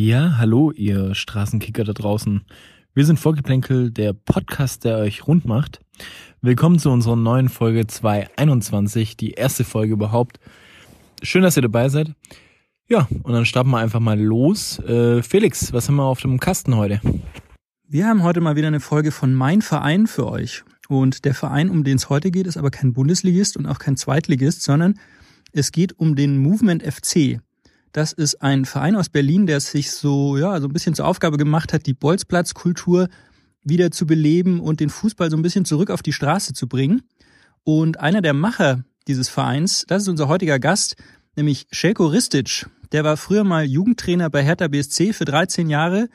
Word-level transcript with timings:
Ja, 0.00 0.36
hallo, 0.38 0.70
ihr 0.70 1.12
Straßenkicker 1.16 1.82
da 1.82 1.92
draußen. 1.92 2.42
Wir 2.94 3.04
sind 3.04 3.18
Vorgeplänkel, 3.18 3.90
der 3.90 4.12
Podcast, 4.12 4.84
der 4.84 4.98
euch 4.98 5.26
rund 5.26 5.44
macht. 5.44 5.80
Willkommen 6.40 6.78
zu 6.78 6.90
unserer 6.90 7.16
neuen 7.16 7.48
Folge 7.48 7.84
221, 7.84 9.16
die 9.16 9.32
erste 9.32 9.64
Folge 9.64 9.94
überhaupt. 9.94 10.38
Schön, 11.24 11.42
dass 11.42 11.56
ihr 11.56 11.62
dabei 11.62 11.88
seid. 11.88 12.12
Ja, 12.88 13.08
und 13.24 13.32
dann 13.32 13.44
starten 13.44 13.70
wir 13.70 13.78
einfach 13.78 13.98
mal 13.98 14.16
los. 14.16 14.78
Äh, 14.78 15.20
Felix, 15.24 15.72
was 15.72 15.88
haben 15.88 15.96
wir 15.96 16.04
auf 16.04 16.20
dem 16.20 16.38
Kasten 16.38 16.76
heute? 16.76 17.00
Wir 17.88 18.06
haben 18.06 18.22
heute 18.22 18.40
mal 18.40 18.54
wieder 18.54 18.68
eine 18.68 18.78
Folge 18.78 19.10
von 19.10 19.34
Mein 19.34 19.62
Verein 19.62 20.06
für 20.06 20.28
euch. 20.28 20.62
Und 20.88 21.24
der 21.24 21.34
Verein, 21.34 21.70
um 21.70 21.82
den 21.82 21.96
es 21.96 22.08
heute 22.08 22.30
geht, 22.30 22.46
ist 22.46 22.56
aber 22.56 22.70
kein 22.70 22.92
Bundesligist 22.92 23.56
und 23.56 23.66
auch 23.66 23.80
kein 23.80 23.96
Zweitligist, 23.96 24.62
sondern 24.62 25.00
es 25.50 25.72
geht 25.72 25.98
um 25.98 26.14
den 26.14 26.38
Movement 26.38 26.84
FC. 26.84 27.40
Das 27.92 28.12
ist 28.12 28.42
ein 28.42 28.64
Verein 28.64 28.96
aus 28.96 29.08
Berlin, 29.08 29.46
der 29.46 29.60
sich 29.60 29.90
so, 29.90 30.36
ja, 30.36 30.60
so 30.60 30.68
ein 30.68 30.72
bisschen 30.72 30.94
zur 30.94 31.06
Aufgabe 31.06 31.36
gemacht 31.36 31.72
hat, 31.72 31.86
die 31.86 31.94
Bolzplatzkultur 31.94 33.08
wieder 33.64 33.90
zu 33.90 34.06
beleben 34.06 34.60
und 34.60 34.80
den 34.80 34.90
Fußball 34.90 35.30
so 35.30 35.36
ein 35.36 35.42
bisschen 35.42 35.64
zurück 35.64 35.90
auf 35.90 36.02
die 36.02 36.12
Straße 36.12 36.52
zu 36.52 36.68
bringen. 36.68 37.02
Und 37.64 38.00
einer 38.00 38.22
der 38.22 38.34
Macher 38.34 38.84
dieses 39.06 39.28
Vereins, 39.28 39.84
das 39.88 40.02
ist 40.02 40.08
unser 40.08 40.28
heutiger 40.28 40.58
Gast, 40.58 40.96
nämlich 41.36 41.66
Shelko 41.70 42.06
Ristic. 42.06 42.66
Der 42.92 43.04
war 43.04 43.16
früher 43.16 43.44
mal 43.44 43.64
Jugendtrainer 43.64 44.30
bei 44.30 44.42
Hertha 44.42 44.68
BSC 44.68 45.12
für 45.12 45.24
13 45.24 45.68
Jahre, 45.68 46.08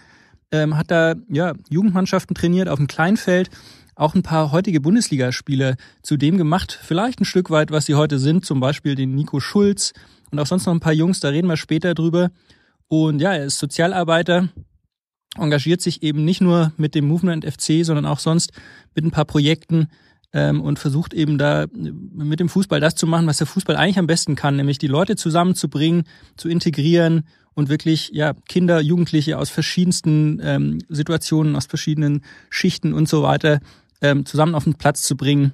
ähm, 0.52 0.77
hat 0.77 0.91
da 0.91 1.16
ja 1.30 1.53
Jugendmannschaften 1.69 2.35
trainiert 2.35 2.69
auf 2.69 2.77
dem 2.77 2.88
Kleinfeld, 2.88 3.49
auch 3.95 4.16
ein 4.16 4.23
paar 4.23 4.52
heutige 4.52 4.81
Bundesligaspieler 4.81 5.75
zu 6.02 6.17
dem 6.17 6.38
gemacht, 6.38 6.80
vielleicht 6.81 7.21
ein 7.21 7.25
Stück 7.25 7.49
weit, 7.52 7.71
was 7.71 7.85
sie 7.85 7.95
heute 7.95 8.17
sind, 8.17 8.45
zum 8.45 8.59
Beispiel 8.59 8.95
den 8.95 9.13
Nico 9.13 9.39
Schulz, 9.39 9.94
und 10.33 10.39
auch 10.39 10.47
sonst 10.47 10.65
noch 10.65 10.73
ein 10.73 10.79
paar 10.79 10.93
Jungs, 10.93 11.19
da 11.19 11.29
reden 11.29 11.47
wir 11.47 11.57
später 11.57 11.93
drüber. 11.93 12.31
Und 12.87 13.21
ja, 13.21 13.33
er 13.33 13.45
ist 13.45 13.59
Sozialarbeiter, 13.59 14.49
engagiert 15.37 15.79
sich 15.79 16.01
eben 16.01 16.25
nicht 16.25 16.41
nur 16.41 16.73
mit 16.75 16.95
dem 16.95 17.05
Movement 17.05 17.45
FC, 17.45 17.85
sondern 17.85 18.08
auch 18.08 18.17
sonst 18.17 18.52
mit 18.95 19.05
ein 19.05 19.11
paar 19.11 19.25
Projekten 19.25 19.89
ähm, 20.33 20.59
und 20.59 20.80
versucht 20.80 21.13
eben 21.13 21.38
da 21.38 21.67
mit 21.71 22.39
dem 22.39 22.49
Fußball 22.49 22.80
das 22.80 22.95
zu 22.95 23.05
machen, 23.05 23.27
was 23.27 23.38
der 23.38 23.47
Fußball 23.47 23.75
eigentlich 23.75 23.99
am 23.99 24.08
besten 24.08 24.35
kann, 24.35 24.55
nämlich 24.55 24.80
die 24.80 24.88
Leute 24.88 25.16
zusammenzubringen, 25.16 26.03
zu 26.36 26.49
integrieren 26.49 27.27
und 27.53 27.69
wirklich 27.69 28.09
ja 28.11 28.33
Kinder, 28.49 28.81
Jugendliche 28.81 29.38
aus 29.38 29.52
verschiedensten 29.52 30.41
ähm, 30.43 30.80
Situationen, 30.89 31.55
aus 31.55 31.67
verschiedenen 31.67 32.23
Schichten 32.49 32.93
und 32.93 33.08
so 33.08 33.21
weiter 33.21 33.59
ähm, 34.02 34.25
zusammen 34.25 34.55
auf 34.55 34.63
den 34.63 34.75
Platz 34.75 35.03
zu 35.03 35.15
bringen 35.15 35.53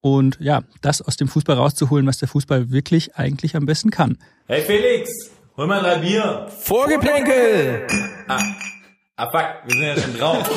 und 0.00 0.38
ja, 0.40 0.62
das 0.80 1.02
aus 1.02 1.16
dem 1.16 1.28
Fußball 1.28 1.56
rauszuholen, 1.56 2.06
was 2.06 2.18
der 2.18 2.28
Fußball 2.28 2.70
wirklich 2.70 3.16
eigentlich 3.16 3.56
am 3.56 3.66
besten 3.66 3.90
kann. 3.90 4.18
Hey 4.46 4.62
Felix, 4.62 5.10
hol 5.56 5.66
mal 5.66 5.80
drei 5.80 5.98
Bier. 5.98 6.46
Vorgeplänkel! 6.60 7.86
Ah, 8.28 8.42
ah 9.16 9.30
fuck, 9.30 9.46
wir 9.66 9.72
sind 9.74 9.82
ja 9.82 9.96
schon 10.00 10.16
drauf. 10.18 10.50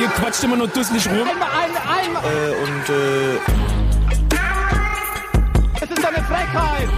Ihr 0.00 0.08
quatscht 0.08 0.42
immer 0.42 0.56
nur 0.56 0.68
dusselig 0.68 1.06
rum. 1.06 1.28
Einmal, 1.28 1.48
einmal, 1.50 1.82
einmal. 1.86 2.24
Äh, 2.24 2.54
und 2.62 2.88
äh, 2.88 3.36
Es 5.82 5.90
ist 5.90 6.04
eine 6.04 6.24
Frechheit. 6.24 6.88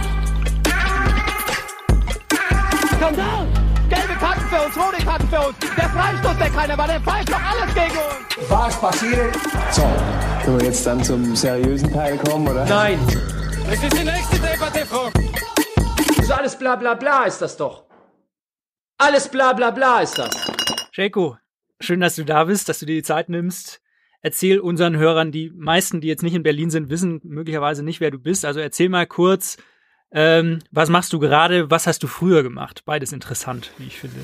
Skandal. 2.95 3.64
Für 4.55 4.65
uns, 4.65 4.77
rote 4.77 5.03
Karten 5.03 5.27
für 5.27 5.47
uns. 5.47 5.57
Der 5.59 5.89
Freistoß, 5.89 6.37
der 6.37 6.49
keiner 6.49 6.77
war, 6.77 6.87
der 6.87 7.01
pfeift 7.01 7.29
doch 7.29 7.41
alles 7.41 7.73
gegen 7.73 7.97
uns. 7.97 8.49
Was 8.49 8.79
passiert? 8.79 9.35
So, 9.71 9.81
können 10.45 10.59
wir 10.59 10.67
jetzt 10.67 10.87
dann 10.87 11.03
zum 11.03 11.35
seriösen 11.35 11.91
Teil 11.91 12.17
kommen, 12.17 12.47
oder? 12.47 12.65
Nein. 12.65 12.97
Das 13.69 13.83
ist 13.83 13.99
die 13.99 14.05
nächste 14.05 14.37
Debatte, 14.37 14.85
Frau. 14.85 15.09
So 16.23 16.33
alles 16.33 16.57
bla 16.57 16.77
bla 16.77 16.93
bla 16.93 17.25
ist 17.25 17.41
das 17.41 17.57
doch. 17.57 17.83
Alles 18.97 19.27
bla 19.27 19.51
bla 19.51 19.71
bla 19.71 19.99
ist 19.99 20.17
das. 20.17 20.33
Jeko, 20.93 21.37
schön, 21.81 21.99
dass 21.99 22.15
du 22.15 22.23
da 22.23 22.45
bist, 22.45 22.69
dass 22.69 22.79
du 22.79 22.85
dir 22.85 22.95
die 22.95 23.03
Zeit 23.03 23.27
nimmst. 23.27 23.81
Erzähl 24.21 24.61
unseren 24.61 24.95
Hörern, 24.95 25.33
die 25.33 25.51
meisten, 25.53 25.99
die 25.99 26.07
jetzt 26.07 26.23
nicht 26.23 26.33
in 26.33 26.43
Berlin 26.43 26.69
sind, 26.69 26.89
wissen 26.89 27.19
möglicherweise 27.25 27.83
nicht, 27.83 27.99
wer 27.99 28.11
du 28.11 28.19
bist. 28.19 28.45
Also 28.45 28.61
erzähl 28.61 28.87
mal 28.87 29.05
kurz, 29.05 29.57
ähm, 30.17 30.59
was 30.71 30.87
machst 30.87 31.11
du 31.11 31.19
gerade, 31.19 31.69
was 31.69 31.87
hast 31.87 32.01
du 32.01 32.07
früher 32.07 32.41
gemacht? 32.41 32.83
Beides 32.85 33.11
interessant, 33.11 33.71
wie 33.77 33.87
ich 33.87 33.99
finde. 33.99 34.15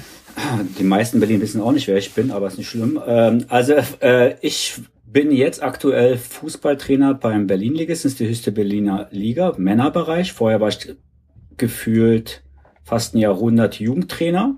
Die 0.80 0.86
meisten 0.86 1.18
in 1.18 1.20
Berlin 1.20 1.42
wissen 1.42 1.60
auch 1.60 1.74
nicht, 1.74 1.90
wer 1.90 1.98
ich 1.98 2.14
bin, 2.14 2.32
aber 2.32 2.48
ist 2.48 2.58
nicht 2.58 2.70
schlimm. 2.70 2.98
Ähm, 3.06 3.46
also 3.50 3.74
äh, 4.00 4.38
ich 4.40 4.80
bin 5.06 5.34
jetzt 5.34 5.62
aktuell 5.62 6.18
Fußballtrainer 6.18 7.14
beim 7.16 7.46
Berlin-Ligisten, 7.46 8.08
das 8.08 8.14
ist 8.14 8.20
die 8.22 8.30
höchste 8.30 8.54
Berliner 8.54 9.10
Liga, 9.12 9.54
Männerbereich. 9.58 10.32
Vorher 10.32 10.62
war 10.62 10.70
ich 10.70 10.96
gefühlt 11.58 12.42
fast 12.84 13.14
ein 13.14 13.18
Jahrhundert 13.20 13.78
Jugendtrainer. 13.78 14.56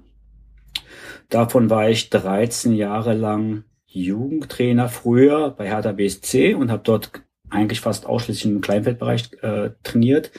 Davon 1.29 1.71
war 1.71 1.89
ich 1.89 2.11
13 2.11 2.73
Jahre 2.73 3.15
lang 3.15 3.63
Jugendtrainer 3.87 4.87
früher 4.87 5.49
bei 5.49 5.67
Hertha 5.67 5.93
BSC 5.93 6.53
und 6.53 6.69
habe 6.69 6.83
dort 6.83 7.23
eigentlich 7.49 7.81
fast 7.81 8.05
ausschließlich 8.05 8.53
im 8.53 8.61
Kleinfeldbereich 8.61 9.31
äh, 9.41 9.71
trainiert. 9.81 10.31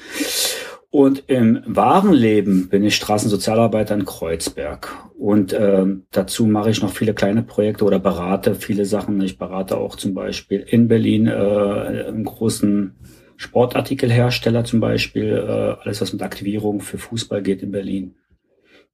Und 0.94 1.24
im 1.26 1.60
wahren 1.66 2.12
Leben 2.12 2.68
bin 2.68 2.84
ich 2.84 2.94
Straßensozialarbeiter 2.94 3.96
in 3.96 4.04
Kreuzberg. 4.04 4.94
Und 5.18 5.52
ähm, 5.52 6.04
dazu 6.12 6.46
mache 6.46 6.70
ich 6.70 6.82
noch 6.82 6.92
viele 6.92 7.14
kleine 7.14 7.42
Projekte 7.42 7.84
oder 7.84 7.98
berate 7.98 8.54
viele 8.54 8.84
Sachen. 8.84 9.20
Ich 9.20 9.36
berate 9.36 9.76
auch 9.76 9.96
zum 9.96 10.14
Beispiel 10.14 10.60
in 10.60 10.86
Berlin 10.86 11.26
äh, 11.26 11.32
einen 11.32 12.22
großen 12.22 12.94
Sportartikelhersteller 13.34 14.62
zum 14.62 14.78
Beispiel, 14.78 15.32
äh, 15.32 15.82
alles 15.82 16.00
was 16.00 16.12
mit 16.12 16.22
Aktivierung 16.22 16.80
für 16.80 16.98
Fußball 16.98 17.42
geht 17.42 17.64
in 17.64 17.72
Berlin. 17.72 18.14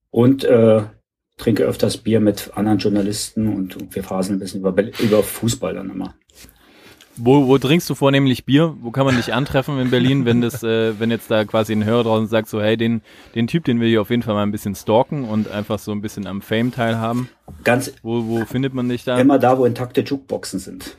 Und 0.08 0.42
äh, 0.44 0.80
trinke 1.36 1.64
öfters 1.64 1.98
Bier 1.98 2.20
mit 2.20 2.52
anderen 2.54 2.78
Journalisten 2.78 3.46
und, 3.46 3.76
und 3.76 3.94
wir 3.94 4.04
faseln 4.04 4.36
ein 4.36 4.40
bisschen 4.40 4.60
über, 4.60 4.74
über 5.02 5.22
Fußball 5.22 5.74
dann 5.74 5.90
immer. 5.90 6.14
Wo, 7.22 7.46
wo 7.46 7.58
trinkst 7.58 7.88
du 7.90 7.94
vornehmlich 7.94 8.44
Bier? 8.44 8.74
Wo 8.80 8.90
kann 8.90 9.04
man 9.04 9.16
dich 9.16 9.34
antreffen 9.34 9.78
in 9.78 9.90
Berlin, 9.90 10.24
wenn 10.24 10.40
das, 10.40 10.62
äh, 10.62 10.98
wenn 10.98 11.10
jetzt 11.10 11.30
da 11.30 11.44
quasi 11.44 11.72
ein 11.72 11.84
Hörer 11.84 12.04
draußen 12.04 12.28
sagt, 12.28 12.48
so 12.48 12.60
hey, 12.62 12.76
den, 12.76 13.02
den 13.34 13.46
Typ, 13.46 13.64
den 13.64 13.78
will 13.80 13.88
ich 13.90 13.98
auf 13.98 14.10
jeden 14.10 14.22
Fall 14.22 14.34
mal 14.34 14.42
ein 14.42 14.52
bisschen 14.52 14.74
stalken 14.74 15.24
und 15.24 15.50
einfach 15.50 15.78
so 15.78 15.92
ein 15.92 16.00
bisschen 16.00 16.26
am 16.26 16.40
Fame 16.40 16.72
teilhaben. 16.72 17.28
Ganz 17.64 17.92
Wo, 18.02 18.26
wo 18.26 18.44
findet 18.46 18.72
man 18.74 18.88
dich 18.88 19.04
da? 19.04 19.18
immer 19.18 19.38
da, 19.38 19.58
wo 19.58 19.64
intakte 19.66 20.00
Jukeboxen 20.00 20.58
sind. 20.60 20.96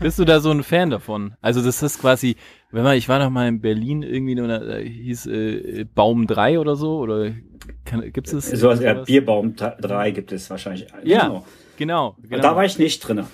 Bist 0.00 0.18
du 0.18 0.24
da 0.24 0.40
so 0.40 0.50
ein 0.50 0.64
Fan 0.64 0.90
davon? 0.90 1.34
Also 1.40 1.62
das 1.62 1.80
ist 1.82 2.00
quasi, 2.00 2.34
wenn 2.72 2.82
man, 2.82 2.96
ich 2.96 3.08
war 3.08 3.20
noch 3.20 3.30
mal 3.30 3.46
in 3.46 3.60
Berlin 3.60 4.02
irgendwie, 4.02 4.34
da 4.34 4.76
hieß 4.78 5.26
äh, 5.26 5.84
Baum 5.94 6.26
3 6.26 6.58
oder 6.58 6.74
so, 6.74 6.98
oder 6.98 7.30
gibt's 8.12 8.32
das? 8.32 8.50
So 8.50 8.72
ja, 8.72 8.94
Bierbaum 8.94 9.54
3 9.54 10.10
gibt 10.10 10.32
es 10.32 10.50
wahrscheinlich. 10.50 10.88
Ja, 11.04 11.22
Genau. 11.26 11.44
genau. 11.76 12.16
genau. 12.28 12.42
Da 12.42 12.56
war 12.56 12.64
ich 12.64 12.76
nicht 12.78 13.00
drinne. 13.06 13.26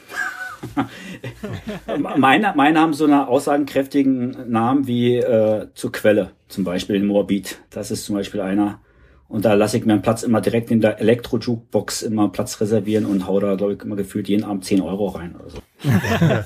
meine, 2.16 2.52
meine 2.56 2.80
haben 2.80 2.94
so 2.94 3.04
einen 3.04 3.14
aussagenkräftigen 3.14 4.50
Namen 4.50 4.86
wie 4.86 5.16
äh, 5.16 5.68
zur 5.74 5.92
Quelle, 5.92 6.32
zum 6.48 6.64
Beispiel 6.64 6.96
in 6.96 7.06
Moabit. 7.06 7.58
Das 7.70 7.90
ist 7.90 8.04
zum 8.04 8.16
Beispiel 8.16 8.40
einer. 8.40 8.80
Und 9.28 9.44
da 9.44 9.54
lasse 9.54 9.76
ich 9.76 9.84
mir 9.84 9.92
einen 9.92 10.02
Platz 10.02 10.24
immer 10.24 10.40
direkt 10.40 10.72
in 10.72 10.80
der 10.80 10.98
Elektro-Jukebox 11.00 12.02
immer 12.02 12.30
Platz 12.30 12.60
reservieren 12.60 13.06
und 13.06 13.28
hau 13.28 13.38
da, 13.38 13.54
glaube 13.54 13.74
ich, 13.74 13.82
immer 13.82 13.94
gefühlt 13.94 14.28
jeden 14.28 14.42
Abend 14.42 14.64
10 14.64 14.80
Euro 14.80 15.06
rein 15.06 15.36
oder 15.36 15.50
so. 15.50 15.58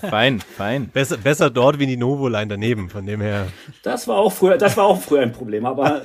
fein, 0.09 0.41
fein. 0.41 0.89
Besser, 0.89 1.17
besser 1.17 1.49
dort 1.49 1.79
wie 1.79 1.87
die 1.87 1.97
Novo-Line 1.97 2.49
daneben, 2.49 2.91
von 2.91 3.07
dem 3.07 3.23
her. 3.23 3.47
Das 3.83 4.07
war 4.07 4.19
auch 4.19 4.33
früher, 4.33 4.59
das 4.59 4.77
war 4.77 4.85
auch 4.85 5.01
früher 5.01 5.23
ein 5.23 5.33
Problem, 5.33 5.65
aber 5.65 6.03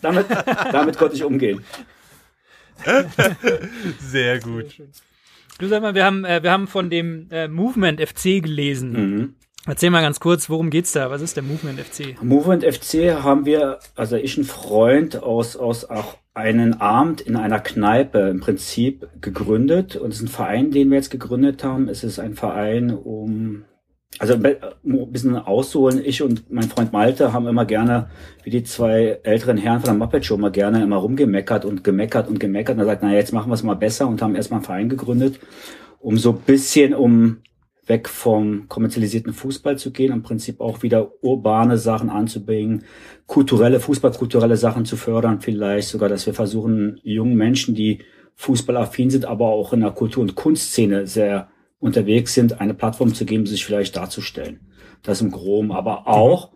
damit, 0.00 0.26
damit 0.72 0.96
konnte 0.96 1.14
ich 1.14 1.24
umgehen. 1.24 1.62
Sehr 4.00 4.40
gut. 4.40 4.80
Du 5.58 5.66
sag 5.66 5.82
mal, 5.82 5.94
wir 5.94 6.04
haben, 6.04 6.24
äh, 6.24 6.42
wir 6.42 6.52
haben 6.52 6.68
von 6.68 6.88
dem 6.88 7.28
äh, 7.30 7.48
Movement 7.48 8.00
FC 8.00 8.42
gelesen. 8.42 8.92
Mhm. 8.92 9.34
Erzähl 9.66 9.90
mal 9.90 10.00
ganz 10.00 10.20
kurz, 10.20 10.48
worum 10.48 10.70
geht's 10.70 10.92
da? 10.92 11.10
Was 11.10 11.20
ist 11.20 11.36
der 11.36 11.42
Movement 11.42 11.80
FC? 11.80 12.22
Movement 12.22 12.64
FC 12.64 13.22
haben 13.22 13.44
wir, 13.44 13.80
also 13.96 14.16
ich 14.16 14.38
ein 14.38 14.44
Freund 14.44 15.22
aus, 15.22 15.56
aus 15.56 15.84
auch 15.84 16.16
einen 16.32 16.80
Abend 16.80 17.20
in 17.20 17.36
einer 17.36 17.58
Kneipe 17.58 18.20
im 18.30 18.40
Prinzip 18.40 19.08
gegründet. 19.20 19.96
Und 19.96 20.10
es 20.10 20.18
ist 20.18 20.22
ein 20.22 20.28
Verein, 20.28 20.70
den 20.70 20.90
wir 20.90 20.96
jetzt 20.96 21.10
gegründet 21.10 21.64
haben. 21.64 21.88
Es 21.88 22.04
ist 22.04 22.20
ein 22.20 22.34
Verein, 22.34 22.94
um, 22.94 23.64
also 24.18 24.34
ein 24.34 25.12
bisschen 25.12 25.36
auszuholen. 25.36 26.02
Ich 26.04 26.22
und 26.22 26.50
mein 26.50 26.64
Freund 26.64 26.92
Malte 26.92 27.32
haben 27.32 27.46
immer 27.46 27.64
gerne, 27.64 28.10
wie 28.42 28.50
die 28.50 28.64
zwei 28.64 29.20
älteren 29.22 29.56
Herren 29.56 29.80
von 29.80 29.86
der 29.86 29.94
Muppet 29.94 30.24
Show, 30.24 30.34
immer 30.34 30.50
gerne 30.50 30.82
immer 30.82 30.96
rumgemeckert 30.96 31.64
und 31.64 31.84
gemeckert 31.84 32.28
und 32.28 32.40
gemeckert. 32.40 32.76
Und 32.76 32.80
er 32.80 32.86
sagt, 32.86 33.02
na 33.02 33.14
jetzt 33.14 33.32
machen 33.32 33.50
wir 33.50 33.54
es 33.54 33.62
mal 33.62 33.74
besser 33.74 34.08
und 34.08 34.20
haben 34.20 34.34
erstmal 34.34 34.58
einen 34.58 34.64
Verein 34.64 34.88
gegründet, 34.88 35.38
um 36.00 36.16
so 36.16 36.32
ein 36.32 36.38
bisschen, 36.38 36.94
um 36.94 37.38
weg 37.86 38.08
vom 38.08 38.68
kommerzialisierten 38.68 39.32
Fußball 39.32 39.78
zu 39.78 39.92
gehen, 39.92 40.12
im 40.12 40.22
Prinzip 40.22 40.60
auch 40.60 40.82
wieder 40.82 41.10
urbane 41.22 41.78
Sachen 41.78 42.10
anzubringen, 42.10 42.84
kulturelle, 43.26 43.80
fußballkulturelle 43.80 44.56
Sachen 44.56 44.84
zu 44.84 44.96
fördern, 44.96 45.40
vielleicht 45.40 45.88
sogar, 45.88 46.08
dass 46.08 46.26
wir 46.26 46.34
versuchen, 46.34 47.00
jungen 47.02 47.36
Menschen, 47.36 47.74
die 47.74 48.00
fußballaffin 48.34 49.10
sind, 49.10 49.24
aber 49.24 49.46
auch 49.46 49.72
in 49.72 49.80
der 49.80 49.92
Kultur- 49.92 50.22
und 50.22 50.34
Kunstszene 50.34 51.06
sehr 51.06 51.48
unterwegs 51.78 52.34
sind, 52.34 52.60
eine 52.60 52.74
Plattform 52.74 53.14
zu 53.14 53.24
geben, 53.24 53.46
sich 53.46 53.64
vielleicht 53.64 53.96
darzustellen. 53.96 54.60
Das 55.02 55.20
im 55.20 55.30
Groben, 55.30 55.72
aber 55.72 56.08
auch, 56.08 56.50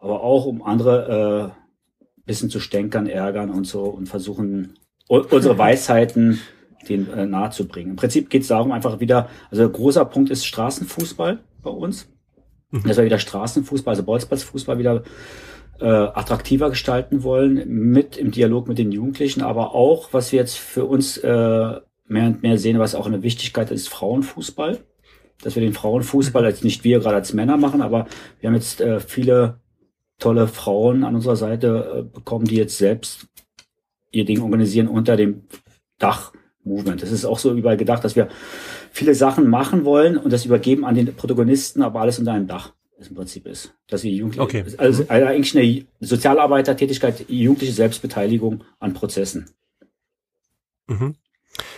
aber 0.00 0.22
auch 0.22 0.46
um 0.46 0.62
andere 0.62 1.54
äh, 1.54 2.26
bisschen 2.26 2.50
zu 2.50 2.60
stänkern, 2.60 3.06
ärgern 3.06 3.50
und 3.50 3.66
so 3.66 3.84
und 3.84 4.08
versuchen 4.08 4.74
unsere 5.08 5.58
Weisheiten 5.58 6.40
den 6.88 7.10
äh, 7.12 7.26
nahe 7.26 7.50
zu 7.50 7.66
bringen. 7.66 7.90
Im 7.90 7.96
Prinzip 7.96 8.30
geht 8.30 8.42
es 8.42 8.48
darum 8.48 8.72
einfach 8.72 9.00
wieder, 9.00 9.28
also 9.50 9.68
großer 9.68 10.04
Punkt 10.04 10.30
ist 10.30 10.46
Straßenfußball 10.46 11.40
bei 11.62 11.70
uns. 11.70 12.08
Dass 12.70 12.96
wir 12.96 13.04
wieder 13.04 13.18
Straßenfußball, 13.18 13.92
also 13.92 14.02
Bolzplatzfußball 14.02 14.78
wieder 14.78 15.02
äh, 15.80 15.86
attraktiver 15.86 16.70
gestalten 16.70 17.22
wollen, 17.22 17.68
mit 17.68 18.16
im 18.16 18.32
Dialog 18.32 18.68
mit 18.68 18.78
den 18.78 18.92
Jugendlichen, 18.92 19.42
aber 19.42 19.74
auch, 19.74 20.12
was 20.12 20.32
wir 20.32 20.40
jetzt 20.40 20.58
für 20.58 20.84
uns 20.84 21.16
äh, 21.18 21.80
mehr 22.08 22.26
und 22.26 22.42
mehr 22.42 22.58
sehen, 22.58 22.78
was 22.78 22.94
auch 22.94 23.06
eine 23.06 23.22
Wichtigkeit 23.22 23.70
ist, 23.70 23.88
Frauenfußball. 23.88 24.78
Dass 25.42 25.54
wir 25.54 25.62
den 25.62 25.74
Frauenfußball 25.74 26.44
als 26.44 26.64
nicht 26.64 26.82
wir 26.82 27.00
gerade 27.00 27.16
als 27.16 27.34
Männer 27.34 27.58
machen, 27.58 27.82
aber 27.82 28.06
wir 28.40 28.48
haben 28.48 28.54
jetzt 28.54 28.80
äh, 28.80 29.00
viele 29.00 29.60
tolle 30.18 30.48
Frauen 30.48 31.04
an 31.04 31.14
unserer 31.14 31.36
Seite 31.36 31.94
äh, 31.98 32.02
bekommen, 32.14 32.46
die 32.46 32.56
jetzt 32.56 32.78
selbst 32.78 33.26
ihr 34.12 34.24
Ding 34.24 34.40
organisieren 34.40 34.88
unter 34.88 35.16
dem 35.16 35.42
Dach 35.98 36.32
Movement. 36.64 37.02
Das 37.02 37.12
ist 37.12 37.26
auch 37.26 37.38
so 37.38 37.52
überall 37.54 37.76
gedacht, 37.76 38.02
dass 38.02 38.16
wir 38.16 38.28
viele 38.90 39.14
Sachen 39.14 39.48
machen 39.48 39.84
wollen 39.84 40.16
und 40.16 40.32
das 40.32 40.46
übergeben 40.46 40.84
an 40.84 40.94
den 40.94 41.14
Protagonisten, 41.14 41.82
aber 41.82 42.00
alles 42.00 42.18
unter 42.18 42.32
einem 42.32 42.46
Dach 42.46 42.72
das 42.98 43.08
im 43.08 43.14
Prinzip 43.14 43.46
ist. 43.46 43.74
Dass 43.88 44.02
wir 44.04 44.10
Jugendliche, 44.10 44.42
Okay. 44.42 44.64
also 44.78 45.04
eigentlich 45.08 45.56
eine 45.56 45.86
Sozialarbeitertätigkeit, 46.00 47.26
jugendliche 47.28 47.74
Selbstbeteiligung 47.74 48.64
an 48.78 48.94
Prozessen. 48.94 49.50
Mhm. 50.86 51.14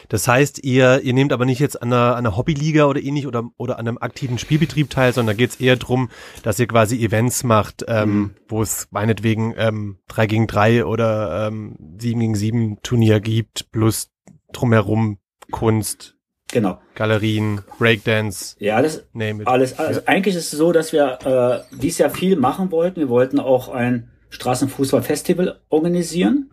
Das 0.09 0.27
heißt, 0.27 0.65
ihr, 0.65 1.01
ihr 1.03 1.13
nehmt 1.13 1.33
aber 1.33 1.45
nicht 1.45 1.59
jetzt 1.59 1.83
an 1.83 1.93
einer, 1.93 2.17
an 2.17 2.27
einer 2.27 2.37
Hobbyliga 2.37 2.87
oder 2.87 3.01
ähnlich 3.03 3.27
oder, 3.27 3.45
oder 3.59 3.79
an 3.79 3.87
einem 3.87 3.99
aktiven 3.99 4.39
Spielbetrieb 4.39 4.89
teil, 4.91 5.13
sondern 5.13 5.37
da 5.37 5.39
geht 5.39 5.51
es 5.51 5.57
eher 5.61 5.77
drum, 5.77 6.09
dass 6.43 6.59
ihr 6.59 6.67
quasi 6.67 7.05
Events 7.05 7.45
macht, 7.45 7.85
ähm, 7.89 8.09
Mhm. 8.19 8.35
wo 8.49 8.63
es 8.63 8.89
meinetwegen 8.91 9.55
ähm, 9.59 9.99
3 10.09 10.27
gegen 10.27 10.47
3 10.47 10.85
oder 10.87 11.47
ähm, 11.49 11.77
7 11.99 12.21
gegen 12.21 12.35
7 12.35 12.79
Turnier 12.83 13.21
gibt, 13.21 13.71
plus 13.71 14.11
drumherum 14.53 15.19
Kunst, 15.51 16.15
Genau. 16.51 16.79
Galerien, 16.95 17.61
Breakdance, 17.79 18.57
Ja, 18.59 18.81
das 18.81 19.05
name 19.13 19.43
it. 19.43 19.49
alles. 19.49 19.79
Also 19.79 20.01
eigentlich 20.07 20.35
ist 20.35 20.51
es 20.51 20.59
so, 20.59 20.73
dass 20.73 20.95
wir 20.95 21.19
äh, 21.71 21.77
dies 21.77 21.99
Jahr 21.99 22.09
viel 22.09 22.37
machen 22.37 22.71
wollten. 22.71 23.01
Wir 23.01 23.11
wollten 23.11 23.39
auch 23.39 23.69
ein 23.69 24.09
Straßenfußballfestival 24.31 25.61
organisieren. 25.69 26.51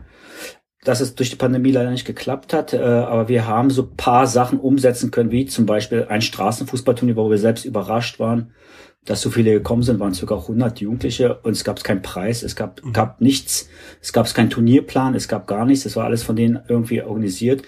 Dass 0.85 1.01
es 1.01 1.15
durch 1.15 1.31
die 1.31 1.35
Pandemie 1.35 1.71
leider 1.71 1.91
nicht 1.91 2.05
geklappt 2.05 2.53
hat, 2.53 2.73
äh, 2.73 2.77
aber 2.77 3.27
wir 3.27 3.45
haben 3.45 3.69
so 3.69 3.89
paar 3.97 4.27
Sachen 4.27 4.59
umsetzen 4.59 5.11
können, 5.11 5.31
wie 5.31 5.45
zum 5.45 5.65
Beispiel 5.65 6.05
ein 6.07 6.21
Straßenfußballturnier, 6.21 7.17
wo 7.17 7.29
wir 7.29 7.37
selbst 7.37 7.65
überrascht 7.65 8.19
waren, 8.19 8.51
dass 9.05 9.21
so 9.21 9.29
viele 9.29 9.51
gekommen 9.51 9.83
sind, 9.83 9.99
waren 9.99 10.13
circa 10.13 10.35
100 10.35 10.81
Jugendliche 10.81 11.39
und 11.43 11.51
es 11.51 11.63
gab 11.63 11.83
keinen 11.83 12.01
Preis, 12.01 12.41
es 12.41 12.55
gab, 12.55 12.81
gab 12.91 13.21
nichts, 13.21 13.69
es 14.01 14.11
gab 14.13 14.31
keinen 14.33 14.49
Turnierplan, 14.49 15.13
es 15.13 15.27
gab 15.27 15.47
gar 15.47 15.65
nichts, 15.65 15.85
es 15.85 15.95
war 15.95 16.05
alles 16.05 16.23
von 16.23 16.35
denen 16.35 16.59
irgendwie 16.67 17.01
organisiert. 17.03 17.61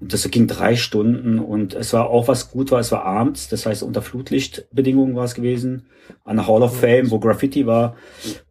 Und 0.00 0.12
das 0.12 0.28
ging 0.30 0.46
drei 0.46 0.76
Stunden 0.76 1.40
und 1.40 1.74
es 1.74 1.92
war 1.92 2.08
auch 2.08 2.28
was 2.28 2.50
gut 2.50 2.70
war, 2.70 2.78
es 2.78 2.92
war 2.92 3.04
abends, 3.04 3.48
das 3.48 3.66
heißt 3.66 3.82
unter 3.82 4.02
Flutlichtbedingungen 4.02 5.16
war 5.16 5.24
es 5.24 5.34
gewesen, 5.34 5.86
an 6.22 6.36
der 6.36 6.46
Hall 6.46 6.62
of 6.62 6.78
Fame, 6.78 7.10
wo 7.10 7.18
Graffiti 7.18 7.66
war. 7.66 7.96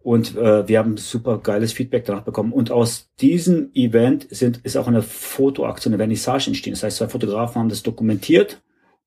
Und 0.02 0.36
äh, 0.36 0.68
wir 0.68 0.80
haben 0.80 0.98
super 0.98 1.38
geiles 1.38 1.72
Feedback 1.72 2.04
danach 2.06 2.24
bekommen. 2.24 2.52
Und 2.52 2.72
aus 2.72 3.10
diesem 3.22 3.72
Event 3.74 4.28
sind, 4.32 4.58
ist 4.64 4.76
auch 4.76 4.88
eine 4.88 5.02
Fotoaktion, 5.02 5.94
eine 5.94 6.00
Vernissage 6.00 6.48
entstehen, 6.48 6.74
das 6.74 6.84
heißt 6.84 6.98
zwei 6.98 7.08
Fotografen 7.08 7.62
haben 7.62 7.70
das 7.70 7.84
dokumentiert 7.84 8.62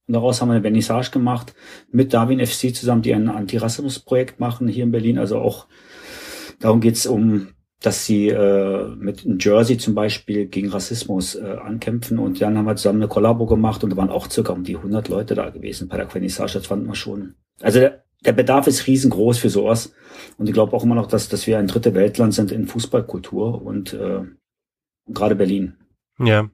und 0.07 0.15
daraus 0.15 0.41
haben 0.41 0.49
wir 0.49 0.55
eine 0.55 0.63
Vernissage 0.63 1.11
gemacht 1.11 1.55
mit 1.91 2.13
Darwin 2.13 2.45
FC 2.45 2.75
zusammen, 2.75 3.03
die 3.03 3.15
ein 3.15 3.29
Antirassismus-Projekt 3.29 4.39
machen 4.39 4.69
hier 4.69 4.85
in 4.85 4.93
Berlin. 4.93 5.19
Also 5.19 5.39
auch 5.39 5.67
darum 6.61 6.81
geht's 6.81 7.07
um, 7.07 7.49
dass 7.81 8.07
sie 8.07 8.29
äh, 8.29 8.89
mit 8.97 9.27
Jersey 9.43 9.79
zum 9.79 9.95
Beispiel 9.95 10.47
gegen 10.47 10.71
Rassismus 10.71 11.35
äh, 11.35 11.57
ankämpfen. 11.63 12.19
Und 12.19 12.41
dann 12.41 12.57
haben 12.57 12.67
wir 12.67 12.77
zusammen 12.77 13.03
eine 13.03 13.09
Kollabo 13.09 13.47
gemacht 13.47 13.83
und 13.83 13.91
da 13.91 13.97
waren 13.97 14.11
auch 14.11 14.31
circa 14.31 14.53
um 14.53 14.63
die 14.63 14.77
100 14.77 15.09
Leute 15.09 15.35
da 15.35 15.51
gewesen 15.51 15.89
bei 15.89 15.97
der 15.97 16.09
Vernissage. 16.09 16.55
Das 16.55 16.67
fanden 16.67 16.87
wir 16.87 16.95
schon. 16.95 17.35
Also 17.61 17.81
der, 17.81 18.05
der 18.25 18.33
Bedarf 18.33 18.69
ist 18.69 18.87
riesengroß 18.87 19.39
für 19.39 19.51
sowas. 19.51 19.93
Und 20.39 20.49
ich 20.49 20.55
glaube 20.55 20.75
auch 20.75 20.85
immer 20.85 20.95
noch, 20.95 21.07
dass, 21.07 21.29
dass 21.29 21.47
wir 21.47 21.59
ein 21.59 21.67
dritte 21.67 21.95
Weltland 21.95 22.33
sind 22.33 22.53
in 22.53 22.67
Fußballkultur 22.67 23.61
und 23.61 23.93
äh, 23.93 24.23
gerade 25.09 25.35
Berlin. 25.35 25.75
Ja. 26.19 26.49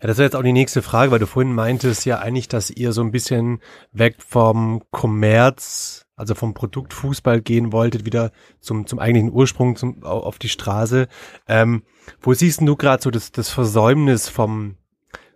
Ja, 0.00 0.08
das 0.08 0.18
wäre 0.18 0.26
jetzt 0.26 0.36
auch 0.36 0.42
die 0.42 0.52
nächste 0.52 0.82
Frage, 0.82 1.10
weil 1.10 1.18
du 1.18 1.26
vorhin 1.26 1.54
meintest 1.54 2.04
ja 2.04 2.18
eigentlich, 2.18 2.48
dass 2.48 2.70
ihr 2.70 2.92
so 2.92 3.00
ein 3.02 3.12
bisschen 3.12 3.60
weg 3.92 4.16
vom 4.18 4.82
Kommerz, 4.90 6.06
also 6.16 6.34
vom 6.34 6.52
Produkt 6.52 6.92
Fußball 6.92 7.40
gehen 7.40 7.72
wolltet, 7.72 8.04
wieder 8.04 8.30
zum, 8.60 8.86
zum 8.86 8.98
eigentlichen 8.98 9.32
Ursprung, 9.32 9.76
zum, 9.76 10.02
au- 10.04 10.20
auf 10.20 10.38
die 10.38 10.50
Straße. 10.50 11.08
Ähm, 11.48 11.82
wo 12.20 12.34
siehst 12.34 12.60
du 12.60 12.76
gerade 12.76 13.02
so 13.02 13.10
das, 13.10 13.32
das 13.32 13.48
Versäumnis 13.48 14.28
vom, 14.28 14.76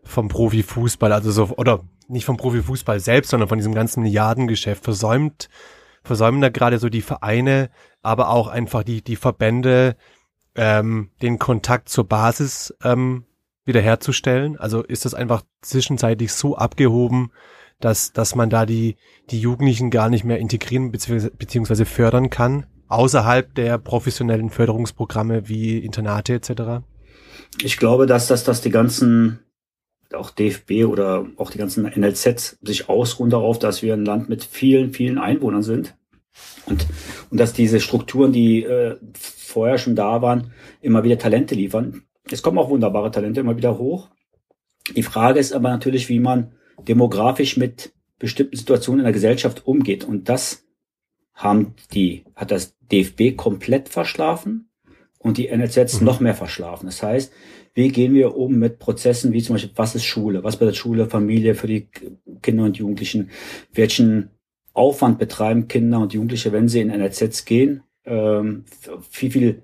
vom 0.05 0.29
Profifußball, 0.29 1.13
also 1.13 1.31
so, 1.33 1.57
oder 1.57 1.85
nicht 2.09 2.27
vom 2.27 2.37
Profifußball 2.37 3.01
selbst, 3.01 3.31
sondern 3.31 3.49
von 3.49 3.59
diesem 3.59 3.75
ganzen 3.75 4.03
Milliardengeschäft? 4.03 4.85
Versäumt, 4.85 5.49
versäumen 6.03 6.43
da 6.43 6.51
gerade 6.51 6.79
so 6.79 6.91
die 6.91 7.03
Vereine, 7.03 7.71
aber 8.03 8.29
auch 8.29 8.49
einfach 8.49 8.83
die, 8.83 9.03
die 9.03 9.17
Verbände, 9.17 9.97
ähm, 10.55 11.11
den 11.23 11.39
Kontakt 11.39 11.89
zur 11.89 12.09
Basis 12.09 12.75
ähm, 12.83 13.25
wiederherzustellen? 13.65 14.59
Also 14.59 14.83
ist 14.83 15.05
das 15.05 15.15
einfach 15.15 15.43
zwischenzeitlich 15.63 16.33
so 16.33 16.57
abgehoben, 16.57 17.31
dass, 17.81 18.13
dass 18.13 18.35
man 18.35 18.51
da 18.51 18.67
die, 18.67 18.97
die 19.31 19.41
Jugendlichen 19.41 19.91
gar 19.91 20.11
nicht 20.11 20.25
mehr 20.25 20.39
integrieren 20.39 20.93
bzw. 20.93 21.85
fördern 21.85 22.31
kann, 22.31 22.67
außerhalb 22.89 23.55
der 23.55 23.79
professionellen 23.79 24.51
Förderungsprogramme 24.51 25.49
wie 25.49 25.79
Internate 25.79 26.35
etc.? 26.35 26.85
Ich 27.63 27.79
glaube, 27.79 28.07
dass 28.07 28.27
das, 28.27 28.45
dass 28.45 28.61
die 28.61 28.71
ganzen, 28.71 29.41
auch 30.13 30.31
DFB 30.31 30.85
oder 30.87 31.27
auch 31.37 31.51
die 31.51 31.59
ganzen 31.59 31.85
NLZs 31.85 32.59
sich 32.63 32.89
ausruhen 32.89 33.31
darauf, 33.31 33.59
dass 33.59 33.83
wir 33.83 33.95
ein 33.95 34.05
Land 34.05 34.29
mit 34.29 34.45
vielen, 34.45 34.93
vielen 34.93 35.19
Einwohnern 35.19 35.63
sind. 35.63 35.97
Und, 36.67 36.87
und 37.31 37.39
dass 37.39 37.53
diese 37.53 37.81
Strukturen, 37.81 38.33
die 38.33 38.63
äh, 38.63 38.97
vorher 39.15 39.79
schon 39.79 39.97
da 39.97 40.23
waren, 40.23 40.53
immer 40.81 41.03
wieder 41.03 41.19
Talente 41.19 41.55
liefern. 41.55 42.03
Es 42.31 42.43
kommen 42.43 42.59
auch 42.59 42.71
wunderbare 42.71 43.11
Talente 43.11 43.41
immer 43.41 43.57
wieder 43.57 43.79
hoch. 43.79 44.11
Die 44.97 45.03
Frage 45.03 45.39
ist 45.39 45.53
aber 45.53 45.71
natürlich, 45.71 46.09
wie 46.09 46.21
man 46.21 46.53
demografisch 46.89 47.57
mit 47.57 47.93
bestimmten 48.19 48.57
Situationen 48.57 49.01
in 49.01 49.05
der 49.05 49.13
Gesellschaft 49.13 49.67
umgeht. 49.67 50.05
Und 50.05 50.29
das 50.29 50.67
haben 51.35 51.75
die, 51.93 52.25
hat 52.35 52.51
das 52.51 52.77
DFB 52.93 53.37
komplett 53.37 53.89
verschlafen 53.89 54.71
und 55.19 55.39
die 55.39 55.55
NLZs 55.55 56.01
noch 56.01 56.21
mehr 56.21 56.35
verschlafen. 56.35 56.87
Das 56.87 57.03
heißt, 57.03 57.33
wie 57.75 57.89
gehen 57.89 58.15
wir 58.15 58.37
um 58.37 58.59
mit 58.59 58.79
Prozessen 58.79 59.33
wie 59.33 59.43
zum 59.43 59.55
Beispiel, 59.55 59.73
was 59.77 59.95
ist 59.95 60.05
Schule? 60.05 60.43
Was 60.43 60.57
bedeutet 60.57 60.79
Schule, 60.79 61.09
Familie 61.09 61.55
für 61.55 61.67
die 61.67 61.89
Kinder 62.43 62.65
und 62.65 62.79
Jugendlichen? 62.79 63.31
Welchen 63.73 64.31
Aufwand 64.73 65.19
betreiben 65.19 65.69
Kinder 65.69 66.01
und 66.01 66.13
Jugendliche, 66.13 66.53
wenn 66.53 66.69
sie 66.69 66.81
in 66.81 66.89
NLZs 66.89 67.45
gehen? 67.45 67.83
Ähm, 68.05 68.65
wie 69.19 69.31
viel 69.31 69.63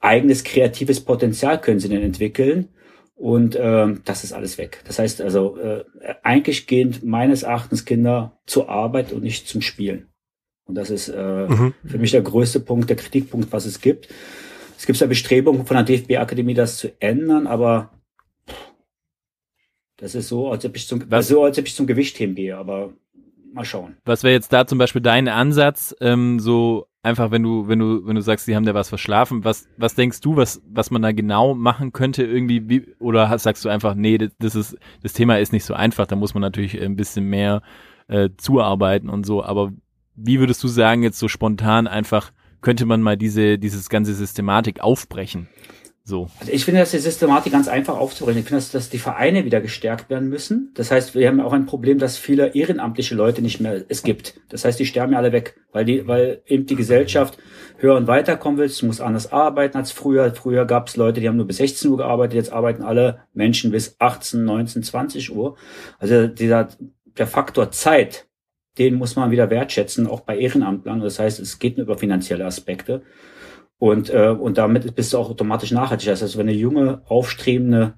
eigenes 0.00 0.44
kreatives 0.44 1.00
Potenzial 1.04 1.60
können 1.60 1.80
sie 1.80 1.88
denn 1.88 2.02
entwickeln? 2.02 2.68
Und 3.14 3.56
ähm, 3.60 4.00
das 4.04 4.24
ist 4.24 4.32
alles 4.32 4.58
weg. 4.58 4.80
Das 4.86 4.98
heißt 4.98 5.20
also, 5.20 5.56
äh, 5.58 5.84
eigentlich 6.22 6.66
gehen 6.66 6.96
meines 7.04 7.42
Erachtens 7.44 7.84
Kinder 7.84 8.40
zur 8.46 8.68
Arbeit 8.68 9.12
und 9.12 9.22
nicht 9.22 9.46
zum 9.48 9.60
Spielen. 9.62 10.08
Und 10.64 10.74
das 10.76 10.90
ist 10.90 11.08
äh, 11.08 11.46
Mhm. 11.48 11.74
für 11.84 11.98
mich 11.98 12.10
der 12.10 12.22
größte 12.22 12.60
Punkt, 12.60 12.88
der 12.90 12.96
Kritikpunkt, 12.96 13.52
was 13.52 13.64
es 13.66 13.80
gibt. 13.80 14.08
Es 14.76 14.86
gibt 14.86 14.98
ja 14.98 15.06
Bestrebungen 15.06 15.66
von 15.66 15.76
der 15.76 15.84
DFB-Akademie, 15.84 16.54
das 16.54 16.78
zu 16.78 16.90
ändern, 17.00 17.46
aber 17.46 17.92
das 19.98 20.14
ist 20.14 20.28
so, 20.28 20.50
als 20.50 20.64
ob 20.64 20.74
ich 20.76 20.88
zum, 20.88 21.04
Was- 21.10 21.28
so, 21.28 21.44
als 21.44 21.58
ob 21.58 21.66
ich 21.66 21.74
zum 21.76 21.86
Gewichtheben 21.86 22.34
gehe, 22.34 22.56
aber 22.56 22.92
mal 23.54 23.64
schauen. 23.64 23.96
Was 24.04 24.22
wäre 24.22 24.34
jetzt 24.34 24.52
da 24.52 24.66
zum 24.66 24.78
Beispiel 24.78 25.02
dein 25.02 25.28
Ansatz, 25.28 25.94
ähm, 26.00 26.40
so 26.40 26.86
einfach, 27.02 27.30
wenn 27.30 27.42
du, 27.42 27.68
wenn 27.68 27.78
du, 27.78 28.06
wenn 28.06 28.14
du 28.14 28.22
sagst, 28.22 28.46
die 28.46 28.54
haben 28.54 28.64
da 28.64 28.74
was 28.74 28.88
verschlafen, 28.88 29.44
was, 29.44 29.68
was 29.76 29.94
denkst 29.94 30.20
du, 30.20 30.36
was, 30.36 30.62
was 30.66 30.90
man 30.90 31.02
da 31.02 31.12
genau 31.12 31.54
machen 31.54 31.92
könnte 31.92 32.24
irgendwie, 32.24 32.68
wie, 32.68 32.94
oder 32.98 33.36
sagst 33.38 33.64
du 33.64 33.68
einfach, 33.68 33.94
nee, 33.94 34.18
das, 34.38 34.54
ist, 34.54 34.76
das 35.02 35.12
Thema 35.12 35.38
ist 35.38 35.52
nicht 35.52 35.64
so 35.64 35.74
einfach, 35.74 36.06
da 36.06 36.16
muss 36.16 36.34
man 36.34 36.40
natürlich 36.40 36.80
ein 36.80 36.96
bisschen 36.96 37.24
mehr 37.24 37.62
äh, 38.08 38.30
zuarbeiten 38.36 39.08
und 39.08 39.26
so, 39.26 39.42
aber 39.42 39.72
wie 40.14 40.38
würdest 40.38 40.62
du 40.62 40.68
sagen, 40.68 41.02
jetzt 41.02 41.18
so 41.18 41.28
spontan 41.28 41.86
einfach, 41.86 42.32
könnte 42.60 42.86
man 42.86 43.02
mal 43.02 43.16
diese, 43.16 43.58
dieses 43.58 43.88
ganze 43.88 44.14
Systematik 44.14 44.80
aufbrechen? 44.80 45.48
So. 46.04 46.28
Also 46.40 46.50
ich 46.50 46.64
finde, 46.64 46.80
dass 46.80 46.90
die 46.90 46.98
Systematik 46.98 47.52
ganz 47.52 47.68
einfach 47.68 47.96
aufzubrechen. 47.96 48.40
Ich 48.40 48.46
finde, 48.46 48.58
dass, 48.58 48.72
dass 48.72 48.90
die 48.90 48.98
Vereine 48.98 49.44
wieder 49.44 49.60
gestärkt 49.60 50.10
werden 50.10 50.28
müssen. 50.28 50.72
Das 50.74 50.90
heißt, 50.90 51.14
wir 51.14 51.28
haben 51.28 51.40
auch 51.40 51.52
ein 51.52 51.66
Problem, 51.66 51.98
dass 51.98 52.16
viele 52.16 52.54
ehrenamtliche 52.56 53.14
Leute 53.14 53.40
nicht 53.40 53.60
mehr 53.60 53.84
es 53.88 54.02
gibt. 54.02 54.40
Das 54.48 54.64
heißt, 54.64 54.80
die 54.80 54.86
sterben 54.86 55.12
ja 55.12 55.18
alle 55.18 55.30
weg, 55.30 55.60
weil 55.70 55.84
die, 55.84 56.08
weil 56.08 56.42
eben 56.46 56.66
die 56.66 56.74
Gesellschaft 56.74 57.38
höher 57.78 57.96
und 57.96 58.08
weiterkommen 58.08 58.58
will. 58.58 58.66
Es 58.66 58.82
muss 58.82 59.00
anders 59.00 59.32
arbeiten 59.32 59.76
als 59.76 59.92
früher. 59.92 60.34
Früher 60.34 60.64
gab 60.64 60.88
es 60.88 60.96
Leute, 60.96 61.20
die 61.20 61.28
haben 61.28 61.36
nur 61.36 61.46
bis 61.46 61.58
16 61.58 61.90
Uhr 61.92 61.98
gearbeitet. 61.98 62.34
Jetzt 62.34 62.52
arbeiten 62.52 62.82
alle 62.82 63.20
Menschen 63.32 63.70
bis 63.70 63.94
18, 64.00 64.44
19, 64.44 64.82
20 64.82 65.34
Uhr. 65.34 65.56
Also 66.00 66.26
dieser 66.26 66.68
der 67.16 67.26
Faktor 67.28 67.70
Zeit, 67.70 68.26
den 68.78 68.94
muss 68.94 69.16
man 69.16 69.30
wieder 69.30 69.50
wertschätzen, 69.50 70.06
auch 70.08 70.20
bei 70.20 70.36
Ehrenamtlern. 70.38 71.00
Das 71.00 71.18
heißt, 71.18 71.38
es 71.38 71.58
geht 71.60 71.76
nur 71.76 71.86
über 71.86 71.98
finanzielle 71.98 72.44
Aspekte. 72.44 73.02
Und, 73.82 74.10
äh, 74.10 74.28
und 74.28 74.58
damit 74.58 74.94
bist 74.94 75.12
du 75.12 75.18
auch 75.18 75.28
automatisch 75.28 75.72
nachhaltig. 75.72 76.06
Das 76.06 76.22
heißt, 76.22 76.38
wenn 76.38 76.46
du 76.46 76.52
junge, 76.52 77.02
aufstrebende 77.08 77.94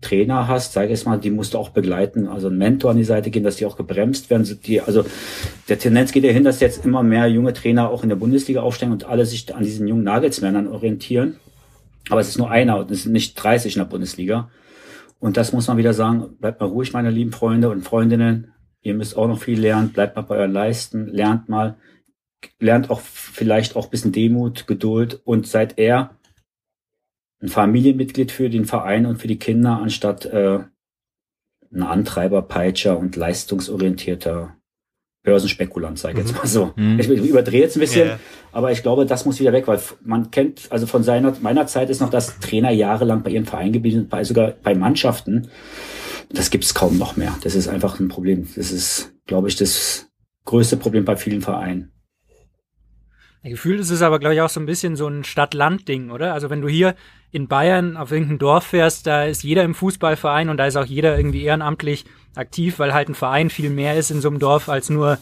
Trainer 0.00 0.48
hast, 0.48 0.72
sage 0.72 0.86
ich 0.86 0.90
jetzt 0.90 1.06
mal, 1.06 1.16
die 1.16 1.30
musst 1.30 1.54
du 1.54 1.58
auch 1.58 1.68
begleiten, 1.68 2.26
also 2.26 2.48
ein 2.48 2.58
Mentor 2.58 2.90
an 2.90 2.96
die 2.96 3.04
Seite 3.04 3.30
gehen, 3.30 3.44
dass 3.44 3.54
die 3.54 3.64
auch 3.64 3.76
gebremst 3.76 4.30
werden. 4.30 4.44
Die, 4.64 4.80
also 4.80 5.04
der 5.68 5.78
Tendenz 5.78 6.10
geht 6.10 6.24
ja 6.24 6.32
hin, 6.32 6.42
dass 6.42 6.58
jetzt 6.58 6.84
immer 6.84 7.04
mehr 7.04 7.28
junge 7.28 7.52
Trainer 7.52 7.88
auch 7.88 8.02
in 8.02 8.08
der 8.08 8.16
Bundesliga 8.16 8.62
aufsteigen 8.62 8.90
und 8.92 9.04
alle 9.04 9.24
sich 9.24 9.54
an 9.54 9.62
diesen 9.62 9.86
jungen 9.86 10.02
Nagelsmännern 10.02 10.66
orientieren. 10.66 11.36
Aber 12.10 12.20
es 12.20 12.28
ist 12.28 12.38
nur 12.38 12.50
einer 12.50 12.78
und 12.78 12.90
es 12.90 13.04
sind 13.04 13.12
nicht 13.12 13.34
30 13.34 13.76
in 13.76 13.78
der 13.78 13.86
Bundesliga. 13.86 14.50
Und 15.20 15.36
das 15.36 15.52
muss 15.52 15.68
man 15.68 15.76
wieder 15.76 15.94
sagen, 15.94 16.36
bleibt 16.40 16.58
mal 16.58 16.66
ruhig, 16.66 16.92
meine 16.94 17.10
lieben 17.10 17.30
Freunde 17.30 17.70
und 17.70 17.82
Freundinnen. 17.82 18.50
Ihr 18.80 18.94
müsst 18.94 19.16
auch 19.16 19.28
noch 19.28 19.40
viel 19.40 19.60
lernen, 19.60 19.90
bleibt 19.90 20.16
mal 20.16 20.22
bei 20.22 20.34
euren 20.34 20.52
Leisten, 20.52 21.06
lernt 21.06 21.48
mal, 21.48 21.76
lernt 22.58 22.90
auch 22.90 23.00
vielleicht 23.00 23.76
auch 23.76 23.86
bisschen 23.88 24.12
Demut, 24.12 24.66
Geduld 24.66 25.20
und 25.24 25.46
seid 25.46 25.78
eher 25.78 26.16
ein 27.40 27.48
Familienmitglied 27.48 28.30
für 28.30 28.50
den 28.50 28.64
Verein 28.64 29.06
und 29.06 29.18
für 29.18 29.28
die 29.28 29.38
Kinder, 29.38 29.78
anstatt 29.82 30.26
äh, 30.26 30.60
ein 31.72 31.82
Antreiber, 31.82 32.42
Peitscher 32.42 32.98
und 32.98 33.16
leistungsorientierter 33.16 34.56
Börsenspekulant, 35.24 35.98
sage 35.98 36.20
ich 36.20 36.26
jetzt 36.26 36.36
mal 36.36 36.46
so. 36.46 36.72
Mhm. 36.76 36.98
Ich 36.98 37.08
überdrehe 37.08 37.62
jetzt 37.62 37.76
ein 37.76 37.80
bisschen, 37.80 38.08
Ja. 38.08 38.18
aber 38.50 38.72
ich 38.72 38.82
glaube, 38.82 39.06
das 39.06 39.24
muss 39.24 39.38
wieder 39.38 39.52
weg, 39.52 39.68
weil 39.68 39.80
man 40.02 40.30
kennt, 40.30 40.66
also 40.70 40.86
von 40.86 41.02
seiner, 41.04 41.34
meiner 41.40 41.66
Zeit 41.66 41.90
ist 41.90 42.00
noch, 42.00 42.10
dass 42.10 42.40
Trainer 42.40 42.70
jahrelang 42.70 43.22
bei 43.22 43.30
ihren 43.30 43.46
Vereinen 43.46 43.72
geblieben 43.72 44.00
sind, 44.00 44.10
bei, 44.10 44.24
sogar 44.24 44.52
bei 44.62 44.74
Mannschaften. 44.74 45.48
Das 46.30 46.50
gibt's 46.50 46.74
kaum 46.74 46.98
noch 46.98 47.16
mehr. 47.16 47.36
Das 47.42 47.54
ist 47.54 47.68
einfach 47.68 48.00
ein 48.00 48.08
Problem. 48.08 48.48
Das 48.56 48.72
ist, 48.72 49.12
glaube 49.26 49.48
ich, 49.48 49.56
das 49.56 50.08
größte 50.44 50.76
Problem 50.76 51.04
bei 51.04 51.16
vielen 51.16 51.40
Vereinen. 51.40 51.92
Gefühlt 53.44 53.80
ist 53.80 53.90
es 53.90 54.02
aber, 54.02 54.18
glaube 54.20 54.34
ich, 54.34 54.40
auch 54.40 54.48
so 54.48 54.60
ein 54.60 54.66
bisschen 54.66 54.94
so 54.94 55.08
ein 55.08 55.24
Stadt-Land-Ding, 55.24 56.10
oder? 56.10 56.32
Also 56.32 56.48
wenn 56.48 56.60
du 56.60 56.68
hier 56.68 56.94
in 57.32 57.48
Bayern 57.48 57.96
auf 57.96 58.12
irgendein 58.12 58.38
Dorf 58.38 58.66
fährst, 58.66 59.06
da 59.06 59.24
ist 59.24 59.42
jeder 59.42 59.64
im 59.64 59.74
Fußballverein 59.74 60.48
und 60.48 60.58
da 60.58 60.66
ist 60.66 60.76
auch 60.76 60.84
jeder 60.84 61.16
irgendwie 61.16 61.42
ehrenamtlich 61.42 62.04
aktiv, 62.36 62.78
weil 62.78 62.94
halt 62.94 63.08
ein 63.08 63.14
Verein 63.14 63.50
viel 63.50 63.70
mehr 63.70 63.96
ist 63.96 64.10
in 64.10 64.20
so 64.20 64.28
einem 64.28 64.38
Dorf 64.38 64.68
als 64.68 64.90
nur 64.90 65.18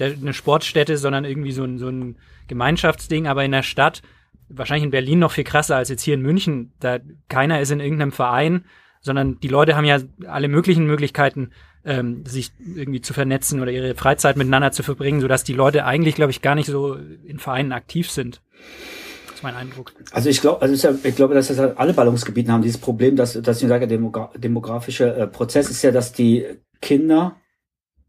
eine 0.00 0.32
Sportstätte, 0.32 0.96
sondern 0.96 1.24
irgendwie 1.24 1.52
so 1.52 1.62
ein, 1.62 1.78
so 1.78 1.88
ein 1.88 2.16
Gemeinschaftsding. 2.48 3.28
Aber 3.28 3.44
in 3.44 3.52
der 3.52 3.62
Stadt, 3.62 4.02
wahrscheinlich 4.48 4.84
in 4.84 4.90
Berlin 4.90 5.18
noch 5.20 5.32
viel 5.32 5.44
krasser 5.44 5.76
als 5.76 5.90
jetzt 5.90 6.02
hier 6.02 6.14
in 6.14 6.22
München, 6.22 6.72
da 6.80 6.98
keiner 7.28 7.60
ist 7.60 7.70
in 7.70 7.80
irgendeinem 7.80 8.12
Verein, 8.12 8.64
sondern 9.00 9.38
die 9.40 9.48
Leute 9.48 9.76
haben 9.76 9.84
ja 9.84 9.98
alle 10.26 10.48
möglichen 10.48 10.86
Möglichkeiten, 10.86 11.50
ähm, 11.84 12.24
sich 12.26 12.52
irgendwie 12.58 13.00
zu 13.00 13.14
vernetzen 13.14 13.60
oder 13.60 13.70
ihre 13.70 13.94
Freizeit 13.94 14.36
miteinander 14.36 14.72
zu 14.72 14.82
verbringen, 14.82 15.20
sodass 15.20 15.44
die 15.44 15.52
Leute 15.52 15.84
eigentlich, 15.84 16.14
glaube 16.14 16.30
ich, 16.30 16.42
gar 16.42 16.54
nicht 16.54 16.66
so 16.66 16.94
in 16.94 17.38
Vereinen 17.38 17.72
aktiv 17.72 18.10
sind. 18.10 18.42
Das 19.26 19.36
ist 19.36 19.42
mein 19.42 19.54
Eindruck. 19.54 19.92
Also 20.12 20.28
ich 20.28 20.40
glaube, 20.40 20.60
also 20.62 20.88
ja, 20.88 20.94
ich 21.02 21.16
glaube, 21.16 21.34
dass 21.34 21.48
das 21.48 21.58
halt 21.58 21.78
alle 21.78 21.94
Ballungsgebiete 21.94 22.52
haben 22.52 22.62
dieses 22.62 22.80
Problem, 22.80 23.16
dass, 23.16 23.40
dass 23.40 23.62
ich 23.62 23.68
sage, 23.68 23.86
der 23.86 23.96
demogra 23.96 24.30
demografische 24.36 25.14
äh, 25.14 25.26
Prozess 25.26 25.70
ist 25.70 25.82
ja, 25.82 25.90
dass 25.90 26.12
die 26.12 26.46
Kinder, 26.82 27.36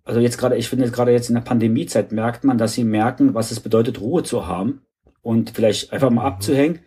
also 0.04 0.20
jetzt 0.20 0.38
gerade, 0.38 0.58
ich 0.58 0.68
finde 0.68 0.86
jetzt 0.86 0.94
gerade 0.94 1.12
jetzt 1.12 1.30
in 1.30 1.36
der 1.36 1.42
Pandemiezeit 1.42 2.12
merkt 2.12 2.44
man, 2.44 2.58
dass 2.58 2.74
sie 2.74 2.84
merken, 2.84 3.34
was 3.34 3.52
es 3.52 3.60
bedeutet, 3.60 4.02
Ruhe 4.02 4.24
zu 4.24 4.48
haben 4.48 4.82
und 5.22 5.52
vielleicht 5.52 5.94
einfach 5.94 6.10
mal 6.10 6.26
abzuhängen 6.26 6.80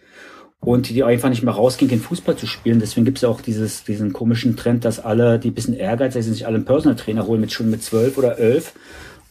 und 0.65 0.89
die 0.89 1.05
einfach 1.05 1.29
nicht 1.29 1.43
mehr 1.43 1.55
rausgehen, 1.55 1.91
den 1.91 2.01
Fußball 2.01 2.37
zu 2.37 2.47
spielen. 2.47 2.81
Deswegen 2.81 3.05
gibt 3.05 3.19
es 3.19 3.23
ja 3.23 3.29
auch 3.29 3.41
dieses, 3.41 3.85
diesen 3.85 4.13
komischen 4.13 4.57
Trend, 4.57 4.85
dass 4.85 4.99
alle, 4.99 5.39
die 5.39 5.51
ein 5.51 5.55
bisschen 5.55 5.75
ehrgeizig 5.75 6.25
sind, 6.25 6.35
sich 6.35 6.47
alle 6.47 6.57
einen 6.57 6.65
Personal 6.65 6.97
Trainer 6.97 7.27
holen 7.27 7.41
mit 7.41 7.53
schon 7.53 7.71
mit 7.71 7.83
zwölf 7.83 8.17
oder 8.17 8.39
elf. 8.39 8.73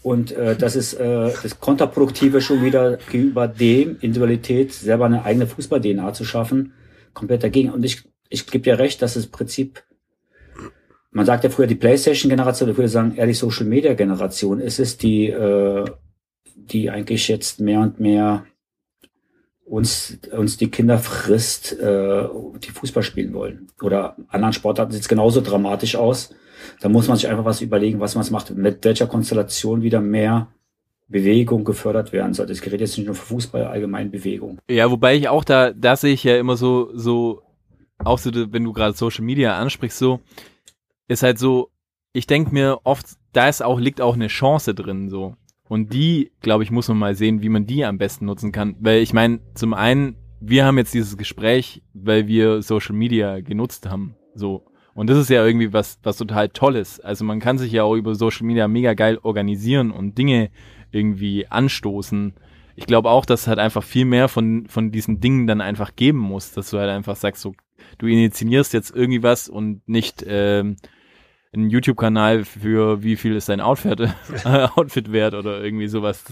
Und 0.03 0.33
äh, 0.33 0.55
das 0.55 0.75
ist 0.75 0.93
äh, 0.93 1.31
das 1.41 1.59
Kontraproduktive 1.59 2.41
schon 2.41 2.63
wieder 2.63 2.97
gegenüber 3.09 3.47
dem, 3.47 3.97
Individualität, 4.01 4.73
selber 4.73 5.05
eine 5.05 5.23
eigene 5.23 5.47
Fußball-DNA 5.47 6.13
zu 6.13 6.25
schaffen, 6.25 6.73
komplett 7.13 7.43
dagegen. 7.43 7.71
Und 7.71 7.83
ich, 7.85 8.03
ich 8.29 8.45
gebe 8.45 8.63
dir 8.63 8.79
recht, 8.79 9.01
dass 9.01 9.13
das 9.13 9.27
Prinzip, 9.27 9.81
man 11.11 11.25
sagt 11.25 11.45
ja 11.45 11.49
früher 11.49 11.67
die 11.67 11.75
Playstation-Generation, 11.75 12.69
ich 12.69 12.77
würde 12.77 12.89
sagen 12.89 13.15
eher 13.15 13.27
die 13.27 13.33
Social-Media-Generation 13.33 14.59
ist 14.59 14.79
es, 14.79 14.97
die, 14.97 15.29
äh, 15.29 15.85
die 16.55 16.89
eigentlich 16.89 17.27
jetzt 17.29 17.61
mehr 17.61 17.79
und 17.79 17.99
mehr 17.99 18.45
uns, 19.65 20.17
uns 20.31 20.57
die 20.57 20.69
Kinder 20.69 20.97
frisst, 20.99 21.79
äh, 21.79 22.27
die 22.63 22.71
Fußball 22.71 23.03
spielen 23.03 23.33
wollen. 23.33 23.67
Oder 23.81 24.15
anderen 24.27 24.53
Sportarten 24.53 24.91
sieht 24.91 25.01
es 25.01 25.09
genauso 25.09 25.41
dramatisch 25.41 25.95
aus. 25.95 26.33
Da 26.81 26.89
muss 26.89 27.07
man 27.07 27.17
sich 27.17 27.27
einfach 27.27 27.45
was 27.45 27.61
überlegen, 27.61 27.99
was 27.99 28.15
man 28.15 28.25
macht, 28.31 28.55
mit 28.55 28.83
welcher 28.85 29.07
Konstellation 29.07 29.81
wieder 29.81 30.01
mehr 30.01 30.47
Bewegung 31.07 31.63
gefördert 31.63 32.11
werden 32.13 32.33
sollte. 32.33 32.53
Ich 32.53 32.65
rede 32.65 32.77
jetzt 32.77 32.97
nicht 32.97 33.05
nur 33.05 33.15
für 33.15 33.25
Fußball, 33.25 33.65
allgemein 33.65 34.11
Bewegung. 34.11 34.59
Ja, 34.69 34.89
wobei 34.89 35.15
ich 35.15 35.27
auch 35.27 35.43
da, 35.43 35.71
da 35.71 35.95
sehe 35.95 36.13
ich 36.13 36.23
ja 36.23 36.37
immer 36.37 36.57
so, 36.57 36.89
so, 36.93 37.41
auch 37.99 38.17
so, 38.17 38.31
wenn 38.33 38.63
du 38.63 38.73
gerade 38.73 38.95
Social 38.97 39.23
Media 39.23 39.57
ansprichst, 39.57 39.97
so, 39.97 40.21
ist 41.07 41.23
halt 41.23 41.39
so, 41.39 41.69
ich 42.13 42.27
denke 42.27 42.53
mir 42.53 42.79
oft, 42.83 43.05
da 43.33 43.49
ist 43.49 43.63
auch, 43.63 43.79
liegt 43.79 44.01
auch 44.01 44.15
eine 44.15 44.27
Chance 44.27 44.73
drin, 44.73 45.09
so. 45.09 45.35
Und 45.73 45.91
die, 45.91 46.31
glaube 46.41 46.63
ich, 46.63 46.69
muss 46.69 46.87
man 46.87 46.99
mal 46.99 47.15
sehen, 47.15 47.41
wie 47.41 47.49
man 47.49 47.65
die 47.65 47.83
am 47.83 47.97
besten 47.97 48.25
nutzen 48.25 48.51
kann. 48.51 48.75
Weil 48.79 49.01
ich 49.01 49.11
meine, 49.11 49.39
zum 49.55 49.73
einen, 49.73 50.17
wir 50.39 50.65
haben 50.65 50.77
jetzt 50.77 50.93
dieses 50.93 51.17
Gespräch, 51.17 51.81
weil 51.95 52.27
wir 52.27 52.61
Social 52.61 52.93
Media 52.93 53.39
genutzt 53.39 53.89
haben, 53.89 54.15
so. 54.35 54.67
Und 54.93 55.09
das 55.09 55.17
ist 55.17 55.31
ja 55.31 55.43
irgendwie 55.43 55.73
was, 55.73 55.97
was 56.03 56.17
total 56.17 56.49
Tolles. 56.49 56.99
Also 56.99 57.25
man 57.25 57.39
kann 57.39 57.57
sich 57.57 57.71
ja 57.71 57.81
auch 57.81 57.95
über 57.95 58.13
Social 58.13 58.45
Media 58.45 58.67
mega 58.67 58.93
geil 58.93 59.17
organisieren 59.23 59.89
und 59.89 60.15
Dinge 60.15 60.51
irgendwie 60.91 61.47
anstoßen. 61.47 62.35
Ich 62.75 62.85
glaube 62.85 63.09
auch, 63.09 63.25
dass 63.25 63.41
es 63.41 63.47
halt 63.47 63.57
einfach 63.57 63.81
viel 63.81 64.05
mehr 64.05 64.27
von, 64.27 64.67
von 64.67 64.91
diesen 64.91 65.21
Dingen 65.21 65.47
dann 65.47 65.59
einfach 65.59 65.95
geben 65.95 66.19
muss, 66.19 66.51
dass 66.51 66.69
du 66.69 66.77
halt 66.77 66.91
einfach 66.91 67.15
sagst, 67.15 67.41
so, 67.41 67.55
du 67.97 68.05
initiierst 68.05 68.73
jetzt 68.73 68.95
irgendwie 68.95 69.23
was 69.23 69.49
und 69.49 69.81
nicht 69.89 70.23
ähm, 70.27 70.75
einen 71.53 71.69
YouTube-Kanal 71.69 72.45
für 72.45 73.03
wie 73.03 73.15
viel 73.15 73.35
ist 73.35 73.49
dein 73.49 73.61
Outfit, 73.61 74.01
Outfit 74.43 75.11
wert 75.11 75.33
oder 75.35 75.63
irgendwie 75.63 75.87
sowas, 75.87 76.23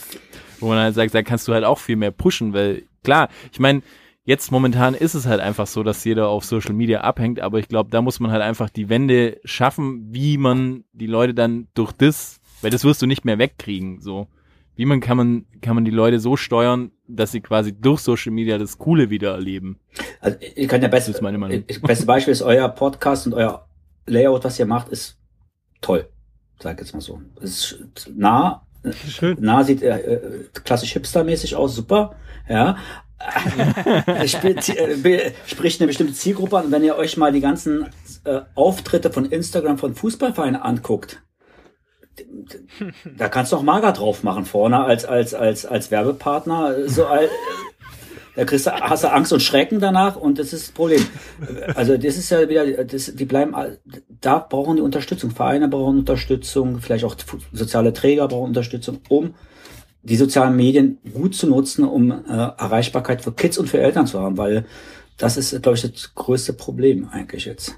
wo 0.59 0.67
man 0.67 0.79
halt 0.79 0.95
sagt, 0.95 1.13
da 1.13 1.21
kannst 1.21 1.47
du 1.47 1.53
halt 1.53 1.63
auch 1.63 1.77
viel 1.77 1.95
mehr 1.95 2.11
pushen, 2.11 2.53
weil 2.53 2.83
klar, 3.03 3.29
ich 3.51 3.59
meine, 3.59 3.81
jetzt 4.23 4.51
momentan 4.51 4.93
ist 4.93 5.13
es 5.13 5.25
halt 5.25 5.39
einfach 5.39 5.67
so, 5.67 5.83
dass 5.83 6.03
jeder 6.03 6.27
auf 6.27 6.43
Social 6.43 6.73
Media 6.73 7.01
abhängt, 7.01 7.39
aber 7.39 7.59
ich 7.59 7.67
glaube, 7.67 7.89
da 7.91 8.01
muss 8.01 8.19
man 8.19 8.31
halt 8.31 8.41
einfach 8.41 8.69
die 8.69 8.89
Wende 8.89 9.39
schaffen, 9.43 10.07
wie 10.11 10.37
man 10.37 10.85
die 10.91 11.07
Leute 11.07 11.33
dann 11.33 11.67
durch 11.73 11.91
das, 11.91 12.39
weil 12.61 12.71
das 12.71 12.83
wirst 12.83 13.01
du 13.01 13.07
nicht 13.07 13.25
mehr 13.25 13.37
wegkriegen, 13.37 14.01
so. 14.01 14.27
Wie 14.75 14.85
man 14.85 15.01
kann 15.01 15.17
man, 15.17 15.45
kann 15.61 15.75
man 15.75 15.85
die 15.85 15.91
Leute 15.91 16.19
so 16.19 16.37
steuern, 16.37 16.91
dass 17.07 17.31
sie 17.31 17.41
quasi 17.41 17.73
durch 17.73 17.99
Social 17.99 18.31
Media 18.31 18.57
das 18.57 18.77
Coole 18.77 19.09
wieder 19.09 19.33
erleben? 19.33 19.79
Also 20.21 20.37
ich 20.55 20.67
kann 20.67 20.81
ja 20.81 20.87
best, 20.87 21.09
Das 21.09 21.15
ist 21.15 21.21
meine 21.21 21.37
Meinung. 21.37 21.65
Das 21.67 21.79
beste 21.79 22.05
Beispiel 22.05 22.31
ist 22.31 22.41
euer 22.41 22.69
Podcast 22.69 23.27
und 23.27 23.33
euer 23.33 23.67
Layout, 24.05 24.43
was 24.43 24.59
ihr 24.59 24.65
macht, 24.65 24.89
ist 24.89 25.17
toll. 25.81 26.09
Sag 26.59 26.79
jetzt 26.79 26.93
mal 26.93 27.01
so. 27.01 27.21
Es 27.41 27.71
ist 27.71 28.09
nah, 28.15 28.67
Schön. 29.07 29.37
nah 29.39 29.63
sieht 29.63 29.81
äh, 29.81 29.97
äh, 29.97 30.43
klassisch 30.63 30.93
hipstermäßig 30.93 31.55
aus, 31.55 31.75
super. 31.75 32.15
Ja. 32.47 32.77
Spielt, 34.25 34.67
äh, 34.69 35.33
spricht 35.45 35.79
eine 35.79 35.87
bestimmte 35.87 36.13
Zielgruppe 36.13 36.57
an. 36.57 36.71
Wenn 36.71 36.83
ihr 36.83 36.95
euch 36.95 37.17
mal 37.17 37.31
die 37.31 37.41
ganzen 37.41 37.87
äh, 38.23 38.41
Auftritte 38.55 39.11
von 39.11 39.25
Instagram 39.25 39.77
von 39.77 39.93
Fußballvereinen 39.93 40.59
anguckt, 40.59 41.21
da 43.17 43.29
kannst 43.29 43.51
du 43.51 43.57
auch 43.57 43.61
Mager 43.61 43.93
drauf 43.93 44.23
machen 44.23 44.45
vorne 44.45 44.83
als 44.83 45.05
als 45.05 45.33
als 45.33 45.65
als 45.65 45.91
Werbepartner. 45.91 46.89
So 46.89 47.05
da 48.35 48.45
kriegst 48.45 48.67
du, 48.67 48.71
hast 48.71 49.03
du 49.03 49.11
Angst 49.11 49.33
und 49.33 49.41
Schrecken 49.41 49.79
danach 49.79 50.15
und 50.15 50.39
das 50.39 50.53
ist 50.53 50.67
das 50.67 50.71
Problem. 50.71 51.05
Also 51.75 51.97
das 51.97 52.17
ist 52.17 52.29
ja 52.29 52.47
wieder, 52.47 52.83
das, 52.83 53.13
die 53.13 53.25
bleiben, 53.25 53.55
da 54.21 54.39
brauchen 54.39 54.77
die 54.77 54.81
Unterstützung. 54.81 55.31
Vereine 55.31 55.67
brauchen 55.67 55.99
Unterstützung, 55.99 56.79
vielleicht 56.79 57.03
auch 57.03 57.15
soziale 57.51 57.93
Träger 57.93 58.27
brauchen 58.27 58.49
Unterstützung, 58.49 58.99
um 59.09 59.33
die 60.03 60.15
sozialen 60.15 60.55
Medien 60.55 60.97
gut 61.13 61.35
zu 61.35 61.47
nutzen, 61.47 61.83
um 61.85 62.11
äh, 62.11 62.15
Erreichbarkeit 62.25 63.21
für 63.21 63.33
Kids 63.33 63.57
und 63.57 63.67
für 63.67 63.79
Eltern 63.79 64.07
zu 64.07 64.19
haben, 64.19 64.37
weil 64.37 64.65
das 65.17 65.37
ist, 65.37 65.61
glaube 65.61 65.77
ich, 65.77 65.83
das 65.83 66.15
größte 66.15 66.53
Problem 66.53 67.07
eigentlich 67.11 67.45
jetzt. 67.45 67.75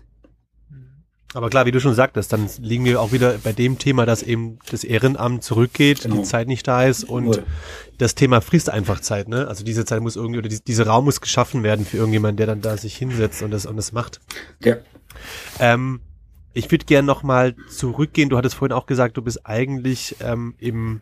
Aber 1.33 1.49
klar, 1.49 1.65
wie 1.65 1.71
du 1.71 1.79
schon 1.79 1.95
sagtest, 1.95 2.31
dann 2.31 2.47
liegen 2.59 2.85
wir 2.85 3.01
auch 3.01 3.11
wieder 3.11 3.37
bei 3.43 3.53
dem 3.53 3.79
Thema, 3.79 4.05
dass 4.05 4.21
eben 4.23 4.59
das 4.69 4.83
Ehrenamt 4.83 5.43
zurückgeht, 5.43 6.03
Genau. 6.03 6.17
die 6.17 6.23
Zeit 6.23 6.47
nicht 6.47 6.67
da 6.67 6.83
ist 6.83 7.03
und 7.03 7.25
Null. 7.25 7.43
das 7.97 8.15
Thema 8.15 8.39
frisst 8.41 8.69
einfach 8.69 8.99
Zeit, 8.99 9.27
ne? 9.27 9.47
Also 9.47 9.63
diese 9.63 9.83
Zeit 9.85 10.01
muss 10.01 10.15
irgendwie, 10.15 10.39
oder 10.39 10.49
die, 10.49 10.63
dieser 10.63 10.85
Raum 10.87 11.05
muss 11.05 11.21
geschaffen 11.21 11.63
werden 11.63 11.85
für 11.85 11.97
irgendjemanden, 11.97 12.37
der 12.37 12.47
dann 12.47 12.61
da 12.61 12.77
sich 12.77 12.95
hinsetzt 12.95 13.41
und 13.41 13.51
das, 13.51 13.65
und 13.65 13.77
das 13.77 13.91
macht. 13.91 14.19
Ja. 14.63 14.77
Ähm, 15.59 16.01
ich 16.53 16.69
würde 16.69 16.85
gerne 16.85 17.05
nochmal 17.07 17.55
zurückgehen. 17.69 18.29
Du 18.29 18.37
hattest 18.37 18.53
vorhin 18.55 18.73
auch 18.73 18.85
gesagt, 18.85 19.17
du 19.17 19.23
bist 19.23 19.45
eigentlich 19.45 20.15
ähm, 20.21 20.53
im 20.59 21.01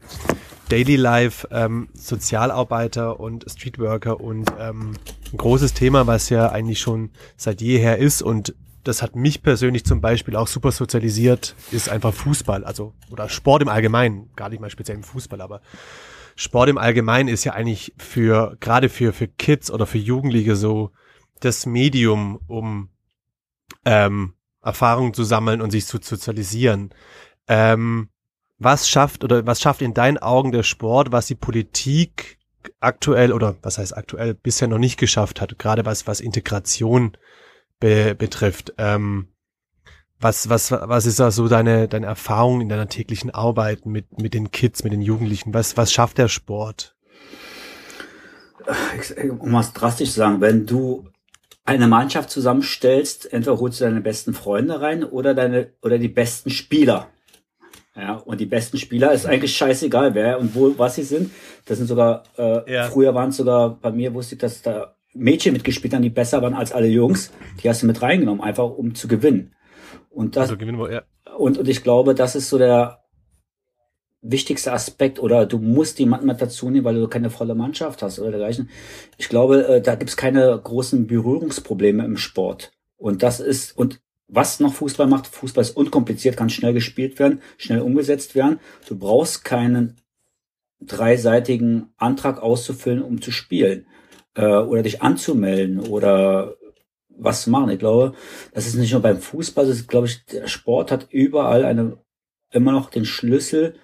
Daily 0.70 0.96
Life 0.96 1.46
ähm, 1.52 1.90
Sozialarbeiter 1.94 3.20
und 3.20 3.46
Streetworker 3.52 4.22
und 4.22 4.50
ähm, 4.58 4.94
ein 5.34 5.38
großes 5.38 5.74
Thema, 5.74 6.08
was 6.08 6.30
ja 6.30 6.50
eigentlich 6.50 6.80
schon 6.80 7.10
seit 7.36 7.60
jeher 7.60 7.98
ist 7.98 8.22
und 8.22 8.56
das 8.84 9.02
hat 9.02 9.16
mich 9.16 9.44
persönlich 9.44 9.86
zum 9.86 10.02
Beispiel 10.02 10.36
auch 10.36 10.48
super 10.48 10.72
sozialisiert, 10.72 11.56
ist 11.72 11.90
einfach 11.90 12.14
Fußball, 12.14 12.64
also 12.64 12.94
oder 13.10 13.30
Sport 13.30 13.62
im 13.62 13.70
Allgemeinen, 13.70 14.30
gar 14.36 14.50
nicht 14.50 14.60
mal 14.60 14.70
speziell 14.70 14.98
im 14.98 15.04
Fußball, 15.04 15.42
aber 15.42 15.62
Sport 16.36 16.70
im 16.70 16.78
Allgemeinen 16.78 17.30
ist 17.30 17.44
ja 17.44 17.54
eigentlich 17.54 17.94
für, 17.98 18.58
gerade 18.60 18.90
für, 18.90 19.14
für 19.14 19.28
Kids 19.28 19.70
oder 19.70 19.86
für 19.86 19.98
Jugendliche 19.98 20.56
so 20.56 20.92
das 21.40 21.66
Medium, 21.66 22.40
um 22.48 22.90
ähm, 23.86 24.34
Erfahrungen 24.64 25.14
zu 25.14 25.24
sammeln 25.24 25.62
und 25.62 25.72
sich 25.72 25.86
zu 25.86 26.00
sozialisieren. 26.02 26.94
Ähm, 27.48 28.10
was 28.58 28.88
schafft 28.88 29.24
oder 29.24 29.46
was 29.46 29.62
schafft 29.62 29.82
in 29.82 29.94
deinen 29.94 30.20
Augen 30.20 30.52
der 30.52 30.64
Sport, 30.64 31.12
was 31.12 31.26
die 31.26 31.36
Politik 31.36 32.38
aktuell 32.80 33.34
oder 33.34 33.56
was 33.64 33.80
heißt 33.80 33.98
aktuell 33.98 34.36
bisher 34.36 34.68
noch 34.68 34.78
nicht 34.78 34.98
geschafft 34.98 35.42
hat, 35.42 35.58
gerade 35.58 35.86
was 35.86 36.06
was 36.06 36.20
Integration 36.20 37.18
be 37.82 38.16
betrifft? 38.16 38.74
Ähm, 38.78 39.28
was 40.22 40.48
was 40.48 40.72
was 40.72 41.06
ist 41.06 41.20
da 41.20 41.32
so 41.32 41.50
deine 41.50 41.90
deine 41.90 42.06
Erfahrung 42.06 42.62
in 42.62 42.70
deiner 42.70 42.88
täglichen 42.88 43.32
Arbeit 43.32 43.86
mit 43.86 44.22
mit 44.22 44.34
den 44.34 44.52
Kids, 44.52 44.86
mit 44.86 44.94
den 44.94 45.02
Jugendlichen? 45.02 45.54
Was 45.54 45.76
was 45.76 45.92
schafft 45.92 46.18
der 46.18 46.30
Sport? 46.30 46.96
Um 49.40 49.52
was 49.52 49.74
drastisch 49.74 50.12
zu 50.12 50.20
sagen, 50.20 50.40
wenn 50.40 50.66
du 50.66 51.10
eine 51.66 51.88
Mannschaft 51.88 52.30
zusammenstellst, 52.30 53.32
entweder 53.32 53.60
holst 53.60 53.82
du 53.82 53.86
deine 53.86 54.02
besten 54.02 54.34
Freunde 54.34 54.80
rein 54.82 55.04
oder 55.04 55.34
deine 55.34 55.74
oder 55.82 55.98
die 55.98 56.08
besten 56.08 56.50
Spieler. 56.50 57.10
Ja, 57.96 58.16
und 58.16 58.40
die 58.40 58.46
besten 58.46 58.78
Spieler 58.78 59.12
ist 59.12 59.26
eigentlich 59.26 59.56
scheißegal, 59.56 60.16
wer 60.16 60.40
und 60.40 60.56
wo, 60.56 60.74
was 60.78 60.96
sie 60.96 61.04
sind. 61.04 61.32
Das 61.66 61.78
sind 61.78 61.88
sogar, 61.88 62.24
äh, 62.38 62.74
ja. 62.74 62.84
früher 62.86 63.14
waren 63.14 63.30
es 63.30 63.38
sogar, 63.38 63.72
bei 63.82 63.92
mir 63.92 64.14
wusste 64.14 64.36
ich, 64.36 64.40
dass 64.42 64.62
da 64.62 64.96
Mädchen 65.14 65.54
mitgespielt 65.54 65.94
haben, 65.94 66.04
die 66.04 66.10
besser 66.10 66.42
waren 66.42 66.54
als 66.54 66.72
alle 66.72 66.88
Jungs. 66.88 67.32
Die 67.62 67.70
hast 67.70 67.82
du 67.82 67.88
mit 67.88 68.02
reingenommen, 68.02 68.42
einfach 68.42 68.70
um 68.70 68.96
zu 68.96 69.08
gewinnen. 69.08 69.54
Und 70.10 70.36
das, 70.36 70.44
also 70.44 70.58
gewinnen 70.58 70.80
wir, 70.80 70.92
ja. 70.92 71.02
und, 71.38 71.58
und 71.58 71.68
ich 71.68 71.84
glaube, 71.84 72.16
das 72.16 72.36
ist 72.36 72.50
so 72.50 72.58
der 72.58 73.02
wichtigste 74.22 74.72
Aspekt 74.72 75.20
oder 75.20 75.46
du 75.46 75.58
musst 75.58 75.98
jemanden 76.00 76.28
mit 76.28 76.42
dazu 76.42 76.70
nehmen, 76.70 76.86
weil 76.86 76.96
du 76.96 77.08
keine 77.08 77.30
volle 77.30 77.56
Mannschaft 77.56 78.04
hast 78.04 78.20
oder 78.20 78.32
dergleichen. 78.32 78.70
Ich 79.18 79.30
glaube, 79.30 79.68
äh, 79.68 79.82
da 79.82 79.96
gibt's 79.96 80.16
keine 80.16 80.60
großen 80.64 81.08
Berührungsprobleme 81.08 82.06
im 82.06 82.18
Sport. 82.18 82.72
Und 82.98 83.24
das 83.24 83.40
ist, 83.40 83.76
und 83.76 84.00
was 84.28 84.60
noch 84.60 84.74
Fußball 84.74 85.08
macht, 85.08 85.28
Fußball 85.28 85.64
ist 85.64 85.76
unkompliziert, 85.76 86.38
kann 86.38 86.50
schnell 86.50 86.74
gespielt 86.74 87.20
werden, 87.20 87.42
schnell 87.58 87.82
umgesetzt 87.82 88.36
werden. 88.36 88.60
Du 88.88 88.98
brauchst 88.98 89.44
keinen 89.44 89.98
dreiseitigen 90.80 91.92
Antrag 91.98 92.42
auszufüllen, 92.42 93.02
um 93.02 93.22
zu 93.22 93.32
spielen 93.32 93.88
äh, 94.36 94.46
oder 94.46 94.84
dich 94.84 95.02
anzumelden 95.02 95.80
oder 95.80 96.56
was 97.10 97.44
zu 97.44 97.50
machen. 97.50 97.70
Ich 97.70 97.80
glaube, 97.80 98.14
das 98.54 98.66
ist 98.66 98.76
nicht 98.76 98.92
nur 98.92 99.02
beim 99.02 99.20
Fußball, 99.20 99.66
das 99.66 99.78
ist, 99.78 99.88
glaube 99.88 100.08
ich, 100.08 100.26
der 100.26 100.48
Sport 100.48 100.92
hat 100.92 101.08
überall 101.12 101.66
eine 101.66 101.98
immer 102.52 102.72
noch 102.72 102.90
den 102.90 103.06
Schlüssel 103.06 103.76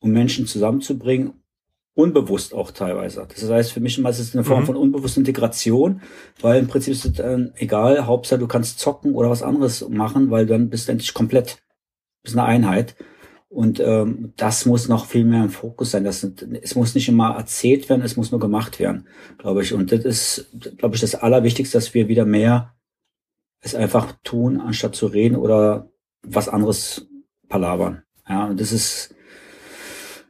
um 0.00 0.10
Menschen 0.10 0.46
zusammenzubringen, 0.46 1.34
unbewusst 1.94 2.54
auch 2.54 2.70
teilweise. 2.70 3.26
Das 3.28 3.48
heißt, 3.48 3.72
für 3.72 3.80
mich 3.80 3.98
immer 3.98 4.10
ist 4.10 4.18
es 4.18 4.34
eine 4.34 4.44
Form 4.44 4.62
mhm. 4.62 4.66
von 4.66 4.76
unbewusster 4.76 5.18
Integration, 5.18 6.02
weil 6.40 6.60
im 6.60 6.68
Prinzip 6.68 6.92
ist 6.92 7.04
es 7.06 7.12
dann 7.14 7.52
egal, 7.56 8.06
Hauptsache 8.06 8.38
du 8.38 8.46
kannst 8.46 8.78
zocken 8.78 9.14
oder 9.14 9.30
was 9.30 9.42
anderes 9.42 9.88
machen, 9.88 10.30
weil 10.30 10.46
dann 10.46 10.68
bist 10.68 10.88
du 10.88 10.92
endlich 10.92 11.14
komplett, 11.14 11.58
bist 12.22 12.36
eine 12.36 12.46
Einheit. 12.46 12.96
Und 13.48 13.78
ähm, 13.80 14.32
das 14.36 14.66
muss 14.66 14.88
noch 14.88 15.06
viel 15.06 15.24
mehr 15.24 15.44
im 15.44 15.50
Fokus 15.50 15.92
sein. 15.92 16.04
Das, 16.04 16.28
es 16.62 16.74
muss 16.74 16.94
nicht 16.94 17.08
immer 17.08 17.36
erzählt 17.36 17.88
werden, 17.88 18.02
es 18.02 18.16
muss 18.16 18.32
nur 18.32 18.40
gemacht 18.40 18.80
werden, 18.80 19.06
glaube 19.38 19.62
ich. 19.62 19.72
Und 19.72 19.92
das 19.92 20.04
ist, 20.04 20.78
glaube 20.78 20.96
ich, 20.96 21.00
das 21.00 21.14
Allerwichtigste, 21.14 21.78
dass 21.78 21.94
wir 21.94 22.08
wieder 22.08 22.26
mehr 22.26 22.74
es 23.60 23.74
einfach 23.74 24.12
tun, 24.24 24.60
anstatt 24.60 24.94
zu 24.94 25.06
reden 25.06 25.36
oder 25.36 25.90
was 26.22 26.48
anderes 26.48 27.08
palabern. 27.48 28.02
Ja, 28.28 28.46
und 28.46 28.60
das 28.60 28.72
ist, 28.72 29.14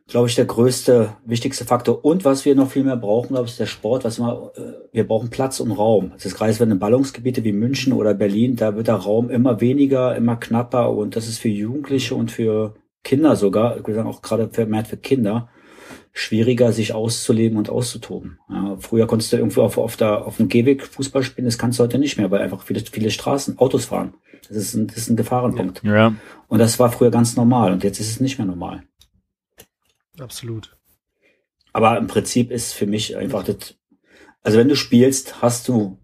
glaube 0.07 0.29
ich, 0.29 0.35
der 0.35 0.45
größte, 0.45 1.17
wichtigste 1.25 1.65
Faktor. 1.65 2.05
Und 2.05 2.25
was 2.25 2.45
wir 2.45 2.55
noch 2.55 2.71
viel 2.71 2.85
mehr 2.85 2.97
brauchen, 2.97 3.29
glaube 3.29 3.47
ich, 3.47 3.53
ist 3.53 3.61
der 3.61 3.67
Sport. 3.67 4.05
Was 4.05 4.19
wir, 4.19 4.53
äh, 4.57 4.95
wir 4.95 5.07
brauchen 5.07 5.31
Platz 5.31 5.59
und 5.61 5.73
Raum. 5.73 6.13
Das 6.15 6.27
ist 6.27 6.37
gerade 6.37 6.59
wenn 6.61 6.71
in 6.71 6.79
Ballungsgebiete 6.79 7.45
wie 7.45 7.53
München 7.53 7.95
oder 7.95 8.13
Berlin, 8.13 8.57
da 8.57 8.77
wird 8.77 8.89
der 8.89 8.97
Raum 8.97 9.31
immer 9.31 9.61
weniger, 9.61 10.15
immer 10.17 10.37
knapper 10.37 10.91
und 10.91 11.17
das 11.17 11.27
ist 11.27 11.39
für 11.39 11.49
Jugendliche 11.49 12.15
und 12.15 12.31
für 12.31 12.75
Kinder 13.07 13.37
sogar, 13.37 13.77
ich 13.77 13.83
würde 13.85 13.95
sagen 13.95 14.09
auch 14.09 14.21
gerade 14.21 14.49
vermehrt 14.49 14.89
für 14.89 14.97
Kinder, 14.97 15.49
schwieriger, 16.13 16.73
sich 16.73 16.93
auszuleben 16.93 17.57
und 17.57 17.71
auszutoben. 17.71 18.41
Ja, 18.51 18.77
früher 18.81 19.07
konntest 19.07 19.33
du 19.33 19.37
irgendwo 19.37 19.63
auf, 19.63 19.79
auf, 19.79 19.97
der, 19.97 20.27
auf 20.27 20.39
dem 20.39 20.49
Gehweg 20.49 20.85
Fußball 20.85 21.23
spielen, 21.23 21.45
das 21.45 21.57
kannst 21.57 21.79
du 21.79 21.85
heute 21.85 22.01
nicht 22.01 22.17
mehr, 22.17 22.33
weil 22.33 22.43
einfach 22.43 22.65
viele, 22.65 22.81
viele 22.81 23.13
Straßen, 23.13 23.59
Autos 23.59 23.85
fahren. 23.85 24.15
Das 24.49 24.57
ist 24.57 24.75
ein, 24.75 24.89
das 24.89 24.97
ist 24.97 25.09
ein 25.09 25.17
Gefahrenpunkt. 25.17 25.85
Ja. 25.85 26.17
Und 26.49 26.59
das 26.59 26.81
war 26.81 26.91
früher 26.91 27.13
ganz 27.13 27.37
normal 27.37 27.73
und 27.73 27.85
jetzt 27.85 28.01
ist 28.01 28.11
es 28.11 28.19
nicht 28.19 28.39
mehr 28.39 28.47
normal. 28.47 28.83
Absolut. 30.19 30.77
Aber 31.73 31.97
im 31.99 32.09
Prinzip 32.09 32.51
ist 32.51 32.73
für 32.73 32.87
mich 32.87 33.17
einfach 33.17 33.45
das, 33.45 33.77
also 34.43 34.59
wenn 34.59 34.69
du 34.69 34.75
spielst, 34.75 35.43
hast 35.43 35.69
du 35.69 35.97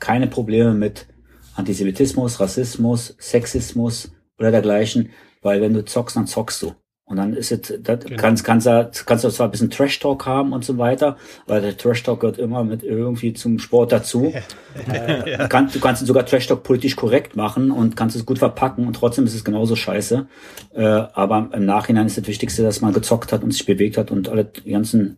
keine 0.00 0.26
Probleme 0.26 0.74
mit 0.74 1.06
Antisemitismus, 1.54 2.40
Rassismus, 2.40 3.14
Sexismus 3.20 4.10
oder 4.38 4.50
dergleichen, 4.50 5.10
weil 5.42 5.60
wenn 5.60 5.74
du 5.74 5.84
zockst, 5.84 6.16
dann 6.16 6.26
zockst 6.26 6.62
du. 6.62 6.74
Und 7.08 7.16
dann 7.16 7.32
ist 7.32 7.50
es, 7.50 7.82
das 7.82 8.04
genau. 8.04 8.20
kannst, 8.20 8.44
kannst, 8.44 8.66
du, 8.66 8.90
kannst 9.06 9.24
du 9.24 9.30
zwar 9.30 9.48
ein 9.48 9.50
bisschen 9.50 9.70
Trash-Talk 9.70 10.26
haben 10.26 10.52
und 10.52 10.62
so 10.62 10.76
weiter, 10.76 11.16
weil 11.46 11.62
der 11.62 11.74
Trash-Talk 11.74 12.20
gehört 12.20 12.36
immer 12.36 12.64
mit 12.64 12.82
irgendwie 12.82 13.32
zum 13.32 13.58
Sport 13.58 13.92
dazu. 13.92 14.30
äh, 14.92 15.30
ja. 15.30 15.48
kann, 15.48 15.70
du 15.72 15.80
kannst 15.80 16.06
sogar 16.06 16.26
Trash-Talk 16.26 16.62
politisch 16.62 16.96
korrekt 16.96 17.34
machen 17.34 17.70
und 17.70 17.96
kannst 17.96 18.14
es 18.14 18.26
gut 18.26 18.38
verpacken 18.38 18.86
und 18.86 18.92
trotzdem 18.92 19.24
ist 19.24 19.34
es 19.34 19.42
genauso 19.42 19.74
scheiße. 19.74 20.28
Äh, 20.74 20.82
aber 20.84 21.48
im 21.54 21.64
Nachhinein 21.64 22.06
ist 22.06 22.18
das 22.18 22.26
Wichtigste, 22.26 22.62
dass 22.62 22.82
man 22.82 22.92
gezockt 22.92 23.32
hat 23.32 23.42
und 23.42 23.52
sich 23.52 23.64
bewegt 23.64 23.96
hat 23.96 24.10
und 24.10 24.28
alle 24.28 24.44
den 24.44 24.70
ganzen 24.70 25.16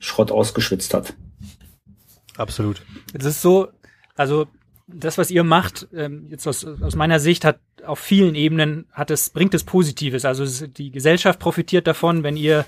Schrott 0.00 0.32
ausgeschwitzt 0.32 0.92
hat. 0.92 1.14
Absolut. 2.36 2.82
Es 3.16 3.24
ist 3.24 3.42
so, 3.42 3.68
also 4.16 4.48
das, 4.88 5.18
was 5.18 5.30
ihr 5.30 5.44
macht, 5.44 5.86
ähm, 5.94 6.26
jetzt 6.30 6.48
aus, 6.48 6.64
aus 6.64 6.96
meiner 6.96 7.20
Sicht, 7.20 7.44
hat 7.44 7.60
auf 7.86 7.98
vielen 7.98 8.34
Ebenen 8.34 8.86
hat 8.92 9.10
es, 9.10 9.30
bringt 9.30 9.54
es 9.54 9.64
Positives. 9.64 10.24
Also 10.24 10.66
die 10.66 10.90
Gesellschaft 10.90 11.38
profitiert 11.38 11.86
davon, 11.86 12.22
wenn 12.22 12.36
ihr 12.36 12.64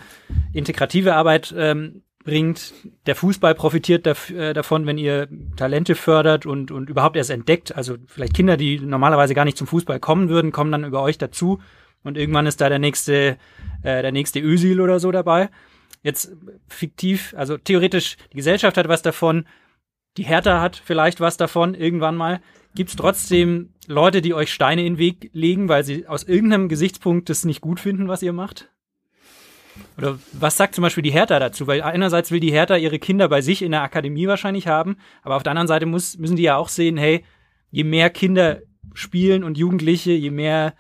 integrative 0.53 1.15
Arbeit 1.15 1.55
ähm, 1.57 2.03
bringt. 2.25 2.75
Der 3.07 3.17
Fußball 3.17 3.55
profitiert 3.55 4.07
daf 4.07 4.31
äh, 4.31 4.53
davon, 4.53 4.87
wenn 4.87 4.99
ihr 4.99 5.29
Talente 5.57 5.95
fördert 5.95 6.47
und, 6.47 6.71
und 6.71 6.91
überhaupt 6.91 7.17
erst 7.17 7.31
entdeckt. 7.31 7.75
Also 7.75 7.97
vielleicht 8.07 8.35
Kinder, 8.35 8.57
die 8.57 8.79
normalerweise 8.79 9.35
gar 9.35 9.45
nicht 9.45 9.57
zum 9.57 9.67
Fußball 9.67 9.99
kommen 9.99 10.29
würden, 10.29 10.53
kommen 10.53 10.73
dann 10.73 10.85
über 10.85 11.03
euch 11.03 11.19
dazu. 11.19 11.61
Und 12.05 12.17
irgendwann 12.17 12.47
ist 12.47 12.61
da 12.61 12.69
der 12.69 12.79
nächste, 12.79 13.39
äh, 13.83 14.03
der 14.03 14.13
nächste 14.13 14.41
Ösil 14.41 14.81
oder 14.81 15.01
so 15.01 15.11
dabei. 15.11 15.49
Jetzt 16.03 16.33
fiktiv, 16.69 17.35
also 17.37 17.57
theoretisch, 17.57 18.17
die 18.33 18.37
Gesellschaft 18.37 18.77
hat 18.77 18.89
was 18.89 19.03
davon, 19.03 19.47
die 20.17 20.25
Hertha 20.25 20.61
hat 20.61 20.77
vielleicht 20.77 21.21
was 21.21 21.37
davon 21.37 21.75
irgendwann 21.75 22.17
mal. 22.17 22.41
Gibt 22.79 22.91
es 22.91 22.97
trotzdem 22.97 23.71
Leute, 23.89 24.23
die 24.23 24.35
euch 24.35 24.53
Steine 24.53 24.87
in 24.87 24.93
den 24.93 24.99
Weg 24.99 25.31
legen, 25.33 25.69
weil 25.69 25.83
sie 25.83 26.07
aus 26.07 26.23
irgendeinem 26.23 26.69
Gesichtspunkt 26.69 27.29
das 27.29 27.45
nicht 27.45 27.61
gut 27.61 27.81
finden, 27.81 28.07
was 28.07 28.23
ihr 28.23 28.33
macht? 28.33 28.71
Oder 29.97 30.21
was 30.33 30.57
sagt 30.57 30.77
zum 30.77 30.83
Beispiel 30.83 31.03
die 31.03 31.11
Hertha 31.11 31.41
dazu? 31.41 31.67
Weil 31.67 31.83
einerseits 31.83 32.31
will 32.31 32.39
die 32.39 32.53
Hertha 32.53 32.77
ihre 32.77 33.01
Kinder 33.01 33.29
bei 33.29 33.41
sich 33.41 33.63
in 33.63 33.73
der 33.73 33.83
Akademie 33.83 34.29
wahrscheinlich 34.29 34.69
haben, 34.69 34.97
aber 35.25 35.35
auf 35.35 35.43
der 35.43 35.51
anderen 35.51 35.67
Seite 35.67 35.87
muss, 35.87 36.19
müssen 36.19 36.37
die 36.37 36.45
ja 36.45 36.57
auch 36.57 36.69
sehen, 36.69 36.97
hey, 36.97 37.25
je 37.73 37.83
mehr 37.83 38.11
Kinder 38.11 38.61
spielen 38.95 39.43
und 39.43 39.59
Jugendliche, 39.59 40.13
je 40.13 40.31
mehr 40.31 40.75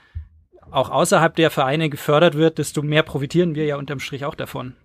auch 0.71 0.91
außerhalb 0.91 1.35
der 1.35 1.51
Vereine 1.51 1.91
gefördert 1.91 2.37
wird, 2.37 2.59
desto 2.59 2.81
mehr 2.81 3.03
profitieren 3.03 3.57
wir 3.57 3.65
ja 3.65 3.77
unterm 3.77 3.99
Strich 3.99 4.25
auch 4.25 4.37
davon. 4.37 4.77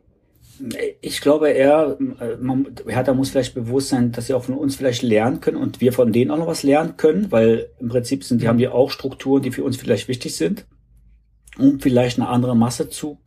Ich 1.01 1.21
glaube 1.21 1.49
eher, 1.49 1.97
äh, 2.19 2.37
man, 2.37 2.67
Hertha 2.87 3.13
muss 3.13 3.31
vielleicht 3.31 3.55
bewusst 3.55 3.89
sein, 3.89 4.11
dass 4.11 4.27
sie 4.27 4.33
auch 4.33 4.43
von 4.43 4.55
uns 4.55 4.75
vielleicht 4.75 5.01
lernen 5.01 5.41
können 5.41 5.57
und 5.57 5.81
wir 5.81 5.93
von 5.93 6.11
denen 6.11 6.31
auch 6.31 6.37
noch 6.37 6.47
was 6.47 6.63
lernen 6.63 6.95
können, 6.97 7.31
weil 7.31 7.69
im 7.79 7.89
Prinzip 7.89 8.23
sind, 8.23 8.41
die 8.41 8.47
haben 8.47 8.57
die 8.57 8.67
auch 8.67 8.91
Strukturen, 8.91 9.41
die 9.41 9.51
für 9.51 9.63
uns 9.63 9.77
vielleicht 9.77 10.07
wichtig 10.07 10.35
sind, 10.35 10.65
um 11.57 11.79
vielleicht 11.79 12.19
eine 12.19 12.29
andere 12.29 12.55
Masse 12.55 12.89
zu 12.89 13.19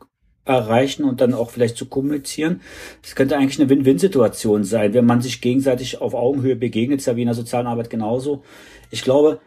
erreichen 0.45 1.05
und 1.05 1.21
dann 1.21 1.35
auch 1.35 1.51
vielleicht 1.51 1.77
zu 1.77 1.87
kommunizieren. 1.87 2.61
Es 3.03 3.17
könnte 3.17 3.37
eigentlich 3.37 3.61
eine 3.61 3.69
Win-Win-Situation 3.69 4.65
sein, 4.65 4.95
wenn 4.95 5.05
man 5.05 5.21
sich 5.21 5.41
gegenseitig 5.41 6.01
auf 6.01 6.15
Augenhöhe 6.15 6.57
begegnet, 6.57 7.01
ist 7.01 7.07
ja 7.07 7.17
wie 7.17 7.23
in 7.23 7.27
der 7.27 7.35
sozialen 7.35 7.67
Arbeit 7.67 7.91
genauso. 7.91 8.45
Ich 8.91 9.03
glaube, 9.03 9.41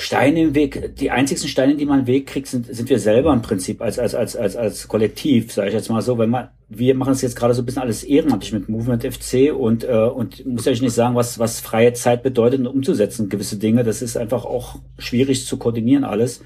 Steine 0.00 0.40
im 0.40 0.54
Weg, 0.54 0.96
die 0.96 1.10
einzigsten 1.10 1.46
Steine, 1.46 1.76
die 1.76 1.84
man 1.84 2.00
im 2.00 2.06
Weg 2.06 2.26
kriegt, 2.26 2.46
sind, 2.46 2.74
sind 2.74 2.88
wir 2.88 2.98
selber 2.98 3.34
im 3.34 3.42
Prinzip 3.42 3.82
als, 3.82 3.98
als, 3.98 4.14
als, 4.14 4.34
als, 4.34 4.56
als 4.56 4.88
Kollektiv, 4.88 5.52
sage 5.52 5.68
ich 5.68 5.74
jetzt 5.74 5.90
mal 5.90 6.00
so. 6.00 6.16
Wenn 6.16 6.30
man, 6.30 6.48
wir 6.70 6.94
machen 6.94 7.12
es 7.12 7.20
jetzt 7.20 7.36
gerade 7.36 7.52
so 7.52 7.60
ein 7.60 7.66
bisschen 7.66 7.82
alles 7.82 8.02
ehrenamtlich 8.02 8.54
mit 8.54 8.70
Movement 8.70 9.04
FC 9.04 9.52
und, 9.54 9.84
äh, 9.84 9.88
und 9.88 10.46
muss 10.46 10.64
ja 10.64 10.72
nicht 10.72 10.92
sagen, 10.92 11.16
was, 11.16 11.38
was 11.38 11.60
freie 11.60 11.92
Zeit 11.92 12.22
bedeutet, 12.22 12.66
umzusetzen, 12.66 13.28
gewisse 13.28 13.58
Dinge. 13.58 13.84
Das 13.84 14.00
ist 14.00 14.16
einfach 14.16 14.46
auch 14.46 14.76
schwierig 14.98 15.44
zu 15.44 15.58
koordinieren 15.58 16.04
alles. 16.04 16.42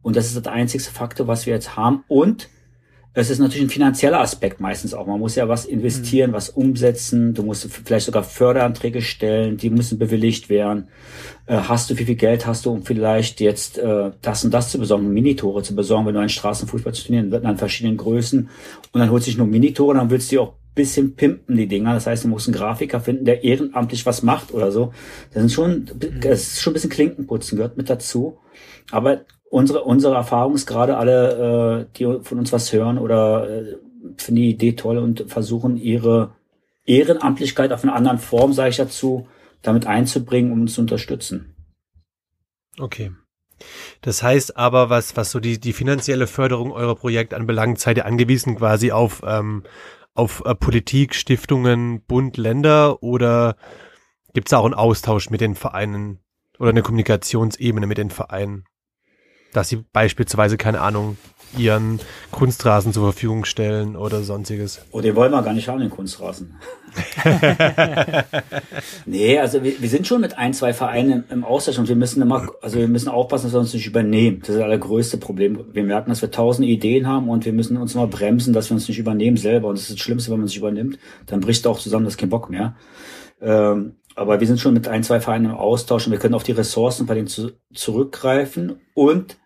Und 0.00 0.16
das 0.16 0.28
ist 0.28 0.46
der 0.46 0.52
einzigste 0.52 0.90
Faktor, 0.90 1.26
was 1.26 1.44
wir 1.44 1.52
jetzt 1.52 1.76
haben. 1.76 2.02
Und 2.08 2.48
es 3.18 3.30
ist 3.30 3.38
natürlich 3.38 3.62
ein 3.62 3.70
finanzieller 3.70 4.20
Aspekt 4.20 4.60
meistens 4.60 4.92
auch. 4.92 5.06
Man 5.06 5.18
muss 5.18 5.36
ja 5.36 5.48
was 5.48 5.64
investieren, 5.64 6.34
was 6.34 6.50
umsetzen. 6.50 7.32
Du 7.32 7.44
musst 7.44 7.66
vielleicht 7.66 8.04
sogar 8.04 8.22
Förderanträge 8.22 9.00
stellen, 9.00 9.56
die 9.56 9.70
müssen 9.70 9.98
bewilligt 9.98 10.50
werden. 10.50 10.88
Äh, 11.46 11.56
hast 11.56 11.88
du, 11.88 11.98
wie 11.98 12.04
viel 12.04 12.16
Geld 12.16 12.46
hast 12.46 12.66
du, 12.66 12.72
um 12.72 12.82
vielleicht 12.82 13.40
jetzt 13.40 13.78
äh, 13.78 14.10
das 14.20 14.44
und 14.44 14.52
das 14.52 14.70
zu 14.70 14.78
besorgen, 14.78 15.14
Minitore 15.14 15.62
zu 15.62 15.74
besorgen, 15.74 16.04
wenn 16.04 16.12
du 16.12 16.20
einen 16.20 16.28
Straßenfußball 16.28 16.92
zu 16.92 17.06
trainieren, 17.06 17.30
wird 17.30 17.46
an 17.46 17.56
verschiedenen 17.56 17.96
Größen. 17.96 18.50
Und 18.92 19.00
dann 19.00 19.10
holst 19.10 19.26
du 19.26 19.30
dich 19.30 19.38
nur 19.38 19.46
Minitore, 19.46 19.96
dann 19.96 20.10
willst 20.10 20.30
du 20.30 20.34
die 20.34 20.38
auch 20.38 20.52
bisschen 20.74 21.16
pimpen, 21.16 21.56
die 21.56 21.68
Dinger. 21.68 21.94
Das 21.94 22.06
heißt, 22.06 22.24
du 22.24 22.28
musst 22.28 22.48
einen 22.48 22.54
Grafiker 22.54 23.00
finden, 23.00 23.24
der 23.24 23.44
ehrenamtlich 23.44 24.04
was 24.04 24.22
macht 24.22 24.52
oder 24.52 24.70
so. 24.70 24.92
Das 25.32 25.40
sind 25.40 25.52
schon, 25.52 25.90
das 26.20 26.42
ist 26.42 26.60
schon 26.60 26.72
ein 26.72 26.74
bisschen 26.74 26.90
Klinkenputzen, 26.90 27.56
gehört 27.56 27.78
mit 27.78 27.88
dazu. 27.88 28.36
Aber 28.90 29.22
unsere, 29.50 29.84
unsere 29.84 30.14
Erfahrung 30.14 30.54
ist 30.54 30.66
gerade 30.66 30.96
alle, 30.96 31.86
äh, 31.92 31.98
die 31.98 32.22
von 32.22 32.38
uns 32.38 32.52
was 32.52 32.72
hören 32.72 32.98
oder 32.98 33.48
äh, 33.48 33.76
finden 34.16 34.42
die 34.42 34.50
Idee 34.50 34.72
toll 34.72 34.98
und 34.98 35.24
versuchen 35.28 35.76
ihre 35.76 36.34
Ehrenamtlichkeit 36.84 37.72
auf 37.72 37.82
eine 37.82 37.92
anderen 37.92 38.18
Form, 38.18 38.52
sage 38.52 38.70
ich 38.70 38.76
dazu, 38.76 39.26
damit 39.62 39.86
einzubringen, 39.86 40.52
um 40.52 40.62
uns 40.62 40.74
zu 40.74 40.80
unterstützen. 40.80 41.54
Okay. 42.78 43.12
Das 44.02 44.22
heißt 44.22 44.56
aber, 44.56 44.90
was, 44.90 45.16
was 45.16 45.30
so 45.30 45.40
die, 45.40 45.58
die 45.58 45.72
finanzielle 45.72 46.26
Förderung 46.26 46.72
eurer 46.72 46.94
Projekte 46.94 47.36
anbelangt, 47.36 47.80
seid 47.80 47.96
ihr 47.96 48.06
angewiesen 48.06 48.56
quasi 48.56 48.92
auf, 48.92 49.22
ähm, 49.26 49.64
auf 50.14 50.42
äh, 50.44 50.54
Politik, 50.54 51.14
Stiftungen, 51.14 52.02
Bund, 52.02 52.36
Länder 52.36 53.02
oder 53.02 53.56
gibt 54.34 54.48
es 54.48 54.54
auch 54.54 54.66
einen 54.66 54.74
Austausch 54.74 55.30
mit 55.30 55.40
den 55.40 55.54
Vereinen 55.54 56.20
oder 56.58 56.70
eine 56.70 56.82
Kommunikationsebene 56.82 57.86
mit 57.86 57.98
den 57.98 58.10
Vereinen? 58.10 58.64
Dass 59.56 59.70
sie 59.70 59.84
beispielsweise, 59.90 60.58
keine 60.58 60.82
Ahnung, 60.82 61.16
ihren 61.56 61.98
Kunstrasen 62.30 62.92
zur 62.92 63.04
Verfügung 63.04 63.46
stellen 63.46 63.96
oder 63.96 64.22
sonstiges. 64.22 64.82
Oh, 64.90 65.00
den 65.00 65.16
wollen 65.16 65.32
wir 65.32 65.40
gar 65.40 65.54
nicht 65.54 65.66
haben, 65.68 65.80
den 65.80 65.88
Kunstrasen. 65.88 66.56
nee, 69.06 69.38
also 69.38 69.62
wir, 69.62 69.80
wir 69.80 69.88
sind 69.88 70.06
schon 70.06 70.20
mit 70.20 70.36
ein, 70.36 70.52
zwei 70.52 70.74
Vereinen 70.74 71.24
im, 71.30 71.42
Austausch 71.42 71.78
und 71.78 71.88
wir 71.88 71.96
müssen 71.96 72.20
immer, 72.20 72.48
also 72.60 72.78
wir 72.78 72.86
müssen 72.88 73.08
aufpassen, 73.08 73.46
dass 73.46 73.54
wir 73.54 73.60
uns 73.60 73.72
nicht 73.72 73.86
übernehmen. 73.86 74.40
Das 74.40 74.50
ist 74.50 74.56
das 74.56 74.64
allergrößte 74.64 75.16
Problem. 75.16 75.64
Wir 75.72 75.84
merken, 75.84 76.10
dass 76.10 76.20
wir 76.20 76.30
tausend 76.30 76.68
Ideen 76.68 77.06
haben 77.06 77.30
und 77.30 77.46
wir 77.46 77.54
müssen 77.54 77.78
uns 77.78 77.94
immer 77.94 78.06
bremsen, 78.06 78.52
dass 78.52 78.68
wir 78.68 78.74
uns 78.74 78.88
nicht 78.88 78.98
übernehmen 78.98 79.38
selber. 79.38 79.68
Und 79.68 79.76
das 79.78 79.84
ist 79.84 79.92
das 79.92 80.00
Schlimmste, 80.00 80.30
wenn 80.32 80.40
man 80.40 80.48
sich 80.48 80.58
übernimmt. 80.58 80.98
Dann 81.24 81.40
bricht 81.40 81.66
auch 81.66 81.78
zusammen, 81.78 82.04
das 82.04 82.14
ist 82.14 82.18
kein 82.18 82.28
Bock 82.28 82.50
mehr. 82.50 82.76
Ähm, 83.40 83.96
aber 84.14 84.40
wir 84.40 84.46
sind 84.46 84.60
schon 84.60 84.74
mit 84.74 84.88
ein, 84.88 85.02
zwei 85.02 85.20
Vereinen 85.20 85.46
im 85.46 85.54
Austausch 85.54 86.06
und 86.06 86.12
wir 86.12 86.18
können 86.18 86.34
auf 86.34 86.42
die 86.42 86.52
Ressourcen 86.52 87.06
bei 87.06 87.14
denen 87.14 87.28
zu, 87.28 87.52
zurückgreifen 87.72 88.80
und 88.94 89.36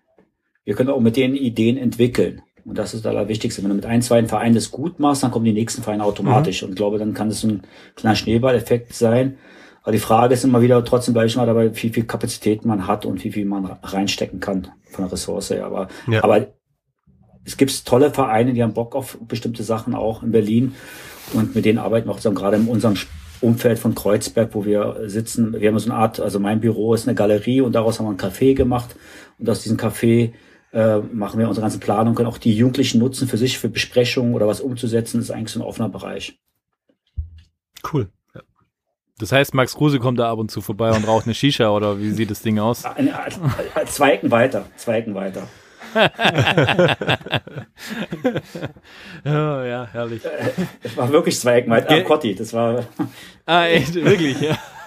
wir 0.71 0.77
können 0.77 0.91
auch 0.91 1.01
mit 1.01 1.17
denen 1.17 1.35
Ideen 1.35 1.77
entwickeln. 1.77 2.43
Und 2.65 2.79
das 2.79 2.95
ist 2.95 3.05
das 3.05 3.11
Allerwichtigste. 3.11 3.61
Wenn 3.61 3.71
du 3.71 3.75
mit 3.75 3.87
ein, 3.87 4.03
zwei 4.03 4.25
Vereinen 4.25 4.55
das 4.55 4.71
gut 4.71 5.01
machst, 5.01 5.25
dann 5.25 5.33
kommen 5.33 5.45
die 5.45 5.53
nächsten 5.53 5.83
Vereine 5.83 6.05
automatisch. 6.05 6.63
Mhm. 6.63 6.67
Und 6.67 6.73
ich 6.75 6.77
glaube, 6.77 6.97
dann 6.97 7.13
kann 7.13 7.29
das 7.29 7.43
ein 7.43 7.63
kleiner 7.97 8.15
Schneeballeffekt 8.15 8.95
sein. 8.95 9.37
Aber 9.83 9.91
die 9.91 9.99
Frage 9.99 10.35
ist 10.35 10.45
immer 10.45 10.63
wieder, 10.63 10.85
trotzdem 10.85 11.13
bleibe 11.13 11.27
ich 11.27 11.35
mal 11.35 11.47
dabei, 11.47 11.75
wie 11.75 11.89
viel 11.89 12.05
Kapazität 12.05 12.65
man 12.65 12.87
hat 12.87 13.05
und 13.05 13.25
wie 13.25 13.33
viel 13.33 13.47
man 13.47 13.65
reinstecken 13.83 14.39
kann 14.39 14.69
von 14.93 15.07
der 15.07 15.13
Ressource. 15.13 15.51
Aber, 15.51 15.89
ja. 16.07 16.23
aber 16.23 16.47
es 17.45 17.57
gibt 17.57 17.85
tolle 17.85 18.13
Vereine, 18.13 18.53
die 18.53 18.63
haben 18.63 18.73
Bock 18.73 18.95
auf 18.95 19.19
bestimmte 19.27 19.65
Sachen 19.65 19.97
auch 19.97 20.23
in 20.23 20.31
Berlin. 20.31 20.77
Und 21.33 21.57
mit 21.57 21.65
denen 21.65 21.79
arbeiten 21.79 22.07
wir 22.07 22.13
auch 22.13 22.19
zusammen, 22.19 22.37
gerade 22.37 22.59
in 22.59 22.69
unserem 22.69 22.95
Umfeld 23.41 23.81
von 23.81 23.97
Kreuzberg, 23.97 24.51
wo 24.55 24.65
wir 24.65 25.01
sitzen. 25.07 25.61
Wir 25.61 25.71
haben 25.71 25.79
so 25.81 25.91
eine 25.91 25.99
Art, 25.99 26.21
also 26.21 26.39
mein 26.39 26.61
Büro 26.61 26.95
ist 26.95 27.09
eine 27.09 27.17
Galerie 27.17 27.61
und 27.61 27.73
daraus 27.73 27.99
haben 27.99 28.07
wir 28.07 28.13
ein 28.13 28.33
Café 28.33 28.55
gemacht. 28.55 28.95
Und 29.37 29.51
aus 29.51 29.63
diesem 29.63 29.77
Café 29.77 30.33
äh, 30.73 30.99
machen 30.99 31.39
wir 31.39 31.49
unsere 31.49 31.65
ganze 31.65 31.79
Planung, 31.79 32.15
können 32.15 32.29
auch 32.29 32.39
die 32.39 32.55
Jugendlichen 32.55 32.99
nutzen 32.99 33.29
für 33.29 33.37
sich, 33.37 33.59
für 33.59 33.69
Besprechungen 33.69 34.35
oder 34.35 34.47
was 34.47 34.61
umzusetzen. 34.61 35.19
Das 35.19 35.27
ist 35.27 35.31
eigentlich 35.31 35.53
so 35.53 35.61
ein 35.61 35.67
offener 35.67 35.89
Bereich. 35.89 36.39
Cool. 37.93 38.09
Das 39.19 39.33
heißt, 39.33 39.53
Max 39.53 39.75
Kruse 39.75 39.99
kommt 39.99 40.19
da 40.19 40.31
ab 40.31 40.39
und 40.39 40.51
zu 40.51 40.63
vorbei 40.63 40.91
und 40.93 41.07
raucht 41.07 41.27
eine 41.27 41.35
Shisha 41.35 41.69
oder 41.69 41.99
wie 41.99 42.11
sieht 42.11 42.31
das 42.31 42.41
Ding 42.41 42.59
aus? 42.59 42.85
Zwei 43.87 44.13
Ecken 44.13 44.31
weiter, 44.31 44.65
zwei 44.77 44.99
Ecken 44.99 45.15
weiter. 45.15 45.47
Ja, 49.25 49.65
ja, 49.65 49.89
herrlich. 49.93 50.23
Es 50.83 50.97
war 50.97 51.11
wirklich 51.11 51.39
zwei 51.39 51.57
Ecken 51.57 51.71
weiter. 51.71 51.95
Ah, 51.95 52.01
Cotti, 52.03 52.35
das 52.35 52.53
war. 52.53 52.85
Ah, 53.47 53.67
echt, 53.67 53.95
wirklich, 53.95 54.41
ja. 54.41 54.57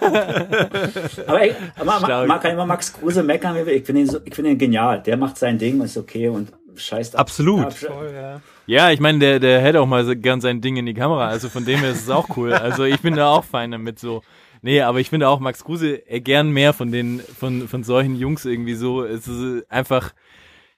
aber 1.26 1.42
ey, 1.42 1.54
man, 1.84 2.26
man, 2.26 2.40
kann 2.40 2.52
immer 2.52 2.66
Max 2.66 2.92
Kruse 2.92 3.22
meckern, 3.22 3.56
ich 3.66 3.84
finde 3.84 4.02
ihn, 4.02 4.06
so, 4.08 4.18
ich 4.24 4.34
finde 4.34 4.50
ihn 4.50 4.58
genial. 4.58 5.02
Der 5.02 5.16
macht 5.16 5.38
sein 5.38 5.58
Ding, 5.58 5.80
ist 5.82 5.96
okay 5.96 6.28
und 6.28 6.52
scheißt 6.76 7.14
ab. 7.14 7.20
Absolut. 7.22 7.72
Voll, 7.72 8.12
ja. 8.14 8.40
ja, 8.66 8.90
ich 8.90 9.00
meine, 9.00 9.18
der, 9.18 9.40
der 9.40 9.60
hätte 9.60 9.80
auch 9.80 9.86
mal 9.86 10.16
gern 10.16 10.40
sein 10.40 10.60
Ding 10.60 10.76
in 10.76 10.86
die 10.86 10.94
Kamera, 10.94 11.28
also 11.28 11.48
von 11.48 11.64
dem 11.64 11.80
her 11.80 11.90
ist 11.90 12.02
es 12.02 12.10
auch 12.10 12.36
cool. 12.36 12.52
Also 12.52 12.84
ich 12.84 13.00
bin 13.00 13.16
da 13.16 13.30
auch 13.30 13.44
fein 13.44 13.70
damit 13.70 13.98
so. 13.98 14.22
Nee, 14.62 14.80
aber 14.80 14.98
ich 14.98 15.10
finde 15.10 15.28
auch 15.28 15.40
Max 15.40 15.62
Kruse 15.62 16.08
äh, 16.08 16.20
gern 16.20 16.50
mehr 16.50 16.72
von 16.72 16.90
den, 16.90 17.20
von, 17.20 17.68
von 17.68 17.84
solchen 17.84 18.16
Jungs 18.16 18.46
irgendwie 18.46 18.74
so. 18.74 19.04
Es 19.04 19.28
ist 19.28 19.70
einfach, 19.70 20.14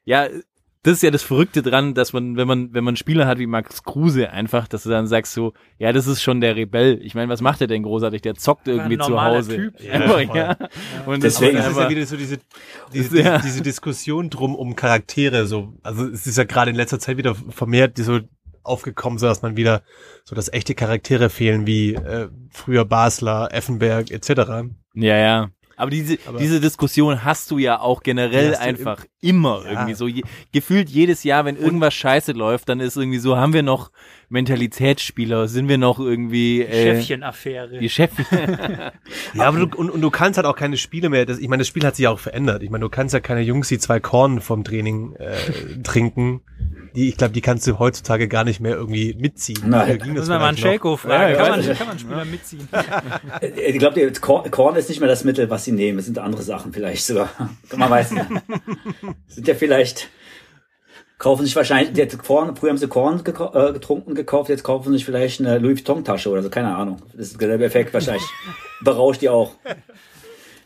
ja, 0.07 0.29
das 0.87 0.95
ist 0.95 1.03
ja 1.03 1.11
das 1.11 1.25
Verrückte 1.25 1.63
dran, 1.63 1.95
dass 1.95 2.13
man, 2.13 2.37
wenn 2.37 2.47
man, 2.47 2.73
wenn 2.73 2.85
man 2.85 2.95
Spieler 2.95 3.27
hat 3.27 3.39
wie 3.39 3.49
Max 3.49 3.83
Kruse 3.83 4.31
einfach, 4.31 4.69
dass 4.69 4.85
du 4.85 4.89
dann 4.89 5.09
sagst 5.09 5.33
so, 5.33 5.53
ja, 5.79 5.93
das 5.93 6.07
ist 6.07 6.23
schon 6.23 6.41
der 6.41 6.55
Rebell. 6.55 7.01
Ich 7.03 7.17
meine, 7.17 7.29
was 7.29 7.41
macht 7.41 7.61
er 7.61 7.67
denn 7.67 7.83
großartig? 7.83 8.23
Der 8.23 8.37
zockt 8.37 8.69
irgendwie 8.69 8.97
zu 8.97 9.21
Hause. 9.21 9.57
Typ. 9.57 9.75
Ja, 9.83 10.15
einfach, 10.15 10.35
ja. 10.35 10.57
Und 11.05 11.25
deswegen 11.25 11.59
ist 11.59 11.67
es 11.67 11.77
ja 11.77 11.91
wieder 11.91 12.07
so 12.07 12.17
diese, 12.17 12.39
diese, 12.95 13.21
ja. 13.21 13.39
diese 13.39 13.63
Diskussion 13.63 14.31
drum 14.31 14.55
um 14.55 14.77
Charaktere, 14.77 15.47
so, 15.47 15.75
also 15.83 16.07
es 16.07 16.25
ist 16.27 16.39
ja 16.39 16.45
gerade 16.45 16.71
in 16.71 16.77
letzter 16.77 17.01
Zeit 17.01 17.17
wieder 17.17 17.35
vermehrt 17.35 17.99
so 17.99 18.21
aufgekommen, 18.63 19.19
so 19.19 19.27
dass 19.27 19.43
man 19.43 19.57
wieder 19.57 19.83
so 20.25 20.37
dass 20.37 20.53
echte 20.53 20.77
Charaktere 20.77 21.31
fehlen 21.31 21.67
wie 21.67 21.95
äh, 21.95 22.29
früher 22.51 22.85
Basler, 22.85 23.49
Effenberg 23.53 24.13
etc. 24.13 24.71
Ja, 24.95 25.17
ja. 25.17 25.51
Aber 25.77 25.91
diese, 25.91 26.19
aber 26.27 26.39
diese 26.39 26.59
Diskussion 26.59 27.23
hast 27.23 27.51
du 27.51 27.59
ja 27.59 27.81
auch 27.81 28.03
generell 28.03 28.55
einfach 28.55 29.05
im, 29.21 29.37
immer 29.37 29.63
ja. 29.65 29.73
irgendwie 29.73 29.95
so. 29.95 30.09
Je, 30.09 30.23
gefühlt 30.53 30.89
jedes 30.89 31.23
Jahr, 31.23 31.45
wenn 31.45 31.57
irgendwas 31.57 31.93
scheiße 31.93 32.33
läuft, 32.33 32.71
dann 32.71 32.81
ist 32.81 32.97
irgendwie 32.97 33.19
so, 33.19 33.37
haben 33.37 33.53
wir 33.53 33.63
noch 33.63 33.91
Mentalitätsspieler, 34.31 35.49
sind 35.49 35.69
wir 35.69 35.77
noch 35.77 35.99
irgendwie 36.01 36.63
äh, 36.63 36.97
Chefchen-Affäre. 36.97 37.79
Die 37.79 37.91
Chefchen. 37.91 38.27
ja, 39.35 39.45
aber 39.45 39.67
du, 39.67 39.77
und, 39.77 39.91
und 39.91 40.01
du 40.01 40.11
kannst 40.11 40.39
halt 40.39 40.47
auch 40.47 40.57
keine 40.57 40.79
Spiele 40.79 41.11
mehr. 41.11 41.27
Das, 41.27 41.39
ich 41.39 41.49
meine, 41.49 41.61
das 41.61 41.69
Spiel 41.69 41.85
hat 41.85 41.97
sich 41.97 42.09
auch 42.09 42.19
verändert. 42.19 42.63
Ich 42.63 42.71
meine, 42.71 42.83
du 42.83 42.89
kannst 42.89 43.13
ja 43.13 43.21
keine 43.21 43.43
Jungs, 43.43 43.69
die 43.69 43.79
zwei 43.79 44.01
Korn 44.01 44.41
vom 44.41 44.65
Training 44.65 45.15
äh, 45.17 45.37
trinken 45.83 46.41
die, 46.97 47.11
ich 47.11 47.17
glaube, 47.17 47.35
die 47.35 47.41
kannst 47.41 47.67
du 47.67 47.79
heutzutage 47.79 48.27
gar 48.27 48.45
nicht 48.45 48.61
mehr 48.61 48.75
irgendwie 48.75 49.15
mitziehen. 49.15 49.63
Nein. 49.67 49.99
Da 49.99 50.07
muss 50.07 50.29
man 50.29 50.41
mal 50.41 50.49
einen 50.49 50.57
Shaco 50.57 50.97
fragen. 50.97 51.35
Ja, 51.35 51.37
kann, 51.37 51.65
man, 51.65 51.77
kann 51.77 51.87
man 51.87 51.99
Spieler 51.99 52.25
mitziehen? 52.25 52.69
ich 53.41 53.79
glaube, 53.79 54.13
Korn 54.51 54.77
ist 54.77 54.89
nicht 54.89 55.01
mehr 55.01 55.09
das 55.09 55.23
Mittel, 55.25 55.51
was 55.51 55.65
sie 55.65 55.73
nehmen. 55.73 55.99
Es 55.99 56.07
sind 56.07 56.19
andere 56.19 56.43
Sachen 56.43 56.73
vielleicht 56.73 57.05
sogar. 57.05 57.29
Man 57.77 57.91
weiß 57.91 58.13
nicht. 58.13 58.27
sind 59.29 59.49
ja 59.49 59.55
vielleicht 59.55 60.09
kaufen 61.19 61.45
sich 61.45 61.57
wahrscheinlich, 61.57 61.97
jetzt 61.97 62.19
Korn, 62.19 62.57
früher 62.57 62.71
haben 62.71 62.79
sie 62.79 62.89
Korn 62.89 63.21
äh, 63.21 63.73
getrunken, 63.73 64.15
gekauft, 64.15 64.51
jetzt 64.51 64.65
kaufen 64.65 64.91
sie 64.91 64.99
sich 64.99 65.05
vielleicht 65.05 65.41
eine 65.41 65.59
Louis 65.59 65.79
Vuitton 65.79 66.05
Tasche 66.05 66.31
oder 66.31 66.43
so, 66.43 66.51
keine 66.51 66.77
Ahnung. 66.77 67.01
Das 67.13 67.29
ist 67.29 67.41
derselbe 67.41 67.65
Effekt 67.65 67.95
wahrscheinlich. 67.95 68.27
Berauscht 68.83 69.23
die 69.23 69.29
auch. 69.29 69.53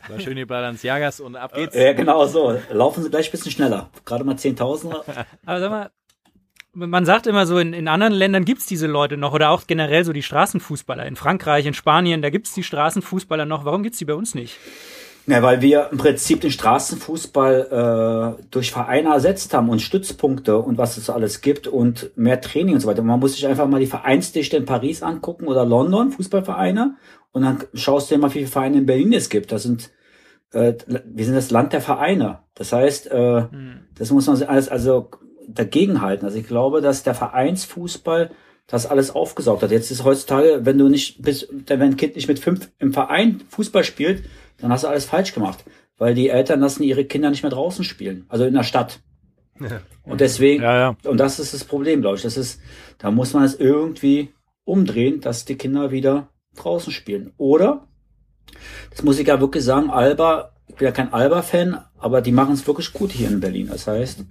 War 0.07 0.19
schön 0.19 0.35
die 0.35 0.45
Balenciagas 0.45 1.19
und 1.19 1.35
ab 1.35 1.53
geht's. 1.53 1.75
Ja, 1.75 1.93
genau 1.93 2.25
so. 2.25 2.59
Laufen 2.71 3.03
sie 3.03 3.09
gleich 3.09 3.29
ein 3.29 3.31
bisschen 3.31 3.51
schneller. 3.51 3.89
Gerade 4.03 4.23
mal 4.23 4.35
10.000. 4.35 4.93
Aber 5.45 5.59
sag 5.59 5.69
mal, 5.69 5.91
man 6.73 7.05
sagt 7.05 7.27
immer 7.27 7.45
so, 7.45 7.57
in, 7.57 7.73
in 7.73 7.87
anderen 7.87 8.13
Ländern 8.13 8.45
gibt's 8.45 8.65
diese 8.65 8.87
Leute 8.87 9.17
noch 9.17 9.33
oder 9.33 9.49
auch 9.49 9.67
generell 9.67 10.05
so 10.05 10.13
die 10.13 10.23
Straßenfußballer. 10.23 11.05
In 11.05 11.15
Frankreich, 11.15 11.65
in 11.65 11.73
Spanien, 11.73 12.21
da 12.21 12.29
gibt's 12.29 12.53
die 12.53 12.63
Straßenfußballer 12.63 13.45
noch. 13.45 13.65
Warum 13.65 13.83
gibt's 13.83 13.99
die 13.99 14.05
bei 14.05 14.13
uns 14.13 14.35
nicht? 14.35 14.57
Ja, 15.27 15.43
weil 15.43 15.61
wir 15.61 15.89
im 15.91 15.97
Prinzip 15.97 16.41
den 16.41 16.49
Straßenfußball 16.49 18.37
äh, 18.39 18.43
durch 18.49 18.71
Vereine 18.71 19.09
ersetzt 19.09 19.53
haben 19.53 19.69
und 19.69 19.81
Stützpunkte 19.81 20.57
und 20.57 20.77
was 20.77 20.97
es 20.97 21.09
alles 21.09 21.41
gibt 21.41 21.67
und 21.67 22.11
mehr 22.15 22.41
Training 22.41 22.75
und 22.75 22.79
so 22.79 22.87
weiter. 22.87 23.03
Man 23.03 23.19
muss 23.19 23.33
sich 23.33 23.45
einfach 23.45 23.67
mal 23.67 23.79
die 23.79 23.85
Vereinsdichte 23.85 24.57
in 24.57 24.65
Paris 24.65 25.03
angucken 25.03 25.47
oder 25.47 25.63
London, 25.63 26.11
Fußballvereine, 26.11 26.95
und 27.33 27.43
dann 27.43 27.63
schaust 27.75 28.09
du 28.09 28.15
dir 28.15 28.21
mal, 28.21 28.29
wie 28.29 28.39
viele 28.39 28.47
Vereine 28.47 28.79
in 28.79 28.85
Berlin 28.85 29.13
es 29.13 29.29
gibt. 29.29 29.51
Das 29.51 29.63
sind 29.63 29.91
äh, 30.53 30.73
wir 31.05 31.25
sind 31.25 31.35
das 31.35 31.51
Land 31.51 31.73
der 31.73 31.81
Vereine. 31.81 32.39
Das 32.55 32.73
heißt, 32.73 33.11
äh, 33.11 33.43
hm. 33.43 33.81
das 33.95 34.11
muss 34.11 34.27
man 34.27 34.41
alles, 34.43 34.69
also 34.69 35.11
dagegenhalten. 35.47 36.25
Also 36.25 36.37
ich 36.37 36.47
glaube, 36.47 36.81
dass 36.81 37.03
der 37.03 37.15
Vereinsfußball 37.15 38.31
das 38.67 38.85
alles 38.85 39.11
aufgesaugt 39.11 39.63
hat. 39.63 39.71
Jetzt 39.71 39.91
ist 39.91 40.03
heutzutage, 40.03 40.61
wenn 40.63 40.77
du 40.77 40.87
nicht 40.87 41.21
bis, 41.21 41.47
wenn 41.67 41.81
ein 41.81 41.97
Kind 41.97 42.15
nicht 42.15 42.27
mit 42.27 42.39
fünf 42.39 42.69
im 42.79 42.93
Verein 42.93 43.41
Fußball 43.49 43.83
spielt, 43.83 44.23
dann 44.59 44.71
hast 44.71 44.83
du 44.83 44.87
alles 44.87 45.05
falsch 45.05 45.33
gemacht. 45.33 45.65
Weil 45.97 46.15
die 46.15 46.29
Eltern 46.29 46.61
lassen 46.61 46.83
ihre 46.83 47.05
Kinder 47.05 47.29
nicht 47.29 47.43
mehr 47.43 47.51
draußen 47.51 47.83
spielen. 47.83 48.25
Also 48.29 48.45
in 48.45 48.53
der 48.53 48.63
Stadt. 48.63 49.01
Ja. 49.59 49.81
Und 50.03 50.21
deswegen, 50.21 50.63
ja, 50.63 50.77
ja. 50.77 50.97
und 51.03 51.17
das 51.17 51.39
ist 51.39 51.53
das 51.53 51.63
Problem, 51.63 52.01
glaube 52.01 52.17
ich. 52.17 52.23
Das 52.23 52.37
ist, 52.37 52.61
da 52.97 53.11
muss 53.11 53.33
man 53.33 53.43
es 53.43 53.55
irgendwie 53.55 54.29
umdrehen, 54.63 55.21
dass 55.21 55.45
die 55.45 55.57
Kinder 55.57 55.91
wieder 55.91 56.29
draußen 56.55 56.91
spielen. 56.91 57.33
Oder, 57.37 57.87
das 58.89 59.03
muss 59.03 59.19
ich 59.19 59.27
ja 59.27 59.39
wirklich 59.39 59.63
sagen, 59.63 59.89
Alba, 59.89 60.53
ich 60.67 60.75
bin 60.75 60.85
ja 60.85 60.91
kein 60.91 61.13
Alba-Fan, 61.13 61.77
aber 61.99 62.21
die 62.21 62.31
machen 62.31 62.53
es 62.53 62.65
wirklich 62.65 62.93
gut 62.93 63.11
hier 63.11 63.27
in 63.27 63.39
Berlin. 63.39 63.67
Das 63.69 63.87
heißt, 63.87 64.25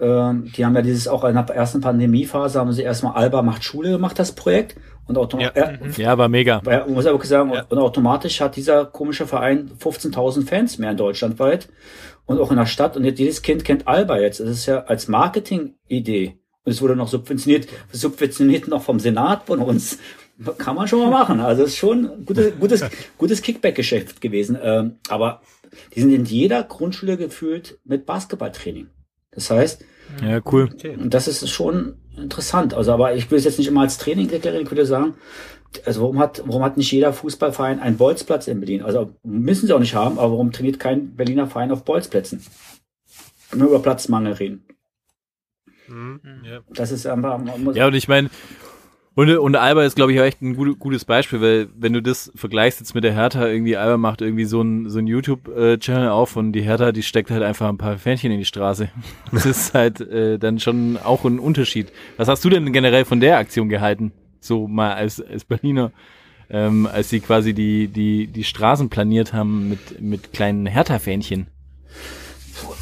Ähm, 0.00 0.50
die 0.56 0.64
haben 0.64 0.74
ja 0.76 0.82
dieses 0.82 1.08
auch 1.08 1.24
in 1.24 1.34
der 1.34 1.44
ersten 1.48 1.80
Pandemiephase 1.80 2.58
haben 2.60 2.72
sie 2.72 2.82
erstmal 2.82 3.14
Alba 3.14 3.42
macht 3.42 3.64
Schule 3.64 3.90
gemacht, 3.90 4.18
das 4.18 4.32
Projekt. 4.32 4.76
Und 5.06 5.16
autom 5.16 5.40
Ja. 5.40 5.48
äh, 5.50 5.78
Ja, 5.96 6.18
war 6.18 6.28
mega. 6.28 6.60
ja, 6.66 6.86
muss 6.86 7.06
aber 7.06 7.24
sagen, 7.24 7.50
und 7.50 7.78
automatisch 7.78 8.40
hat 8.40 8.56
dieser 8.56 8.84
komische 8.84 9.26
Verein 9.26 9.70
15.000 9.78 10.46
Fans 10.46 10.78
mehr 10.78 10.90
in 10.90 10.96
Deutschland 10.98 11.38
weit 11.38 11.68
und 12.26 12.38
auch 12.38 12.50
in 12.50 12.58
der 12.58 12.66
Stadt. 12.66 12.96
Und 12.96 13.04
jetzt 13.04 13.18
jedes 13.18 13.40
Kind 13.42 13.64
kennt 13.64 13.88
Alba 13.88 14.18
jetzt. 14.18 14.40
Das 14.40 14.48
ist 14.48 14.66
ja 14.66 14.80
als 14.84 15.08
Marketing-Idee. 15.08 16.38
Und 16.64 16.72
es 16.72 16.82
wurde 16.82 16.94
noch 16.94 17.08
subventioniert, 17.08 17.66
subventioniert 17.90 18.68
noch 18.68 18.82
vom 18.82 19.00
Senat 19.00 19.44
von 19.46 19.60
uns. 19.60 19.98
Kann 20.58 20.76
man 20.76 20.86
schon 20.86 21.00
mal 21.00 21.10
machen. 21.10 21.40
Also 21.40 21.62
es 21.62 21.70
ist 21.70 21.78
schon 21.78 22.04
ein 22.10 22.24
gutes, 22.24 22.52
gutes, 22.60 22.84
gutes 23.16 23.42
Kickback-Geschäft 23.42 24.20
gewesen. 24.20 24.56
Ähm, 24.62 24.98
aber 25.08 25.40
die 25.94 26.00
sind 26.00 26.12
in 26.12 26.24
jeder 26.26 26.62
Grundschule 26.62 27.16
gefühlt 27.16 27.78
mit 27.84 28.06
Basketballtraining. 28.06 28.88
Das 29.38 29.50
heißt, 29.50 29.84
Ja, 30.22 30.40
cool. 30.52 30.68
und 30.98 31.14
das 31.14 31.28
ist 31.28 31.48
schon 31.48 31.94
interessant. 32.16 32.74
Also, 32.74 32.92
aber 32.92 33.14
ich 33.14 33.30
will 33.30 33.38
es 33.38 33.44
jetzt 33.44 33.58
nicht 33.58 33.68
immer 33.68 33.82
als 33.82 33.98
Training 33.98 34.28
deklarieren. 34.28 34.64
Ich 34.64 34.70
würde 34.70 34.84
sagen, 34.86 35.14
also 35.84 36.00
warum 36.02 36.18
hat, 36.18 36.42
warum 36.46 36.62
hat 36.64 36.76
nicht 36.76 36.90
jeder 36.90 37.12
Fußballverein 37.12 37.78
einen 37.80 37.96
Bolzplatz 37.98 38.48
in 38.48 38.58
Berlin? 38.60 38.82
Also 38.82 39.12
müssen 39.22 39.66
sie 39.66 39.72
auch 39.72 39.78
nicht 39.80 39.94
haben, 39.94 40.18
aber 40.18 40.32
warum 40.32 40.50
trainiert 40.50 40.80
kein 40.80 41.14
Berliner 41.14 41.46
Verein 41.46 41.70
auf 41.70 41.84
Bolzplätzen? 41.84 42.42
Nur 43.54 43.68
über 43.68 43.80
Platzmangel 43.80 44.32
reden. 44.34 44.64
Mhm. 45.86 46.20
Ja. 46.44 46.60
Das 46.70 46.90
ist 46.90 47.06
einfach, 47.06 47.38
man 47.38 47.64
muss, 47.64 47.76
Ja, 47.76 47.86
und 47.86 47.94
ich 47.94 48.08
meine, 48.08 48.28
und, 49.18 49.36
und 49.36 49.56
Alba 49.56 49.82
ist, 49.82 49.96
glaube 49.96 50.12
ich, 50.12 50.20
auch 50.20 50.24
echt 50.24 50.42
ein 50.42 50.54
gut, 50.54 50.78
gutes 50.78 51.04
Beispiel, 51.04 51.40
weil 51.40 51.68
wenn 51.76 51.92
du 51.92 52.00
das 52.00 52.30
vergleichst 52.36 52.78
jetzt 52.78 52.94
mit 52.94 53.02
der 53.02 53.14
Hertha, 53.14 53.48
irgendwie 53.48 53.76
Alba 53.76 53.96
macht 53.96 54.22
irgendwie 54.22 54.44
so 54.44 54.62
ein, 54.62 54.88
so 54.88 55.00
ein 55.00 55.08
YouTube-Channel 55.08 56.10
auf 56.10 56.36
und 56.36 56.52
die 56.52 56.62
Hertha, 56.62 56.92
die 56.92 57.02
steckt 57.02 57.32
halt 57.32 57.42
einfach 57.42 57.68
ein 57.68 57.78
paar 57.78 57.98
Fähnchen 57.98 58.30
in 58.30 58.38
die 58.38 58.44
Straße. 58.44 58.90
Das 59.32 59.44
ist 59.44 59.74
halt 59.74 60.00
äh, 60.00 60.38
dann 60.38 60.60
schon 60.60 60.96
auch 60.98 61.24
ein 61.24 61.40
Unterschied. 61.40 61.90
Was 62.16 62.28
hast 62.28 62.44
du 62.44 62.48
denn 62.48 62.72
generell 62.72 63.04
von 63.04 63.18
der 63.18 63.38
Aktion 63.38 63.68
gehalten? 63.68 64.12
So 64.38 64.68
mal 64.68 64.92
als, 64.92 65.20
als 65.20 65.44
Berliner, 65.44 65.90
ähm, 66.48 66.86
als 66.86 67.10
sie 67.10 67.18
quasi 67.18 67.54
die, 67.54 67.88
die, 67.88 68.28
die 68.28 68.44
Straßen 68.44 68.88
planiert 68.88 69.32
haben 69.32 69.68
mit, 69.68 70.00
mit 70.00 70.32
kleinen 70.32 70.66
Hertha-Fähnchen. 70.66 71.48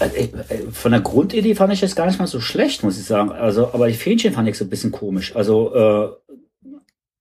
Äh, 0.01 0.25
äh, 0.25 0.71
von 0.71 0.93
der 0.93 1.01
Grundidee 1.01 1.55
fand 1.55 1.73
ich 1.73 1.81
das 1.81 1.97
gar 1.97 2.07
nicht 2.07 2.19
mal 2.19 2.27
so 2.27 2.41
schlecht, 2.41 2.83
muss 2.83 2.99
ich 2.99 3.05
sagen. 3.05 3.31
Also, 3.33 3.69
aber 3.73 3.89
die 3.89 3.95
Fähnchen 3.95 4.33
fand 4.33 4.49
ich 4.49 4.59
so 4.59 4.65
ein 4.65 4.71
bisschen 4.71 4.93
komisch. 4.93 5.35
Also, 5.37 5.75
äh, 5.75 6.09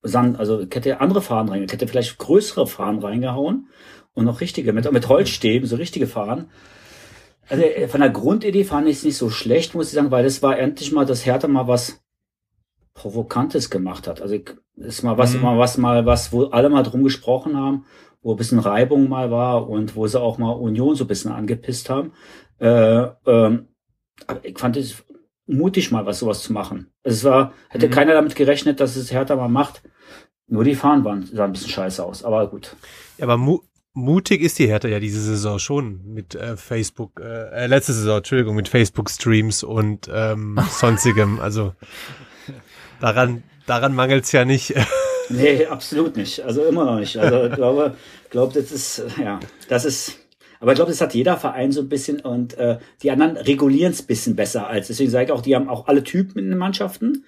Sand, 0.08 0.40
also 0.40 0.60
ich 0.62 0.76
hätte 0.76 1.02
andere 1.02 1.22
Fahnen 1.22 1.50
reingehauen, 1.50 1.66
ich 1.66 1.74
hätte 1.74 1.88
vielleicht 1.88 2.18
größere 2.20 2.68
Fahnen 2.68 3.00
reingehauen 3.02 3.70
und 4.14 4.26
noch 4.26 4.40
richtige, 4.40 4.72
mit, 4.72 4.92
mit 4.92 5.10
Holzstäben, 5.10 5.68
so 5.68 5.78
richtige 5.78 6.06
Fahnen. 6.06 6.50
Also 7.50 7.64
äh, 7.64 7.88
von 7.88 8.02
der 8.02 8.12
Grundidee 8.12 8.64
fand 8.66 8.88
ich 8.88 8.98
es 8.98 9.04
nicht 9.04 9.18
so 9.18 9.30
schlecht, 9.30 9.74
muss 9.74 9.88
ich 9.88 9.94
sagen, 9.94 10.12
weil 10.12 10.24
das 10.24 10.44
war 10.44 10.60
endlich 10.60 10.92
mal, 10.92 11.06
dass 11.06 11.26
Hertha 11.26 11.48
mal 11.48 11.68
was 11.68 12.02
Provokantes 12.94 13.70
gemacht 13.70 14.08
hat. 14.08 14.22
Also 14.22 14.38
ist 14.78 15.04
mal 15.04 15.18
was, 15.18 15.34
Mhm. 15.34 15.42
mal 15.42 15.58
was, 15.58 15.78
mal 15.78 16.06
was, 16.06 16.32
wo 16.32 16.46
alle 16.46 16.70
mal 16.70 16.84
drum 16.84 17.04
gesprochen 17.04 17.58
haben, 17.58 17.86
wo 18.22 18.32
ein 18.32 18.38
bisschen 18.38 18.60
Reibung 18.60 19.10
mal 19.10 19.32
war 19.32 19.70
und 19.70 19.96
wo 19.96 20.08
sie 20.08 20.20
auch 20.20 20.38
mal 20.38 20.52
Union 20.52 20.96
so 20.96 21.04
ein 21.04 21.08
bisschen 21.08 21.32
angepisst 21.32 21.90
haben. 21.90 22.14
Äh, 22.60 23.08
ähm, 23.26 23.68
aber 24.28 24.44
ich 24.44 24.58
fand 24.58 24.78
es 24.78 25.04
mutig 25.48 25.92
mal 25.92 26.06
was 26.06 26.20
sowas 26.20 26.42
zu 26.42 26.54
machen. 26.54 26.92
Es 27.04 27.24
war, 27.24 27.54
hätte 27.70 27.88
Mhm. 27.88 27.92
keiner 27.92 28.14
damit 28.14 28.36
gerechnet, 28.36 28.80
dass 28.80 28.96
es 28.96 29.12
Hertha 29.12 29.36
mal 29.36 29.48
macht. 29.50 29.84
Nur 30.48 30.64
die 30.64 30.76
Fahnen 30.76 31.04
waren, 31.04 31.26
sahen 31.26 31.40
ein 31.46 31.52
bisschen 31.54 31.70
scheiße 31.70 32.04
aus, 32.04 32.24
aber 32.24 32.48
gut. 32.48 32.76
Ja, 33.18 33.26
aber 33.26 33.38
mu 33.38 33.60
mutig 33.98 34.42
ist 34.42 34.60
die 34.60 34.68
Hertha 34.68 34.88
ja 34.90 35.00
diese 35.00 35.22
Saison 35.22 35.58
schon 35.58 36.02
mit 36.06 36.36
äh, 36.36 36.58
Facebook, 36.58 37.20
äh, 37.22 37.64
äh, 37.64 37.68
letzte 37.68 37.94
Saison, 37.94 38.18
Entschuldigung, 38.18 38.56
mit 38.56 38.68
Facebook-Streams 38.68 39.64
und 39.64 40.10
ähm, 40.14 40.60
sonstigem. 40.70 41.40
Also 41.40 41.74
daran, 43.00 43.44
daran 43.66 43.96
mangelt's 43.96 44.32
ja 44.32 44.46
nicht. 44.46 44.74
Nee, 45.30 45.66
absolut 45.66 46.18
nicht. 46.18 46.42
Also 46.42 46.66
immer 46.66 46.86
noch 46.86 47.00
nicht. 47.00 47.18
Also 47.18 47.46
ich 47.46 47.54
glaube, 47.56 47.96
glaube, 48.30 48.54
das 48.54 48.72
ist, 48.72 49.04
ja, 49.20 49.40
das 49.70 49.86
ist, 49.86 50.20
aber 50.60 50.72
ich 50.72 50.76
glaube, 50.76 50.92
das 50.92 51.02
hat 51.02 51.14
jeder 51.14 51.38
Verein 51.38 51.72
so 51.72 51.82
ein 51.82 51.90
bisschen 51.90 52.20
und 52.22 52.58
äh, 52.58 52.78
die 53.02 53.12
anderen 53.12 53.38
regulieren 53.38 53.92
es 53.92 54.02
bisschen 54.02 54.36
besser 54.36 54.68
als. 54.68 54.88
Deswegen 54.88 55.12
sage 55.12 55.26
ich 55.26 55.32
auch, 55.32 55.42
die 55.42 55.56
haben 55.56 55.70
auch 55.70 55.88
alle 55.88 56.04
Typen 56.04 56.40
in 56.40 56.50
den 56.50 56.58
Mannschaften. 56.58 57.26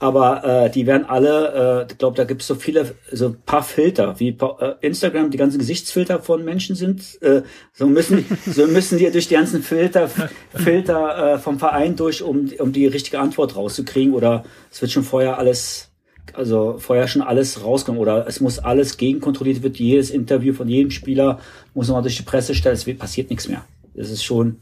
Aber 0.00 0.44
äh, 0.44 0.70
die 0.70 0.86
werden 0.86 1.04
alle, 1.04 1.86
äh, 1.86 1.92
ich 1.92 1.98
glaube, 1.98 2.16
da 2.16 2.24
gibt 2.24 2.40
es 2.40 2.48
so 2.48 2.54
viele, 2.54 2.94
so 3.12 3.26
ein 3.26 3.42
paar 3.44 3.62
Filter, 3.62 4.18
wie 4.18 4.30
äh, 4.30 4.74
Instagram 4.80 5.30
die 5.30 5.36
ganzen 5.36 5.58
Gesichtsfilter 5.58 6.20
von 6.20 6.42
Menschen 6.42 6.74
sind. 6.74 7.20
Äh, 7.20 7.42
so 7.74 7.86
müssen, 7.86 8.24
so 8.46 8.66
müssen 8.66 8.96
die 8.96 9.10
durch 9.10 9.28
die 9.28 9.34
ganzen 9.34 9.62
Filter, 9.62 10.08
Filter 10.54 11.34
äh, 11.34 11.38
vom 11.38 11.58
Verein 11.58 11.96
durch, 11.96 12.22
um, 12.22 12.50
um 12.58 12.72
die 12.72 12.86
richtige 12.86 13.20
Antwort 13.20 13.56
rauszukriegen. 13.56 14.14
Oder 14.14 14.44
es 14.70 14.80
wird 14.80 14.90
schon 14.90 15.04
vorher 15.04 15.36
alles, 15.36 15.89
also 16.34 16.76
vorher 16.78 17.08
schon 17.08 17.22
alles 17.22 17.64
rauskommen. 17.64 18.00
Oder 18.00 18.26
es 18.26 18.40
muss 18.40 18.58
alles 18.58 18.96
gegenkontrolliert 18.96 19.62
wird. 19.62 19.78
Jedes 19.78 20.10
Interview 20.10 20.52
von 20.54 20.68
jedem 20.68 20.90
Spieler 20.90 21.40
muss 21.74 21.88
nochmal 21.88 22.02
durch 22.02 22.16
die 22.16 22.22
Presse 22.22 22.54
stellen. 22.54 22.74
Es 22.74 22.84
passiert 22.98 23.30
nichts 23.30 23.48
mehr. 23.48 23.64
Das 23.94 24.10
ist 24.10 24.22
schon, 24.24 24.56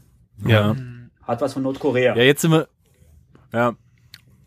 Ja. 0.45 0.75
hat 1.23 1.41
was 1.41 1.53
von 1.53 1.63
Nordkorea. 1.63 2.15
Ja, 2.15 2.23
jetzt 2.23 2.41
sind 2.41 2.51
wir, 2.51 2.67
ja. 3.53 3.73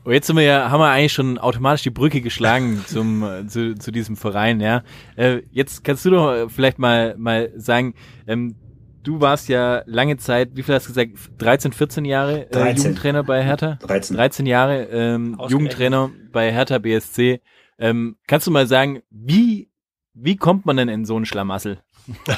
Jetzt 0.05 0.27
sind 0.27 0.35
wir 0.37 0.43
ja, 0.43 0.69
haben 0.69 0.81
wir 0.81 0.89
eigentlich 0.91 1.13
schon 1.13 1.39
automatisch 1.39 1.83
die 1.83 1.91
Brücke 1.91 2.21
geschlagen 2.21 2.85
zum, 2.89 3.23
äh, 3.23 3.47
zu, 3.47 3.77
zu 3.77 3.93
diesem 3.93 4.17
Verein, 4.17 4.61
ja. 4.61 4.83
Äh, 5.17 5.43
jetzt 5.53 5.85
kannst 5.85 6.05
du 6.05 6.11
doch 6.11 6.51
vielleicht 6.51 6.79
mal, 6.79 7.15
mal 7.17 7.53
sagen, 7.57 7.95
ähm, 8.27 8.57
du 9.03 9.21
warst 9.21 9.49
ja 9.49 9.83
lange 9.87 10.17
Zeit, 10.17 10.51
wie 10.55 10.63
viel 10.63 10.75
hast 10.75 10.85
du 10.85 10.95
gesagt, 10.95 11.13
13, 11.39 11.73
14 11.73 12.05
Jahre 12.05 12.47
äh, 12.47 12.51
13. 12.51 12.77
Jugendtrainer 12.77 13.23
bei 13.25 13.43
Hertha? 13.43 13.79
13. 13.83 14.17
13 14.17 14.47
Jahre 14.47 14.85
ähm, 14.85 15.41
Jugendtrainer 15.49 16.11
bei 16.33 16.53
Hertha 16.53 16.79
BSC. 16.79 17.41
Ähm, 17.79 18.17
kannst 18.27 18.47
du 18.47 18.51
mal 18.51 18.67
sagen, 18.67 19.03
wie, 19.11 19.71
wie 20.15 20.37
kommt 20.37 20.67
man 20.67 20.77
denn 20.77 20.89
in 20.89 21.05
so 21.05 21.17
einen 21.17 21.27
Schlamassel? 21.27 21.79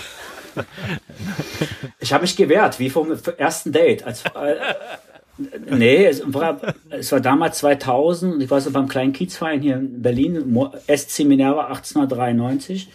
Ich 1.99 2.13
habe 2.13 2.23
mich 2.23 2.37
gewehrt, 2.37 2.79
wie 2.79 2.91
vom 2.91 3.11
ersten 3.39 3.73
Date. 3.73 4.05
Als, 4.05 4.25
äh, 4.25 4.55
nee, 5.69 6.07
es 6.07 6.23
war, 6.27 6.61
es 6.91 7.11
war 7.13 7.21
damals 7.21 7.59
2000 7.59 8.35
und 8.35 8.41
ich 8.41 8.51
war 8.51 8.61
so 8.61 8.71
beim 8.71 8.89
kleinen 8.89 9.13
Kiezverein 9.13 9.61
hier 9.61 9.77
in 9.77 10.03
Berlin, 10.03 10.37
SC 10.87 11.25
Minerva 11.25 11.67
1893. 11.67 12.89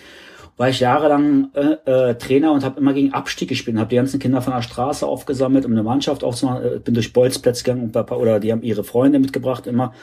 War 0.60 0.67
ich 0.67 0.82
jahrelang 0.82 1.54
äh, 1.54 2.10
äh, 2.10 2.15
Trainer 2.15 2.52
und 2.52 2.65
habe 2.65 2.82
immer 2.82 2.91
gegen 2.91 3.13
Abstieg 3.13 3.48
gespielt. 3.48 3.78
Habe 3.78 3.91
die 3.91 3.95
ganzen 3.95 4.19
Kinder 4.19 4.41
von 4.41 4.52
der 4.52 4.62
Straße 4.62 5.08
aufgesammelt, 5.08 5.63
um 5.63 5.72
eine 5.72 5.84
Mannschaft 5.84 6.22
aufzumachen. 6.22 6.65
Äh, 6.65 6.80
Bin 6.80 6.95
durch 6.95 7.13
Bolzplätze 7.13 7.63
gegangen 7.63 7.84
und 7.84 7.93
Papa, 7.93 8.17
oder 8.17 8.41
die 8.41 8.52
haben 8.52 8.62
ihre 8.62 8.84
Freunde 8.84 9.19
mitgebracht 9.19 9.67
immer 9.67 9.93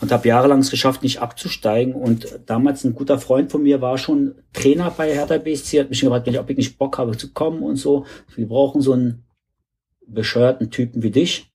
und 0.00 0.10
habe 0.10 0.26
jahrelang 0.26 0.58
es 0.58 0.70
geschafft, 0.72 1.04
nicht 1.04 1.20
abzusteigen. 1.20 1.94
Und 1.94 2.40
damals 2.46 2.82
ein 2.82 2.96
guter 2.96 3.20
Freund 3.20 3.52
von 3.52 3.62
mir 3.62 3.80
war 3.80 3.98
schon 3.98 4.34
Trainer 4.52 4.90
bei 4.90 5.14
Hertha 5.14 5.38
BSC, 5.38 5.78
hat 5.78 5.90
mich 5.90 6.00
gefragt, 6.00 6.26
ob 6.26 6.50
ich 6.50 6.56
nicht 6.56 6.76
Bock 6.76 6.98
habe 6.98 7.16
zu 7.16 7.32
kommen 7.32 7.62
und 7.62 7.76
so. 7.76 8.04
Wir 8.34 8.48
brauchen 8.48 8.80
so 8.80 8.94
einen 8.94 9.22
bescheuerten 10.08 10.72
Typen 10.72 11.04
wie 11.04 11.12
dich. 11.12 11.52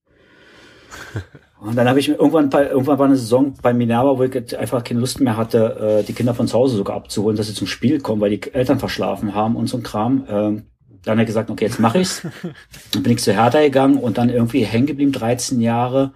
Und 1.65 1.75
dann 1.75 1.89
habe 1.89 1.99
ich 1.99 2.08
mir 2.08 2.15
irgendwann 2.15 2.51
bei, 2.51 2.67
irgendwann 2.67 2.99
war 2.99 3.08
eine 3.08 3.15
Saison 3.15 3.56
bei 3.60 3.73
Minerva, 3.73 4.19
wo 4.19 4.23
ich 4.23 4.58
einfach 4.58 4.84
keine 4.84 4.99
Lust 4.99 5.19
mehr 5.19 5.36
hatte, 5.36 5.99
äh, 6.01 6.04
die 6.04 6.13
Kinder 6.13 6.36
von 6.36 6.47
zu 6.47 6.56
Hause 6.56 6.78
sogar 6.78 6.95
abzuholen, 6.95 7.36
dass 7.36 7.47
sie 7.47 7.56
zum 7.56 7.65
Spiel 7.65 7.99
kommen, 8.01 8.21
weil 8.21 8.38
die 8.38 8.54
Eltern 8.54 8.78
verschlafen 8.78 9.34
haben 9.34 9.56
und 9.56 9.67
so 9.67 9.78
ein 9.78 9.84
Kram. 9.84 10.25
Ähm, 10.30 10.63
dann 11.01 11.13
hat 11.13 11.23
er 11.23 11.25
gesagt, 11.25 11.49
okay, 11.49 11.65
jetzt 11.65 11.80
mache 11.80 11.99
ich's. 11.99 12.21
Dann 12.91 13.04
bin 13.04 13.13
ich 13.13 13.19
zu 13.19 13.34
Hertha 13.34 13.62
gegangen 13.62 13.97
und 13.97 14.17
dann 14.17 14.30
irgendwie 14.30 14.63
hängen 14.63 14.88
geblieben, 14.88 15.12
13 15.12 15.62
Jahre. 15.62 16.13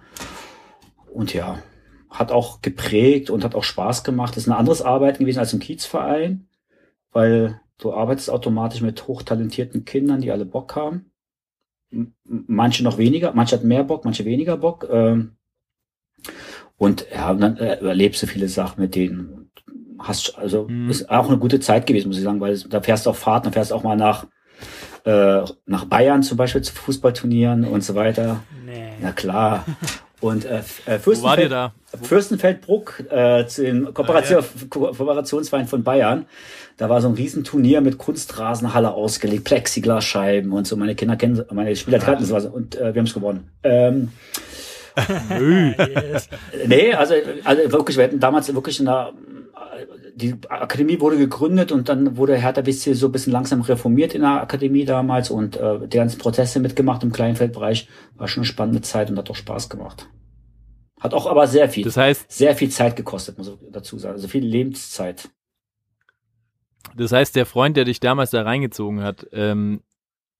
Und 1.12 1.32
ja, 1.32 1.62
hat 2.10 2.32
auch 2.32 2.60
geprägt 2.60 3.30
und 3.30 3.44
hat 3.44 3.54
auch 3.54 3.62
Spaß 3.62 4.02
gemacht. 4.02 4.36
Das 4.36 4.44
ist 4.44 4.48
ein 4.48 4.56
anderes 4.56 4.82
Arbeiten 4.82 5.20
gewesen 5.20 5.38
als 5.38 5.52
im 5.52 5.60
Kiezverein, 5.60 6.48
weil 7.12 7.60
du 7.78 7.92
arbeitest 7.92 8.30
automatisch 8.30 8.80
mit 8.80 9.06
hochtalentierten 9.06 9.84
Kindern, 9.84 10.20
die 10.20 10.32
alle 10.32 10.44
Bock 10.44 10.74
haben. 10.74 11.12
Manche 12.24 12.82
noch 12.82 12.98
weniger, 12.98 13.32
manche 13.32 13.56
hatten 13.56 13.68
mehr 13.68 13.84
Bock, 13.84 14.04
manche 14.04 14.24
weniger 14.24 14.56
Bock. 14.56 14.88
Ähm, 14.90 15.36
und 16.80 17.04
ja, 17.14 17.30
und 17.30 17.40
dann 17.40 17.56
äh, 17.58 17.76
erlebst 17.84 18.22
du 18.22 18.26
viele 18.26 18.48
Sachen 18.48 18.80
mit 18.80 18.94
denen. 18.94 19.50
Hast 19.98 20.36
also 20.38 20.66
Mhm. 20.68 20.88
ist 20.88 21.10
auch 21.10 21.28
eine 21.28 21.36
gute 21.38 21.60
Zeit 21.60 21.86
gewesen, 21.86 22.08
muss 22.08 22.16
ich 22.16 22.24
sagen, 22.24 22.40
weil 22.40 22.58
da 22.58 22.80
fährst 22.80 23.04
du 23.04 23.10
auf 23.10 23.18
Fahrten, 23.18 23.44
da 23.48 23.52
fährst 23.52 23.70
du 23.70 23.74
auch 23.74 23.82
mal 23.82 23.96
nach 23.96 24.26
äh, 25.04 25.42
nach 25.66 25.84
Bayern 25.86 26.22
zum 26.22 26.36
Beispiel 26.38 26.62
zu 26.62 26.72
Fußballturnieren 26.74 27.64
und 27.64 27.82
so 27.84 27.94
weiter. 27.94 28.42
Nee. 28.66 28.92
Na 29.00 29.12
klar. 29.12 29.64
Und 30.20 30.44
äh, 30.44 30.60
äh, 30.84 30.98
Fürstenfeld? 30.98 31.50
Fürstenfeldbruck, 32.02 33.04
äh, 33.10 33.46
zu 33.46 33.62
dem 33.62 33.94
Kooperation, 33.94 34.44
Ko- 34.68 34.92
Kooperationsverein 34.92 35.66
von 35.66 35.82
Bayern. 35.82 36.26
Da 36.76 36.90
war 36.90 37.00
so 37.00 37.08
ein 37.08 37.14
Riesenturnier 37.14 37.80
mit 37.80 37.96
Kunstrasenhalle 37.96 38.92
ausgelegt, 38.92 39.44
Plexiglasscheiben 39.44 40.52
und 40.52 40.66
so. 40.66 40.76
Meine 40.76 40.94
Kinder 40.94 41.16
kennen, 41.16 41.42
meine 41.50 41.74
Spieler 41.74 41.98
kannten 42.00 42.26
sowas 42.26 42.44
und 42.44 42.76
äh, 42.76 42.92
wir 42.94 43.00
haben 43.00 43.06
es 43.06 43.14
gewonnen. 43.14 43.48
Ähm, 43.62 44.10
nee, 46.66 46.92
also, 46.92 47.14
also 47.44 47.72
wirklich, 47.72 47.96
wir 47.96 48.04
hätten 48.04 48.20
damals 48.20 48.52
wirklich 48.54 48.78
in 48.80 48.86
der, 48.86 49.12
die 50.14 50.34
Akademie 50.48 51.00
wurde 51.00 51.16
gegründet 51.16 51.72
und 51.72 51.88
dann 51.88 52.16
wurde 52.16 52.36
Hertha 52.36 52.60
BSC 52.60 52.92
so 52.94 53.06
ein 53.06 53.12
bisschen 53.12 53.32
langsam 53.32 53.60
reformiert 53.62 54.14
in 54.14 54.22
der 54.22 54.42
Akademie 54.42 54.84
damals 54.84 55.30
und 55.30 55.56
äh, 55.56 55.86
die 55.86 55.96
ganzen 55.96 56.18
Prozesse 56.18 56.60
mitgemacht 56.60 57.02
im 57.02 57.12
Kleinfeldbereich. 57.12 57.88
War 58.16 58.28
schon 58.28 58.42
eine 58.42 58.46
spannende 58.46 58.80
Zeit 58.82 59.10
und 59.10 59.18
hat 59.18 59.30
auch 59.30 59.36
Spaß 59.36 59.68
gemacht. 59.70 60.08
Hat 61.00 61.14
auch 61.14 61.26
aber 61.26 61.46
sehr 61.46 61.68
viel, 61.70 61.84
Das 61.84 61.96
heißt, 61.96 62.30
sehr 62.30 62.54
viel 62.54 62.68
Zeit 62.68 62.94
gekostet, 62.96 63.38
muss 63.38 63.48
ich 63.48 63.54
dazu 63.70 63.98
sagen. 63.98 64.14
Also 64.14 64.28
viel 64.28 64.44
Lebenszeit. 64.44 65.30
das 66.94 67.12
heißt, 67.12 67.34
der 67.36 67.46
Freund, 67.46 67.76
der 67.78 67.84
dich 67.84 68.00
damals 68.00 68.30
da 68.30 68.42
reingezogen 68.42 69.02
hat, 69.02 69.26
ähm, 69.32 69.80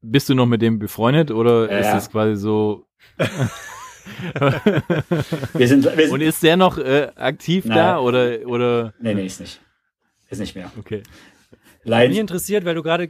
bist 0.02 0.28
du 0.28 0.34
noch 0.34 0.46
mit 0.46 0.60
dem 0.60 0.78
befreundet 0.78 1.30
oder 1.30 1.70
Ja, 1.70 1.78
ist 1.78 1.86
ja. 1.86 1.94
das 1.94 2.10
quasi 2.10 2.36
so? 2.36 2.84
Wir 5.54 5.68
sind, 5.68 5.84
wir 5.84 5.96
sind 5.96 6.12
Und 6.12 6.20
ist 6.20 6.42
der 6.42 6.56
noch 6.56 6.78
äh, 6.78 7.08
aktiv 7.16 7.64
Nein. 7.64 7.76
da 7.76 7.98
oder 7.98 8.46
oder? 8.46 8.94
nee, 9.00 9.14
nee, 9.14 9.26
ist 9.26 9.40
nicht. 9.40 9.60
Ist 10.28 10.38
nicht 10.38 10.54
mehr. 10.54 10.70
Okay. 10.78 11.02
Mich 11.82 11.90
Leiden. 11.90 12.16
interessiert, 12.16 12.66
weil 12.66 12.74
du 12.74 12.82
gerade, 12.82 13.08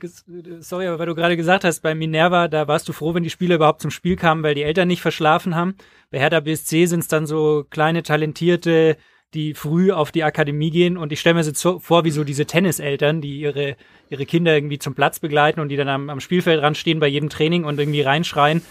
sorry, 0.60 0.86
aber 0.86 1.00
weil 1.00 1.06
du 1.06 1.16
gerade 1.16 1.36
gesagt 1.36 1.64
hast, 1.64 1.80
bei 1.80 1.94
Minerva, 1.94 2.46
da 2.46 2.68
warst 2.68 2.88
du 2.88 2.92
froh, 2.92 3.14
wenn 3.14 3.24
die 3.24 3.30
Spieler 3.30 3.56
überhaupt 3.56 3.82
zum 3.82 3.90
Spiel 3.90 4.14
kamen, 4.14 4.44
weil 4.44 4.54
die 4.54 4.62
Eltern 4.62 4.86
nicht 4.86 5.02
verschlafen 5.02 5.56
haben. 5.56 5.74
Bei 6.10 6.20
Hertha 6.20 6.38
BSC 6.38 6.86
sind 6.86 7.00
es 7.00 7.08
dann 7.08 7.26
so 7.26 7.66
kleine 7.68 8.04
Talentierte, 8.04 8.96
die 9.34 9.54
früh 9.54 9.90
auf 9.90 10.12
die 10.12 10.22
Akademie 10.22 10.70
gehen 10.70 10.96
und 10.96 11.12
ich 11.12 11.20
stelle 11.20 11.34
mir 11.34 11.42
jetzt 11.42 11.60
so 11.60 11.80
vor, 11.80 12.04
wie 12.04 12.10
so 12.10 12.22
diese 12.22 12.46
Tenniseltern, 12.46 13.20
die 13.20 13.40
ihre, 13.40 13.76
ihre 14.08 14.26
Kinder 14.26 14.54
irgendwie 14.54 14.78
zum 14.78 14.94
Platz 14.94 15.18
begleiten 15.18 15.60
und 15.60 15.68
die 15.68 15.76
dann 15.76 15.88
am, 15.88 16.08
am 16.08 16.20
Spielfeld 16.20 16.62
ran 16.62 16.74
stehen 16.76 17.00
bei 17.00 17.08
jedem 17.08 17.28
Training 17.28 17.64
und 17.64 17.78
irgendwie 17.78 18.02
reinschreien. 18.02 18.62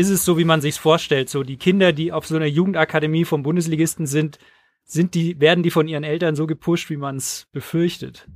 Ist 0.00 0.08
es 0.08 0.24
so, 0.24 0.38
wie 0.38 0.44
man 0.44 0.62
sich's 0.62 0.78
vorstellt? 0.78 1.28
So 1.28 1.42
die 1.42 1.58
Kinder, 1.58 1.92
die 1.92 2.10
auf 2.10 2.26
so 2.26 2.34
einer 2.34 2.46
Jugendakademie 2.46 3.26
vom 3.26 3.42
Bundesligisten 3.42 4.06
sind, 4.06 4.38
sind 4.86 5.12
die, 5.12 5.38
werden 5.40 5.62
die 5.62 5.70
von 5.70 5.88
ihren 5.88 6.04
Eltern 6.04 6.34
so 6.36 6.46
gepusht, 6.46 6.88
wie 6.88 6.96
man 6.96 7.16
es 7.16 7.48
befürchtet? 7.52 8.26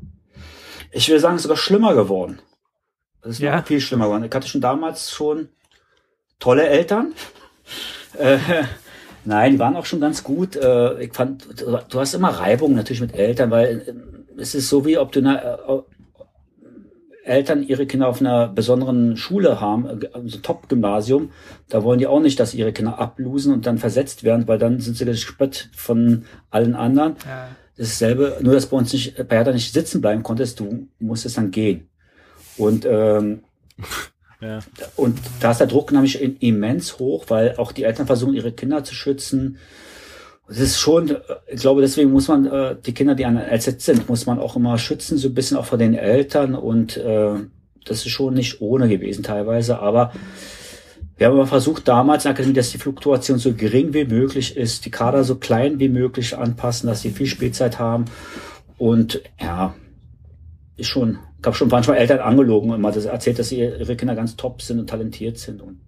Ich 0.93 1.09
würde 1.09 1.21
sagen, 1.21 1.37
es 1.37 1.41
ist 1.41 1.45
sogar 1.45 1.57
schlimmer 1.57 1.95
geworden. 1.95 2.39
Es 3.23 3.31
ist 3.31 3.39
Ja. 3.39 3.57
noch 3.57 3.67
viel 3.67 3.81
schlimmer 3.81 4.05
geworden. 4.05 4.25
Ich 4.25 4.35
hatte 4.35 4.47
schon 4.47 4.61
damals 4.61 5.11
schon 5.11 5.49
tolle 6.39 6.67
Eltern. 6.69 7.15
Äh, 8.19 8.39
nein, 9.25 9.53
die 9.55 9.59
waren 9.59 9.75
auch 9.75 9.87
schon 9.87 10.01
ganz 10.01 10.23
gut. 10.23 10.55
Äh, 10.55 11.03
ich 11.03 11.13
fand, 11.15 11.61
du, 11.61 11.79
du 11.89 11.99
hast 11.99 12.15
immer 12.15 12.29
Reibung 12.29 12.75
natürlich 12.77 13.01
mit 13.01 13.13
Eltern, 13.13 13.51
weil 13.51 13.81
äh, 14.37 14.41
es 14.41 14.55
ist 14.55 14.69
so 14.69 14.85
wie 14.87 14.99
ob 14.99 15.11
du 15.11 15.21
Eltern 17.25 17.63
ihre 17.63 17.87
Kinder 17.87 18.09
auf 18.09 18.21
einer 18.21 18.49
besonderen 18.49 19.17
Schule 19.17 19.61
haben, 19.61 19.87
äh, 19.87 20.09
also 20.13 20.39
Top-Gymnasium. 20.39 21.31
Da 21.69 21.83
wollen 21.83 21.99
die 21.99 22.07
auch 22.07 22.21
nicht, 22.21 22.39
dass 22.39 22.55
ihre 22.55 22.73
Kinder 22.73 22.99
ablosen 22.99 23.53
und 23.53 23.67
dann 23.67 23.79
versetzt 23.79 24.25
werden, 24.25 24.47
weil 24.47 24.59
dann 24.59 24.81
sind 24.81 24.97
sie 24.97 25.05
gespött 25.05 25.71
von 25.75 26.25
allen 26.51 26.75
anderen. 26.75 27.17
Ja. 27.27 27.49
Das 27.77 27.89
ist 27.89 28.01
dasselbe, 28.01 28.39
nur 28.41 28.55
dass 28.55 28.67
bei 28.67 28.77
uns 28.77 28.93
nicht, 28.93 29.17
bei 29.29 29.37
Hertha 29.37 29.53
nicht 29.53 29.73
sitzen 29.73 30.01
bleiben 30.01 30.23
konntest, 30.23 30.61
du 30.61 30.87
musstest 31.01 31.37
dann 31.37 31.51
gehen. 31.51 31.89
Und, 32.57 32.87
ähm, 32.89 33.43
Ja. 34.41 34.59
und 34.97 35.19
da 35.41 35.53
ist 35.53 35.61
der 35.61 35.69
Druck 35.69 35.91
nämlich 35.91 36.21
immens 36.43 36.99
hoch, 36.99 37.25
weil 37.29 37.57
auch 37.57 37.73
die 37.73 37.85
Eltern 37.85 38.07
versuchen, 38.07 38.35
ihre 38.35 38.53
Kinder 38.53 38.85
zu 38.85 38.95
schützen. 38.95 39.57
Es 40.47 40.59
ist 40.59 40.79
schon, 40.79 41.17
ich 41.47 41.61
glaube, 41.61 41.81
deswegen 41.81 42.13
muss 42.13 42.29
man 42.29 42.47
äh, 42.47 42.77
die 42.85 42.93
Kinder, 42.93 43.15
die 43.15 43.25
an 43.25 43.39
LZ 43.39 43.81
sind, 43.81 44.09
muss 44.09 44.27
man 44.27 44.39
auch 44.39 44.57
immer 44.57 44.77
schützen, 44.77 45.17
so 45.17 45.29
ein 45.29 45.35
bisschen 45.35 45.57
auch 45.57 45.65
vor 45.65 45.79
den 45.79 45.95
Eltern. 45.95 46.55
Und 46.55 46.97
äh, 46.99 47.35
das 47.85 47.99
ist 48.05 48.11
schon 48.11 48.35
nicht 48.35 48.61
ohne 48.61 48.89
gewesen 48.89 49.23
teilweise. 49.23 49.79
Aber 49.79 50.13
wir 51.17 51.29
haben 51.29 51.35
aber 51.35 51.47
versucht 51.47 51.87
damals 51.89 52.27
in 52.27 52.55
dass 52.55 52.71
die 52.71 52.79
Fluktuation 52.79 53.39
so 53.39 53.55
gering 53.55 53.95
wie 53.95 54.05
möglich 54.05 54.57
ist, 54.57 54.85
die 54.85 54.91
Kader 54.91 55.25
so 55.25 55.37
klein 55.37 55.79
wie 55.79 55.89
möglich 55.89 56.37
anpassen, 56.37 56.89
dass 56.89 57.03
sie 57.03 57.11
viel 57.11 57.27
Spielzeit 57.27 57.79
haben. 57.79 58.07
Und 58.77 59.23
ja, 59.41 59.75
ist 60.77 60.89
schon, 60.89 61.19
ich 61.39 61.47
habe 61.47 61.57
schon 61.57 61.69
manchmal 61.69 61.99
Eltern 61.99 62.19
angelogen 62.19 62.71
und 62.71 62.81
mal 62.81 62.93
das 62.93 63.05
erzählt, 63.05 63.39
dass 63.39 63.53
ihre 63.53 63.97
Kinder 63.97 64.17
ganz 64.17 64.37
top 64.37 64.61
sind 64.61 64.81
und 64.81 64.91
talentiert 64.91 65.39
sind. 65.39 65.63
Und, 65.63 65.81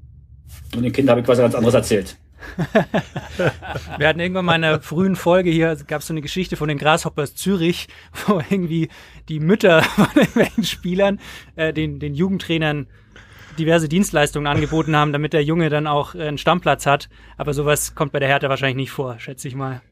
und 0.75 0.83
den 0.83 0.93
Kindern 0.93 1.13
habe 1.13 1.23
ich 1.23 1.29
was 1.29 1.39
ganz 1.39 1.55
anderes 1.55 1.75
erzählt. 1.75 2.17
Wir 3.99 4.09
hatten 4.09 4.21
irgendwann 4.21 4.45
mal 4.45 4.57
in 4.57 4.65
einer 4.65 4.81
frühen 4.81 5.17
Folge 5.17 5.51
hier, 5.51 5.77
gab 5.87 6.01
es 6.01 6.07
so 6.07 6.13
eine 6.13 6.23
Geschichte 6.23 6.57
von 6.57 6.69
den 6.69 6.79
Grasshoppers 6.79 7.35
Zürich, 7.35 7.89
wo 8.27 8.41
irgendwie 8.51 8.89
die 9.29 9.41
Mütter 9.41 9.83
von 9.83 10.09
irgendwelchen 10.15 10.65
Spielern 10.65 11.21
äh, 11.57 11.73
den, 11.73 11.99
den 11.99 12.15
Jugendtrainern 12.15 12.87
diverse 13.59 13.89
Dienstleistungen 13.89 14.47
angeboten 14.47 14.97
haben, 14.97 15.13
damit 15.13 15.33
der 15.33 15.43
Junge 15.43 15.71
dann 15.71 15.87
auch 15.87 16.15
äh, 16.15 16.29
einen 16.29 16.39
Stammplatz 16.39 16.87
hat. 16.87 17.09
Aber 17.37 17.55
sowas 17.55 17.95
kommt 17.95 18.13
bei 18.13 18.21
der 18.21 18.29
Hertha 18.29 18.49
wahrscheinlich 18.49 18.77
nicht 18.77 18.91
vor, 18.91 19.19
schätze 19.19 19.49
ich 19.49 19.55
mal. 19.55 19.83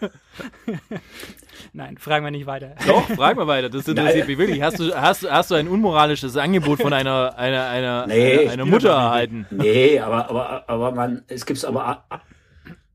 Nein, 1.72 1.98
fragen 1.98 2.24
wir 2.24 2.30
nicht 2.30 2.46
weiter. 2.46 2.74
Doch, 2.86 3.08
frag 3.10 3.36
mal 3.36 3.46
weiter. 3.46 3.68
Das 3.70 3.86
interessiert 3.88 4.26
mich 4.28 4.38
wirklich. 4.38 4.62
Hast 4.62 4.78
du, 4.78 4.94
hast, 4.94 5.22
du- 5.22 5.30
hast 5.30 5.50
du 5.50 5.54
ein 5.54 5.68
unmoralisches 5.68 6.36
Angebot 6.36 6.80
von 6.82 6.92
einer, 6.92 7.36
einer, 7.38 7.66
einer, 7.68 8.06
Nee. 8.06 8.38
einer, 8.40 8.50
einer 8.52 8.64
Mutter 8.66 8.90
erhalten? 8.90 9.46
Nee, 9.50 9.98
aber, 9.98 10.28
aber, 10.30 10.68
aber 10.68 10.92
man, 10.92 11.22
es 11.28 11.46
gibt 11.46 11.64
aber 11.64 12.04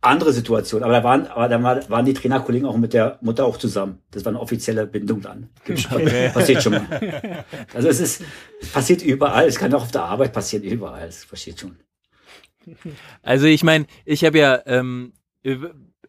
andere 0.01 0.31
Situationen. 0.31 0.83
Aber 0.85 0.93
da 0.93 1.03
waren, 1.03 1.27
aber 1.27 1.49
da 1.49 1.61
war- 1.63 1.89
waren 1.89 2.05
die 2.05 2.13
Trainerkollegen 2.13 2.67
auch 2.67 2.77
mit 2.77 2.93
der 2.93 3.17
Mutter 3.21 3.45
auch 3.45 3.57
zusammen. 3.57 3.99
Das 4.11 4.23
war 4.23 4.31
eine 4.31 4.39
offizielle 4.39 4.85
Bindung 4.87 5.21
dann. 5.21 5.49
Gibt's 5.65 5.83
schon- 5.83 6.05
Passiert 6.33 6.63
schon 6.63 6.73
mal. 6.73 7.45
Also 7.73 7.87
es 7.89 7.99
ist, 7.99 8.23
es 8.61 8.69
passiert 8.71 9.01
überall. 9.01 9.45
Es 9.47 9.57
kann 9.57 9.73
auch 9.73 9.81
auf 9.83 9.91
der 9.91 10.03
Arbeit 10.03 10.31
passieren, 10.33 10.63
überall. 10.63 11.07
Es 11.07 11.25
passiert 11.25 11.59
schon. 11.59 11.77
Also 13.23 13.47
ich 13.47 13.63
meine, 13.63 13.87
ich 14.05 14.23
habe 14.23 14.37
ja, 14.37 14.59
ähm, 14.67 15.13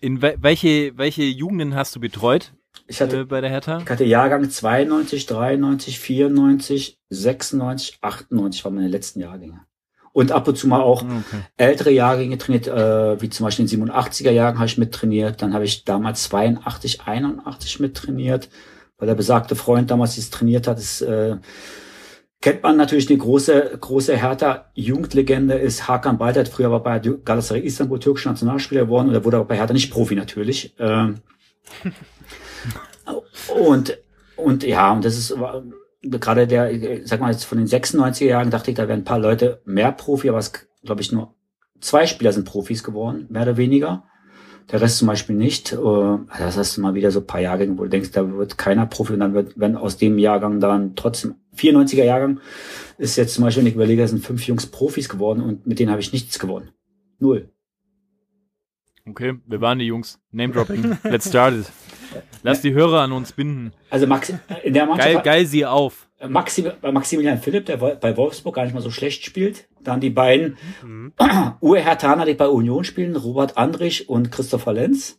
in 0.01 0.23
we- 0.23 0.37
welche, 0.41 0.97
welche 0.97 1.23
Jugenden 1.25 1.75
hast 1.75 1.95
du 1.97 2.01
betreut 2.01 2.53
Ich 2.87 3.01
äh, 3.01 3.05
hatte, 3.05 3.27
bei 3.27 3.41
der 3.41 3.51
Hertha? 3.51 3.79
ich 3.85 3.89
hatte 3.91 4.05
Jahrgang 4.05 4.49
92, 4.49 5.27
93, 5.27 5.99
94, 6.01 6.99
96, 7.11 7.99
98 8.01 8.65
waren 8.65 8.75
meine 8.75 8.89
letzten 8.89 9.21
Jahrgänge. 9.21 9.61
Und 10.13 10.33
ab 10.33 10.49
und 10.49 10.57
zu 10.59 10.67
mal 10.67 10.81
auch 10.81 11.03
Okay. 11.03 11.43
ältere 11.57 11.91
Jahrgänge 11.91 12.37
trainiert, 12.37 12.67
äh, 12.67 13.21
wie 13.23 13.29
zum 13.31 13.45
Beispiel 13.45 13.67
den 13.67 13.85
87er 13.87 14.33
Jahren 14.33 14.57
habe 14.59 14.67
ich 14.67 14.77
mittrainiert. 14.79 15.41
Dann 15.41 15.55
habe 15.55 15.65
ich 15.65 15.85
damals 15.85 16.25
82, 16.25 17.03
81 17.03 17.79
mittrainiert, 17.79 18.49
weil 18.99 19.07
der 19.07 19.15
besagte 19.15 19.55
Freund 19.55 19.91
damals 19.91 20.17
dies 20.17 20.31
trainiert 20.31 20.67
hat. 20.67 20.79
Das, 20.79 21.01
äh, 21.01 21.37
kennt 22.41 22.63
man 22.63 22.77
natürlich 22.77 23.09
eine 23.11 23.19
große, 23.19 23.79
große 23.81 24.17
Hertha 24.17 24.71
Jugendlegende 24.75 25.55
ist 25.55 25.89
Hakan 25.89 26.19
Baytat. 26.19 26.49
Früher 26.49 26.71
war 26.71 26.83
bei 26.83 26.99
Galatasaray 26.99 27.63
Istanbul 27.63 28.01
türkischer 28.01 28.31
Nationalspieler 28.31 28.83
geworden 28.83 29.09
und 29.09 29.15
er 29.15 29.25
wurde 29.25 29.37
aber 29.37 29.47
bei 29.47 29.57
Hertha 29.57 29.73
nicht 29.73 29.93
Profi 29.93 30.15
natürlich. 30.15 30.75
Ähm, 30.79 31.17
und, 33.55 33.99
und 34.37 34.63
ja, 34.63 34.93
und 34.93 35.05
das 35.05 35.19
ist 35.19 35.35
gerade 36.03 36.47
der, 36.47 36.71
sag 37.05 37.21
mal 37.21 37.31
jetzt 37.31 37.45
von 37.45 37.59
den 37.59 37.67
96er 37.67 38.25
Jahren 38.25 38.51
dachte 38.51 38.71
ich, 38.71 38.77
da 38.77 38.89
wären 38.89 39.01
ein 39.01 39.05
paar 39.05 39.19
Leute 39.19 39.61
mehr 39.67 39.93
Profi, 39.93 40.31
aber 40.31 40.39
es 40.39 40.53
glaube 40.83 41.03
ich 41.03 41.13
nur 41.13 41.35
zwei 41.81 42.07
Spieler 42.07 42.33
sind 42.33 42.47
Profis 42.47 42.83
geworden, 42.83 43.27
mehr 43.29 43.43
oder 43.43 43.57
weniger. 43.57 44.05
Der 44.73 44.81
Rest 44.81 44.99
zum 44.99 45.09
Beispiel 45.09 45.37
nicht. 45.37 45.73
Äh, 45.73 45.77
Das 46.39 46.57
hast 46.57 46.77
du 46.77 46.81
mal 46.81 46.95
wieder 46.95 47.11
so 47.11 47.21
ein 47.21 47.27
paar 47.27 47.41
Jahrgänge, 47.41 47.77
wo 47.79 47.85
du 47.85 47.89
denkst, 47.89 48.13
da 48.13 48.31
wird 48.33 48.57
keiner 48.59 48.87
Profi 48.87 49.15
und 49.15 49.21
dann 49.21 49.35
wird, 49.35 49.59
wenn 49.59 49.77
aus 49.77 49.97
dem 49.97 50.19
Jahrgang 50.19 50.61
dann 50.61 50.95
trotzdem 50.97 51.35
94er 51.57 52.05
Jahrgang 52.05 52.41
ist 52.99 53.17
jetzt 53.17 53.35
zum 53.35 53.45
Beispiel, 53.45 53.63
wenn 53.63 53.69
ich 53.69 53.75
überlege, 53.75 54.07
sind 54.07 54.25
fünf 54.25 54.47
Jungs 54.47 54.67
Profis 54.67 55.09
geworden 55.09 55.43
und 55.43 55.67
mit 55.67 55.79
denen 55.79 55.91
habe 55.91 56.01
ich 56.01 56.13
nichts 56.13 56.39
gewonnen. 56.39 56.71
Null. 57.19 57.51
Okay, 59.07 59.35
wir 59.47 59.61
waren 59.61 59.79
die 59.79 59.87
Jungs. 59.87 60.21
Name 60.31 60.53
Dropping. 60.53 60.99
Let's 61.03 61.29
start 61.29 61.55
it. 61.55 61.67
Lass 62.43 62.61
die 62.63 62.73
Hörer 62.73 63.01
an 63.01 63.13
uns 63.13 63.33
binden. 63.33 63.73
Also 63.91 64.07
Maxi, 64.07 64.39
in 64.63 64.75
der 64.75 64.87
Mannschaft 64.87 65.13
Geil, 65.13 65.23
geil 65.23 65.47
sie 65.47 65.67
auf. 65.67 66.09
Maxim, 66.29 66.71
bei 66.81 66.93
Maximilian 66.93 67.39
Philipp, 67.39 67.67
der 67.67 67.79
bei 67.79 68.17
Wolfsburg 68.17 68.55
gar 68.55 68.65
nicht 68.65 68.75
mal 68.75 68.83
so 68.83 68.91
schlecht 68.91 69.25
spielt. 69.25 69.69
Dann 69.83 70.01
die 70.01 70.11
beiden 70.11 70.59
Uwe 71.63 71.81
Hertaner, 71.81 72.27
die 72.27 72.35
bei 72.35 72.49
Union 72.49 72.85
spielen, 72.85 73.17
Robert 73.17 73.57
Andrich 73.57 74.09
und 74.09 74.31
Christopher 74.31 74.75
Lenz. 74.75 75.19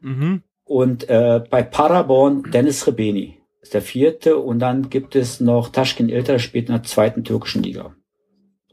Mhm. 0.00 0.42
Und 0.64 1.08
äh, 1.08 1.42
bei 1.48 1.62
Paderborn 1.62 2.50
Dennis 2.50 2.86
Rebeni 2.86 3.38
ist 3.60 3.74
der 3.74 3.82
vierte. 3.82 4.36
Und 4.36 4.58
dann 4.58 4.90
gibt 4.90 5.16
es 5.16 5.40
noch 5.40 5.70
Taschkin 5.70 6.08
Ilter, 6.08 6.34
der 6.34 6.38
spielt 6.38 6.68
in 6.68 6.74
der 6.74 6.82
zweiten 6.82 7.24
türkischen 7.24 7.62
Liga. 7.62 7.94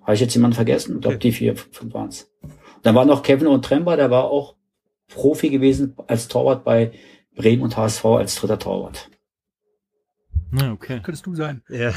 Habe 0.02 0.13
ich 0.13 0.21
jetzt 0.21 0.36
jemanden 0.36 0.56
vergessen? 0.56 0.95
Ich 0.95 1.02
glaube, 1.02 1.17
die 1.17 1.32
vier, 1.32 1.56
fünf 1.56 1.93
waren's. 1.93 2.32
Dann 2.84 2.95
war 2.95 3.06
noch 3.06 3.23
Kevin 3.23 3.47
und 3.47 3.65
Trember, 3.65 3.97
der 3.97 4.12
war 4.12 4.26
auch 4.26 4.56
Profi 5.08 5.50
gewesen 5.50 5.95
als 6.08 6.28
Torwart 6.28 6.63
bei 6.63 6.91
Bremen 7.38 7.62
und 7.63 7.78
HSV 7.78 8.04
als 8.06 8.36
dritter 8.36 8.60
Torwart. 8.60 9.10
Ja, 10.58 10.71
okay. 10.71 11.02
Könntest 11.04 11.26
du 11.26 11.36
sein. 11.36 11.62
Ja. 11.69 11.91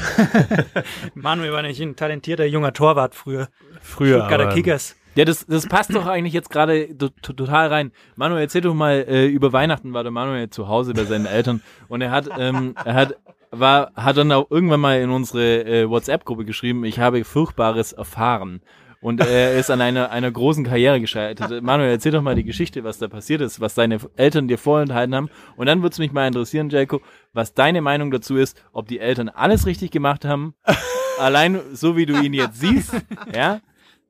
Manuel 1.15 1.53
war 1.53 1.61
nicht 1.61 1.79
ein 1.81 1.95
talentierter 1.95 2.45
junger 2.45 2.73
Torwart 2.73 3.15
früher. 3.15 3.47
Früher. 3.81 4.17
Stuttgarter 4.19 4.45
aber- 4.47 4.53
Kickers. 4.53 4.95
Ja, 5.15 5.25
das, 5.25 5.45
das 5.45 5.67
passt 5.67 5.93
doch 5.93 6.05
eigentlich 6.07 6.33
jetzt 6.33 6.49
gerade 6.49 6.97
to- 6.97 7.09
to- 7.21 7.33
total 7.33 7.67
rein. 7.67 7.91
Manuel, 8.15 8.43
erzähl 8.43 8.61
doch 8.61 8.73
mal, 8.73 9.05
äh, 9.09 9.25
über 9.27 9.51
Weihnachten 9.51 9.93
war 9.93 10.03
der 10.03 10.11
Manuel 10.11 10.49
zu 10.49 10.69
Hause 10.69 10.93
bei 10.93 11.03
seinen 11.03 11.25
Eltern 11.25 11.61
und 11.89 11.99
er 12.01 12.11
hat, 12.11 12.29
ähm, 12.39 12.75
er 12.85 12.93
hat, 12.93 13.17
war, 13.51 13.91
hat 13.95 14.15
dann 14.15 14.31
auch 14.31 14.49
irgendwann 14.49 14.79
mal 14.79 15.01
in 15.01 15.09
unsere 15.09 15.65
äh, 15.65 15.89
WhatsApp-Gruppe 15.89 16.45
geschrieben, 16.45 16.85
ich 16.85 16.99
habe 16.99 17.25
Furchtbares 17.25 17.91
erfahren. 17.91 18.61
Und 19.01 19.19
er 19.19 19.55
ist 19.57 19.69
an 19.71 19.81
einer, 19.81 20.11
einer 20.11 20.31
großen 20.31 20.63
Karriere 20.63 21.01
gescheitert. 21.01 21.61
Manuel, 21.63 21.91
erzähl 21.91 22.11
doch 22.11 22.21
mal 22.21 22.35
die 22.35 22.43
Geschichte, 22.43 22.83
was 22.83 22.99
da 22.99 23.07
passiert 23.07 23.41
ist, 23.41 23.59
was 23.59 23.73
deine 23.73 23.97
Eltern 24.15 24.47
dir 24.47 24.57
vorenthalten 24.57 25.15
haben. 25.15 25.29
Und 25.57 25.65
dann 25.65 25.81
würde 25.81 25.93
es 25.93 25.99
mich 25.99 26.11
mal 26.11 26.27
interessieren, 26.27 26.69
Jaco, 26.69 27.01
was 27.33 27.53
deine 27.53 27.81
Meinung 27.81 28.11
dazu 28.11 28.37
ist, 28.37 28.63
ob 28.73 28.87
die 28.87 28.99
Eltern 28.99 29.29
alles 29.29 29.65
richtig 29.65 29.91
gemacht 29.91 30.23
haben, 30.25 30.53
allein 31.19 31.59
so 31.73 31.97
wie 31.97 32.05
du 32.05 32.19
ihn 32.21 32.33
jetzt 32.33 32.59
siehst, 32.59 32.93
ja. 33.35 33.59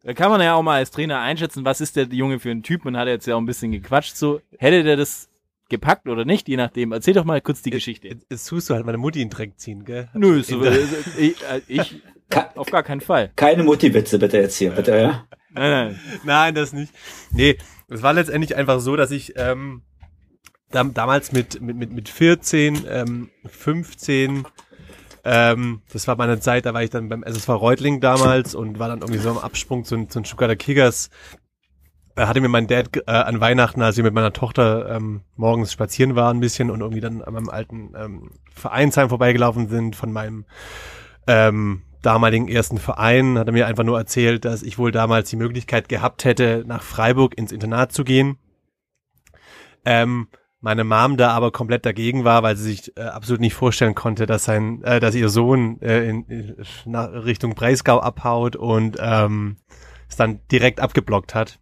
Da 0.03 0.13
kann 0.13 0.31
man 0.31 0.41
ja 0.41 0.55
auch 0.55 0.63
mal 0.63 0.77
als 0.77 0.89
Trainer 0.89 1.19
einschätzen, 1.19 1.63
was 1.63 1.79
ist 1.79 1.95
der 1.95 2.05
Junge 2.07 2.39
für 2.39 2.49
ein 2.49 2.63
Typ. 2.63 2.85
Man 2.85 2.97
hat 2.97 3.07
jetzt 3.07 3.27
ja 3.27 3.35
auch 3.35 3.39
ein 3.39 3.45
bisschen 3.45 3.71
gequatscht. 3.71 4.15
So, 4.15 4.41
hätte 4.57 4.81
der 4.83 4.97
das 4.97 5.29
gepackt 5.69 6.07
oder 6.07 6.25
nicht, 6.25 6.47
je 6.49 6.57
nachdem. 6.57 6.91
Erzähl 6.91 7.13
doch 7.13 7.23
mal 7.23 7.39
kurz 7.39 7.61
die 7.61 7.69
Geschichte. 7.69 8.07
Jetzt, 8.27 8.47
tust 8.47 8.67
du 8.69 8.73
halt 8.73 8.83
meine 8.83 8.97
Mutti 8.97 9.21
in 9.21 9.27
den 9.29 9.35
Dreck 9.35 9.59
ziehen, 9.59 9.85
gell? 9.85 10.09
Nö, 10.15 10.41
so, 10.41 10.59
der- 10.59 10.71
äh, 10.73 10.77
ich, 11.19 11.35
äh, 11.43 11.61
ich 11.67 12.01
Ka- 12.31 12.49
auf 12.55 12.71
gar 12.71 12.81
keinen 12.81 13.01
Fall. 13.01 13.31
Keine 13.35 13.63
Mutti-Witze 13.63 14.17
bitte 14.17 14.37
jetzt 14.39 14.57
hier, 14.57 14.71
bitte, 14.71 14.95
ja? 14.97 15.25
Nein, 15.53 15.69
nein. 15.71 15.99
Nein, 16.23 16.55
das 16.55 16.73
nicht. 16.73 16.91
Nee, 17.31 17.57
es 17.89 18.01
war 18.01 18.13
letztendlich 18.13 18.55
einfach 18.55 18.79
so, 18.79 18.95
dass 18.95 19.11
ich 19.11 19.33
ähm, 19.37 19.83
dam 20.71 20.93
damals 20.95 21.31
mit, 21.31 21.61
mit, 21.61 21.75
mit, 21.77 21.91
mit 21.91 22.09
14, 22.09 22.85
ähm, 22.89 23.29
15, 23.45 24.45
ähm, 25.23 25.81
das 25.93 26.07
war 26.07 26.15
meine 26.15 26.39
Zeit, 26.39 26.65
da 26.65 26.73
war 26.73 26.81
ich 26.83 26.89
dann 26.89 27.09
beim 27.09 27.21
SSV 27.23 27.49
Reutling 27.49 27.99
damals 28.01 28.55
und 28.55 28.79
war 28.79 28.87
dann 28.87 29.01
irgendwie 29.01 29.19
so 29.19 29.29
am 29.29 29.37
Absprung 29.37 29.83
zu, 29.83 30.05
zu 30.07 30.19
den 30.19 30.25
Stuttgarter 30.25 30.55
Kickers. 30.55 31.09
Da 32.15 32.27
hatte 32.27 32.41
mir 32.41 32.49
mein 32.49 32.67
Dad 32.67 32.89
äh, 32.95 33.11
an 33.11 33.39
Weihnachten, 33.39 33.81
als 33.81 33.97
wir 33.97 34.03
mit 34.03 34.13
meiner 34.13 34.33
Tochter 34.33 34.89
ähm, 34.89 35.21
morgens 35.35 35.71
spazieren 35.71 36.15
waren, 36.15 36.37
ein 36.37 36.41
bisschen 36.41 36.69
und 36.71 36.81
irgendwie 36.81 37.01
dann 37.01 37.21
an 37.21 37.33
meinem 37.33 37.49
alten 37.49 37.93
ähm, 37.95 38.31
Vereinsheim 38.53 39.09
vorbeigelaufen 39.09 39.67
sind 39.69 39.95
von 39.95 40.11
meinem 40.11 40.45
ähm, 41.27 41.83
damaligen 42.01 42.47
ersten 42.47 42.77
Verein, 42.77 43.37
hat 43.37 43.47
er 43.47 43.53
mir 43.53 43.67
einfach 43.67 43.83
nur 43.83 43.97
erzählt, 43.97 44.45
dass 44.45 44.63
ich 44.63 44.77
wohl 44.77 44.91
damals 44.91 45.29
die 45.29 45.35
Möglichkeit 45.35 45.89
gehabt 45.89 46.25
hätte, 46.25 46.63
nach 46.65 46.83
Freiburg 46.83 47.37
ins 47.37 47.51
Internat 47.51 47.91
zu 47.91 48.03
gehen. 48.03 48.37
Ähm, 49.85 50.27
meine 50.59 50.83
Mom 50.83 51.17
da 51.17 51.31
aber 51.31 51.51
komplett 51.51 51.85
dagegen 51.85 52.23
war, 52.23 52.43
weil 52.43 52.55
sie 52.55 52.71
sich 52.71 52.95
äh, 52.95 53.01
absolut 53.01 53.41
nicht 53.41 53.55
vorstellen 53.55 53.95
konnte, 53.95 54.27
dass 54.27 54.43
sein, 54.43 54.83
äh, 54.83 54.99
dass 54.99 55.15
ihr 55.15 55.29
Sohn 55.29 55.81
äh, 55.81 56.07
in, 56.07 56.25
in 56.25 56.95
Richtung 56.95 57.55
Breisgau 57.55 57.99
abhaut 57.99 58.55
und 58.55 58.97
ähm, 58.99 59.57
es 60.07 60.17
dann 60.17 60.39
direkt 60.51 60.79
abgeblockt 60.79 61.33
hat. 61.33 61.59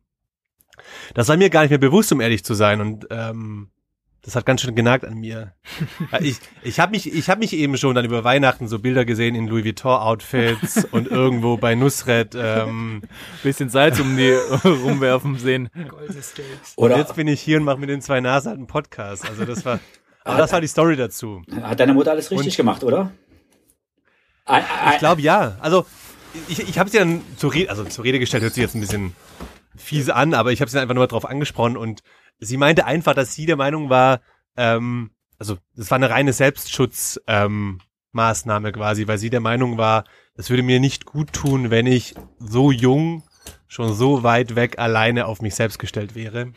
Das 1.14 1.30
war 1.30 1.38
mir 1.38 1.50
gar 1.50 1.62
nicht 1.62 1.70
mehr 1.70 1.80
bewusst, 1.80 2.12
um 2.12 2.20
ehrlich 2.20 2.44
zu 2.44 2.54
sein. 2.54 2.82
Und 2.82 3.08
ähm, 3.10 3.70
das 4.22 4.36
hat 4.36 4.46
ganz 4.46 4.62
schön 4.62 4.76
genagt 4.76 5.06
an 5.06 5.16
mir. 5.16 5.54
Ja, 6.12 6.20
ich 6.22 6.38
ich 6.64 6.80
habe 6.80 6.92
mich, 6.92 7.12
ich 7.14 7.30
hab 7.30 7.40
mich 7.40 7.54
eben 7.54 7.78
schon 7.78 7.96
dann 7.96 8.06
über 8.06 8.24
Weihnachten 8.24 8.68
so 8.68 8.80
Bilder 8.80 9.06
gesehen 9.06 9.36
in 9.36 9.48
Louis 9.48 9.64
Vuitton-Outfits 9.66 10.86
und 10.92 11.08
irgendwo 11.08 11.58
bei 11.58 11.76
Nusret. 11.76 12.36
Ähm, 12.36 13.02
Bisschen 13.44 13.70
Salz 13.70 14.00
um 14.00 14.16
die 14.18 14.32
rumwerfen 14.64 15.38
sehen. 15.38 15.70
Steaks. 16.10 16.74
und 16.76 16.86
Oder 16.86 16.98
jetzt 16.98 17.16
bin 17.16 17.28
ich 17.28 17.42
hier 17.42 17.58
und 17.58 17.64
mache 17.64 17.78
mit 17.78 17.90
den 17.90 18.02
zwei 18.02 18.20
Nasen 18.22 18.50
halt 18.50 18.58
einen 18.58 18.68
Podcast. 18.68 19.28
Also 19.30 19.46
das 19.46 19.64
war, 19.66 19.80
aber 20.26 20.38
das 20.38 20.52
war 20.52 20.62
die 20.62 20.68
Story 20.68 20.96
dazu. 20.96 21.42
hat 21.62 21.80
deine 21.80 21.94
Mutter 21.94 22.12
alles 22.12 22.30
richtig 22.32 22.54
Und- 22.54 22.58
gemacht, 22.58 22.84
oder? 22.84 23.12
Ich 24.92 24.98
glaube 25.00 25.22
ja. 25.22 25.58
Also 25.60 25.86
ich, 26.48 26.60
ich 26.68 26.80
habe 26.80 26.90
sie 26.90 26.98
dann 26.98 27.22
zur 27.38 27.54
Rede, 27.54 27.70
also 27.70 27.84
zur 27.86 28.04
Rede 28.04 28.20
gestellt, 28.20 28.44
hört 28.44 28.54
sich 28.54 28.62
jetzt 28.64 28.76
ein 28.76 28.82
bisschen 28.82 29.16
fiese 29.76 30.16
an, 30.16 30.34
aber 30.34 30.52
ich 30.52 30.62
habe 30.62 30.70
sie 30.70 30.80
einfach 30.80 30.96
nur 30.96 31.08
darauf 31.08 31.26
angesprochen 31.26 31.78
und 31.78 32.02
sie 32.40 32.58
meinte 32.58 32.86
einfach, 32.86 33.14
dass 33.14 33.34
sie 33.34 33.46
der 33.46 33.56
Meinung 33.56 33.90
war, 33.90 34.22
ähm, 34.58 35.12
also 35.38 35.58
das 35.76 35.90
war 35.92 35.98
eine 35.98 36.10
reine 36.10 36.34
Selbstschutz 36.34 37.20
ähm, 37.28 37.80
Maßnahme 38.12 38.72
quasi, 38.72 39.08
weil 39.08 39.18
sie 39.18 39.30
der 39.30 39.40
Meinung 39.40 39.78
war, 39.78 40.04
es 40.36 40.50
würde 40.50 40.64
mir 40.64 40.80
nicht 40.80 41.06
gut 41.06 41.34
tun, 41.34 41.70
wenn 41.70 41.86
ich 41.86 42.16
so 42.40 42.72
jung 42.72 43.24
schon 43.68 43.94
so 43.94 44.24
weit 44.24 44.56
weg 44.56 44.80
alleine 44.80 45.26
auf 45.26 45.42
mich 45.42 45.56
selbst 45.56 45.80
gestellt 45.80 46.16
wäre. 46.16 46.54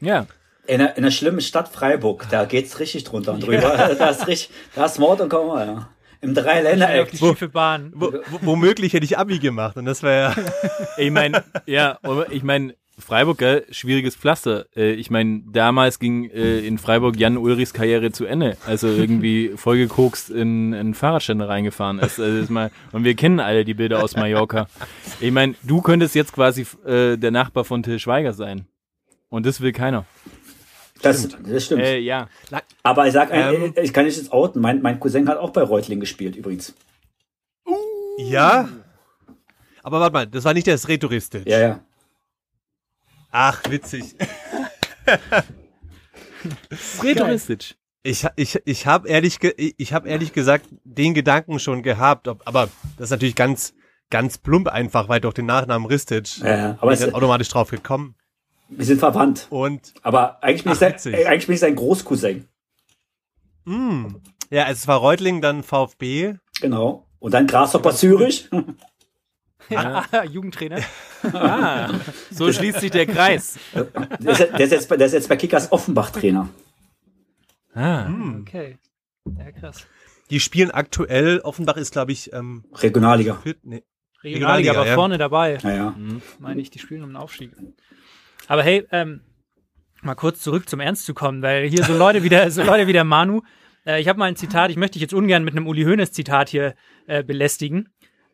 Ja. 0.00 0.26
in, 0.66 0.80
einer, 0.80 0.96
in 0.96 1.04
einer 1.04 1.10
schlimmen 1.10 1.40
Stadt 1.40 1.68
Freiburg, 1.68 2.26
da 2.30 2.44
geht's 2.44 2.80
richtig 2.80 3.04
drunter 3.04 3.32
und 3.34 3.46
drüber. 3.46 3.94
Da 3.98 4.10
ist 4.10 4.26
richtig, 4.26 4.50
da 4.74 4.86
ist 4.86 4.98
Mord 4.98 5.20
und 5.20 5.28
Komma, 5.28 5.64
ja. 5.64 5.88
Im 6.20 6.30
auf 6.30 6.36
die 6.36 6.42
Dreiländereck. 6.42 7.10
schiefe 7.10 7.48
Bahn. 7.48 7.92
Wo, 7.96 8.12
wo, 8.12 8.38
womöglich 8.42 8.92
hätte 8.92 9.04
ich 9.04 9.18
Abi 9.18 9.40
gemacht 9.40 9.76
und 9.76 9.84
das 9.86 10.02
wäre 10.04 10.34
Ich 10.96 11.10
meine, 11.10 11.42
ja, 11.66 11.98
ich 12.30 12.44
meine, 12.44 12.76
Freiburg, 12.98 13.38
gell, 13.38 13.64
schwieriges 13.70 14.14
Pflaster. 14.16 14.66
Äh, 14.76 14.92
ich 14.92 15.10
meine, 15.10 15.42
damals 15.50 15.98
ging 15.98 16.28
äh, 16.30 16.58
in 16.60 16.76
Freiburg 16.78 17.16
Jan 17.16 17.38
Ulrichs 17.38 17.72
Karriere 17.72 18.12
zu 18.12 18.26
Ende, 18.26 18.56
also 18.66 18.88
irgendwie 18.88 19.52
vollgekokst 19.56 20.30
in 20.30 20.74
einen 20.74 20.94
Fahrradständer 20.94 21.48
reingefahren 21.48 21.98
ist. 21.98 22.20
Also 22.20 22.38
ist 22.38 22.50
mal, 22.50 22.70
und 22.92 23.04
wir 23.04 23.14
kennen 23.14 23.40
alle 23.40 23.64
die 23.64 23.74
Bilder 23.74 24.02
aus 24.02 24.14
Mallorca. 24.14 24.66
Ich 25.20 25.32
meine, 25.32 25.54
du 25.62 25.80
könntest 25.80 26.14
jetzt 26.14 26.32
quasi 26.34 26.66
äh, 26.84 27.16
der 27.16 27.30
Nachbar 27.30 27.64
von 27.64 27.82
Till 27.82 27.98
Schweiger 27.98 28.34
sein. 28.34 28.66
Und 29.30 29.46
das 29.46 29.62
will 29.62 29.72
keiner. 29.72 30.04
Das, 31.00 31.28
das 31.44 31.64
stimmt. 31.64 31.82
Äh, 31.82 31.98
ja. 31.98 32.28
Aber 32.82 33.06
ich 33.06 33.12
sag, 33.14 33.30
äh, 33.32 33.54
Ähm. 33.54 33.74
ich 33.82 33.92
kann 33.92 34.04
nicht 34.04 34.18
jetzt 34.18 34.32
outen. 34.32 34.60
Mein, 34.60 34.82
mein 34.82 35.00
Cousin 35.00 35.28
hat 35.28 35.38
auch 35.38 35.50
bei 35.50 35.62
Reutling 35.62 35.98
gespielt, 35.98 36.36
übrigens. 36.36 36.74
ja. 38.18 38.68
Aber 39.82 39.98
warte 39.98 40.12
mal, 40.12 40.26
das 40.26 40.44
war 40.44 40.54
nicht 40.54 40.66
der 40.66 40.78
Sretouristisch. 40.78 41.44
Ja, 41.46 41.58
ja. 41.58 41.80
Ach, 43.32 43.62
witzig. 43.68 44.14
Sretoristic. 46.72 47.76
Ich, 48.04 48.26
ich, 48.36 48.60
ich 48.64 48.86
habe 48.86 49.08
ehrlich, 49.08 49.38
ge 49.38 49.54
ich 49.56 49.92
habe 49.92 50.08
ehrlich 50.08 50.32
gesagt 50.32 50.66
den 50.84 51.14
Gedanken 51.14 51.58
schon 51.60 51.82
gehabt, 51.82 52.26
ob, 52.26 52.42
aber 52.46 52.68
das 52.98 53.06
ist 53.06 53.10
natürlich 53.10 53.36
ganz, 53.36 53.74
ganz 54.10 54.38
plump 54.38 54.68
einfach, 54.68 55.08
weil 55.08 55.20
durch 55.20 55.34
den 55.34 55.46
Nachnamen 55.46 55.86
Ristic 55.86 56.38
Ja, 56.38 56.76
Aber 56.80 56.96
dann 56.96 57.14
automatisch 57.14 57.48
drauf 57.48 57.70
gekommen. 57.70 58.16
wir 58.68 58.84
sind 58.84 58.98
verwandt. 58.98 59.46
Und 59.50 59.94
Aber 60.02 60.42
eigentlich 60.42 60.64
bin, 60.64 60.72
Ach, 60.72 60.82
ich 60.82 60.98
sein, 61.00 61.14
eigentlich 61.14 61.46
bin 61.46 61.54
ich 61.54 61.60
sein 61.60 61.76
Großcousin. 61.76 62.48
mh, 63.64 64.14
ja, 64.50 64.68
es 64.68 64.86
war 64.88 64.98
Reutling, 64.98 65.40
dann 65.40 65.62
VfB. 65.62 66.34
Genau. 66.60 67.06
Und 67.20 67.32
dann 67.34 67.46
Grasshopper 67.46 67.94
Zürich. 67.94 68.50
Ja. 69.68 70.04
Jugendtrainer. 70.24 70.80
Ah, 71.32 71.88
so 72.32 72.52
schließt 72.52 72.80
sich 72.80 72.90
der 72.90 73.06
Kreis. 73.06 73.56
Der 73.72 74.32
ist, 74.32 74.40
der 74.40 74.60
ist, 74.60 74.72
jetzt, 74.72 74.88
bei- 74.88 74.96
der 74.96 75.06
ist 75.06 75.12
jetzt 75.12 75.28
bei 75.28 75.36
Kickers 75.36 75.70
Offenbach 75.70 76.10
Trainer. 76.10 76.48
Ah. 77.74 78.10
Okay. 78.40 78.78
Ja, 79.38 79.52
krass. 79.52 79.86
Die 80.30 80.40
spielen 80.40 80.72
aktuell, 80.72 81.38
Offenbach 81.40 81.76
ist, 81.76 81.92
glaube 81.92 82.10
ich, 82.10 82.32
ähm, 82.32 82.64
Regionalliga. 82.74 83.40
nee, 83.44 83.84
Regionalliga, 84.24 84.24
Regionalliga, 84.24 84.72
aber 84.72 84.86
ja. 84.86 84.94
vorne 84.96 85.16
dabei. 85.18 85.58
Ja, 85.62 85.70
ja. 85.70 85.94
meine 86.40 86.60
ich, 86.60 86.70
die 86.70 86.80
spielen 86.80 87.04
um 87.04 87.10
den 87.10 87.16
Aufstieg. 87.16 87.52
Aber 88.48 88.62
hey, 88.64 88.84
ähm, 88.90 89.20
mal 90.02 90.14
kurz 90.16 90.40
zurück 90.40 90.68
zum 90.68 90.80
Ernst 90.80 91.06
zu 91.06 91.14
kommen, 91.14 91.40
weil 91.42 91.68
hier 91.68 91.84
so 91.84 91.96
Leute 91.96 92.22
wieder, 92.24 92.50
so 92.50 92.62
Leute 92.62 92.86
wie 92.88 92.92
der 92.92 93.04
Manu, 93.04 93.42
äh, 93.86 94.00
ich 94.00 94.08
habe 94.08 94.18
mal 94.18 94.26
ein 94.26 94.36
Zitat, 94.36 94.70
ich 94.70 94.76
möchte 94.76 94.94
dich 94.94 95.02
jetzt 95.02 95.14
ungern 95.14 95.44
mit 95.44 95.54
einem 95.54 95.66
Uli 95.68 95.84
Hoeneß 95.84 96.12
Zitat 96.12 96.48
hier 96.48 96.74
äh, 97.06 97.22
belästigen, 97.22 97.90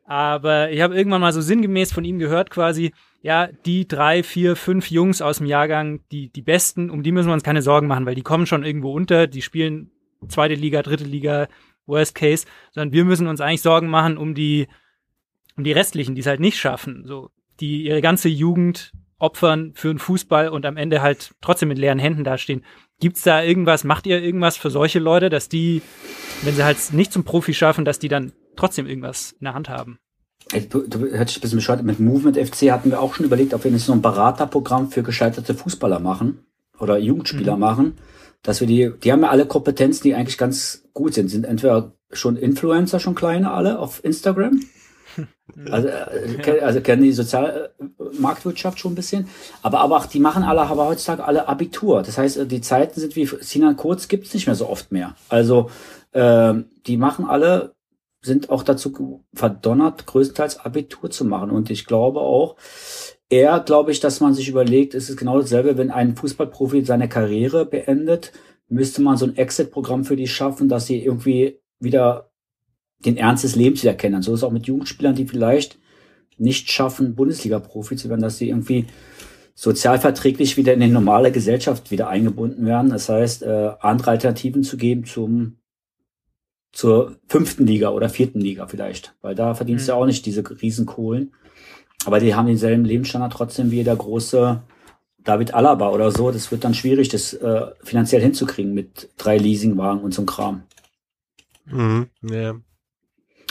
aber 0.08 0.70
ich 0.70 0.80
habe 0.80 0.96
irgendwann 0.96 1.20
mal 1.20 1.34
so 1.34 1.42
sinngemäß 1.42 1.92
von 1.92 2.02
ihm 2.02 2.18
gehört 2.18 2.48
quasi, 2.48 2.92
ja, 3.20 3.50
die 3.66 3.86
drei, 3.86 4.22
vier, 4.22 4.56
fünf 4.56 4.90
Jungs 4.90 5.20
aus 5.20 5.36
dem 5.36 5.46
Jahrgang, 5.46 6.00
die, 6.10 6.30
die 6.30 6.40
Besten, 6.40 6.88
um 6.88 7.02
die 7.02 7.12
müssen 7.12 7.28
wir 7.28 7.34
uns 7.34 7.42
keine 7.42 7.60
Sorgen 7.60 7.88
machen, 7.88 8.06
weil 8.06 8.14
die 8.14 8.22
kommen 8.22 8.46
schon 8.46 8.64
irgendwo 8.64 8.90
unter, 8.90 9.26
die 9.26 9.42
spielen 9.42 9.90
zweite 10.26 10.54
Liga, 10.54 10.80
dritte 10.80 11.04
Liga, 11.04 11.46
Worst 11.84 12.14
Case, 12.14 12.46
sondern 12.70 12.92
wir 12.94 13.04
müssen 13.04 13.26
uns 13.26 13.42
eigentlich 13.42 13.60
Sorgen 13.60 13.88
machen 13.88 14.16
um 14.16 14.34
die, 14.34 14.66
um 15.58 15.64
die 15.64 15.72
restlichen, 15.72 16.14
die 16.14 16.22
es 16.22 16.26
halt 16.26 16.40
nicht 16.40 16.58
schaffen, 16.58 17.04
so, 17.04 17.28
die 17.60 17.82
ihre 17.82 18.00
ganze 18.00 18.30
Jugend 18.30 18.92
opfern 19.18 19.72
für 19.74 19.88
den 19.88 19.98
Fußball 19.98 20.48
und 20.48 20.64
am 20.64 20.78
Ende 20.78 21.02
halt 21.02 21.34
trotzdem 21.42 21.68
mit 21.68 21.76
leeren 21.76 21.98
Händen 21.98 22.24
dastehen. 22.24 22.64
Gibt's 22.98 23.24
da 23.24 23.42
irgendwas, 23.42 23.84
macht 23.84 24.06
ihr 24.06 24.22
irgendwas 24.22 24.56
für 24.56 24.70
solche 24.70 25.00
Leute, 25.00 25.28
dass 25.28 25.50
die, 25.50 25.82
wenn 26.44 26.54
sie 26.54 26.64
halt 26.64 26.78
nicht 26.92 27.12
zum 27.12 27.24
Profi 27.24 27.52
schaffen, 27.52 27.84
dass 27.84 27.98
die 27.98 28.08
dann 28.08 28.32
trotzdem 28.58 28.86
irgendwas 28.86 29.32
in 29.32 29.44
der 29.44 29.54
Hand 29.54 29.68
haben? 29.68 29.98
Du, 30.70 30.80
du 30.86 31.00
hört 31.00 31.28
sich 31.28 31.38
ein 31.38 31.40
bisschen 31.42 31.58
bescheuert. 31.58 31.82
Mit 31.82 32.00
Movement 32.00 32.36
FC 32.36 32.70
hatten 32.70 32.90
wir 32.90 33.00
auch 33.00 33.14
schon 33.14 33.26
überlegt, 33.26 33.54
ob 33.54 33.64
wir 33.64 33.70
nicht 33.70 33.84
so 33.84 33.92
ein 33.92 34.02
Beraterprogramm 34.02 34.90
für 34.90 35.02
gescheiterte 35.02 35.54
Fußballer 35.54 35.98
machen 36.00 36.44
oder 36.78 36.96
Jugendspieler 36.98 37.56
machen. 37.56 37.98
Dass 38.42 38.60
wir 38.60 38.66
die, 38.68 38.92
die 39.02 39.10
haben 39.12 39.22
ja 39.22 39.30
alle 39.30 39.46
Kompetenzen, 39.46 40.04
die 40.04 40.14
eigentlich 40.14 40.38
ganz 40.38 40.84
gut 40.94 41.12
sind. 41.14 41.28
Sind 41.28 41.44
entweder 41.44 41.92
schon 42.12 42.36
Influencer, 42.36 43.00
schon 43.00 43.14
kleine 43.14 43.50
alle 43.50 43.78
auf 43.78 44.02
Instagram. 44.04 44.60
Also, 45.72 45.88
äh, 45.88 46.34
ke- 46.42 46.62
also 46.62 46.80
kennen 46.82 47.02
die 47.02 47.10
Sozialmarktwirtschaft 47.12 48.78
schon 48.78 48.92
ein 48.92 48.94
bisschen. 48.94 49.28
Aber, 49.62 49.80
aber 49.80 49.96
auch, 49.96 50.06
die 50.06 50.20
machen 50.20 50.42
alle, 50.44 50.60
aber 50.62 50.86
heutzutage 50.86 51.24
alle 51.24 51.48
Abitur. 51.48 52.02
Das 52.02 52.18
heißt, 52.18 52.36
äh, 52.38 52.46
die 52.46 52.60
Zeiten 52.60 53.00
sind 53.00 53.16
wie 53.16 53.26
Sinan 53.40 53.76
Kurz 53.76 54.08
gibt's 54.08 54.34
nicht 54.34 54.46
mehr 54.46 54.54
so 54.54 54.68
oft 54.68 54.92
mehr. 54.92 55.16
Also, 55.28 55.70
ähm, 56.12 56.66
die 56.86 56.96
machen 56.96 57.24
alle 57.26 57.74
sind 58.28 58.50
auch 58.50 58.62
dazu 58.62 59.24
verdonnert, 59.34 60.06
größtenteils 60.06 60.60
Abitur 60.60 61.10
zu 61.10 61.24
machen. 61.24 61.50
Und 61.50 61.70
ich 61.70 61.86
glaube 61.86 62.20
auch, 62.20 62.56
eher 63.28 63.58
glaube 63.60 63.90
ich, 63.90 63.98
dass 63.98 64.20
man 64.20 64.34
sich 64.34 64.48
überlegt, 64.48 64.94
es 64.94 65.10
ist 65.10 65.16
genau 65.16 65.40
dasselbe, 65.40 65.76
wenn 65.76 65.90
ein 65.90 66.14
Fußballprofi 66.14 66.84
seine 66.84 67.08
Karriere 67.08 67.66
beendet, 67.66 68.32
müsste 68.68 69.02
man 69.02 69.16
so 69.16 69.26
ein 69.26 69.36
Exit-Programm 69.36 70.04
für 70.04 70.16
die 70.16 70.28
schaffen, 70.28 70.68
dass 70.68 70.86
sie 70.86 71.02
irgendwie 71.02 71.58
wieder 71.80 72.30
den 73.04 73.16
Ernst 73.16 73.44
des 73.44 73.56
Lebens 73.56 73.82
wieder 73.82 73.94
kennen. 73.94 74.22
So 74.22 74.32
ist 74.32 74.40
es 74.40 74.44
auch 74.44 74.52
mit 74.52 74.66
Jugendspielern, 74.66 75.14
die 75.14 75.26
vielleicht 75.26 75.78
nicht 76.36 76.70
schaffen, 76.70 77.14
Bundesliga-Profi 77.14 77.96
zu 77.96 78.08
werden, 78.08 78.22
dass 78.22 78.38
sie 78.38 78.48
irgendwie 78.48 78.86
sozialverträglich 79.54 80.56
wieder 80.56 80.74
in 80.74 80.80
die 80.80 80.88
normale 80.88 81.32
Gesellschaft 81.32 81.90
wieder 81.90 82.08
eingebunden 82.08 82.64
werden. 82.64 82.90
Das 82.90 83.08
heißt, 83.08 83.42
äh, 83.42 83.72
andere 83.80 84.12
Alternativen 84.12 84.62
zu 84.62 84.76
geben 84.76 85.04
zum 85.04 85.57
zur 86.72 87.16
fünften 87.28 87.66
Liga 87.66 87.90
oder 87.90 88.08
vierten 88.08 88.40
Liga 88.40 88.66
vielleicht, 88.66 89.14
weil 89.22 89.34
da 89.34 89.54
verdienst 89.54 89.88
du 89.88 89.92
Mhm. 89.92 89.98
auch 89.98 90.06
nicht 90.06 90.26
diese 90.26 90.42
Riesenkohlen. 90.48 91.32
Aber 92.04 92.20
die 92.20 92.34
haben 92.34 92.46
denselben 92.46 92.84
Lebensstandard 92.84 93.32
trotzdem 93.32 93.70
wie 93.70 93.82
der 93.82 93.96
große 93.96 94.62
David 95.18 95.52
Alaba 95.54 95.90
oder 95.90 96.10
so. 96.10 96.30
Das 96.30 96.50
wird 96.50 96.64
dann 96.64 96.74
schwierig, 96.74 97.08
das 97.08 97.34
äh, 97.34 97.66
finanziell 97.82 98.22
hinzukriegen 98.22 98.72
mit 98.72 99.10
drei 99.18 99.36
Leasingwagen 99.36 100.02
und 100.02 100.14
so 100.14 100.22
einem 100.22 100.26
Kram. 100.26 100.62
Mhm. 101.66 102.06
Ja. 102.22 102.54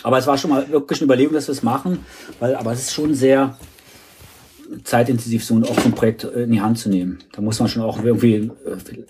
Aber 0.03 0.17
es 0.17 0.27
war 0.27 0.37
schon 0.37 0.51
mal 0.51 0.69
wirklich 0.69 1.01
eine 1.01 1.05
Überlegung, 1.05 1.33
dass 1.33 1.47
wir 1.47 1.51
es 1.53 1.63
machen, 1.63 2.05
weil, 2.39 2.55
aber 2.55 2.71
es 2.71 2.79
ist 2.79 2.93
schon 2.93 3.13
sehr 3.13 3.57
zeitintensiv, 4.83 5.43
so 5.43 5.55
ein, 5.55 5.63
ein 5.63 5.91
Projekt 5.93 6.23
äh, 6.23 6.43
in 6.43 6.51
die 6.51 6.61
Hand 6.61 6.77
zu 6.77 6.89
nehmen. 6.89 7.19
Da 7.31 7.41
muss 7.41 7.59
man 7.59 7.69
schon 7.69 7.83
auch 7.83 8.03
irgendwie, 8.03 8.35
äh, 8.35 8.51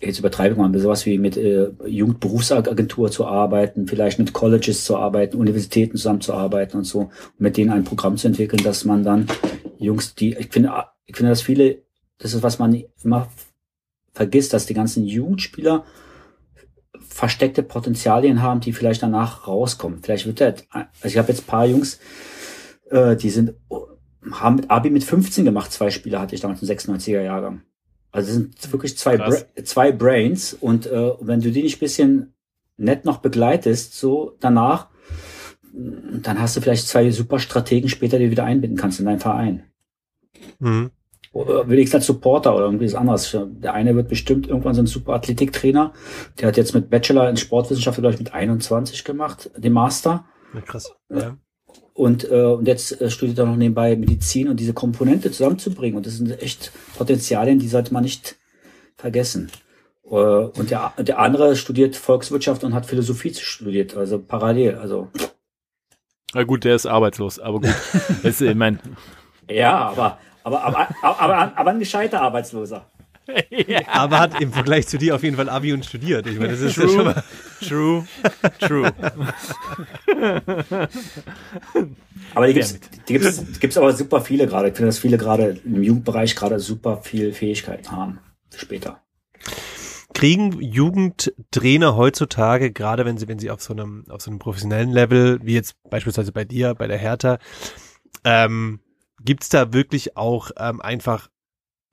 jetzt 0.05 0.20
übertreibe 0.20 0.53
ich 0.53 0.58
mal, 0.58 0.78
sowas 0.78 1.05
wie 1.05 1.18
mit 1.18 1.38
äh, 1.38 1.70
Jugendberufsagentur 1.86 3.12
zu 3.12 3.26
arbeiten, 3.26 3.88
vielleicht 3.88 4.20
mit 4.20 4.34
Colleges 4.34 4.86
zu 4.86 4.97
arbeiten, 4.97 5.38
Universitäten 5.38 5.97
zusammenzuarbeiten 5.97 6.78
und 6.78 6.86
so, 6.86 6.99
und 6.99 7.39
mit 7.39 7.58
denen 7.58 7.72
ein 7.72 7.84
Programm 7.84 8.18
zu 8.18 8.28
entwickeln, 8.28 8.64
dass 8.64 8.86
man 8.86 9.03
dann 9.03 9.28
Jungs, 9.80 10.16
die, 10.16 10.36
ich 10.36 10.49
finde, 10.49 10.72
ich 11.05 11.16
finde, 11.16 11.32
dass 11.32 11.41
viele, 11.41 11.84
das 12.18 12.34
ist, 12.34 12.43
was 12.43 12.60
man 12.60 12.84
immer 13.03 13.30
vergisst, 14.14 14.53
dass 14.53 14.66
die 14.66 14.74
ganzen 14.74 15.05
Jugendspieler 15.05 15.86
versteckte 17.08 17.64
Potenzialien 17.64 18.41
haben, 18.41 18.60
die 18.60 18.74
vielleicht 18.74 19.03
danach 19.03 19.47
rauskommen. 19.47 19.99
Vielleicht 20.01 20.26
wird 20.26 20.39
der, 20.39 20.55
also 20.72 20.88
ich 21.03 21.18
habe 21.18 21.30
jetzt 21.30 21.43
ein 21.43 21.47
paar 21.47 21.66
Jungs, 21.66 21.99
äh, 22.89 23.16
die 23.16 23.30
sind, 23.30 23.53
haben 24.32 24.55
mit 24.57 24.72
Abi 24.72 24.89
mit 24.89 25.03
15 25.03 25.45
gemacht, 25.45 25.72
zwei 25.72 25.89
Spieler 25.89 26.20
hatte 26.20 26.36
ich 26.36 26.41
damals 26.41 26.61
im 26.61 26.68
96er 26.68 27.22
Jahrgang. 27.22 27.61
Also 28.11 28.30
es 28.30 28.36
sind 28.36 28.72
wirklich 28.72 28.97
zwei, 28.97 29.18
Bra 29.18 29.36
zwei 29.63 29.91
Brains 29.91 30.53
und 30.53 30.88
äh, 30.88 31.11
wenn 31.20 31.41
du 31.41 31.51
die 31.51 31.63
nicht 31.63 31.80
bisschen 31.80 32.34
nett 32.78 33.05
noch 33.05 33.18
begleitest, 33.18 33.95
so 33.95 34.36
danach, 34.39 34.88
dann 35.74 36.39
hast 36.39 36.55
du 36.55 36.61
vielleicht 36.61 36.88
zwei 36.88 37.11
super 37.11 37.39
Strategen 37.39 37.89
später, 37.89 38.18
die 38.18 38.26
du 38.26 38.32
wieder 38.32 38.45
einbinden 38.45 38.78
kannst 38.78 38.99
in 38.99 39.05
deinen 39.05 39.20
Verein. 39.20 39.63
Mhm. 40.59 40.91
Oder 41.34 41.70
wenigstens 41.70 41.95
als 41.95 42.05
Supporter 42.07 42.55
oder 42.55 42.65
irgendwie 42.65 42.86
was 42.86 42.95
anderes. 42.95 43.38
Der 43.47 43.74
eine 43.74 43.95
wird 43.95 44.07
bestimmt 44.07 44.47
irgendwann 44.47 44.74
so 44.74 44.82
ein 44.82 44.88
super 44.88 45.13
Athletiktrainer. 45.13 45.93
Der 46.39 46.47
hat 46.47 46.57
jetzt 46.57 46.74
mit 46.74 46.89
Bachelor 46.89 47.30
in 47.30 47.38
Sportwissenschaft, 47.38 47.99
glaube 47.99 48.13
ich, 48.13 48.20
mit 48.20 48.34
21 48.34 49.03
gemacht, 49.03 49.51
den 49.55 49.74
Master. 49.74 50.26
Ja, 50.53 50.61
krass. 50.61 50.95
Ja. 51.09 51.38
Und, 51.98 52.30
äh, 52.30 52.43
und 52.43 52.68
jetzt 52.68 53.02
äh, 53.02 53.10
studiert 53.10 53.39
er 53.39 53.48
noch 53.48 53.56
nebenbei 53.56 53.95
Medizin 53.95 54.50
und 54.50 54.60
diese 54.60 54.74
Komponente 54.74 55.32
zusammenzubringen. 55.32 55.98
Und 55.98 56.06
das 56.06 56.18
sind 56.18 56.39
echt 56.43 56.72
Potenzialien, 56.95 57.58
die 57.58 57.68
sollte 57.68 57.91
man 57.91 58.04
nicht 58.04 58.36
vergessen. 58.98 59.50
Äh, 60.06 60.14
und 60.14 60.70
der, 60.70 60.93
der 61.00 61.18
andere 61.18 61.56
studiert 61.56 61.95
Volkswirtschaft 61.95 62.64
und 62.64 62.76
hat 62.76 62.86
Philosophie 62.86 63.34
studiert, 63.34 63.98
also 63.98 64.20
parallel. 64.20 64.76
Also 64.76 65.10
Na 66.36 66.43
gut, 66.43 66.66
der 66.66 66.76
ist 66.76 66.86
arbeitslos, 66.86 67.39
aber 67.39 67.62
gut. 67.62 67.74
Das, 68.22 68.41
ich 68.41 68.54
mein, 68.54 68.80
ja, 69.50 69.76
aber 69.76 70.20
aber 70.43 70.64
aber 70.66 70.88
aber, 71.02 71.20
aber, 71.20 71.58
aber 71.58 71.72
ein 71.72 71.80
gescheiter 71.80 72.22
Arbeitsloser. 72.22 72.91
Aber 73.88 74.19
hat 74.19 74.41
im 74.41 74.51
Vergleich 74.51 74.88
zu 74.88 74.97
dir 74.97 75.15
auf 75.15 75.23
jeden 75.23 75.36
Fall 75.36 75.49
Abi 75.49 75.73
und 75.73 75.86
studiert. 75.86 76.28
Ich 76.28 76.39
meine, 76.39 76.53
das 76.53 76.61
ist 76.61 76.78
ja 76.78 76.88
schon 76.88 77.05
mal. 77.05 77.23
true, 77.61 78.07
true. 78.59 78.91
Aber 82.34 82.47
die 82.47 82.53
gibt's, 82.53 82.80
die 83.07 83.13
gibt's, 83.13 83.43
die 83.43 83.59
gibt's 83.59 83.78
aber 83.78 83.93
super 83.93 84.21
viele 84.21 84.47
gerade. 84.47 84.69
Ich 84.69 84.75
finde, 84.75 84.88
dass 84.88 84.99
viele 84.99 85.17
gerade 85.17 85.59
im 85.63 85.84
Jugendbereich 85.84 86.36
gerade 86.36 86.59
super 86.59 87.01
viel 87.01 87.34
Fähigkeiten 87.34 87.91
haben 87.91 88.19
für 88.49 88.59
später. 88.59 89.01
Kriegen 90.13 90.59
Jugendtrainer 90.61 91.95
heutzutage, 91.95 92.71
gerade 92.71 93.05
wenn 93.05 93.17
sie, 93.17 93.28
wenn 93.28 93.39
sie 93.39 93.51
auf 93.51 93.61
so 93.61 93.73
einem, 93.73 94.05
auf 94.09 94.21
so 94.21 94.32
einem 94.32 94.39
professionellen 94.39 94.91
Level, 94.91 95.39
wie 95.43 95.53
jetzt 95.53 95.75
beispielsweise 95.89 96.32
bei 96.32 96.43
dir, 96.43 96.73
bei 96.73 96.88
der 96.88 96.97
Hertha, 96.97 97.38
ähm, 98.23 98.80
gibt's 99.23 99.49
da 99.49 99.73
wirklich 99.73 100.17
auch 100.17 100.51
ähm, 100.57 100.82
einfach 100.82 101.30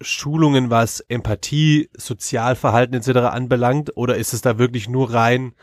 Schulungen, 0.01 0.71
was 0.71 1.01
Empathie, 1.01 1.89
Sozialverhalten 1.97 2.95
etc. 2.95 3.19
anbelangt? 3.31 3.97
Oder 3.97 4.17
ist 4.17 4.33
es 4.33 4.43
da 4.43 4.59
wirklich 4.59 4.89
nur 4.89 5.13
rein, 5.13 5.55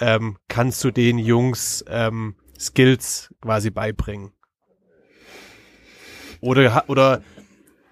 ähm, 0.00 0.38
kannst 0.48 0.82
du 0.84 0.90
den 0.90 1.18
Jungs 1.18 1.84
ähm, 1.88 2.36
Skills 2.58 3.34
quasi 3.40 3.70
beibringen? 3.70 4.32
Oder, 6.40 6.84
oder 6.88 7.22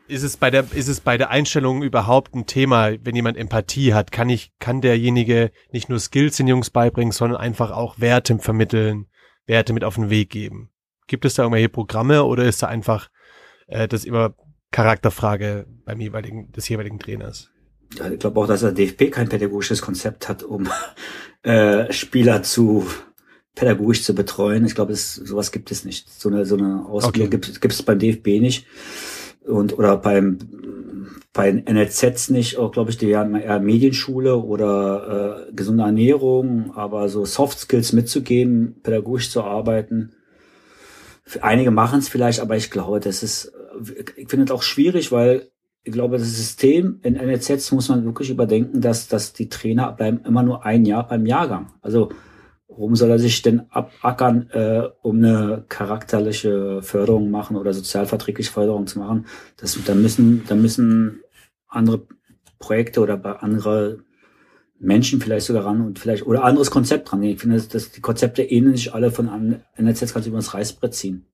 ist 0.08 0.22
es 0.22 0.36
bei 0.36 0.50
der, 0.50 0.64
ist 0.72 0.88
es 0.88 1.00
bei 1.00 1.18
der 1.18 1.30
Einstellung 1.30 1.82
überhaupt 1.82 2.34
ein 2.34 2.46
Thema, 2.46 2.92
wenn 3.04 3.16
jemand 3.16 3.36
Empathie 3.36 3.92
hat? 3.92 4.12
Kann 4.12 4.28
ich, 4.28 4.52
kann 4.58 4.80
derjenige 4.80 5.50
nicht 5.72 5.88
nur 5.88 5.98
Skills 5.98 6.36
den 6.36 6.46
Jungs 6.46 6.70
beibringen, 6.70 7.12
sondern 7.12 7.40
einfach 7.40 7.72
auch 7.72 7.98
Werte 7.98 8.38
vermitteln, 8.38 9.06
Werte 9.46 9.72
mit 9.72 9.84
auf 9.84 9.96
den 9.96 10.10
Weg 10.10 10.30
geben? 10.30 10.70
Gibt 11.08 11.24
es 11.24 11.34
da 11.34 11.42
irgendwelche 11.42 11.68
Programme 11.68 12.24
oder 12.24 12.44
ist 12.44 12.62
da 12.62 12.68
einfach 12.68 13.08
äh, 13.66 13.88
das 13.88 14.04
immer 14.04 14.34
Charakterfrage 14.76 15.64
beim 15.86 15.98
jeweiligen, 16.00 16.52
des 16.52 16.68
jeweiligen 16.68 16.98
Trainers? 16.98 17.48
Ja, 17.98 18.10
Ich 18.10 18.18
glaube 18.18 18.38
auch, 18.38 18.46
dass 18.46 18.60
der 18.60 18.72
DFB 18.72 19.10
kein 19.10 19.26
pädagogisches 19.26 19.80
Konzept 19.80 20.28
hat, 20.28 20.42
um 20.42 20.68
äh, 21.42 21.90
Spieler 21.90 22.42
zu 22.42 22.86
pädagogisch 23.54 24.04
zu 24.04 24.14
betreuen. 24.14 24.66
Ich 24.66 24.74
glaube, 24.74 24.92
es, 24.92 25.14
sowas 25.14 25.50
gibt 25.50 25.70
es 25.70 25.86
nicht. 25.86 26.10
So 26.10 26.28
eine, 26.28 26.44
so 26.44 26.58
eine 26.58 26.84
Ausbildung 26.84 27.28
Okay. 27.28 27.52
gibt, 27.58 27.72
es 27.72 27.82
beim 27.84 27.98
DFB 27.98 28.26
nicht. 28.42 28.66
Und 29.46 29.78
oder 29.78 29.96
beim 29.96 30.40
bei 31.32 31.50
den 31.50 31.64
NLZs 31.64 32.28
nicht, 32.28 32.58
auch 32.58 32.70
glaube 32.70 32.90
ich, 32.90 32.98
die 32.98 33.16
haben 33.16 33.34
eher 33.34 33.60
Medienschule 33.60 34.36
oder 34.36 35.46
äh, 35.48 35.52
gesunde 35.54 35.84
Ernährung, 35.84 36.72
aber 36.74 37.08
so 37.08 37.24
Soft 37.24 37.58
Skills 37.60 37.94
mitzugeben, 37.94 38.76
pädagogisch 38.82 39.30
zu 39.30 39.42
arbeiten. 39.42 40.12
Einige 41.40 41.70
machen 41.70 41.98
es 41.98 42.08
vielleicht, 42.08 42.40
aber 42.40 42.56
ich 42.56 42.70
glaube, 42.70 43.00
das 43.00 43.22
ist, 43.22 43.52
ich 44.16 44.28
finde 44.28 44.44
es 44.44 44.50
auch 44.50 44.62
schwierig, 44.62 45.12
weil 45.12 45.50
ich 45.82 45.92
glaube, 45.92 46.18
das 46.18 46.34
System 46.34 46.98
in 47.02 47.14
NLZs 47.14 47.70
muss 47.70 47.88
man 47.88 48.04
wirklich 48.04 48.30
überdenken, 48.30 48.80
dass, 48.80 49.06
dass 49.06 49.32
die 49.32 49.48
Trainer 49.48 49.92
bleiben 49.92 50.20
immer 50.24 50.42
nur 50.42 50.64
ein 50.64 50.84
Jahr 50.84 51.06
beim 51.06 51.26
Jahrgang. 51.26 51.72
Also 51.80 52.10
warum 52.68 52.96
soll 52.96 53.10
er 53.10 53.18
sich 53.18 53.40
denn 53.42 53.70
abackern, 53.70 54.50
äh, 54.50 54.88
um 55.02 55.18
eine 55.18 55.64
charakterliche 55.68 56.82
Förderung 56.82 57.30
machen 57.30 57.56
oder 57.56 57.72
sozialverträgliche 57.72 58.50
Förderung 58.50 58.86
zu 58.86 58.98
machen? 58.98 59.26
Das, 59.56 59.78
da 59.84 59.94
müssen, 59.94 60.42
da 60.48 60.56
müssen 60.56 61.20
andere 61.68 62.02
Projekte 62.58 63.00
oder 63.00 63.42
andere 63.42 64.00
Menschen 64.78 65.20
vielleicht 65.20 65.46
sogar 65.46 65.64
ran 65.64 65.80
und 65.80 65.98
vielleicht 65.98 66.26
oder 66.26 66.44
anderes 66.44 66.70
Konzept 66.70 67.10
dran. 67.10 67.22
Ich 67.22 67.40
finde, 67.40 67.60
dass, 67.60 67.92
die 67.92 68.00
Konzepte 68.00 68.42
ähneln 68.42 68.76
sich 68.76 68.92
alle 68.92 69.10
von 69.10 69.26
NLZ 69.78 70.12
kannst 70.12 70.26
du 70.26 70.30
über 70.30 70.40
Reißbrett 70.40 70.94
ziehen. 70.94 71.26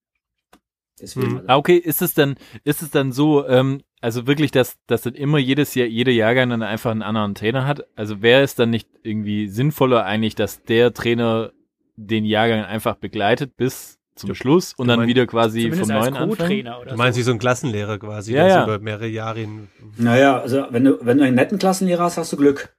Deswegen, 1.03 1.27
Hm. 1.27 1.37
also, 1.39 1.49
Ah, 1.49 1.57
okay, 1.57 1.77
ist 1.77 2.01
es 2.01 2.15
dann, 2.15 2.37
ist 2.65 2.81
es 2.81 2.91
dann 2.91 3.13
so, 3.13 3.47
ähm, 3.49 3.83
also 4.01 4.27
wirklich, 4.27 4.51
dass, 4.53 4.77
dass 4.87 5.03
dann 5.03 5.15
immer 5.15 5.39
jedes 5.39 5.75
Jahr, 5.75 5.87
jeder 5.89 6.13
Jahrgang 6.13 6.49
dann 6.51 6.63
einfach 6.63 6.91
einen 6.93 7.03
anderen 7.03 7.35
Trainer 7.35 7.67
hat? 7.67 7.85
Also 7.97 8.23
wäre 8.23 8.43
es 8.43 8.55
dann 8.55 8.71
nicht 8.71 8.89
irgendwie 9.03 9.49
sinnvoller 9.49 10.05
eigentlich, 10.07 10.35
dass 10.35 10.63
der 10.63 10.95
Trainer 10.95 11.51
den 11.97 12.25
Jahrgang 12.25 12.65
einfach 12.65 12.95
begleitet 12.97 13.57
bis 13.57 13.99
zum 14.15 14.29
Du- 14.29 14.35
Schluss 14.35 14.75
und 14.77 14.89
dann 14.89 15.01
meinst- 15.01 15.09
wieder 15.09 15.27
quasi 15.27 15.71
vom 15.71 15.79
als 15.81 15.89
neuen 15.89 16.17
anfängt? 16.17 16.39
Co-Trainer 16.39 16.81
oder 16.81 16.91
Du 16.93 16.97
meinst 16.97 17.19
wie 17.19 17.23
so. 17.23 17.31
so 17.31 17.37
ein 17.37 17.39
Klassenlehrer 17.39 17.99
quasi, 17.99 18.35
Ja, 18.35 18.45
der 18.45 18.51
so 18.53 18.59
ja. 18.59 18.65
über 18.65 18.79
mehrere 18.79 19.07
Jahre 19.09 19.41
hin. 19.41 19.69
Naja, 19.99 20.41
also 20.41 20.67
wenn 20.71 20.85
du, 20.85 20.99
wenn 21.03 21.19
du 21.19 21.25
einen 21.25 21.37
netten 21.37 21.59
Klassenlehrer 21.59 22.05
hast, 22.05 22.17
hast 22.19 22.33
du 22.33 22.37
Glück. 22.37 22.75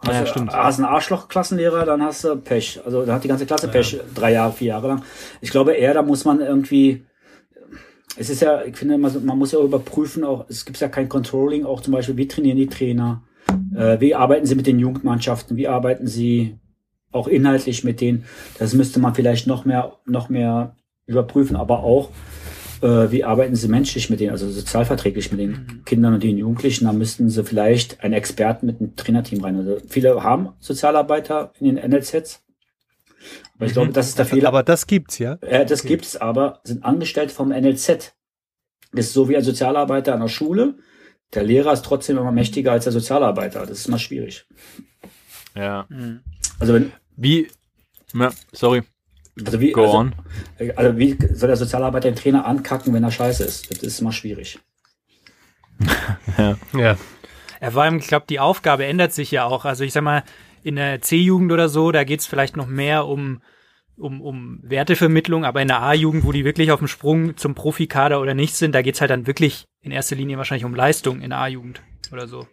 Hast, 0.00 0.12
Ja, 0.14 0.20
du, 0.22 0.26
stimmt. 0.28 0.52
hast 0.52 0.78
einen 0.78 0.86
Arschloch-Klassenlehrer, 0.86 1.86
dann 1.86 2.02
hast 2.02 2.24
du 2.24 2.36
Pech. 2.36 2.80
Also 2.84 3.06
dann 3.06 3.14
hat 3.14 3.24
die 3.24 3.28
ganze 3.28 3.46
Klasse 3.46 3.68
Pech, 3.68 3.98
drei 4.14 4.32
Jahre, 4.32 4.52
vier 4.52 4.68
Jahre 4.68 4.88
lang. 4.88 5.02
Ich 5.40 5.50
glaube 5.50 5.72
eher, 5.72 5.94
da 5.94 6.02
muss 6.02 6.24
man 6.26 6.40
irgendwie, 6.40 7.04
es 8.16 8.30
ist 8.30 8.42
ja, 8.42 8.62
ich 8.64 8.76
finde, 8.76 8.98
man, 8.98 9.24
man 9.24 9.38
muss 9.38 9.52
ja 9.52 9.58
auch 9.58 9.64
überprüfen, 9.64 10.24
auch, 10.24 10.46
es 10.48 10.64
gibt 10.64 10.78
ja 10.80 10.88
kein 10.88 11.08
Controlling, 11.08 11.64
auch 11.64 11.80
zum 11.80 11.92
Beispiel, 11.92 12.16
wie 12.16 12.28
trainieren 12.28 12.56
die 12.56 12.66
Trainer, 12.66 13.22
äh, 13.74 14.00
wie 14.00 14.14
arbeiten 14.14 14.46
sie 14.46 14.54
mit 14.54 14.66
den 14.66 14.78
Jugendmannschaften, 14.78 15.56
wie 15.56 15.68
arbeiten 15.68 16.06
sie 16.06 16.58
auch 17.12 17.28
inhaltlich 17.28 17.84
mit 17.84 18.00
denen. 18.00 18.24
Das 18.58 18.74
müsste 18.74 19.00
man 19.00 19.14
vielleicht 19.14 19.46
noch 19.46 19.64
mehr, 19.64 19.98
noch 20.06 20.28
mehr 20.28 20.76
überprüfen, 21.06 21.56
aber 21.56 21.82
auch, 21.82 22.10
äh, 22.82 23.10
wie 23.10 23.24
arbeiten 23.24 23.56
sie 23.56 23.68
menschlich 23.68 24.10
mit 24.10 24.20
denen, 24.20 24.30
also 24.30 24.48
sozialverträglich 24.50 25.30
mit 25.30 25.40
den 25.40 25.82
Kindern 25.84 26.14
und 26.14 26.22
den 26.22 26.38
Jugendlichen. 26.38 26.84
Da 26.84 26.92
müssten 26.92 27.30
sie 27.30 27.44
vielleicht 27.44 28.02
einen 28.02 28.14
Experten 28.14 28.66
mit 28.66 28.80
einem 28.80 28.96
Trainerteam 28.96 29.42
rein. 29.42 29.56
Also 29.56 29.78
viele 29.88 30.22
haben 30.22 30.50
Sozialarbeiter 30.60 31.52
in 31.58 31.74
den 31.74 31.90
NLZs. 31.90 32.43
Aber 33.54 33.66
ich 33.66 33.72
glaube, 33.72 33.92
das 33.92 34.08
ist 34.08 34.18
der 34.18 34.26
Fehler. 34.26 34.48
Aber 34.48 34.62
das 34.62 34.86
gibt's, 34.86 35.18
ja? 35.18 35.34
Äh, 35.40 35.66
das 35.66 35.82
gibt 35.82 36.04
es 36.04 36.16
aber, 36.16 36.60
sind 36.64 36.84
Angestellte 36.84 37.34
vom 37.34 37.48
NLZ. 37.48 38.14
Das 38.92 39.06
ist 39.06 39.12
so 39.12 39.28
wie 39.28 39.36
ein 39.36 39.42
Sozialarbeiter 39.42 40.14
an 40.14 40.20
der 40.20 40.28
Schule. 40.28 40.74
Der 41.32 41.42
Lehrer 41.42 41.72
ist 41.72 41.84
trotzdem 41.84 42.16
immer 42.18 42.32
mächtiger 42.32 42.72
als 42.72 42.84
der 42.84 42.92
Sozialarbeiter. 42.92 43.66
Das 43.66 43.78
ist 43.78 43.88
immer 43.88 43.98
schwierig. 43.98 44.46
Ja. 45.56 45.86
Mhm. 45.88 46.20
Also 46.58 46.74
wenn, 46.74 46.92
Wie, 47.16 47.48
ja, 48.14 48.30
sorry. 48.52 48.82
Also 49.44 49.60
wie, 49.60 49.72
Go 49.72 49.82
also, 49.82 49.96
on. 49.96 50.14
also 50.76 50.96
wie 50.96 51.18
soll 51.32 51.48
der 51.48 51.56
Sozialarbeiter 51.56 52.08
den 52.08 52.16
Trainer 52.16 52.46
ankacken, 52.46 52.94
wenn 52.94 53.02
er 53.02 53.10
scheiße 53.10 53.42
ist? 53.42 53.70
Das 53.70 53.82
ist 53.82 54.00
mal 54.00 54.12
schwierig. 54.12 54.58
Ja. 56.72 56.96
Ja, 57.60 57.70
vor 57.70 57.82
allem, 57.82 57.98
ich 57.98 58.08
glaube, 58.08 58.26
die 58.28 58.40
Aufgabe 58.40 58.84
ändert 58.84 59.12
sich 59.12 59.30
ja 59.30 59.44
auch. 59.44 59.64
Also 59.64 59.84
ich 59.84 59.92
sag 59.92 60.02
mal, 60.02 60.22
in 60.64 60.76
der 60.76 61.00
C-Jugend 61.02 61.52
oder 61.52 61.68
so, 61.68 61.92
da 61.92 62.04
geht's 62.04 62.26
vielleicht 62.26 62.56
noch 62.56 62.66
mehr 62.66 63.06
um, 63.06 63.42
um, 63.96 64.22
um 64.22 64.60
Wertevermittlung, 64.62 65.44
aber 65.44 65.60
in 65.60 65.68
der 65.68 65.82
A-Jugend, 65.82 66.24
wo 66.24 66.32
die 66.32 66.44
wirklich 66.44 66.72
auf 66.72 66.78
dem 66.78 66.88
Sprung 66.88 67.36
zum 67.36 67.54
Profikader 67.54 68.20
oder 68.20 68.34
nicht 68.34 68.56
sind, 68.56 68.74
da 68.74 68.80
geht's 68.80 69.00
halt 69.00 69.10
dann 69.10 69.26
wirklich 69.26 69.66
in 69.82 69.92
erster 69.92 70.16
Linie 70.16 70.38
wahrscheinlich 70.38 70.64
um 70.64 70.74
Leistung 70.74 71.20
in 71.20 71.30
der 71.30 71.40
A-Jugend 71.40 71.82
oder 72.10 72.26
so. 72.26 72.46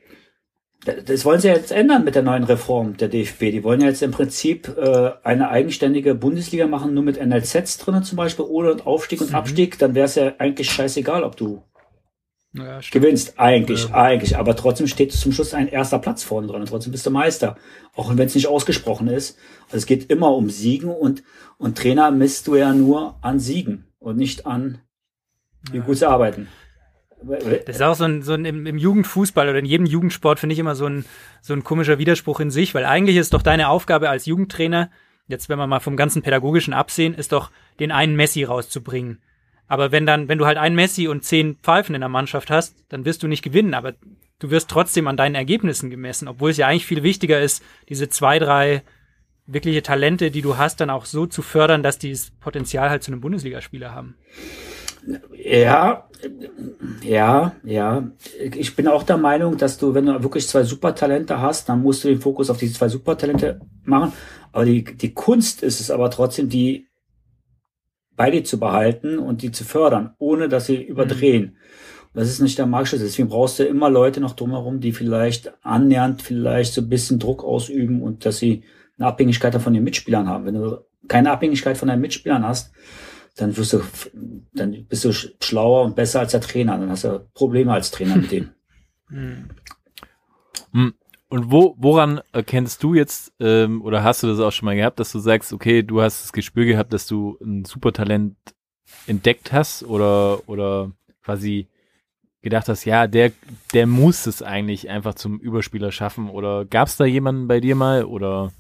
Das 0.83 1.25
wollen 1.25 1.39
sie 1.39 1.47
jetzt 1.47 1.71
ändern 1.71 2.03
mit 2.03 2.15
der 2.15 2.23
neuen 2.23 2.43
Reform 2.43 2.97
der 2.97 3.07
DFB. 3.07 3.51
Die 3.51 3.63
wollen 3.63 3.81
ja 3.81 3.87
jetzt 3.87 4.01
im 4.01 4.09
Prinzip 4.09 4.67
äh, 4.77 5.11
eine 5.23 5.49
eigenständige 5.49 6.15
Bundesliga 6.15 6.65
machen, 6.65 6.95
nur 6.95 7.03
mit 7.03 7.23
NLZs 7.23 7.77
drinnen 7.77 8.03
zum 8.03 8.17
Beispiel, 8.17 8.45
ohne 8.45 8.75
Aufstieg 8.85 9.21
und 9.21 9.33
Abstieg. 9.33 9.77
Dann 9.77 9.93
wäre 9.93 10.05
es 10.05 10.15
ja 10.15 10.33
eigentlich 10.39 10.71
scheißegal, 10.71 11.23
ob 11.23 11.37
du 11.37 11.61
Ja, 12.53 12.81
gewinnst. 12.91 13.39
Eigentlich, 13.39 13.93
eigentlich. 13.93 14.37
Aber 14.37 14.55
trotzdem 14.55 14.87
steht 14.87 15.13
zum 15.13 15.31
Schluss 15.31 15.53
ein 15.53 15.69
erster 15.69 15.99
Platz 15.99 16.23
vorne 16.23 16.47
dran 16.47 16.61
und 16.61 16.67
trotzdem 16.67 16.91
bist 16.91 17.05
du 17.05 17.09
Meister. 17.09 17.55
Auch 17.95 18.09
wenn 18.09 18.27
es 18.27 18.35
nicht 18.35 18.47
ausgesprochen 18.47 19.07
ist. 19.07 19.37
Also 19.67 19.77
es 19.77 19.85
geht 19.85 20.11
immer 20.11 20.35
um 20.35 20.49
Siegen 20.49 20.89
und, 20.89 21.23
und 21.57 21.77
Trainer 21.77 22.11
misst 22.11 22.47
du 22.47 22.55
ja 22.55 22.73
nur 22.73 23.15
an 23.21 23.39
Siegen 23.39 23.85
und 23.99 24.17
nicht 24.17 24.45
an, 24.45 24.79
wie 25.71 25.79
gut 25.79 25.97
sie 25.97 26.09
arbeiten. 26.09 26.49
Das 27.23 27.75
ist 27.75 27.81
auch 27.81 27.95
so 27.95 28.03
ein, 28.03 28.23
so 28.23 28.33
ein 28.33 28.45
im, 28.45 28.65
im 28.65 28.77
Jugendfußball 28.77 29.47
oder 29.47 29.59
in 29.59 29.65
jedem 29.65 29.85
Jugendsport 29.85 30.39
finde 30.39 30.53
ich 30.53 30.59
immer 30.59 30.75
so 30.75 30.87
ein, 30.87 31.05
so 31.41 31.53
ein 31.53 31.63
komischer 31.63 31.99
Widerspruch 31.99 32.39
in 32.39 32.51
sich, 32.51 32.73
weil 32.73 32.83
eigentlich 32.83 33.15
ist 33.15 33.33
doch 33.33 33.43
deine 33.43 33.69
Aufgabe 33.69 34.09
als 34.09 34.25
Jugendtrainer, 34.25 34.89
jetzt 35.27 35.47
wenn 35.47 35.59
wir 35.59 35.67
mal 35.67 35.79
vom 35.79 35.95
ganzen 35.95 36.23
pädagogischen 36.23 36.73
absehen, 36.73 37.13
ist 37.13 37.31
doch 37.31 37.51
den 37.79 37.91
einen 37.91 38.15
Messi 38.15 38.43
rauszubringen. 38.43 39.21
Aber 39.71 39.93
wenn 39.93 40.05
dann, 40.05 40.27
wenn 40.27 40.37
du 40.37 40.45
halt 40.45 40.57
einen 40.57 40.75
Messi 40.75 41.07
und 41.07 41.23
zehn 41.23 41.55
Pfeifen 41.63 41.95
in 41.95 42.01
der 42.01 42.09
Mannschaft 42.09 42.51
hast, 42.51 42.75
dann 42.89 43.05
wirst 43.05 43.23
du 43.23 43.29
nicht 43.29 43.41
gewinnen, 43.41 43.73
aber 43.73 43.93
du 44.39 44.49
wirst 44.49 44.69
trotzdem 44.69 45.07
an 45.07 45.15
deinen 45.15 45.33
Ergebnissen 45.33 45.89
gemessen, 45.89 46.27
obwohl 46.27 46.51
es 46.51 46.57
ja 46.57 46.67
eigentlich 46.67 46.85
viel 46.85 47.03
wichtiger 47.03 47.39
ist, 47.39 47.63
diese 47.87 48.09
zwei, 48.09 48.37
drei 48.37 48.83
wirkliche 49.45 49.81
Talente, 49.81 50.29
die 50.29 50.41
du 50.41 50.57
hast, 50.57 50.81
dann 50.81 50.89
auch 50.89 51.05
so 51.05 51.25
zu 51.25 51.41
fördern, 51.41 51.83
dass 51.83 51.99
die 51.99 52.11
das 52.11 52.31
Potenzial 52.41 52.89
halt 52.89 53.01
zu 53.01 53.13
einem 53.13 53.21
Bundesligaspieler 53.21 53.95
haben. 53.95 54.17
Ja, 55.41 56.09
ja, 57.01 57.55
ja. 57.63 58.11
Ich 58.41 58.75
bin 58.75 58.89
auch 58.89 59.03
der 59.03 59.17
Meinung, 59.17 59.57
dass 59.57 59.77
du, 59.77 59.93
wenn 59.93 60.07
du 60.07 60.21
wirklich 60.21 60.49
zwei 60.49 60.63
Supertalente 60.63 61.39
hast, 61.39 61.69
dann 61.69 61.81
musst 61.81 62.03
du 62.03 62.09
den 62.09 62.19
Fokus 62.19 62.49
auf 62.49 62.57
diese 62.57 62.73
zwei 62.73 62.89
Supertalente 62.89 63.61
machen. 63.85 64.11
Aber 64.51 64.65
die, 64.65 64.83
die 64.83 65.13
Kunst 65.13 65.63
ist 65.63 65.79
es 65.79 65.89
aber 65.89 66.11
trotzdem, 66.11 66.49
die 66.49 66.90
beide 68.21 68.43
zu 68.43 68.59
behalten 68.59 69.17
und 69.17 69.41
die 69.41 69.51
zu 69.51 69.63
fördern, 69.63 70.13
ohne 70.19 70.47
dass 70.47 70.67
sie 70.67 70.79
überdrehen. 70.79 71.57
Das 72.13 72.29
ist 72.29 72.39
nicht 72.39 72.59
der 72.59 72.67
Marktschutz. 72.67 72.99
Deswegen 72.99 73.29
brauchst 73.29 73.57
du 73.57 73.63
immer 73.63 73.89
Leute 73.89 74.21
noch 74.21 74.35
drumherum, 74.35 74.79
die 74.79 74.91
vielleicht 74.91 75.51
annähernd 75.63 76.21
vielleicht 76.21 76.73
so 76.73 76.81
ein 76.81 76.89
bisschen 76.89 77.17
Druck 77.17 77.43
ausüben 77.43 78.03
und 78.03 78.23
dass 78.23 78.37
sie 78.37 78.63
eine 78.99 79.07
Abhängigkeit 79.07 79.59
von 79.59 79.73
den 79.73 79.83
Mitspielern 79.83 80.29
haben. 80.29 80.45
Wenn 80.45 80.53
du 80.53 80.85
keine 81.07 81.31
Abhängigkeit 81.31 81.79
von 81.79 81.87
deinen 81.87 82.01
Mitspielern 82.01 82.45
hast, 82.45 82.73
dann 83.37 83.57
wirst 83.57 83.73
du, 83.73 83.81
dann 84.53 84.85
bist 84.87 85.03
du 85.03 85.13
schlauer 85.13 85.83
und 85.83 85.95
besser 85.95 86.19
als 86.19 86.33
der 86.33 86.41
Trainer. 86.41 86.77
Dann 86.77 86.91
hast 86.91 87.05
du 87.05 87.27
Probleme 87.33 87.73
als 87.73 87.89
Trainer 87.89 88.17
mit 88.17 88.31
dem. 88.31 88.49
Und 91.31 91.49
wo, 91.49 91.75
woran 91.77 92.19
erkennst 92.33 92.83
du 92.83 92.93
jetzt, 92.93 93.31
ähm, 93.39 93.81
oder 93.83 94.03
hast 94.03 94.21
du 94.21 94.27
das 94.27 94.41
auch 94.41 94.51
schon 94.51 94.65
mal 94.65 94.75
gehabt, 94.75 94.99
dass 94.99 95.13
du 95.13 95.19
sagst, 95.19 95.53
okay, 95.53 95.81
du 95.81 96.01
hast 96.01 96.25
das 96.25 96.33
Gespür 96.33 96.65
gehabt, 96.65 96.91
dass 96.91 97.07
du 97.07 97.37
ein 97.41 97.63
Supertalent 97.63 98.35
entdeckt 99.07 99.53
hast 99.53 99.83
oder, 99.83 100.41
oder 100.49 100.91
quasi 101.23 101.69
gedacht 102.41 102.67
hast, 102.67 102.83
ja, 102.83 103.07
der, 103.07 103.31
der 103.73 103.87
muss 103.87 104.25
es 104.25 104.43
eigentlich 104.43 104.89
einfach 104.89 105.13
zum 105.13 105.39
Überspieler 105.39 105.93
schaffen? 105.93 106.29
Oder 106.29 106.65
gab 106.65 106.89
es 106.89 106.97
da 106.97 107.05
jemanden 107.05 107.47
bei 107.47 107.61
dir 107.61 107.75
mal? 107.75 108.03
Oder 108.03 108.51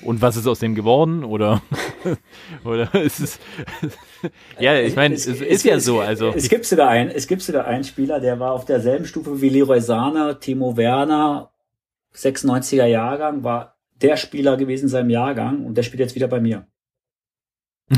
und 0.00 0.22
was 0.22 0.36
ist 0.36 0.46
aus 0.46 0.60
dem 0.60 0.74
geworden? 0.74 1.24
Oder 1.24 1.60
oder 2.64 2.94
ist 2.94 3.20
es 3.20 3.38
ja 4.58 4.80
ich 4.80 4.96
meine 4.96 5.14
es, 5.14 5.26
ist 5.26 5.64
ja 5.66 5.78
so 5.78 6.00
also 6.00 6.32
Es 6.34 6.48
gibt 6.48 6.64
sogar 6.64 6.88
einen, 6.88 7.10
es 7.10 7.26
gibt 7.26 7.42
sogar 7.42 7.66
einen 7.66 7.84
Spieler, 7.84 8.18
der 8.18 8.40
war 8.40 8.52
auf 8.52 8.64
derselben 8.64 9.04
Stufe 9.04 9.42
wie 9.42 9.50
Leroy 9.50 9.82
Sahne, 9.82 10.38
Timo 10.40 10.74
Werner, 10.78 11.50
96er 12.14 12.86
Jahrgang, 12.86 13.44
war 13.44 13.76
der 14.00 14.16
Spieler 14.16 14.56
gewesen 14.56 14.84
in 14.84 14.88
seinem 14.88 15.10
Jahrgang 15.10 15.64
und 15.64 15.74
der 15.76 15.82
spielt 15.82 16.00
jetzt 16.00 16.14
wieder 16.14 16.28
bei 16.28 16.40
mir. 16.40 16.66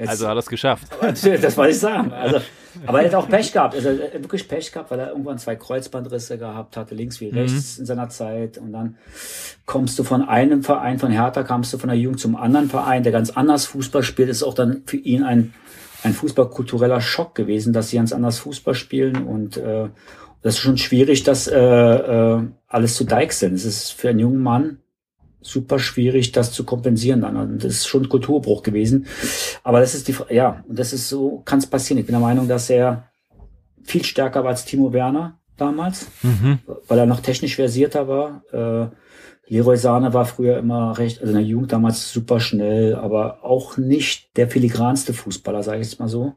Jetzt, 0.00 0.08
also 0.08 0.28
hat 0.28 0.36
er 0.36 0.38
es 0.38 0.46
geschafft 0.46 0.86
das 1.02 1.56
wollte 1.58 1.72
ich 1.72 1.78
sagen. 1.78 2.10
Also, 2.10 2.40
aber 2.86 3.02
er 3.02 3.08
hat 3.08 3.14
auch 3.14 3.28
Pech 3.28 3.52
gehabt. 3.52 3.74
Also 3.74 3.90
er 3.90 4.06
hat 4.06 4.14
wirklich 4.14 4.48
Pech 4.48 4.72
gehabt, 4.72 4.90
weil 4.90 4.98
er 4.98 5.08
irgendwann 5.10 5.36
zwei 5.36 5.56
Kreuzbandrisse 5.56 6.38
gehabt 6.38 6.78
hatte, 6.78 6.94
links 6.94 7.20
wie 7.20 7.28
rechts 7.28 7.78
in 7.78 7.84
seiner 7.84 8.08
Zeit. 8.08 8.56
Und 8.56 8.72
dann 8.72 8.96
kommst 9.66 9.98
du 9.98 10.04
von 10.04 10.26
einem 10.26 10.62
Verein, 10.62 10.98
von 10.98 11.10
Hertha, 11.10 11.42
kamst 11.42 11.74
du 11.74 11.78
von 11.78 11.90
der 11.90 11.98
Jugend 11.98 12.18
zum 12.18 12.34
anderen 12.34 12.70
Verein, 12.70 13.02
der 13.02 13.12
ganz 13.12 13.28
anders 13.28 13.66
Fußball 13.66 14.02
spielt. 14.02 14.30
Ist 14.30 14.42
auch 14.42 14.54
dann 14.54 14.84
für 14.86 14.96
ihn 14.96 15.22
ein, 15.22 15.52
ein 16.02 16.14
fußballkultureller 16.14 17.02
Schock 17.02 17.34
gewesen, 17.34 17.74
dass 17.74 17.90
sie 17.90 17.96
ganz 17.96 18.14
anders 18.14 18.38
Fußball 18.38 18.74
spielen. 18.74 19.26
Und 19.26 19.58
äh, 19.58 19.90
das 20.42 20.54
ist 20.54 20.60
schon 20.60 20.78
schwierig, 20.78 21.22
das 21.22 21.46
äh, 21.46 21.58
äh, 21.58 22.42
alles 22.66 22.94
zu 22.94 23.04
deichseln. 23.04 23.54
Es 23.54 23.64
ist 23.64 23.92
für 23.92 24.08
einen 24.08 24.20
jungen 24.20 24.42
Mann 24.42 24.78
super 25.42 25.78
schwierig, 25.78 26.32
das 26.32 26.52
zu 26.52 26.64
kompensieren 26.64 27.22
dann. 27.22 27.36
Und 27.36 27.64
das 27.64 27.72
ist 27.72 27.86
schon 27.86 28.04
ein 28.04 28.08
Kulturbruch 28.08 28.62
gewesen. 28.62 29.06
Aber 29.62 29.80
das 29.80 29.94
ist 29.94 30.08
die, 30.08 30.14
ja, 30.30 30.64
und 30.68 30.78
das 30.78 30.92
ist 30.92 31.08
so, 31.08 31.42
kann 31.44 31.58
es 31.58 31.66
passieren. 31.66 31.98
Ich 31.98 32.06
bin 32.06 32.12
der 32.12 32.20
Meinung, 32.20 32.48
dass 32.48 32.70
er 32.70 33.08
viel 33.82 34.04
stärker 34.04 34.42
war 34.42 34.50
als 34.50 34.64
Timo 34.64 34.92
Werner 34.92 35.38
damals, 35.56 36.06
weil 36.88 36.98
er 36.98 37.06
noch 37.06 37.20
technisch 37.20 37.56
versierter 37.56 38.08
war. 38.08 38.42
Äh, 38.52 38.94
Leroy 39.52 39.76
Sahne 39.76 40.14
war 40.14 40.26
früher 40.26 40.58
immer 40.58 40.96
recht, 40.96 41.20
also 41.20 41.32
in 41.32 41.38
der 41.38 41.46
Jugend 41.46 41.72
damals 41.72 42.12
super 42.12 42.38
schnell, 42.38 42.94
aber 42.94 43.44
auch 43.44 43.76
nicht 43.76 44.36
der 44.36 44.48
filigranste 44.48 45.12
Fußballer, 45.12 45.64
sage 45.64 45.80
ich 45.80 45.90
jetzt 45.90 45.98
mal 45.98 46.08
so. 46.08 46.34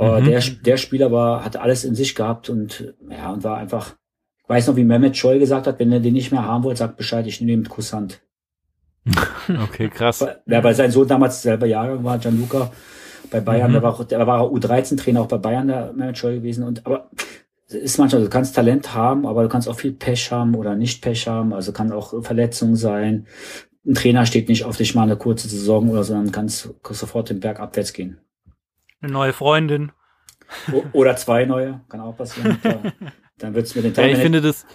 Aber 0.00 0.20
der, 0.22 0.40
der 0.40 0.76
Spieler 0.76 1.12
war, 1.12 1.44
hatte 1.44 1.60
alles 1.60 1.84
in 1.84 1.94
sich 1.94 2.14
gehabt 2.14 2.48
und 2.48 2.94
ja, 3.10 3.30
und 3.32 3.44
war 3.44 3.58
einfach, 3.58 3.94
ich 4.42 4.48
weiß 4.48 4.66
noch, 4.68 4.76
wie 4.76 4.84
Mehmet 4.84 5.16
Scholl 5.16 5.38
gesagt 5.38 5.66
hat, 5.66 5.78
wenn 5.78 5.92
er 5.92 6.00
den 6.00 6.14
nicht 6.14 6.30
mehr 6.32 6.44
haben 6.44 6.64
wollt, 6.64 6.78
sagt 6.78 6.96
Bescheid, 6.96 7.26
ich 7.26 7.40
nehme 7.40 7.52
ihn 7.52 7.60
mit 7.60 7.68
Kusshand. 7.68 8.20
okay 9.64 9.88
krass 9.88 10.20
Weil- 10.20 10.40
Ja, 10.46 10.62
weil 10.62 10.74
sein 10.74 10.90
Sohn 10.90 11.08
damals 11.08 11.42
selber 11.42 11.66
Jahrgang 11.66 12.04
war, 12.04 12.18
Gianluca, 12.18 12.70
bei 13.30 13.40
Bayern, 13.40 13.72
der 13.72 13.82
war, 13.82 13.94
auch- 13.94 14.04
der 14.04 14.26
war 14.26 14.42
U13-Trainer 14.44 15.20
auch 15.22 15.28
bei 15.28 15.38
Bayern, 15.38 15.68
der 15.68 15.92
Manager 15.92 16.32
gewesen. 16.32 16.64
Und 16.64 16.84
aber 16.86 17.10
ist 17.68 17.98
manchmal, 17.98 18.22
du 18.22 18.28
kannst 18.28 18.54
Talent 18.56 18.94
haben, 18.94 19.26
aber 19.26 19.42
du 19.44 19.48
kannst 19.48 19.68
auch 19.68 19.78
viel 19.78 19.92
Pech 19.92 20.32
haben 20.32 20.54
oder 20.56 20.74
nicht 20.74 21.02
Pech 21.02 21.28
haben. 21.28 21.52
Also 21.52 21.72
kann 21.72 21.92
auch 21.92 22.24
Verletzung 22.24 22.74
sein. 22.76 23.26
Ein 23.86 23.94
Trainer 23.94 24.26
steht 24.26 24.48
nicht 24.48 24.64
auf 24.64 24.76
dich 24.76 24.94
mal 24.94 25.04
eine 25.04 25.16
kurze 25.16 25.48
Saison 25.48 25.88
oder 25.88 26.02
so, 26.04 26.12
dann 26.14 26.32
kannst 26.32 26.64
du 26.64 26.74
sofort 26.94 27.30
den 27.30 27.40
Berg 27.40 27.60
abwärts 27.60 27.92
gehen. 27.92 28.18
Eine 29.00 29.12
neue 29.12 29.32
Freundin. 29.32 29.92
O 30.72 30.82
oder 30.92 31.16
zwei 31.16 31.44
neue, 31.44 31.80
kann 31.88 32.00
auch 32.00 32.16
passieren. 32.16 32.58
Da, 32.62 32.82
dann 33.38 33.54
wird's 33.54 33.74
mit 33.74 33.84
den 33.84 33.94
Ja, 33.94 34.02
ich 34.04 34.12
Teilen- 34.12 34.20
finde 34.22 34.40
das, 34.40 34.66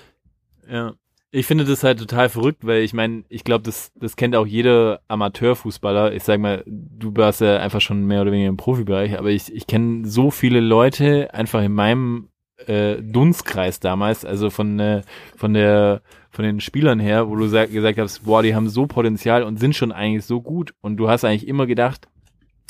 ja, 0.69 0.93
ich 1.31 1.45
finde 1.45 1.65
das 1.65 1.83
halt 1.83 1.99
total 1.99 2.29
verrückt, 2.29 2.65
weil 2.65 2.81
ich 2.81 2.93
meine, 2.93 3.25
ich 3.27 3.43
glaube, 3.43 3.63
das, 3.63 3.91
das 3.95 4.15
kennt 4.15 4.35
auch 4.37 4.47
jeder 4.47 5.01
Amateurfußballer. 5.09 6.13
Ich 6.13 6.23
sag 6.23 6.39
mal, 6.39 6.63
du 6.65 7.11
warst 7.17 7.41
ja 7.41 7.57
einfach 7.59 7.81
schon 7.81 8.05
mehr 8.05 8.21
oder 8.21 8.31
weniger 8.31 8.49
im 8.49 8.57
Profibereich, 8.57 9.17
aber 9.17 9.29
ich, 9.29 9.53
ich 9.53 9.67
kenne 9.67 10.07
so 10.07 10.31
viele 10.31 10.61
Leute 10.61 11.33
einfach 11.33 11.61
in 11.61 11.73
meinem 11.73 12.29
äh, 12.67 12.95
Dunstkreis 13.01 13.81
damals, 13.81 14.23
also 14.23 14.49
von, 14.49 14.79
äh, 14.79 15.01
von 15.35 15.53
der 15.53 16.01
von 16.31 16.43
den 16.43 16.59
Spielern 16.59 16.99
her, 16.99 17.29
wo 17.29 17.35
du 17.37 17.47
sag, 17.47 17.71
gesagt 17.71 17.97
hast, 17.97 18.25
boah, 18.25 18.43
die 18.43 18.55
haben 18.55 18.67
so 18.67 18.87
Potenzial 18.87 19.43
und 19.43 19.57
sind 19.57 19.73
schon 19.73 19.93
eigentlich 19.93 20.25
so 20.25 20.41
gut 20.41 20.73
und 20.81 20.97
du 20.97 21.07
hast 21.09 21.23
eigentlich 21.23 21.47
immer 21.47 21.65
gedacht, 21.65 22.07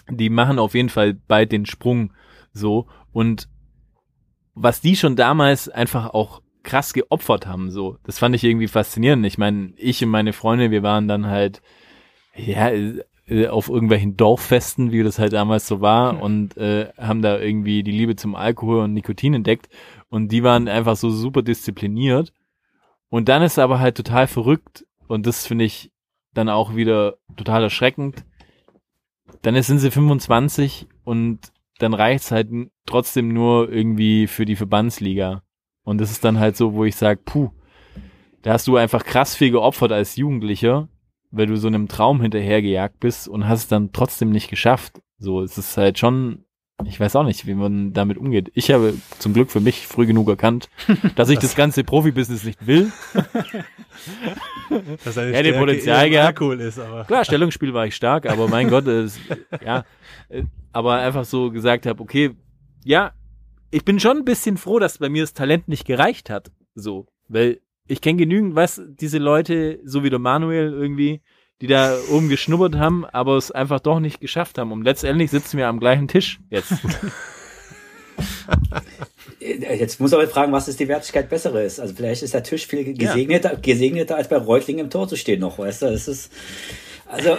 die 0.10 0.30
machen 0.30 0.60
auf 0.60 0.74
jeden 0.74 0.89
Fall 0.89 1.14
bald 1.14 1.51
den 1.51 1.66
Sprung 1.66 2.14
so 2.53 2.88
und 3.12 3.49
was 4.53 4.82
die 4.82 4.95
schon 4.95 5.16
damals 5.16 5.68
einfach 5.70 6.14
auch 6.14 6.41
krass 6.64 6.93
geopfert 6.93 7.47
haben, 7.47 7.72
so. 7.72 7.97
Das 8.03 8.20
fand 8.20 8.36
ich 8.36 8.43
irgendwie 8.43 8.68
faszinierend. 8.68 9.26
Ich 9.26 9.38
meine, 9.38 9.74
ich 9.78 10.03
und 10.03 10.10
meine 10.10 10.34
Freunde, 10.34 10.72
wir 10.72 10.84
waren 10.84 11.08
dann 11.08 11.28
halt, 11.28 11.62
ja, 12.36 12.70
äh, 13.28 13.47
auf 13.47 13.70
irgendwelchen 13.70 14.18
Dorffesten, 14.18 14.91
wie 14.91 15.03
das 15.03 15.20
halt 15.20 15.34
damals 15.34 15.68
so 15.68 15.80
war, 15.82 16.22
und 16.22 16.58
äh, 16.58 16.89
haben 16.97 17.22
da 17.22 17.39
irgendwie 17.39 17.84
die 17.84 17.91
Liebe 17.91 18.16
zum 18.16 18.36
Alkohol 18.36 18.84
und 18.84 18.93
Nikotin 18.93 19.34
entdeckt. 19.34 19.70
Und 20.10 20.32
die 20.32 20.43
waren 20.43 20.68
einfach 20.68 20.95
so 20.95 21.10
super 21.10 21.41
diszipliniert. 21.41 22.34
Und 23.10 23.30
dann 23.30 23.43
ist 23.43 23.60
aber 23.60 23.80
halt 23.80 23.95
total 23.95 24.28
verrückt, 24.28 24.86
und 25.08 25.26
das 25.28 25.45
finde 25.45 25.66
ich 25.66 25.91
dann 26.34 26.49
auch 26.49 26.76
wieder 26.76 27.18
total 27.38 27.64
erschreckend. 27.64 28.26
Dann 29.46 29.62
sind 29.62 29.78
sie 29.78 29.91
25 29.91 30.88
und 31.04 31.52
dann 31.78 31.93
reicht's 31.93 32.32
halt 32.32 32.50
n- 32.52 32.72
trotzdem 32.88 33.28
nur 33.28 33.72
irgendwie 33.72 34.26
für 34.26 34.43
die 34.43 34.56
Verbandsliga. 34.56 35.43
Und 35.84 36.00
das 36.02 36.10
ist 36.10 36.26
dann 36.26 36.39
halt 36.39 36.58
so, 36.58 36.74
wo 36.74 36.84
ich 36.84 36.96
sage, 36.96 37.22
puh, 37.24 37.52
da 38.41 38.54
hast 38.54 38.66
du 38.66 38.76
einfach 38.76 39.04
krass 39.04 39.36
viel 39.36 39.52
geopfert 39.52 39.91
als 39.91 40.16
Jugendlicher, 40.16 40.89
weil 41.30 41.46
du 41.46 41.58
so 41.58 41.68
einem 41.68 41.88
Traum 41.88 42.22
hinterhergejagt 42.22 43.00
bist 43.00 43.28
und 43.28 43.48
hast 43.48 43.60
es 43.60 43.68
dann 43.68 43.91
trotzdem 43.91 44.32
nicht 44.32 44.50
geschafft. 44.50 45.00
So, 45.20 45.43
es 45.43 45.60
ist 45.60 45.78
halt 45.78 46.00
schon, 46.00 46.46
ich 46.84 46.99
weiß 46.99 47.15
auch 47.15 47.23
nicht, 47.23 47.47
wie 47.47 47.53
man 47.53 47.93
damit 47.93 48.17
umgeht. 48.17 48.51
Ich 48.53 48.69
habe 48.69 48.93
zum 49.19 49.34
Glück 49.34 49.49
für 49.49 49.61
mich 49.61 49.88
früh 49.88 50.05
genug 50.05 50.28
erkannt, 50.28 50.69
dass 51.15 51.30
ich 51.30 51.39
das, 51.45 51.55
ganze 51.55 51.84
Profibusiness 51.84 52.43
nicht 52.43 52.67
will. 52.67 52.91
Dass 55.05 55.17
eine 55.17 55.32
Hätte 55.32 55.49
Stärke 55.49 55.59
Potenzial 55.59 56.09
gehabt. 56.09 56.28
Alkohol 56.28 56.59
ist, 56.59 56.80
aber. 56.80 57.05
Klar, 57.05 57.23
Stellungsspiel 57.23 57.73
war 57.73 57.86
ich 57.86 57.95
stark, 57.95 58.30
aber 58.30 58.49
mein 58.49 58.69
Gott, 58.69 58.88
es, 58.88 59.17
ja, 59.63 59.86
aber 60.73 60.95
einfach 60.95 61.23
so 61.23 61.49
gesagt 61.49 61.86
habe, 61.86 62.01
okay, 62.01 62.32
ja, 62.84 63.13
ich 63.71 63.86
bin 63.86 63.99
schon 63.99 64.17
ein 64.17 64.26
bisschen 64.26 64.57
froh, 64.57 64.80
dass 64.80 64.97
bei 64.97 65.09
mir 65.09 65.23
das 65.23 65.34
Talent 65.34 65.67
nicht 65.67 65.86
gereicht 65.86 66.30
hat, 66.30 66.51
so, 66.76 67.07
weil 67.30 67.61
ich 67.88 68.01
kenne 68.01 68.17
genügend, 68.17 68.55
was 68.55 68.82
diese 68.88 69.17
Leute, 69.17 69.80
so 69.86 70.03
wie 70.03 70.09
der 70.09 70.19
Manuel 70.19 70.73
irgendwie, 70.73 71.21
die 71.62 71.68
da 71.68 71.97
oben 72.10 72.30
geschnuppert 72.30 72.76
haben, 72.76 73.06
aber 73.06 73.38
es 73.38 73.51
einfach 73.51 73.80
doch 73.80 73.99
nicht 73.99 74.20
geschafft 74.20 74.58
haben. 74.58 74.72
Und 74.72 74.84
letztendlich 74.84 75.32
sitzen 75.32 75.58
wir 75.58 75.68
am 75.68 75.80
gleichen 75.80 76.08
Tisch 76.08 76.39
jetzt. 76.49 76.74
Äh, 79.39 79.78
Jetzt 79.78 79.99
muss 79.99 80.14
aber 80.14 80.28
fragen, 80.28 80.51
was 80.51 80.68
ist 80.68 80.80
die 80.80 80.88
Wertigkeit 80.88 81.30
bessere 81.30 81.64
ist. 81.64 81.80
Also 81.80 81.93
vielleicht 81.93 82.24
ist 82.24 82.34
der 82.34 82.43
Tisch 82.43 82.66
viel 82.68 82.93
gesegneter, 82.93 83.56
gesegneter 83.58 84.16
als 84.16 84.28
bei 84.28 84.38
Reutling 84.38 84.80
im 84.80 84.89
Tor 84.89 85.08
zu 85.08 85.16
stehen 85.16 85.39
noch, 85.41 85.60
weißt 85.60 85.84
du? 85.84 85.91
Das 85.91 86.08
ist, 86.08 86.32
also, 87.08 87.38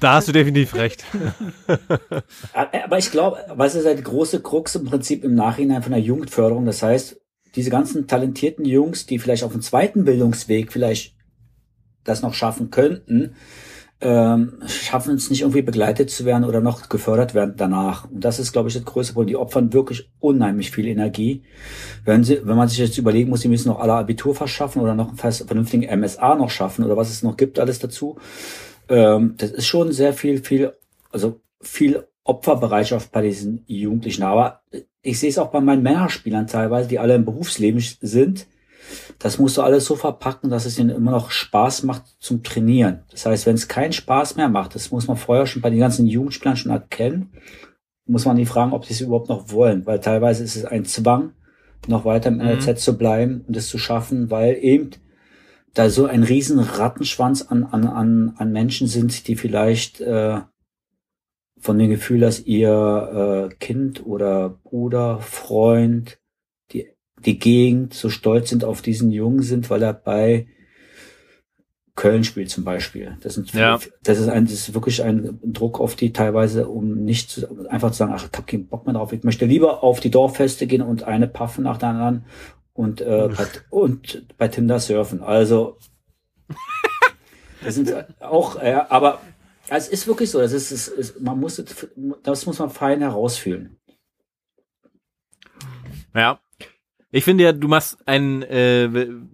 Da 0.00 0.14
hast 0.14 0.28
du 0.28 0.32
definitiv 0.32 0.74
recht. 0.74 1.04
äh, 1.68 2.80
aber 2.84 2.98
ich 2.98 3.10
glaube, 3.10 3.38
was 3.54 3.74
ist 3.74 3.86
halt 3.86 3.98
die 3.98 4.04
große 4.04 4.42
Krux 4.42 4.74
im 4.74 4.84
Prinzip 4.84 5.24
im 5.24 5.34
Nachhinein 5.34 5.82
von 5.82 5.92
der 5.92 6.00
Jugendförderung? 6.00 6.66
Das 6.66 6.82
heißt, 6.82 7.20
diese 7.54 7.70
ganzen 7.70 8.06
talentierten 8.06 8.64
Jungs, 8.64 9.06
die 9.06 9.18
vielleicht 9.18 9.44
auf 9.44 9.52
dem 9.52 9.62
zweiten 9.62 10.04
Bildungsweg 10.04 10.72
vielleicht 10.72 11.14
das 12.08 12.22
noch 12.22 12.34
schaffen 12.34 12.70
könnten, 12.70 13.34
ähm, 14.00 14.62
schaffen 14.66 15.16
es 15.16 15.28
nicht 15.28 15.40
irgendwie 15.40 15.62
begleitet 15.62 16.10
zu 16.10 16.24
werden 16.24 16.44
oder 16.44 16.60
noch 16.60 16.88
gefördert 16.88 17.34
werden 17.34 17.54
danach. 17.56 18.08
Und 18.08 18.24
das 18.24 18.38
ist, 18.38 18.52
glaube 18.52 18.68
ich, 18.68 18.74
das 18.74 18.84
größte 18.84 19.12
Problem. 19.12 19.28
Die 19.28 19.36
opfern 19.36 19.72
wirklich 19.72 20.08
unheimlich 20.20 20.70
viel 20.70 20.86
Energie. 20.86 21.42
Wenn 22.04 22.22
sie, 22.22 22.40
wenn 22.44 22.56
man 22.56 22.68
sich 22.68 22.78
jetzt 22.78 22.96
überlegen 22.96 23.28
muss, 23.28 23.40
die 23.40 23.48
müssen 23.48 23.68
noch 23.68 23.80
alle 23.80 23.94
Abitur 23.94 24.34
verschaffen 24.34 24.82
oder 24.82 24.94
noch 24.94 25.10
einen 25.10 25.32
vernünftigen 25.32 26.00
MSA 26.00 26.36
noch 26.36 26.50
schaffen 26.50 26.84
oder 26.84 26.96
was 26.96 27.10
es 27.10 27.24
noch 27.24 27.36
gibt, 27.36 27.58
alles 27.58 27.80
dazu. 27.80 28.18
Ähm, 28.88 29.34
das 29.36 29.50
ist 29.50 29.66
schon 29.66 29.90
sehr 29.90 30.12
viel, 30.12 30.44
viel, 30.44 30.72
also 31.10 31.40
viel 31.60 32.06
Opferbereitschaft 32.22 33.10
bei 33.10 33.22
diesen 33.22 33.64
Jugendlichen. 33.66 34.22
Aber 34.22 34.60
ich 35.02 35.18
sehe 35.18 35.30
es 35.30 35.38
auch 35.38 35.50
bei 35.50 35.60
meinen 35.60 35.82
Männerspielern 35.82 36.46
teilweise, 36.46 36.88
die 36.88 37.00
alle 37.00 37.16
im 37.16 37.24
Berufsleben 37.24 37.82
sind. 38.00 38.46
Das 39.18 39.38
musst 39.38 39.56
du 39.56 39.62
alles 39.62 39.84
so 39.84 39.96
verpacken, 39.96 40.50
dass 40.50 40.64
es 40.64 40.78
ihnen 40.78 40.90
immer 40.90 41.10
noch 41.10 41.30
Spaß 41.30 41.82
macht 41.82 42.04
zum 42.18 42.42
Trainieren. 42.42 43.04
Das 43.10 43.26
heißt, 43.26 43.46
wenn 43.46 43.54
es 43.54 43.68
keinen 43.68 43.92
Spaß 43.92 44.36
mehr 44.36 44.48
macht, 44.48 44.74
das 44.74 44.90
muss 44.90 45.08
man 45.08 45.16
vorher 45.16 45.46
schon 45.46 45.62
bei 45.62 45.70
den 45.70 45.80
ganzen 45.80 46.06
Jugendspielern 46.06 46.56
schon 46.56 46.72
erkennen, 46.72 47.32
muss 48.06 48.24
man 48.24 48.36
die 48.36 48.46
fragen, 48.46 48.72
ob 48.72 48.84
sie 48.84 48.94
es 48.94 49.00
überhaupt 49.00 49.28
noch 49.28 49.50
wollen, 49.52 49.84
weil 49.86 50.00
teilweise 50.00 50.42
ist 50.44 50.56
es 50.56 50.64
ein 50.64 50.84
Zwang, 50.84 51.32
noch 51.86 52.04
weiter 52.04 52.28
im 52.28 52.38
NLZ 52.38 52.82
zu 52.82 52.96
bleiben 52.96 53.44
und 53.46 53.56
es 53.56 53.68
zu 53.68 53.78
schaffen, 53.78 54.30
weil 54.30 54.56
eben 54.60 54.90
da 55.74 55.90
so 55.90 56.06
ein 56.06 56.22
riesen 56.22 56.58
Rattenschwanz 56.58 57.42
an, 57.42 57.64
an, 57.64 57.86
an, 57.86 58.34
an 58.36 58.52
Menschen 58.52 58.88
sind, 58.88 59.28
die 59.28 59.36
vielleicht 59.36 60.00
äh, 60.00 60.40
von 61.60 61.78
dem 61.78 61.90
Gefühl, 61.90 62.20
dass 62.20 62.40
ihr 62.40 63.48
äh, 63.50 63.54
Kind 63.56 64.04
oder 64.06 64.58
Bruder, 64.64 65.20
Freund, 65.20 66.18
die, 67.24 67.38
Gegend 67.38 67.94
so 67.94 68.10
stolz 68.10 68.50
sind 68.50 68.64
auf 68.64 68.82
diesen 68.82 69.10
Jungen 69.10 69.42
sind, 69.42 69.70
weil 69.70 69.82
er 69.82 69.92
bei 69.92 70.46
Köln 71.94 72.22
spielt 72.22 72.50
zum 72.50 72.64
Beispiel. 72.64 73.16
Das, 73.22 73.34
sind, 73.34 73.52
Ja. 73.54 73.80
das 74.04 74.18
ist 74.18 74.28
ein, 74.28 74.44
das 74.44 74.54
ist 74.54 74.74
wirklich 74.74 75.02
ein 75.02 75.40
Druck 75.42 75.80
auf 75.80 75.96
die 75.96 76.12
teilweise, 76.12 76.68
um 76.68 77.04
nicht 77.04 77.30
zu, 77.30 77.68
einfach 77.68 77.90
zu 77.90 77.98
sagen, 77.98 78.12
ach, 78.14 78.24
ich 78.24 78.38
hab 78.38 78.46
keinen 78.46 78.68
Bock 78.68 78.86
mehr 78.86 78.94
drauf. 78.94 79.12
Ich 79.12 79.24
möchte 79.24 79.46
lieber 79.46 79.82
auf 79.82 79.98
die 79.98 80.10
Dorffeste 80.10 80.66
gehen 80.66 80.82
und 80.82 81.02
eine 81.02 81.26
paffen 81.26 81.64
nach 81.64 81.76
der 81.76 81.88
anderen 81.88 82.24
und, 82.72 83.00
äh, 83.00 83.28
bei, 83.36 83.46
und 83.70 84.26
bei 84.38 84.46
Tinder 84.46 84.78
surfen. 84.78 85.22
Also, 85.22 85.78
das 87.64 87.74
sind 87.74 87.92
auch, 88.20 88.56
äh, 88.62 88.80
aber 88.88 89.20
es 89.68 89.88
ist 89.88 90.06
wirklich 90.06 90.30
so. 90.30 90.38
Das 90.40 90.52
ist, 90.52 90.70
es 90.70 90.86
ist, 90.86 91.20
man 91.20 91.40
muss, 91.40 91.60
das 92.22 92.46
muss 92.46 92.58
man 92.60 92.70
fein 92.70 93.00
herausfühlen. 93.00 93.76
Ja. 96.14 96.40
Ich 97.10 97.24
finde 97.24 97.44
ja, 97.44 97.52
du 97.52 97.68
machst 97.68 97.96
einen, 98.06 98.42
äh, 98.42 98.88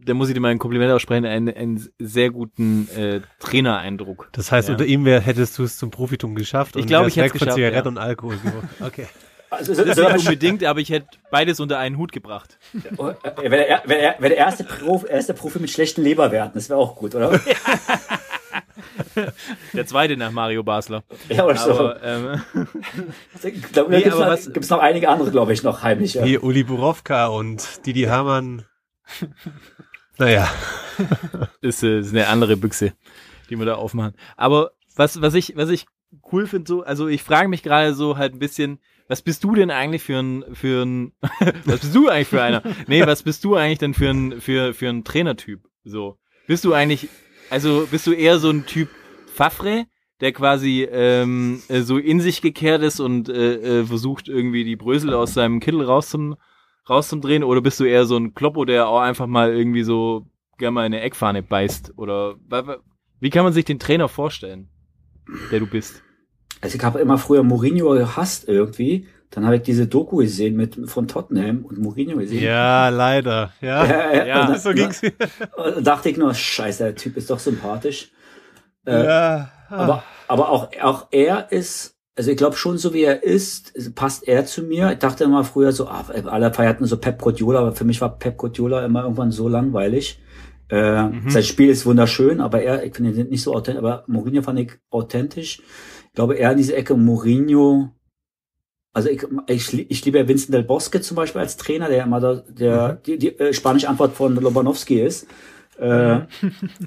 da 0.04 0.14
muss 0.14 0.28
ich 0.28 0.34
dir 0.34 0.40
mal 0.40 0.48
ein 0.48 0.60
Kompliment 0.60 0.92
aussprechen, 0.92 1.24
einen, 1.26 1.52
einen 1.52 1.88
sehr 1.98 2.30
guten 2.30 2.88
äh, 2.96 3.20
Trainereindruck. 3.40 4.28
Das 4.32 4.52
heißt, 4.52 4.68
Ja. 4.68 4.74
unter 4.74 4.84
ihm 4.86 5.04
wär, 5.04 5.20
hättest 5.20 5.58
du 5.58 5.64
es 5.64 5.76
zum 5.76 5.90
Profitum 5.90 6.36
geschafft. 6.36 6.76
Ich 6.76 6.82
und 6.82 6.88
glaube, 6.88 7.08
ich 7.08 7.16
weg 7.16 7.32
von 7.32 7.40
geschafft, 7.40 7.56
Zigaretten 7.56 7.86
ja. 7.86 7.90
und 7.90 7.98
Alkohol. 7.98 8.38
Okay. 8.80 9.06
Also, 9.50 9.72
Das 9.72 9.96
nicht 9.96 10.18
unbedingt, 10.18 10.64
aber 10.64 10.80
ich 10.80 10.90
hätte 10.90 11.06
beides 11.30 11.60
unter 11.60 11.78
einen 11.78 11.96
Hut 11.96 12.10
gebracht. 12.10 12.58
Wäre 12.72 13.16
der, 13.36 13.82
wär 13.84 13.98
der, 13.98 14.16
wär 14.18 14.28
der 14.28 14.36
erste, 14.36 14.64
Profi, 14.64 15.06
erste 15.06 15.32
Profi 15.32 15.60
mit 15.60 15.70
schlechten 15.70 16.02
Leberwerten, 16.02 16.54
das 16.54 16.68
wäre 16.68 16.80
auch 16.80 16.96
gut, 16.96 17.14
oder? 17.14 17.30
Der 19.72 19.86
zweite 19.86 20.16
nach 20.16 20.30
Mario 20.30 20.62
Basler. 20.62 21.02
Ja, 21.28 21.44
oder 21.44 21.56
so. 21.56 21.72
Aber, 21.72 22.02
ähm, 22.02 22.42
Ich 23.42 23.62
glaube, 23.72 23.90
Nee, 23.90 24.02
gibt's 24.02 24.14
aber 24.16 24.24
noch, 24.26 24.32
was- 24.32 24.52
gibt's 24.52 24.70
noch 24.70 24.78
einige 24.80 25.08
andere, 25.08 25.30
glaube 25.30 25.52
ich, 25.52 25.62
noch 25.62 25.82
heimlich. 25.82 26.14
Ja. 26.14 26.24
Wie 26.24 26.38
Uli 26.38 26.62
Borowka 26.64 27.26
und 27.26 27.84
Didi 27.86 28.02
Hamann. 28.02 28.64
Naja. 30.18 30.48
ist, 31.60 31.82
ist 31.82 32.10
eine 32.12 32.28
andere 32.28 32.56
Büchse, 32.56 32.92
die 33.50 33.58
wir 33.58 33.66
da 33.66 33.74
aufmachen. 33.74 34.14
Aber 34.36 34.72
was, 34.96 35.20
was 35.20 35.34
ich, 35.34 35.56
was 35.56 35.68
ich 35.70 35.86
cool 36.32 36.46
finde, 36.46 36.68
so, 36.68 36.82
also 36.84 37.08
ich 37.08 37.22
frage 37.22 37.48
mich 37.48 37.62
gerade 37.62 37.94
so 37.94 38.16
halt 38.16 38.32
ein 38.34 38.38
bisschen, 38.38 38.78
was 39.08 39.20
bist 39.22 39.42
du 39.44 39.54
denn 39.54 39.70
eigentlich 39.70 40.02
für 40.02 40.18
ein, 40.20 40.44
für 40.54 40.84
ein, 40.84 41.12
was 41.64 41.80
bist 41.80 41.94
du 41.94 42.08
eigentlich 42.08 42.28
für 42.28 42.42
einer? 42.42 42.62
Nee, 42.86 43.04
was 43.06 43.22
bist 43.24 43.42
du 43.44 43.56
eigentlich 43.56 43.78
denn 43.80 43.94
für 43.94 44.08
ein, 44.10 44.40
für, 44.40 44.72
für 44.72 44.88
ein 44.88 45.02
Trainertyp? 45.04 45.60
So. 45.84 46.18
Bist 46.46 46.64
du 46.64 46.72
eigentlich, 46.72 47.08
also 47.50 47.86
bist 47.90 48.06
du 48.06 48.12
eher 48.12 48.38
so 48.38 48.50
ein 48.50 48.66
Typ 48.66 48.88
Fafre, 49.26 49.86
der 50.20 50.32
quasi 50.32 50.88
ähm, 50.90 51.62
äh, 51.68 51.82
so 51.82 51.98
in 51.98 52.20
sich 52.20 52.40
gekehrt 52.40 52.82
ist 52.82 53.00
und 53.00 53.28
äh, 53.28 53.80
äh, 53.80 53.84
versucht 53.84 54.28
irgendwie 54.28 54.64
die 54.64 54.76
Brösel 54.76 55.12
aus 55.14 55.34
seinem 55.34 55.60
Kittel 55.60 55.82
rauszum, 55.82 56.36
rauszumdrehen 56.88 57.44
oder 57.44 57.60
bist 57.60 57.80
du 57.80 57.84
eher 57.84 58.06
so 58.06 58.16
ein 58.16 58.34
Kloppo, 58.34 58.64
der 58.64 58.88
auch 58.88 59.00
einfach 59.00 59.26
mal 59.26 59.52
irgendwie 59.52 59.82
so 59.82 60.26
gerne 60.58 60.72
mal 60.72 60.86
in 60.86 60.94
eine 60.94 61.02
Eckfahne 61.02 61.42
beißt 61.42 61.94
oder 61.96 62.36
wie 63.20 63.30
kann 63.30 63.44
man 63.44 63.52
sich 63.52 63.64
den 63.64 63.78
Trainer 63.78 64.08
vorstellen, 64.08 64.68
der 65.50 65.60
du 65.60 65.66
bist? 65.66 66.02
Also 66.60 66.76
ich 66.76 66.84
habe 66.84 67.00
immer 67.00 67.18
früher 67.18 67.42
Mourinho 67.42 67.90
gehasst 67.90 68.48
irgendwie. 68.48 69.06
Dann 69.34 69.44
habe 69.44 69.56
ich 69.56 69.62
diese 69.62 69.86
Doku 69.86 70.18
gesehen 70.18 70.56
mit 70.56 70.78
von 70.88 71.08
Tottenham 71.08 71.64
und 71.64 71.78
Mourinho 71.78 72.16
gesehen. 72.18 72.42
Ja, 72.42 72.88
leider. 72.88 73.52
Ja. 73.60 73.84
Äh, 73.84 74.28
Ja, 74.28 74.46
und 74.48 74.60
so 74.60 74.72
ging's 74.72 75.02
und 75.02 75.86
dachte 75.86 76.08
ich 76.08 76.16
nur, 76.16 76.32
scheiße, 76.34 76.84
der 76.84 76.94
Typ 76.94 77.16
ist 77.16 77.30
doch 77.30 77.38
sympathisch. 77.38 78.12
Äh, 78.86 79.04
Ja. 79.04 79.50
Aber, 79.70 80.04
aber 80.28 80.50
auch, 80.50 80.68
auch 80.82 81.08
er 81.10 81.50
ist, 81.50 81.96
also 82.16 82.30
ich 82.30 82.36
glaube 82.36 82.56
schon, 82.56 82.78
so 82.78 82.94
wie 82.94 83.02
er 83.02 83.24
ist, 83.24 83.94
passt 83.96 84.28
er 84.28 84.44
zu 84.46 84.62
mir. 84.62 84.92
Ich 84.92 84.98
dachte 84.98 85.24
immer 85.24 85.42
früher 85.42 85.72
so, 85.72 85.88
ah, 85.88 86.04
alle 86.26 86.52
feierten 86.52 86.86
so 86.86 86.96
Pep 86.98 87.20
Guardiola, 87.20 87.60
aber 87.60 87.72
für 87.72 87.84
mich 87.84 88.00
war 88.00 88.16
Pep 88.18 88.36
Guardiola 88.36 88.84
immer 88.84 89.02
irgendwann 89.02 89.32
so 89.32 89.48
langweilig. 89.48 90.20
Äh, 90.68 91.08
Sein 91.28 91.42
Spiel 91.42 91.70
ist 91.70 91.86
wunderschön, 91.86 92.40
aber 92.40 92.62
er, 92.62 92.84
ich 92.84 92.94
finde 92.94 93.10
ihn 93.10 93.28
nicht 93.28 93.42
so 93.42 93.52
authentisch, 93.54 93.78
aber 93.82 94.04
Mourinho 94.06 94.42
fand 94.42 94.60
ich 94.60 94.72
authentisch. 94.90 95.60
Ich 96.06 96.12
glaube, 96.14 96.36
er 96.38 96.52
in 96.52 96.58
diese 96.58 96.76
Ecke 96.76 96.94
Mourinho, 96.94 97.90
also 98.94 99.08
ich, 99.10 99.26
ich, 99.48 99.90
ich 99.90 100.04
liebe 100.04 100.18
ja 100.18 100.26
Vincent 100.28 100.54
Del 100.54 100.62
Bosque 100.62 101.00
zum 101.02 101.16
Beispiel 101.16 101.40
als 101.40 101.56
Trainer, 101.56 101.88
der 101.88 102.04
immer 102.04 102.20
da, 102.20 102.42
der, 102.48 102.94
die, 102.94 103.18
die 103.18 103.38
äh, 103.38 103.52
spanische 103.52 103.88
Antwort 103.88 104.14
von 104.14 104.34
Lobanowski 104.36 105.00
ist. 105.00 105.26
Äh, 105.78 106.20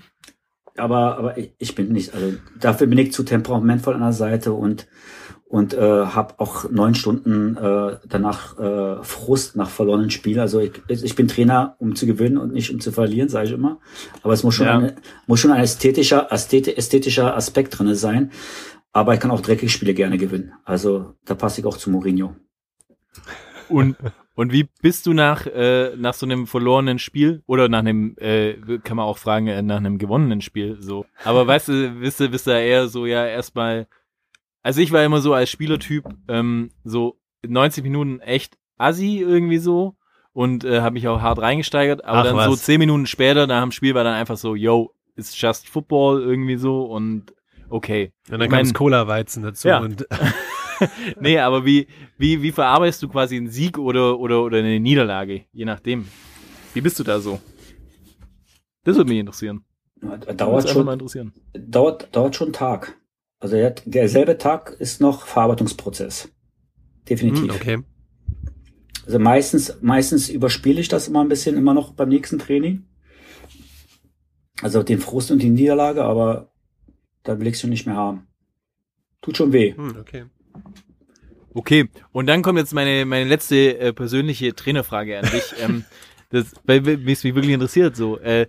aber 0.78 1.18
aber 1.18 1.38
ich, 1.38 1.52
ich 1.58 1.76
bin 1.76 1.92
nicht, 1.92 2.14
also 2.14 2.34
dafür 2.60 2.88
bin 2.88 2.98
ich 2.98 3.12
zu 3.12 3.24
temperamentvoll 3.24 3.94
an 3.96 4.02
der 4.02 4.14
Seite 4.14 4.54
und 4.54 4.88
und 5.50 5.74
äh, 5.74 5.80
habe 5.80 6.34
auch 6.40 6.70
neun 6.70 6.94
Stunden 6.94 7.56
äh, 7.56 7.98
danach 8.10 8.60
äh, 8.60 9.02
Frust 9.02 9.56
nach 9.56 9.70
verlorenen 9.70 10.10
Spiel. 10.10 10.42
Also 10.42 10.60
ich, 10.60 10.74
ich 10.90 11.16
bin 11.16 11.30
Trainer, 11.30 11.78
um 11.80 11.96
zu 11.96 12.06
gewinnen 12.06 12.38
und 12.38 12.52
nicht 12.52 12.70
um 12.74 12.82
zu 12.82 12.92
verlieren, 12.92 13.30
sage 13.30 13.48
ich 13.48 13.54
immer. 13.54 13.80
Aber 14.24 14.34
es 14.34 14.44
muss 14.44 14.56
schon 14.56 14.66
Ja. 14.68 14.78
eine, 14.78 14.96
muss 15.26 15.40
schon 15.40 15.52
ein 15.54 15.64
ästhetischer 15.64 16.28
ästheti 16.32 16.72
ästhetischer 16.72 17.34
Aspekt 17.36 17.80
drinne 17.80 17.96
sein. 17.96 18.32
Aber 18.94 19.14
ich 19.14 19.20
kann 19.20 19.32
auch 19.32 19.42
dreckige 19.42 19.70
Spiele 19.70 19.94
gerne 19.94 20.18
gewinnen. 20.18 20.54
Also 20.64 21.14
da 21.26 21.36
passe 21.36 21.62
ich 21.62 21.68
auch 21.68 21.78
zu 21.78 21.90
Mourinho. 21.90 22.36
Und 23.70 23.98
und 24.34 24.52
wie 24.52 24.70
bist 24.82 25.06
du 25.06 25.14
nach 25.14 25.46
äh, 25.48 25.96
nach 25.98 26.14
so 26.14 26.26
einem 26.26 26.48
verlorenen 26.48 27.00
Spiel 27.00 27.44
oder 27.48 27.70
nach 27.70 27.80
einem 27.80 28.16
äh, 28.18 28.54
kann 28.84 28.98
man 28.98 29.06
auch 29.06 29.18
fragen 29.18 29.48
äh, 29.48 29.62
nach 29.62 29.78
einem 29.78 29.98
gewonnenen 29.98 30.42
Spiel 30.42 30.78
so. 30.80 31.06
Aber 31.24 31.48
weißt 31.48 31.70
du, 31.70 31.90
bist 32.00 32.20
du 32.20 32.30
bist 32.30 32.48
du 32.48 32.52
eher 32.52 32.88
so 32.88 33.06
ja 33.06 33.26
erstmal 33.26 33.88
also 34.62 34.82
ich 34.82 34.92
war 34.92 35.04
immer 35.04 35.22
so 35.22 35.34
als 35.34 35.50
Spielertyp 35.50 36.06
ähm, 36.28 36.72
so 36.84 37.20
90 37.46 37.84
Minuten 37.84 38.20
echt 38.20 38.58
assi 38.78 39.20
irgendwie 39.20 39.58
so 39.58 39.96
und 40.34 40.64
äh, 40.64 40.82
habe 40.82 40.94
mich 40.94 41.08
auch 41.08 41.22
hart 41.22 41.40
reingesteigert, 41.40 42.06
aber 42.06 42.20
Ach, 42.20 42.24
dann 42.24 42.36
was. 42.36 42.46
so 42.46 42.56
10 42.56 42.78
Minuten 42.78 43.08
später 43.08 43.48
nach 43.48 43.64
dem 43.64 43.72
Spiel 43.72 43.96
war 43.96 44.04
dann 44.04 44.14
einfach 44.14 44.38
so, 44.38 44.54
yo, 44.54 44.94
it's 45.16 45.40
just 45.40 45.68
Football 45.68 46.22
irgendwie 46.22 46.58
so 46.58 46.84
und 46.84 47.34
okay. 47.70 48.12
Und 48.30 48.40
dann 48.40 48.42
Ich 48.42 48.50
kam 48.50 48.74
Cola-Weizen 48.74 49.44
dazu 49.44 49.68
Ja. 49.68 49.80
und 49.80 50.06
nee, 51.20 51.40
aber 51.40 51.66
wie, 51.66 51.88
wie, 52.18 52.42
wie 52.42 52.52
verarbeitest 52.52 53.02
du 53.04 53.10
quasi 53.10 53.38
einen 53.38 53.50
Sieg 53.50 53.78
oder, 53.78 54.20
oder, 54.20 54.44
oder 54.44 54.60
eine 54.60 54.80
Niederlage? 54.80 55.46
Je 55.52 55.66
nachdem. 55.66 56.08
Wie 56.74 56.82
bist 56.82 57.00
du 57.00 57.04
da 57.04 57.20
so? 57.20 57.40
Das 58.84 58.96
würde 58.98 59.10
mich 59.10 59.20
interessieren. 59.20 59.64
Dauert 60.02 60.28
Würde 60.28 60.36
mich 60.36 60.40
einfach 60.42 60.70
schon, 60.74 60.86
mal 60.86 60.94
interessieren. 60.94 61.34
dauert, 61.58 62.16
dauert 62.16 62.36
schon 62.36 62.48
einen 62.48 62.54
Tag. 62.54 62.98
Also 63.40 63.56
der, 63.56 63.72
derselbe 63.86 64.38
Tag 64.38 64.76
ist 64.80 65.02
noch 65.02 65.26
Verarbeitungsprozess. 65.26 66.30
Definitiv. 67.10 67.44
Hm, 67.44 67.50
okay. 67.52 67.78
Also 69.06 69.20
meistens, 69.20 69.78
meistens 69.82 70.30
überspiele 70.30 70.82
ich 70.82 70.90
das 70.90 71.08
immer 71.08 71.22
ein 71.22 71.30
bisschen 71.30 71.56
immer 71.58 71.74
noch 71.74 71.94
beim 71.94 72.10
nächsten 72.10 72.40
Training. 72.40 72.86
Also 74.62 74.84
den 74.84 75.00
Frust 75.00 75.32
und 75.32 75.42
die 75.42 75.50
Niederlage, 75.50 76.04
aber 76.04 76.52
da 77.24 77.40
will 77.40 77.48
ich 77.48 77.56
es 77.56 77.62
schon 77.62 77.70
nicht 77.70 77.86
mehr 77.86 77.96
haben. 77.96 78.28
Tut 79.22 79.38
schon 79.38 79.54
weh. 79.54 79.74
Hm, 79.76 79.98
okay. 80.00 80.26
Okay, 81.54 81.90
und 82.12 82.28
dann 82.28 82.44
kommt 82.44 82.60
jetzt 82.60 82.74
meine, 82.74 83.06
meine 83.06 83.28
letzte 83.28 83.80
äh, 83.80 83.94
persönliche 83.94 84.54
Trainerfrage 84.54 85.18
an 85.18 85.26
dich. 85.26 85.54
ähm, 85.60 85.86
das, 86.30 86.54
weil 86.66 86.82
mich 86.82 87.24
wirklich 87.24 87.50
interessiert 87.50 87.96
so. 87.96 88.20
Äh, 88.20 88.48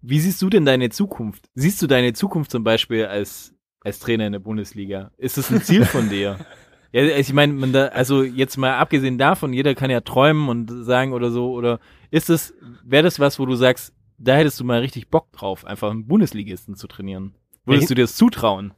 wie 0.00 0.20
siehst 0.20 0.40
du 0.42 0.48
denn 0.48 0.64
deine 0.64 0.90
Zukunft? 0.90 1.48
Siehst 1.54 1.82
du 1.82 1.88
deine 1.88 2.12
Zukunft 2.12 2.52
zum 2.52 2.62
Beispiel 2.62 3.06
als, 3.06 3.52
als 3.80 3.98
Trainer 3.98 4.26
in 4.26 4.32
der 4.32 4.38
Bundesliga? 4.38 5.10
Ist 5.16 5.38
das 5.38 5.50
ein 5.50 5.62
Ziel 5.62 5.84
von 5.84 6.08
dir? 6.08 6.38
Ja, 6.92 7.02
ich 7.02 7.32
meine, 7.32 7.52
man 7.52 7.72
da, 7.72 7.88
also 7.88 8.22
jetzt 8.22 8.56
mal 8.56 8.78
abgesehen 8.78 9.18
davon, 9.18 9.52
jeder 9.52 9.74
kann 9.74 9.90
ja 9.90 10.00
träumen 10.00 10.48
und 10.48 10.84
sagen 10.84 11.12
oder 11.12 11.30
so, 11.30 11.50
oder 11.52 11.78
ist 12.10 12.30
es, 12.30 12.54
wäre 12.84 13.02
das 13.02 13.20
was, 13.20 13.38
wo 13.38 13.44
du 13.44 13.54
sagst, 13.54 13.92
da 14.18 14.36
hättest 14.36 14.60
du 14.60 14.64
mal 14.64 14.80
richtig 14.80 15.10
Bock 15.10 15.32
drauf, 15.32 15.64
einfach 15.64 15.90
einen 15.90 16.06
Bundesligisten 16.06 16.74
zu 16.74 16.86
trainieren? 16.86 17.34
Würdest 17.64 17.90
du 17.90 17.94
dir 17.94 18.02
das 18.02 18.16
zutrauen? 18.16 18.72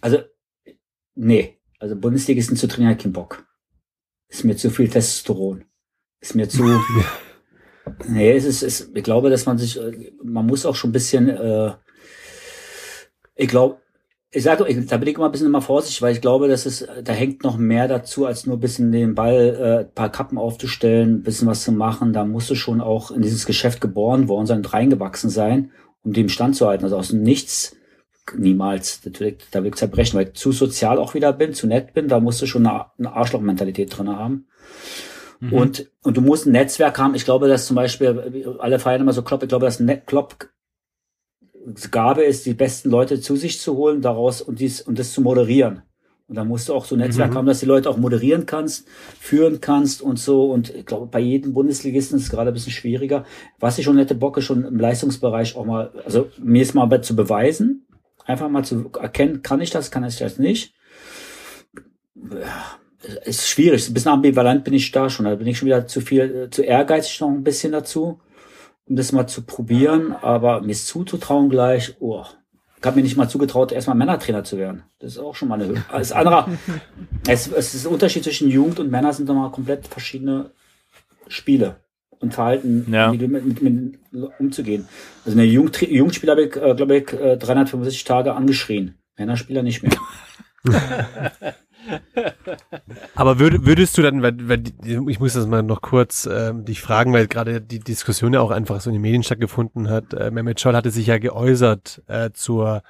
Also, 0.00 0.18
nee. 1.14 1.58
Also 1.78 1.96
Bundesligisten 1.96 2.56
zu 2.56 2.68
trainieren, 2.68 2.96
kein 2.96 3.12
Bock. 3.12 3.46
Ist 4.28 4.44
mir 4.44 4.56
zu 4.56 4.70
viel 4.70 4.88
Testosteron. 4.88 5.64
Ist 6.20 6.36
mir 6.36 6.48
zu. 6.48 6.64
nee, 8.08 8.30
es 8.32 8.44
ist, 8.44 8.62
es, 8.62 8.90
ich 8.94 9.02
glaube, 9.02 9.28
dass 9.28 9.44
man 9.44 9.58
sich, 9.58 9.78
äh, 9.78 10.12
man 10.22 10.46
muss 10.46 10.64
auch 10.64 10.76
schon 10.76 10.90
ein 10.90 10.92
bisschen, 10.92 11.28
äh, 11.28 11.74
ich 13.34 13.48
glaube, 13.48 13.81
ich 14.34 14.42
sage, 14.42 14.64
da 14.64 14.96
bin 14.96 15.08
ich 15.08 15.16
immer 15.16 15.26
ein 15.26 15.32
bisschen 15.32 15.46
immer 15.46 15.60
vorsichtig, 15.60 16.00
weil 16.00 16.14
ich 16.14 16.22
glaube, 16.22 16.48
dass 16.48 16.64
es, 16.64 16.88
da 17.04 17.12
hängt 17.12 17.44
noch 17.44 17.58
mehr 17.58 17.86
dazu, 17.86 18.24
als 18.24 18.46
nur 18.46 18.56
ein 18.56 18.60
bisschen 18.60 18.90
den 18.90 19.14
Ball, 19.14 19.56
äh, 19.60 19.78
ein 19.80 19.94
paar 19.94 20.10
Kappen 20.10 20.38
aufzustellen, 20.38 21.16
ein 21.16 21.22
bisschen 21.22 21.46
was 21.46 21.64
zu 21.64 21.70
machen. 21.70 22.14
Da 22.14 22.24
musst 22.24 22.48
du 22.48 22.54
schon 22.54 22.80
auch 22.80 23.10
in 23.10 23.20
dieses 23.20 23.44
Geschäft 23.44 23.82
geboren 23.82 24.28
worden 24.28 24.46
sein 24.46 24.58
und 24.58 24.72
reingewachsen 24.72 25.28
sein, 25.28 25.70
um 26.02 26.14
dem 26.14 26.30
Stand 26.30 26.56
zu 26.56 26.66
halten. 26.66 26.84
Also 26.84 26.96
aus 26.96 27.08
dem 27.08 27.22
Nichts 27.22 27.76
niemals. 28.34 29.02
Da 29.02 29.20
will 29.20 29.36
ich, 29.38 29.50
da 29.50 29.62
will 29.62 29.68
ich 29.68 29.74
zerbrechen, 29.74 30.16
weil 30.16 30.28
ich 30.28 30.34
zu 30.34 30.50
sozial 30.50 30.98
auch 30.98 31.12
wieder 31.12 31.34
bin, 31.34 31.52
zu 31.52 31.66
nett 31.66 31.92
bin. 31.92 32.08
Da 32.08 32.18
musst 32.18 32.40
du 32.40 32.46
schon 32.46 32.66
eine, 32.66 32.86
eine 32.98 33.12
Arschloch-Mentalität 33.12 33.96
drin 33.96 34.08
haben. 34.08 34.46
Mhm. 35.40 35.52
Und, 35.52 35.90
und 36.02 36.16
du 36.16 36.22
musst 36.22 36.46
ein 36.46 36.52
Netzwerk 36.52 36.98
haben. 36.98 37.14
Ich 37.14 37.26
glaube, 37.26 37.48
dass 37.48 37.66
zum 37.66 37.76
Beispiel, 37.76 38.56
alle 38.60 38.78
feiern 38.78 39.02
immer 39.02 39.12
so 39.12 39.22
Klopp, 39.22 39.42
ich 39.42 39.50
glaube, 39.50 39.66
dass 39.66 39.82
Klopp 40.06 40.48
Gabe 41.90 42.22
ist, 42.22 42.46
die 42.46 42.54
besten 42.54 42.90
Leute 42.90 43.20
zu 43.20 43.36
sich 43.36 43.60
zu 43.60 43.76
holen, 43.76 44.00
daraus 44.02 44.42
und 44.42 44.60
dies 44.60 44.80
und 44.80 44.98
das 44.98 45.12
zu 45.12 45.20
moderieren. 45.20 45.82
Und 46.28 46.36
da 46.36 46.44
musst 46.44 46.68
du 46.68 46.74
auch 46.74 46.86
so 46.86 46.94
ein 46.94 47.00
Netzwerk 47.00 47.32
Mhm. 47.32 47.34
haben, 47.34 47.46
dass 47.46 47.60
die 47.60 47.66
Leute 47.66 47.90
auch 47.90 47.98
moderieren 47.98 48.46
kannst, 48.46 48.86
führen 49.20 49.60
kannst 49.60 50.00
und 50.00 50.18
so. 50.18 50.50
Und 50.50 50.74
ich 50.74 50.86
glaube, 50.86 51.06
bei 51.06 51.20
jedem 51.20 51.52
Bundesligisten 51.52 52.16
ist 52.16 52.24
es 52.24 52.30
gerade 52.30 52.50
ein 52.50 52.54
bisschen 52.54 52.72
schwieriger. 52.72 53.24
Was 53.60 53.78
ich 53.78 53.84
schon 53.84 53.98
hätte 53.98 54.14
Bock 54.14 54.38
ist 54.38 54.44
schon 54.44 54.64
im 54.64 54.78
Leistungsbereich 54.78 55.56
auch 55.56 55.66
mal, 55.66 55.90
also 56.04 56.30
mir 56.42 56.62
ist 56.62 56.74
mal 56.74 57.02
zu 57.02 57.14
beweisen, 57.16 57.86
einfach 58.24 58.48
mal 58.48 58.64
zu 58.64 58.90
erkennen, 58.98 59.42
kann 59.42 59.60
ich 59.60 59.70
das, 59.70 59.90
kann 59.90 60.04
ich 60.04 60.16
das 60.16 60.38
nicht. 60.38 60.74
Ja, 62.14 62.78
ist 63.24 63.48
schwierig, 63.48 63.88
ein 63.88 63.94
bisschen 63.94 64.12
ambivalent 64.12 64.64
bin 64.64 64.74
ich 64.74 64.90
da 64.92 65.10
schon. 65.10 65.26
Da 65.26 65.34
bin 65.34 65.46
ich 65.46 65.58
schon 65.58 65.66
wieder 65.66 65.86
zu 65.86 66.00
viel, 66.00 66.44
äh, 66.46 66.50
zu 66.50 66.62
ehrgeizig 66.62 67.20
noch 67.20 67.28
ein 67.28 67.42
bisschen 67.42 67.72
dazu, 67.72 68.20
um 68.86 68.96
das 68.96 69.12
mal 69.12 69.26
zu 69.26 69.42
probieren. 69.42 70.12
Aber 70.22 70.60
mir 70.62 70.74
zuzutrauen 70.74 71.48
gleich, 71.50 71.96
oh, 72.00 72.24
ich 72.78 72.84
habe 72.86 72.96
mir 72.96 73.02
nicht 73.02 73.16
mal 73.16 73.28
zugetraut, 73.28 73.70
erstmal 73.72 73.96
Männertrainer 73.96 74.42
zu 74.44 74.58
werden. 74.58 74.82
Das 74.98 75.12
ist 75.12 75.18
auch 75.18 75.34
schon 75.36 75.48
mal 75.48 75.54
eine 75.54 75.66
Höhe. 75.66 75.84
Als 75.90 76.12
anderer, 76.12 76.48
es, 77.28 77.46
es 77.46 77.74
ist 77.74 77.86
ein 77.86 77.92
Unterschied 77.92 78.24
zwischen 78.24 78.50
Jugend 78.50 78.80
und 78.80 78.90
Männer 78.90 79.12
sind 79.12 79.28
nochmal 79.28 79.50
komplett 79.52 79.86
verschiedene 79.86 80.50
Spiele 81.28 81.76
und 82.18 82.34
Verhalten, 82.34 82.86
Ja. 82.92 83.12
mit, 83.12 83.30
mit, 83.30 83.62
mit 83.62 83.98
umzugehen. 84.38 84.88
Also 85.24 85.38
eine 85.38 85.46
Jugend, 85.46 85.80
Jugendspieler 85.80 86.32
habe 86.32 86.42
ich, 86.44 86.56
äh, 86.56 86.74
glaube 86.74 86.96
ich, 86.96 87.12
äh, 87.12 87.36
365 87.36 88.04
Tage 88.04 88.34
angeschrien. 88.34 88.96
Männerspieler 89.16 89.62
nicht 89.62 89.82
mehr. 89.82 89.92
Aber 93.14 93.38
würd, 93.38 93.66
würdest 93.66 93.96
du 93.98 94.02
dann, 94.02 94.22
weil, 94.22 94.48
weil 94.48 94.62
ich 94.84 95.20
muss 95.20 95.34
das 95.34 95.46
mal 95.46 95.62
noch 95.62 95.80
kurz 95.80 96.28
ähm, 96.30 96.64
dich 96.64 96.80
fragen, 96.80 97.12
weil 97.12 97.26
gerade 97.26 97.60
die 97.60 97.80
Diskussion 97.80 98.34
ja 98.34 98.40
auch 98.40 98.50
einfach 98.50 98.80
so 98.80 98.90
in 98.90 98.94
den 98.94 99.02
Medien 99.02 99.22
stattgefunden 99.22 99.88
hat. 99.88 100.14
Äh, 100.14 100.30
Mehmet 100.30 100.60
Scholl 100.60 100.76
hatte 100.76 100.90
sich 100.90 101.06
ja 101.06 101.18
geäußert 101.18 102.02
äh, 102.06 102.30
zur 102.32 102.82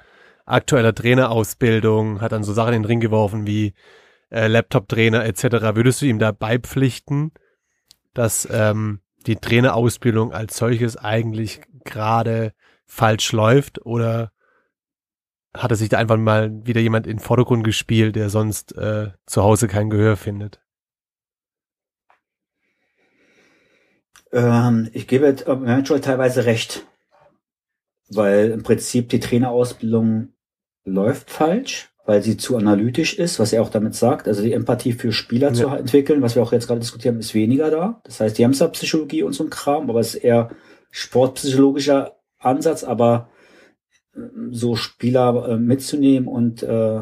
aktueller 0.45 0.93
Trainerausbildung, 0.93 2.21
hat 2.21 2.31
dann 2.31 2.43
so 2.43 2.53
Sachen 2.53 2.73
in 2.73 2.81
den 2.81 2.87
Ring 2.87 2.99
geworfen 2.99 3.47
wie 3.47 3.73
äh, 4.29 4.47
Laptop-Trainer 4.47 5.25
etc. 5.25 5.75
Würdest 5.75 6.01
du 6.01 6.05
ihm 6.05 6.19
da 6.19 6.31
beipflichten, 6.31 7.31
dass 8.13 8.47
ähm, 8.51 8.99
die 9.25 9.37
Trainerausbildung 9.37 10.33
als 10.33 10.57
solches 10.57 10.97
eigentlich 10.97 11.61
gerade 11.85 12.53
falsch 12.85 13.31
läuft 13.31 13.85
oder 13.85 14.31
hat 15.55 15.71
er 15.71 15.77
sich 15.77 15.89
da 15.89 15.97
einfach 15.97 16.17
mal 16.17 16.51
wieder 16.65 16.81
jemand 16.81 17.05
in 17.07 17.17
den 17.17 17.23
Vordergrund 17.23 17.63
gespielt, 17.63 18.15
der 18.15 18.29
sonst 18.29 18.75
äh, 18.75 19.11
zu 19.25 19.43
Hause 19.43 19.67
kein 19.67 19.89
Gehör 19.89 20.17
findet. 20.17 20.59
Ähm, 24.31 24.89
ich 24.93 25.07
gebe 25.07 25.27
äh, 25.27 25.85
Scholl 25.85 26.01
teilweise 26.01 26.45
recht, 26.45 26.85
weil 28.09 28.51
im 28.51 28.63
Prinzip 28.63 29.09
die 29.09 29.19
Trainerausbildung 29.19 30.29
läuft 30.85 31.29
falsch, 31.29 31.91
weil 32.05 32.21
sie 32.23 32.35
zu 32.35 32.57
analytisch 32.57 33.17
ist, 33.17 33.39
was 33.39 33.53
er 33.53 33.61
auch 33.61 33.69
damit 33.69 33.95
sagt. 33.95 34.27
Also 34.27 34.41
die 34.41 34.53
Empathie 34.53 34.93
für 34.93 35.11
Spieler 35.13 35.53
zu 35.53 35.63
Ja. 35.63 35.75
entwickeln, 35.77 36.21
was 36.21 36.35
wir 36.35 36.41
auch 36.43 36.51
jetzt 36.51 36.67
gerade 36.67 36.79
diskutieren, 36.81 37.19
ist 37.19 37.33
weniger 37.33 37.69
da. 37.69 38.01
Das 38.03 38.19
heißt, 38.19 38.37
die 38.37 38.43
haben 38.43 38.53
zwar 38.53 38.69
Psychologie 38.69 39.23
und 39.23 39.33
so 39.33 39.43
ein 39.43 39.49
Kram, 39.49 39.89
aber 39.89 39.99
es 39.99 40.15
ist 40.15 40.23
eher 40.23 40.49
sportpsychologischer 40.89 42.17
Ansatz, 42.39 42.83
aber 42.83 43.29
so 44.51 44.75
Spieler 44.75 45.49
äh, 45.49 45.57
mitzunehmen 45.57 46.27
und 46.27 46.63
äh, 46.63 47.01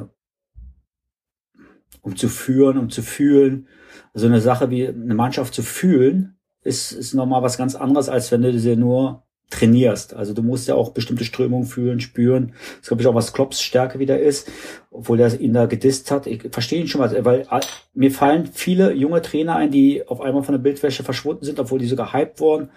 um 2.01 2.15
zu 2.15 2.29
führen, 2.29 2.77
um 2.77 2.89
zu 2.89 3.01
fühlen. 3.01 3.67
Also 4.13 4.27
eine 4.27 4.41
Sache 4.41 4.69
wie 4.69 4.87
eine 4.87 5.15
Mannschaft 5.15 5.53
zu 5.53 5.61
fühlen, 5.61 6.37
ist, 6.63 6.91
ist 6.91 7.13
nochmal 7.13 7.43
was 7.43 7.57
ganz 7.57 7.75
anderes, 7.75 8.09
als 8.09 8.31
wenn 8.31 8.41
du 8.41 8.57
sie 8.57 8.75
nur 8.75 9.23
trainierst. 9.49 10.13
Also 10.13 10.33
du 10.33 10.41
musst 10.41 10.67
ja 10.67 10.75
auch 10.75 10.91
bestimmte 10.91 11.25
Strömungen 11.25 11.67
fühlen, 11.67 11.99
spüren. 11.99 12.53
Das 12.79 12.87
glaube 12.87 13.01
ich 13.03 13.07
auch, 13.07 13.15
was 13.15 13.33
Klopps 13.33 13.61
Stärke 13.61 13.99
wieder 13.99 14.19
ist, 14.19 14.49
obwohl 14.89 15.19
er 15.19 15.39
ihn 15.39 15.53
da 15.53 15.65
gedisst 15.65 16.09
hat. 16.09 16.25
Ich 16.25 16.43
verstehe 16.51 16.81
ihn 16.81 16.87
schon 16.87 17.01
mal, 17.01 17.25
weil 17.25 17.41
äh, 17.41 17.59
mir 17.93 18.11
fallen 18.11 18.45
viele 18.45 18.93
junge 18.93 19.21
Trainer 19.21 19.57
ein, 19.57 19.69
die 19.69 20.07
auf 20.07 20.21
einmal 20.21 20.43
von 20.43 20.53
der 20.53 20.59
Bildwäsche 20.59 21.03
verschwunden 21.03 21.43
sind, 21.43 21.59
obwohl 21.59 21.79
die 21.79 21.87
so 21.87 21.97
gehypt 21.97 22.39
wurden. 22.39 22.69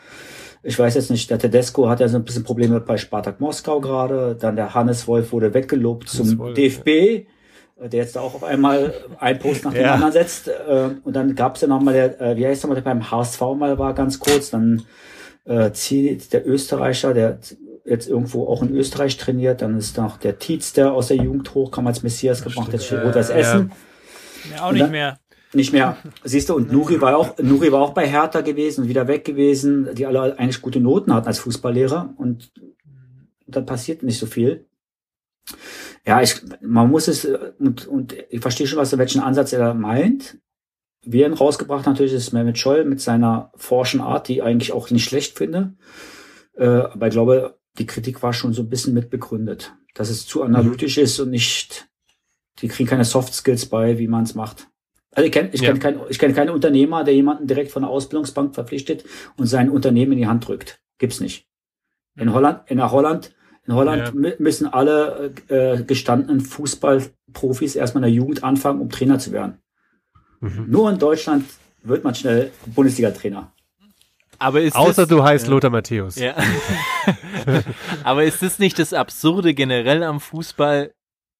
Ich 0.67 0.79
weiß 0.79 0.95
jetzt 0.95 1.11
nicht, 1.11 1.29
der 1.31 1.39
Tedesco 1.39 1.89
hat 1.91 2.01
ja 2.01 2.09
so 2.09 2.17
ein 2.17 2.25
bisschen 2.25 2.43
Probleme 2.43 2.81
bei 2.81 2.97
Spartak 2.97 3.39
Moskau 3.41 3.81
gerade. 3.81 4.35
Dann 4.39 4.57
der 4.57 4.75
Hannes 4.75 5.07
Wolf 5.07 5.31
wurde 5.31 5.53
weggelobt 5.53 6.09
zum 6.09 6.39
Wolf, 6.39 6.55
DFB, 6.55 6.89
äh, 6.89 7.25
der 7.83 8.01
jetzt 8.01 8.17
da 8.17 8.21
auch 8.21 8.35
auf 8.35 8.43
einmal 8.45 8.95
ein 9.21 9.39
Post 9.39 9.65
nach 9.65 9.75
dem 9.75 9.83
Ja. 9.83 9.95
anderen 9.95 10.12
setzt. 10.12 10.49
Äh, 10.49 10.91
Und 11.05 11.15
dann 11.15 11.35
gab 11.35 11.57
es 11.57 11.61
ja 11.61 11.69
noch 11.69 11.81
mal 11.83 11.93
der, 11.93 12.19
äh, 12.21 12.37
wie 12.37 12.47
heißt 12.47 12.62
der 12.62 12.69
mal, 12.69 12.75
der 12.75 12.83
beim 12.83 13.11
HSV 13.11 13.41
mal 13.57 13.79
war, 13.79 13.93
ganz 13.95 14.19
kurz. 14.19 14.51
Dann 14.51 14.83
äh, 15.47 15.73
Ziel- 15.73 16.19
der 16.33 16.49
Österreicher, 16.49 17.12
der 17.12 17.39
jetzt 17.85 18.09
irgendwo 18.09 18.47
auch 18.49 18.62
in 18.62 18.75
Österreich 18.75 19.19
trainiert. 19.19 19.61
Dann 19.61 19.77
ist 19.77 19.99
noch 19.99 20.17
der 20.17 20.39
Tietz, 20.39 20.73
der 20.73 20.95
aus 20.95 21.09
der 21.09 21.19
Jugend 21.19 21.55
hochkam 21.55 21.87
als 21.87 22.03
Messias 22.03 22.43
gebracht, 22.43 22.73
jetzt 22.73 22.87
für 22.87 23.03
Rot-Weiß 23.03 23.29
Ja, 23.29 23.35
Essen. 23.35 23.73
Ja, 24.51 24.62
auch 24.62 24.69
Und 24.69 24.75
nicht 24.75 24.83
dann- 24.85 24.91
mehr. 24.93 25.19
Nicht 25.55 25.73
mehr. 25.73 25.97
Siehst 26.25 26.49
du, 26.49 26.55
und 26.55 26.73
Nuri 26.73 27.01
war 27.01 27.17
auch, 27.17 27.39
Nuri 27.39 27.71
war 27.71 27.81
auch 27.81 27.95
bei 27.95 28.07
Hertha 28.09 28.41
gewesen 28.41 28.83
und 28.83 28.89
wieder 28.89 29.07
weg 29.07 29.25
gewesen, 29.25 29.95
die 29.95 30.07
alle 30.07 30.39
eigentlich 30.39 30.61
gute 30.61 30.81
Noten 30.81 31.15
hatten 31.15 31.29
als 31.29 31.39
Fußballlehrer 31.39 32.15
und 32.17 32.53
dann 33.47 33.67
passiert 33.67 34.03
nicht 34.03 34.19
so 34.19 34.27
viel. 34.27 34.67
Ja, 36.07 36.21
ich, 36.21 36.43
man 36.61 36.91
muss 36.91 37.09
es, 37.09 37.25
äh, 37.25 37.53
und, 37.59 37.87
und 37.87 38.15
ich 38.31 38.41
verstehe 38.41 38.67
schon, 38.67 38.79
was, 38.79 38.97
welchen 38.97 39.21
Ansatz 39.21 39.53
er 39.53 39.61
da 39.61 39.75
meint. 39.75 40.39
Wir 41.03 41.27
haben 41.27 41.35
rausgebracht 41.35 41.87
natürlich 41.87 42.13
ist 42.13 42.33
Mehmet 42.33 42.59
Scholl 42.59 42.85
mit 42.85 43.01
seiner 43.01 43.53
forschen 43.57 44.01
Art, 44.01 44.29
die 44.29 44.35
ich 44.35 44.43
eigentlich 44.43 44.73
auch 44.73 44.91
nicht 44.91 45.05
schlecht 45.05 45.37
finde. 45.37 45.75
Äh, 46.57 46.67
aber 46.67 47.09
ich 47.09 47.13
glaube, 47.13 47.59
die 47.79 47.87
Kritik 47.87 48.23
war 48.23 48.33
schon 48.33 48.53
so 48.53 48.63
ein 48.63 48.71
bisschen 48.71 48.95
mit 48.95 49.11
begründet, 49.11 49.75
dass 49.95 50.11
es 50.11 50.27
zu 50.27 50.43
analytisch 50.43 50.99
ist 50.99 51.21
und 51.21 51.31
nicht, 51.31 51.89
die 52.61 52.69
kriegen 52.69 52.89
keine 52.89 53.05
Soft 53.05 53.35
Skills 53.35 53.67
bei, 53.67 53.99
wie 53.99 54.09
man 54.09 54.25
es 54.25 54.35
macht. 54.35 54.69
Also 55.15 55.27
ich 55.27 55.33
kenne 55.33 55.51
ich 55.53 55.61
Ja. 55.61 55.71
kenn 55.71 55.79
kein, 55.81 56.01
ich 56.09 56.19
kenn 56.19 56.35
keinen 56.35 56.51
Unternehmer, 56.51 57.05
der 57.05 57.15
jemanden 57.15 57.47
direkt 57.47 57.71
von 57.71 57.83
der 57.83 57.91
Ausbildungsbank 57.91 58.55
verpflichtet 58.55 59.05
und 59.37 59.47
sein 59.47 59.71
Unternehmen 59.71 60.12
in 60.12 60.19
die 60.19 60.27
Hand 60.27 60.47
drückt. 60.49 60.81
Gibt's 60.99 61.21
nicht. 61.21 61.47
In 62.17 62.33
Holland, 62.33 62.61
in 62.71 62.77
der 62.79 62.91
Holland, 62.93 63.33
in 63.67 63.75
Holland 63.75 64.03
Ja. 64.07 64.11
mü- 64.11 64.37
müssen 64.39 64.67
alle 64.67 65.33
äh, 65.49 65.83
gestandenen 65.83 66.41
Fußballprofis 66.41 67.77
erstmal 67.77 68.05
in 68.05 68.11
der 68.11 68.17
Jugend 68.17 68.45
anfangen, 68.45 68.81
um 68.81 68.91
Trainer 68.91 69.19
zu 69.19 69.33
werden. 69.33 69.59
Mhm. 70.41 70.67
Nur 70.69 70.91
in 70.91 70.99
Deutschland 70.99 71.45
wird 71.83 72.05
man 72.05 72.15
schnell 72.15 72.51
Bundesliga-Trainer. 72.67 73.51
Aber 74.39 74.61
ist 74.61 74.75
Außer 74.77 75.03
das, 75.03 75.09
du 75.09 75.23
heißt 75.23 75.47
Lothar 75.47 75.71
Matthäus. 75.71 76.17
Ja. 76.17 76.35
Aber 78.05 78.25
ist 78.25 78.43
das 78.43 78.59
nicht 78.59 78.79
das 78.79 78.93
Absurde 78.93 79.55
generell 79.55 80.03
am 80.03 80.21
Fußball, 80.21 80.93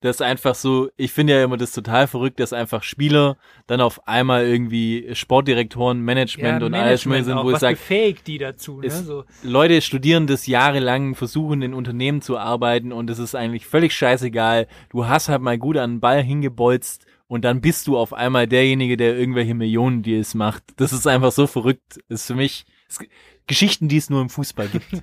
dass 0.05 0.21
einfach 0.21 0.55
so, 0.55 0.91
ich 0.97 1.13
finde 1.13 1.33
ja 1.33 1.43
immer 1.43 1.57
das 1.57 1.73
total 1.73 2.07
verrückt, 2.07 2.39
dass 2.39 2.53
einfach 2.53 2.83
Spieler 2.83 3.37
dann 3.67 3.81
auf 3.81 4.07
einmal 4.07 4.47
irgendwie 4.47 5.09
Sportdirektoren, 5.15 6.01
Management 6.01 6.63
und 6.63 6.75
alles 6.75 7.07
mehr 7.07 7.25
sind, 7.25 7.39
auch, 7.39 7.45
wo 7.45 7.51
ich 7.51 7.59
sage, 7.59 7.77
befähigt 7.77 8.27
die 8.27 8.39
dazu, 8.39 8.81
ne? 8.81 8.87
ist- 8.87 9.07
So, 9.07 9.25
Leute 9.43 9.81
studieren 9.81 10.27
das 10.27 10.47
jahrelang, 10.47 11.15
versuchen 11.15 11.63
in 11.63 11.73
Unternehmen 11.75 12.21
zu 12.21 12.37
arbeiten 12.39 12.93
und 12.93 13.09
es 13.09 13.19
ist 13.19 13.35
eigentlich 13.35 13.67
völlig 13.67 13.95
scheißegal. 13.95 14.67
Du 14.91 15.07
hast 15.07 15.29
halt 15.29 15.41
mal 15.43 15.57
gut 15.59 15.77
an 15.79 15.95
den 15.95 16.01
Ball 16.01 16.23
hingebolzt 16.23 17.07
und 17.27 17.45
dann 17.47 17.61
bist 17.63 17.87
du 17.87 17.97
auf 17.97 18.13
einmal 18.13 18.47
derjenige, 18.47 18.97
der 18.99 19.17
irgendwelche 19.17 19.55
Millionen-Deals 19.55 20.35
macht. 20.35 20.63
Das 20.77 20.93
ist 20.93 21.07
einfach 21.07 21.33
so 21.33 21.47
verrückt. 21.47 21.99
Das 22.09 22.21
ist 22.21 22.27
für 22.27 22.35
mich 22.35 22.67
es, 22.91 22.99
Geschichten, 23.47 23.89
die 23.89 23.97
es 23.97 24.11
nur 24.11 24.21
im 24.21 24.29
Fußball 24.29 24.69
gibt. 24.69 24.87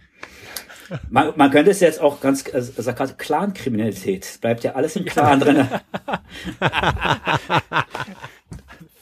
Man, 1.09 1.33
man 1.35 1.51
könnte 1.51 1.71
es 1.71 1.79
jetzt 1.79 2.01
auch 2.01 2.19
ganz, 2.21 2.43
also 2.53 2.71
also 2.75 2.93
gerade 2.93 3.13
Clan-Kriminalität. 3.13 4.25
Es 4.25 4.37
Bleibt 4.37 4.63
ja 4.63 4.73
alles 4.73 4.95
im 4.95 5.05
Clan 5.05 5.39
drin. 5.39 5.67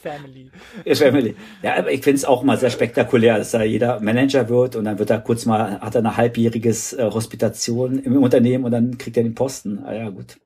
Family. 0.01 0.49
Family. 0.95 1.35
Ja, 1.61 1.77
aber 1.77 1.91
ich 1.91 2.01
finde 2.03 2.17
es 2.17 2.25
auch 2.25 2.43
mal 2.43 2.57
sehr 2.57 2.69
spektakulär, 2.69 3.37
dass 3.37 3.51
da 3.51 3.63
jeder 3.63 3.99
Manager 3.99 4.47
wird 4.47 4.77
und 4.77 4.85
dann 4.85 4.97
wird 4.97 5.09
er 5.09 5.19
kurz 5.19 5.45
mal, 5.45 5.81
hat 5.81 5.95
er 5.95 5.99
eine 5.99 6.15
halbjähriges 6.15 6.93
äh, 6.93 7.09
Hospitation 7.11 7.99
im 7.99 8.23
Unternehmen 8.23 8.63
und 8.63 8.71
dann 8.71 8.97
kriegt 8.97 9.17
er 9.17 9.23
den 9.23 9.35
Posten. 9.35 9.79
Ah 9.83 9.93
ja, 9.93 10.09
gut. 10.09 10.37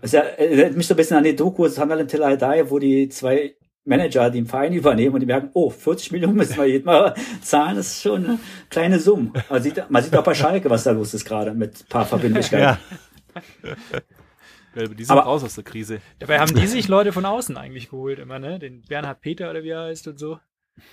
Das 0.00 0.08
ist 0.08 0.14
ja, 0.14 0.22
erinnert 0.22 0.76
mich 0.76 0.86
so 0.86 0.94
ein 0.94 0.96
bisschen 0.96 1.18
an 1.18 1.24
die 1.24 1.36
Doku 1.36 1.68
Sunderland 1.68 2.10
Till 2.10 2.22
I 2.22 2.36
Die, 2.36 2.70
wo 2.70 2.78
die 2.78 3.08
zwei 3.10 3.54
Manager 3.84 4.30
den 4.30 4.46
Verein 4.46 4.72
übernehmen 4.72 5.14
und 5.14 5.20
die 5.20 5.26
merken, 5.26 5.50
oh, 5.54 5.68
40 5.70 6.12
Millionen 6.12 6.36
müssen 6.36 6.56
wir 6.56 6.66
jedes 6.66 6.84
Mal 6.84 7.14
zahlen, 7.42 7.76
das 7.76 7.88
ist 7.88 8.02
schon 8.02 8.24
eine 8.24 8.38
kleine 8.70 8.98
Summe. 9.00 9.32
Man 9.50 9.62
sieht, 9.62 9.90
man 9.90 10.02
sieht 10.02 10.14
auch 10.16 10.22
bei 10.24 10.34
Schalke, 10.34 10.70
was 10.70 10.84
da 10.84 10.92
los 10.92 11.14
ist 11.14 11.24
gerade 11.24 11.52
mit 11.54 11.80
ein 11.82 11.88
paar 11.88 12.06
Verbindlichkeiten. 12.06 12.78
Ja. 14.74 14.86
Die 14.86 15.04
sind 15.04 15.10
Aber- 15.10 15.22
raus 15.24 15.44
aus 15.44 15.54
der 15.54 15.64
Krise. 15.64 16.00
Dabei 16.18 16.38
haben 16.38 16.54
die 16.54 16.66
sich 16.66 16.88
Leute 16.88 17.12
von 17.12 17.26
außen 17.26 17.56
eigentlich 17.58 17.90
geholt 17.90 18.18
immer, 18.18 18.38
ne? 18.38 18.58
Den 18.58 18.80
Bernhard 18.88 19.20
Peter 19.20 19.50
oder 19.50 19.62
wie 19.62 19.68
er 19.68 19.82
heißt 19.84 20.08
und 20.08 20.18
so. 20.18 20.38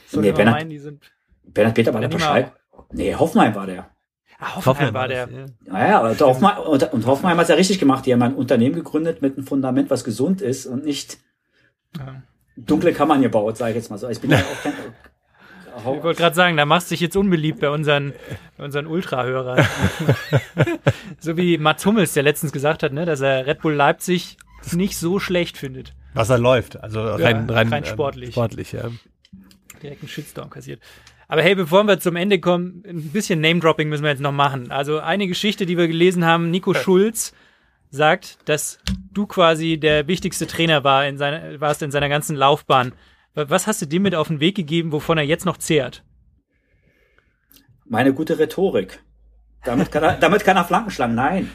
So 0.07 0.19
Nee, 0.19 0.33
Bernhard- 0.33 0.57
meinen, 0.57 0.69
die 0.69 0.79
sind. 0.79 1.01
Bernhard 1.43 1.75
Peter 1.75 1.93
war 1.93 2.01
der 2.01 2.09
bei 2.09 2.19
Schalke. 2.19 2.51
Nee, 2.91 3.15
Hoffenheim 3.15 3.55
war 3.55 3.67
der. 3.67 3.89
Ah, 4.37 4.55
Hoffenheim 4.57 4.93
war 4.93 5.07
der. 5.07 5.29
Naja, 5.65 5.99
aber 6.01 6.17
Hoffenheim, 6.19 6.61
und, 6.63 6.93
und 6.93 7.05
Hoffenheim 7.05 7.37
hat 7.37 7.43
es 7.43 7.49
ja 7.49 7.55
richtig 7.55 7.79
gemacht. 7.79 8.05
Die 8.05 8.11
haben 8.13 8.21
ein 8.21 8.35
Unternehmen 8.35 8.75
gegründet 8.75 9.21
mit 9.21 9.37
einem 9.37 9.45
Fundament, 9.47 9.89
was 9.89 10.03
gesund 10.03 10.41
ist 10.41 10.65
und 10.65 10.83
nicht 10.83 11.17
Ja. 11.97 12.21
Dunkle 12.65 12.93
Kammern 12.93 13.21
gebaut, 13.21 13.57
sage 13.57 13.71
ich 13.71 13.75
jetzt 13.77 13.89
mal 13.89 13.97
so. 13.97 14.09
Ich 14.09 14.19
bin 14.19 14.31
ja 14.31 14.37
auch 14.39 14.63
kein, 14.63 14.73
Ich 15.77 16.03
wollte 16.03 16.21
gerade 16.21 16.35
sagen, 16.35 16.57
da 16.57 16.65
machst 16.65 16.89
du 16.89 16.93
dich 16.93 17.01
jetzt 17.01 17.15
unbeliebt 17.15 17.59
bei 17.59 17.69
unseren, 17.69 18.13
bei 18.57 18.65
unseren 18.65 18.87
Ultrahörern. 18.87 19.65
so 21.19 21.37
wie 21.37 21.57
Mats 21.57 21.85
Hummels, 21.85 22.13
der 22.13 22.23
letztens 22.23 22.51
gesagt 22.51 22.83
hat, 22.83 22.93
ne, 22.93 23.05
dass 23.05 23.21
er 23.21 23.45
Red 23.45 23.61
Bull 23.61 23.73
Leipzig 23.73 24.37
nicht 24.73 24.97
so 24.97 25.19
schlecht 25.19 25.57
findet. 25.57 25.93
Was 26.13 26.29
er 26.29 26.37
läuft. 26.37 26.81
Also 26.81 27.01
rein, 27.01 27.49
rein, 27.49 27.69
rein 27.69 27.83
ähm, 27.83 27.89
sportlich. 27.89 28.31
sportlich, 28.31 28.71
ja. 28.73 28.89
direkt 29.81 30.01
einen 30.01 30.09
Shitstorm 30.09 30.49
kassiert. 30.49 30.81
Aber 31.27 31.43
hey, 31.43 31.53
bevor 31.53 31.83
wir 31.83 31.99
zum 31.99 32.15
Ende 32.15 32.39
kommen, 32.39 32.83
ein 32.87 33.11
bisschen 33.11 33.39
Name-Dropping 33.39 33.87
müssen 33.87 34.01
wir 34.01 34.09
jetzt 34.09 34.21
noch 34.21 34.31
machen. 34.31 34.71
Also 34.71 34.99
eine 34.99 35.27
Geschichte, 35.27 35.67
die 35.67 35.77
wir 35.77 35.87
gelesen 35.87 36.25
haben, 36.25 36.49
Nico 36.49 36.73
Schulz 36.73 37.33
sagt, 37.89 38.37
dass 38.45 38.79
du 39.13 39.25
quasi 39.25 39.79
der 39.79 40.07
wichtigste 40.07 40.47
Trainer 40.47 40.83
war 40.83 41.07
in 41.07 41.17
seiner, 41.17 41.59
warst 41.59 41.81
in 41.81 41.91
seiner 41.91 42.09
ganzen 42.09 42.35
Laufbahn. 42.35 42.93
Was 43.33 43.67
hast 43.67 43.81
du 43.81 43.85
dem 43.85 44.03
mit 44.03 44.15
auf 44.15 44.27
den 44.27 44.39
Weg 44.39 44.55
gegeben, 44.55 44.91
wovon 44.91 45.17
er 45.17 45.23
jetzt 45.23 45.45
noch 45.45 45.57
zehrt? 45.57 46.03
meine 47.89 48.13
gute 48.13 48.39
Rhetorik. 48.39 49.01
Damit 49.65 49.91
kann 49.91 50.03
er, 50.03 50.13
damit 50.13 50.45
kann 50.45 50.55
er 50.55 50.63
Flanken 50.63 50.91
schlagen. 50.91 51.15
Nein. 51.15 51.49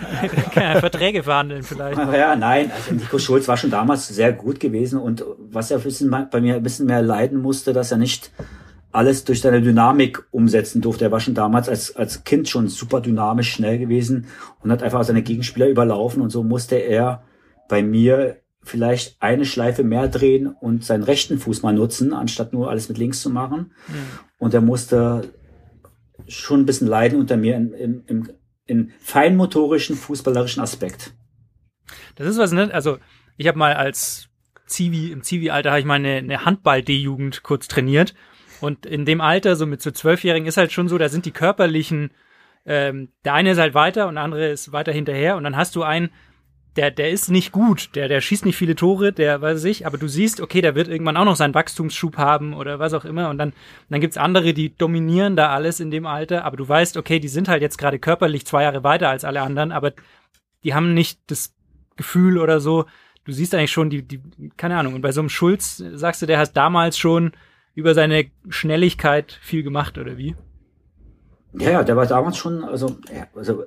Kann 0.54 0.62
er 0.62 0.80
Verträge 0.80 1.22
verhandeln 1.22 1.62
vielleicht? 1.62 1.98
Ja, 1.98 2.34
nein. 2.34 2.72
Also 2.74 2.94
Nico 2.94 3.18
Schulz 3.18 3.46
war 3.48 3.58
schon 3.58 3.70
damals 3.70 4.08
sehr 4.08 4.32
gut 4.32 4.58
gewesen 4.58 4.98
und 4.98 5.22
was 5.36 5.70
er 5.70 5.76
ein 5.76 5.82
bisschen 5.82 6.08
bei 6.30 6.40
mir 6.40 6.54
ein 6.54 6.62
bisschen 6.62 6.86
mehr 6.86 7.02
leiden 7.02 7.42
musste, 7.42 7.74
dass 7.74 7.92
er 7.92 7.98
nicht 7.98 8.30
alles 8.92 9.24
durch 9.24 9.40
seine 9.40 9.62
Dynamik 9.62 10.24
umsetzen 10.30 10.80
durfte. 10.80 11.04
Er 11.04 11.12
war 11.12 11.20
schon 11.20 11.34
damals 11.34 11.68
als, 11.68 11.94
als 11.94 12.24
Kind 12.24 12.48
schon 12.48 12.68
super 12.68 13.00
dynamisch 13.00 13.52
schnell 13.52 13.78
gewesen 13.78 14.26
und 14.60 14.72
hat 14.72 14.82
einfach 14.82 15.04
seine 15.04 15.22
Gegenspieler 15.22 15.68
überlaufen 15.68 16.22
und 16.22 16.30
so 16.30 16.42
musste 16.42 16.76
er 16.76 17.22
bei 17.68 17.82
mir 17.82 18.38
vielleicht 18.62 19.16
eine 19.20 19.44
Schleife 19.44 19.84
mehr 19.84 20.08
drehen 20.08 20.46
und 20.46 20.84
seinen 20.84 21.02
rechten 21.02 21.38
Fuß 21.38 21.62
mal 21.62 21.72
nutzen, 21.72 22.12
anstatt 22.12 22.52
nur 22.52 22.68
alles 22.68 22.88
mit 22.88 22.98
links 22.98 23.22
zu 23.22 23.30
machen. 23.30 23.72
Und 24.38 24.52
er 24.52 24.60
musste 24.60 25.32
schon 26.28 26.60
ein 26.60 26.66
bisschen 26.66 26.86
leiden 26.86 27.18
unter 27.18 27.36
mir 27.36 27.56
im, 27.56 27.72
im, 27.72 28.02
im, 28.06 28.30
im 28.66 28.90
feinmotorischen, 29.00 29.96
fußballerischen 29.96 30.62
Aspekt. 30.62 31.14
Das 32.16 32.26
ist 32.26 32.38
was, 32.38 32.52
ne? 32.52 32.72
Also, 32.72 32.98
ich 33.36 33.48
habe 33.48 33.58
mal 33.58 33.72
als 33.74 34.28
Zivi, 34.66 35.10
im 35.10 35.22
Zivi-Alter 35.22 35.70
habe 35.70 35.80
ich 35.80 35.86
mal 35.86 35.94
eine, 35.94 36.16
eine 36.16 36.44
Handball-D-Jugend 36.44 37.42
kurz 37.42 37.66
trainiert. 37.66 38.14
Und 38.60 38.86
in 38.86 39.04
dem 39.04 39.20
Alter, 39.20 39.56
so 39.56 39.66
mit 39.66 39.82
so 39.82 39.90
Zwölfjährigen, 39.90 40.46
ist 40.46 40.56
halt 40.56 40.72
schon 40.72 40.88
so, 40.88 40.98
da 40.98 41.08
sind 41.08 41.24
die 41.26 41.30
körperlichen, 41.30 42.10
ähm, 42.66 43.08
der 43.24 43.34
eine 43.34 43.52
ist 43.52 43.58
halt 43.58 43.74
weiter 43.74 44.08
und 44.08 44.16
der 44.16 44.24
andere 44.24 44.48
ist 44.48 44.72
weiter 44.72 44.92
hinterher. 44.92 45.36
Und 45.36 45.44
dann 45.44 45.56
hast 45.56 45.76
du 45.76 45.82
einen, 45.82 46.10
der, 46.76 46.90
der 46.90 47.10
ist 47.10 47.30
nicht 47.30 47.52
gut, 47.52 47.90
der, 47.94 48.06
der 48.08 48.20
schießt 48.20 48.44
nicht 48.44 48.56
viele 48.56 48.76
Tore, 48.76 49.12
der 49.12 49.40
weiß 49.40 49.64
ich, 49.64 49.86
aber 49.86 49.98
du 49.98 50.06
siehst, 50.06 50.40
okay, 50.40 50.60
der 50.60 50.74
wird 50.74 50.88
irgendwann 50.88 51.16
auch 51.16 51.24
noch 51.24 51.36
seinen 51.36 51.54
Wachstumsschub 51.54 52.16
haben 52.16 52.54
oder 52.54 52.78
was 52.78 52.94
auch 52.94 53.04
immer. 53.04 53.28
Und 53.28 53.38
dann, 53.38 53.52
dann 53.88 54.00
gibt's 54.00 54.16
andere, 54.16 54.54
die 54.54 54.76
dominieren 54.76 55.34
da 55.34 55.50
alles 55.50 55.80
in 55.80 55.90
dem 55.90 56.06
Alter, 56.06 56.44
aber 56.44 56.56
du 56.56 56.68
weißt, 56.68 56.96
okay, 56.96 57.18
die 57.18 57.28
sind 57.28 57.48
halt 57.48 57.62
jetzt 57.62 57.78
gerade 57.78 57.98
körperlich 57.98 58.46
zwei 58.46 58.62
Jahre 58.62 58.84
weiter 58.84 59.08
als 59.08 59.24
alle 59.24 59.42
anderen, 59.42 59.72
aber 59.72 59.92
die 60.62 60.74
haben 60.74 60.94
nicht 60.94 61.20
das 61.26 61.54
Gefühl 61.96 62.38
oder 62.38 62.60
so. 62.60 62.86
Du 63.24 63.32
siehst 63.32 63.54
eigentlich 63.54 63.72
schon 63.72 63.90
die, 63.90 64.02
die, 64.02 64.20
keine 64.56 64.78
Ahnung. 64.78 64.94
Und 64.94 65.02
bei 65.02 65.12
so 65.12 65.20
einem 65.20 65.28
Schulz 65.28 65.82
sagst 65.92 66.22
du, 66.22 66.26
der 66.26 66.38
hat 66.38 66.56
damals 66.56 66.98
schon 66.98 67.32
über 67.74 67.94
seine 67.94 68.26
Schnelligkeit 68.48 69.38
viel 69.40 69.62
gemacht, 69.62 69.98
oder 69.98 70.16
wie? 70.16 70.36
Ja, 71.58 71.70
ja, 71.70 71.82
der 71.82 71.96
war 71.96 72.06
damals 72.06 72.36
schon, 72.36 72.64
also, 72.64 72.98
ja, 73.14 73.26
also 73.34 73.64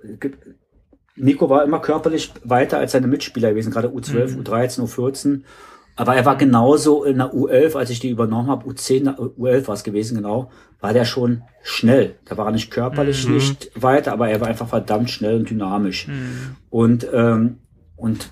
Nico 1.16 1.50
war 1.50 1.64
immer 1.64 1.80
körperlich 1.80 2.32
weiter 2.44 2.78
als 2.80 2.94
seine 2.94 3.08
Mitspieler 3.08 3.50
gewesen, 3.50 3.72
gerade 3.72 3.90
U12, 3.90 4.42
U13, 4.42 4.82
U14. 4.82 5.42
Aber 5.96 6.16
er 6.16 6.26
war 6.26 6.38
genauso 6.38 7.04
in 7.04 7.20
der 7.20 7.34
U11, 7.34 7.78
als 7.78 7.92
ich 7.92 8.00
die 8.00 8.10
übernommen 8.10 8.50
habe, 8.50 8.68
U10, 8.68 9.16
U11 9.16 9.68
war 9.68 9.76
es 9.76 9.84
gewesen, 9.84 10.16
genau, 10.16 10.50
war 10.80 10.92
der 10.92 11.06
schon 11.06 11.44
schnell. 11.62 12.16
Da 12.26 12.36
war 12.36 12.48
er 12.48 12.52
nicht 12.52 12.72
körperlich 12.72 13.28
nicht 13.28 13.72
weiter, 13.76 14.12
aber 14.12 14.30
er 14.30 14.42
war 14.42 14.48
einfach 14.48 14.68
verdammt 14.68 15.12
schnell 15.12 15.38
und 15.38 15.50
dynamisch. 15.50 16.08
Und, 16.72 17.08
ähm, 17.14 17.60
und 17.96 18.32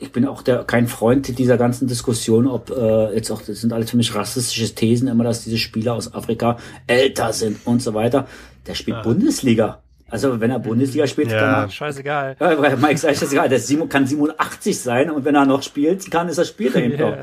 ich 0.00 0.12
bin 0.12 0.26
auch 0.26 0.42
der, 0.42 0.64
kein 0.64 0.86
Freund 0.86 1.38
dieser 1.38 1.56
ganzen 1.56 1.88
Diskussion, 1.88 2.46
ob 2.46 2.70
äh, 2.70 3.14
jetzt 3.14 3.30
auch, 3.30 3.42
das 3.42 3.60
sind 3.60 3.72
alles 3.72 3.90
für 3.90 3.96
mich 3.96 4.14
rassistische 4.14 4.74
Thesen 4.74 5.08
immer, 5.08 5.24
dass 5.24 5.44
diese 5.44 5.58
Spieler 5.58 5.94
aus 5.94 6.14
Afrika 6.14 6.58
älter 6.86 7.32
sind 7.32 7.58
und 7.66 7.82
so 7.82 7.94
weiter. 7.94 8.28
Der 8.66 8.74
spielt 8.74 9.02
Bundesliga. 9.02 9.82
Also 10.10 10.40
wenn 10.40 10.50
er 10.50 10.58
Bundesliga 10.58 11.06
spielt, 11.06 11.30
Ja. 11.30 11.60
dann 11.62 11.70
Scheißegal. 11.70 12.36
ja, 12.40 12.60
weil 12.62 12.76
Mike 12.76 12.96
sagt 12.98 13.20
das 13.20 13.32
egal, 13.32 13.48
der 13.48 13.58
Simon 13.58 13.88
kann 13.88 14.06
87 14.06 14.78
sein 14.80 15.10
und 15.10 15.24
wenn 15.24 15.34
er 15.34 15.44
noch 15.44 15.62
spielt 15.62 16.10
kann, 16.10 16.28
ist 16.28 16.38
er 16.38 16.44
spielt 16.46 16.74
er 16.74 16.82
eben 16.84 16.98
Ja. 16.98 17.10
noch. 17.10 17.16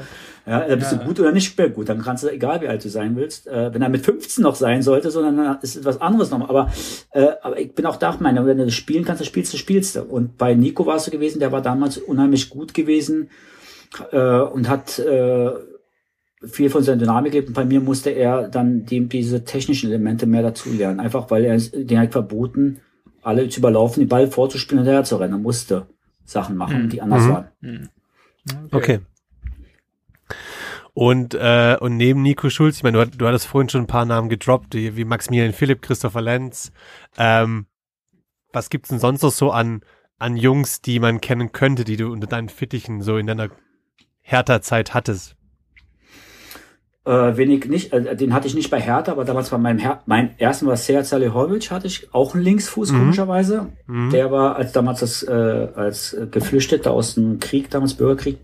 Ja, 0.47 0.59
da 0.67 0.75
bist 0.75 0.91
du 0.91 0.97
gut 0.97 1.19
oder 1.19 1.31
nicht 1.31 1.57
mehr 1.57 1.69
gut, 1.71 1.89
dann 1.89 2.03
kannst 2.03 2.23
du, 2.23 2.27
egal 2.29 2.61
wie 2.61 2.67
alt 2.67 2.85
du 2.85 2.89
sein 2.89 3.15
willst, 3.15 3.47
äh, 3.47 3.73
wenn 3.73 3.81
er 3.81 3.89
mit 3.89 4.05
15 4.05 4.43
noch 4.43 4.53
sein 4.53 4.83
sollte, 4.83 5.09
sondern 5.09 5.57
ist 5.63 5.75
es 5.75 5.83
was 5.85 5.99
anderes 5.99 6.29
noch. 6.29 6.47
Aber, 6.47 6.71
äh, 7.13 7.29
aber 7.41 7.59
ich 7.59 7.73
bin 7.73 7.87
auch 7.87 7.95
da, 7.95 8.15
meine, 8.19 8.45
wenn 8.45 8.59
du 8.59 8.69
spielen 8.69 9.03
kannst, 9.05 9.21
dann 9.21 9.25
spielst 9.25 9.51
du, 9.53 9.57
spielst 9.57 9.95
du. 9.95 10.03
Und 10.03 10.37
bei 10.37 10.53
Nico 10.53 10.85
war 10.85 10.97
es 10.97 11.05
so 11.05 11.09
gewesen, 11.11 11.39
der 11.39 11.51
war 11.51 11.63
damals 11.63 11.97
unheimlich 11.97 12.51
gut 12.51 12.75
gewesen 12.75 13.31
äh, 14.11 14.17
und 14.19 14.69
hat 14.69 14.99
äh, 14.99 15.49
viel 16.47 16.69
von 16.69 16.83
seiner 16.83 16.99
Dynamik 16.99 17.31
gelebt. 17.31 17.49
Und 17.49 17.53
bei 17.53 17.65
mir 17.65 17.81
musste 17.81 18.09
er 18.11 18.47
dann 18.47 18.85
dem 18.85 19.09
diese 19.09 19.43
technischen 19.43 19.89
Elemente 19.89 20.25
mehr 20.25 20.41
dazulernen. 20.41 20.99
Einfach 20.99 21.29
weil 21.31 21.45
er 21.45 21.57
den 21.57 21.99
hat 21.99 22.11
verboten, 22.11 22.81
alle 23.21 23.49
zu 23.49 23.59
überlaufen, 23.59 24.01
den 24.01 24.09
Ball 24.09 24.27
vorzuspielen 24.27 24.79
und 24.79 24.85
hinterher 24.85 25.03
zu 25.03 25.17
rennen. 25.17 25.33
Er 25.33 25.39
musste 25.39 25.87
Sachen 26.23 26.55
machen, 26.55 26.89
die 26.89 27.01
anders 27.01 27.27
waren. 27.27 27.89
Okay. 28.71 28.99
Und, 30.93 31.33
äh, 31.33 31.75
und 31.79 31.97
neben 31.97 32.21
Nico 32.21 32.49
Schulz, 32.49 32.77
ich 32.77 32.83
meine, 32.83 33.05
du, 33.05 33.17
du 33.17 33.27
hattest 33.27 33.47
vorhin 33.47 33.67
schon 33.67 33.81
ein 33.81 33.87
paar 33.87 34.05
Namen 34.05 34.29
gedroppt, 34.29 34.73
die, 34.73 34.95
wie 34.95 35.03
Maximilian 35.03 35.51
Philipp, 35.51 35.81
Christopher 35.81 36.21
Lenz. 36.21 36.71
Ähm, 37.17 37.65
was 38.53 38.69
gibt's 38.69 38.89
denn 38.89 38.99
sonst 38.99 39.21
noch 39.21 39.31
so 39.31 39.51
an, 39.51 39.81
an 40.19 40.37
Jungs, 40.37 40.81
die 40.81 40.99
man 40.99 41.19
kennen 41.19 41.51
könnte, 41.51 41.83
die 41.83 41.97
du 41.97 42.11
unter 42.11 42.27
deinen 42.27 42.47
Fittichen 42.47 43.01
so 43.01 43.17
in 43.17 43.27
deiner 43.27 43.49
Hertha-Zeit 44.21 44.93
hattest? 44.93 45.35
Äh, 47.05 47.37
wenig 47.37 47.65
nicht, 47.67 47.93
äh, 47.93 48.15
den 48.15 48.33
hatte 48.33 48.47
ich 48.47 48.55
nicht 48.55 48.71
bei 48.71 48.81
Hertha, 48.81 49.11
aber 49.11 49.25
damals 49.25 49.51
war 49.51 49.59
mein 49.59 49.77
Her 49.77 50.01
mein 50.07 50.37
ersten 50.39 50.65
war 50.65 50.75
Sead 50.75 51.05
Salihovic, 51.05 51.69
hatte 51.69 51.85
ich 51.85 52.11
auch 52.13 52.33
einen 52.33 52.43
Linksfuß, 52.43 52.91
Mhm. 52.91 52.97
komischerweise. 52.97 53.73
Mhm. 53.85 54.09
Der 54.09 54.31
war 54.31 54.55
als 54.55 54.71
damals 54.71 55.01
das, 55.01 55.21
äh, 55.21 55.31
als 55.75 56.17
Geflüchteter 56.31 56.91
aus 56.91 57.13
dem 57.13 57.39
Krieg, 57.39 57.69
damals 57.69 57.93
Bürgerkrieg, 57.93 58.39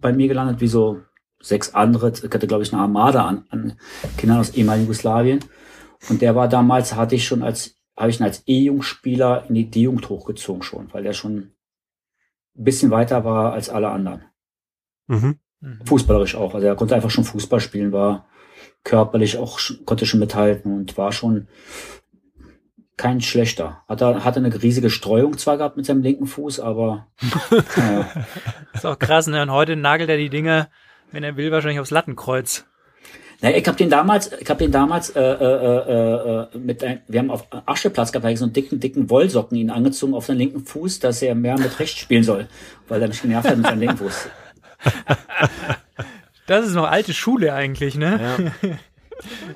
bei 0.00 0.12
mir 0.12 0.28
gelandet, 0.28 0.60
wie 0.60 0.68
so 0.68 1.00
sechs 1.40 1.74
andere. 1.74 2.10
Ich 2.12 2.22
hatte, 2.22 2.46
glaube 2.46 2.62
ich, 2.62 2.72
eine 2.72 2.82
Armada 2.82 3.26
an, 3.26 3.44
an 3.50 3.72
Kindern 4.16 4.38
aus 4.38 4.50
ehemaligen 4.54 4.86
Jugoslawien. 4.86 5.40
Und 6.08 6.22
der 6.22 6.36
war 6.36 6.48
damals, 6.48 6.94
hatte 6.94 7.16
ich 7.16 7.26
schon 7.26 7.42
als, 7.42 7.76
habe 7.96 8.10
ich 8.10 8.20
ihn 8.20 8.24
als 8.24 8.44
E-Jugendspieler 8.46 9.46
in 9.48 9.54
die 9.56 9.70
D-Jugend 9.70 10.08
hochgezogen 10.08 10.62
schon, 10.62 10.92
weil 10.92 11.02
der 11.02 11.14
schon 11.14 11.36
ein 11.36 12.64
bisschen 12.64 12.90
weiter 12.92 13.24
war 13.24 13.52
als 13.52 13.68
alle 13.70 13.88
anderen. 13.88 14.22
Mhm. 15.08 15.38
Fußballerisch 15.84 16.34
auch. 16.34 16.54
Also 16.54 16.66
er 16.66 16.76
konnte 16.76 16.94
einfach 16.94 17.10
schon 17.10 17.24
Fußball 17.24 17.60
spielen, 17.60 17.92
war 17.92 18.26
körperlich 18.84 19.38
auch, 19.38 19.58
konnte 19.86 20.06
schon 20.06 20.20
mithalten 20.20 20.72
und 20.72 20.96
war 20.98 21.12
schon 21.12 21.48
kein 22.96 23.20
schlechter. 23.20 23.82
Hatte, 23.88 24.24
hatte 24.24 24.40
eine 24.40 24.62
riesige 24.62 24.90
Streuung 24.90 25.38
zwar 25.38 25.56
gehabt 25.56 25.76
mit 25.76 25.86
seinem 25.86 26.02
linken 26.02 26.26
Fuß, 26.26 26.60
aber 26.60 27.06
naja. 27.76 28.08
Ist 28.72 28.86
auch 28.86 28.98
krass, 28.98 29.26
ne? 29.26 29.42
Und 29.42 29.50
heute 29.50 29.74
nagelt 29.76 30.10
er 30.10 30.16
die 30.16 30.30
Dinger, 30.30 30.68
wenn 31.10 31.24
er 31.24 31.36
will, 31.36 31.50
wahrscheinlich 31.50 31.80
aufs 31.80 31.90
Lattenkreuz. 31.90 32.66
Naja, 33.40 33.56
ich 33.56 33.66
habe 33.66 33.76
den 33.76 33.90
damals, 33.90 34.30
ich 34.40 34.48
habe 34.48 34.58
den 34.58 34.70
damals 34.70 35.10
äh, 35.10 35.20
äh, 35.20 35.44
äh, 35.44 36.42
äh, 36.54 36.58
mit 36.58 36.84
ein, 36.84 37.02
wir 37.08 37.20
haben 37.20 37.30
auf 37.30 37.46
Ascheplatz 37.66 38.12
gehabt, 38.12 38.24
hab 38.24 38.32
ich 38.32 38.38
so 38.38 38.44
einen 38.44 38.52
dicken, 38.52 38.78
dicken 38.78 39.10
Wollsocken 39.10 39.58
ihn 39.58 39.70
angezogen 39.70 40.14
auf 40.14 40.26
den 40.26 40.36
linken 40.36 40.64
Fuß, 40.64 41.00
dass 41.00 41.20
er 41.20 41.34
mehr 41.34 41.58
mit 41.58 41.78
rechts 41.80 41.98
spielen 41.98 42.22
soll, 42.22 42.48
weil 42.88 43.02
er 43.02 43.08
mich 43.08 43.20
genervt 43.20 43.48
hat 43.48 43.56
mit 43.56 43.66
seinem 43.66 43.80
linken 43.80 43.96
Fuß. 43.98 44.28
Das 46.46 46.66
ist 46.66 46.74
noch 46.74 46.90
alte 46.90 47.14
Schule 47.14 47.54
eigentlich, 47.54 47.94
ne? 47.94 48.52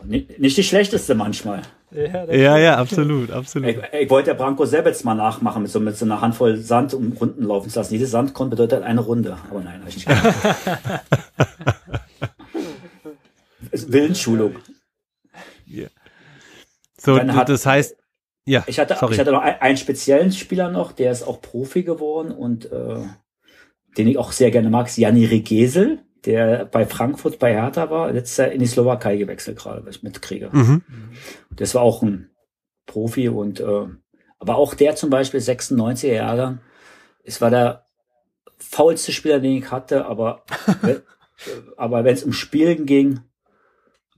Nicht, 0.04 0.38
nicht 0.38 0.56
die 0.56 0.62
schlechteste 0.62 1.14
manchmal. 1.14 1.60
Ja, 1.90 2.24
Ja, 2.32 2.56
ja, 2.56 2.76
absolut, 2.76 3.30
absolut. 3.30 3.68
Ich, 3.68 3.76
ich 4.02 4.08
wollte 4.08 4.30
der 4.30 4.34
Branko 4.34 4.64
Sebetz 4.64 5.04
mal 5.04 5.14
nachmachen 5.14 5.60
mit 5.62 5.70
so, 5.70 5.80
mit 5.80 5.98
so 5.98 6.06
einer 6.06 6.22
Handvoll 6.22 6.56
Sand 6.56 6.94
um 6.94 7.12
Runden 7.12 7.44
laufen 7.44 7.68
zu 7.68 7.78
lassen. 7.78 7.92
Jedes 7.92 8.12
Sandkorn 8.12 8.48
bedeutet 8.48 8.84
eine 8.84 9.02
Runde. 9.02 9.36
Aber 9.50 9.60
nein, 9.60 9.82
hab 9.82 9.88
ich 9.88 10.06
nicht 10.06 10.08
Willensschulung. 13.92 14.56
So, 17.00 17.16
Dann 17.16 17.34
hat- 17.36 17.48
das 17.48 17.66
heißt, 17.66 17.96
ja, 18.46 18.64
Ich 18.66 18.78
hatte, 18.78 18.96
sorry. 18.98 19.14
ich 19.14 19.20
hatte 19.20 19.32
noch 19.32 19.42
ein, 19.42 19.60
einen 19.60 19.76
speziellen 19.76 20.32
Spieler 20.32 20.70
noch, 20.70 20.92
der 20.92 21.12
ist 21.12 21.22
auch 21.22 21.40
Profi 21.42 21.82
geworden 21.82 22.32
und 22.32 22.70
äh, 22.72 23.02
den 23.98 24.08
ich 24.08 24.16
auch 24.18 24.32
sehr 24.32 24.50
gerne 24.50 24.70
mag, 24.70 24.86
ist 24.86 24.96
Janni 24.96 25.26
Regesel, 25.26 25.98
der 26.24 26.64
bei 26.64 26.86
Frankfurt 26.86 27.38
bei 27.38 27.52
Hertha 27.52 27.90
war, 27.90 28.10
letztes 28.12 28.36
Jahr 28.38 28.48
in 28.52 28.60
die 28.60 28.66
Slowakei 28.66 29.16
gewechselt 29.16 29.58
gerade, 29.58 29.84
was 29.84 29.96
ich 29.96 30.02
mitkriege. 30.02 30.50
Mhm. 30.52 30.82
Das 31.50 31.74
war 31.74 31.82
auch 31.82 32.02
ein 32.02 32.30
Profi 32.86 33.28
und 33.28 33.60
äh, 33.60 33.86
aber 34.38 34.56
auch 34.56 34.74
der 34.74 34.94
zum 34.96 35.10
Beispiel 35.10 35.40
96er 35.40 36.12
Jahrgang, 36.12 36.60
es 37.24 37.40
war 37.40 37.50
der 37.50 37.84
faulste 38.58 39.12
Spieler, 39.12 39.40
den 39.40 39.58
ich 39.58 39.70
hatte, 39.70 40.06
aber 40.06 40.44
we- 40.82 41.02
aber 41.76 42.04
wenn 42.04 42.14
es 42.14 42.24
um 42.24 42.32
Spielen 42.32 42.86
ging, 42.86 43.20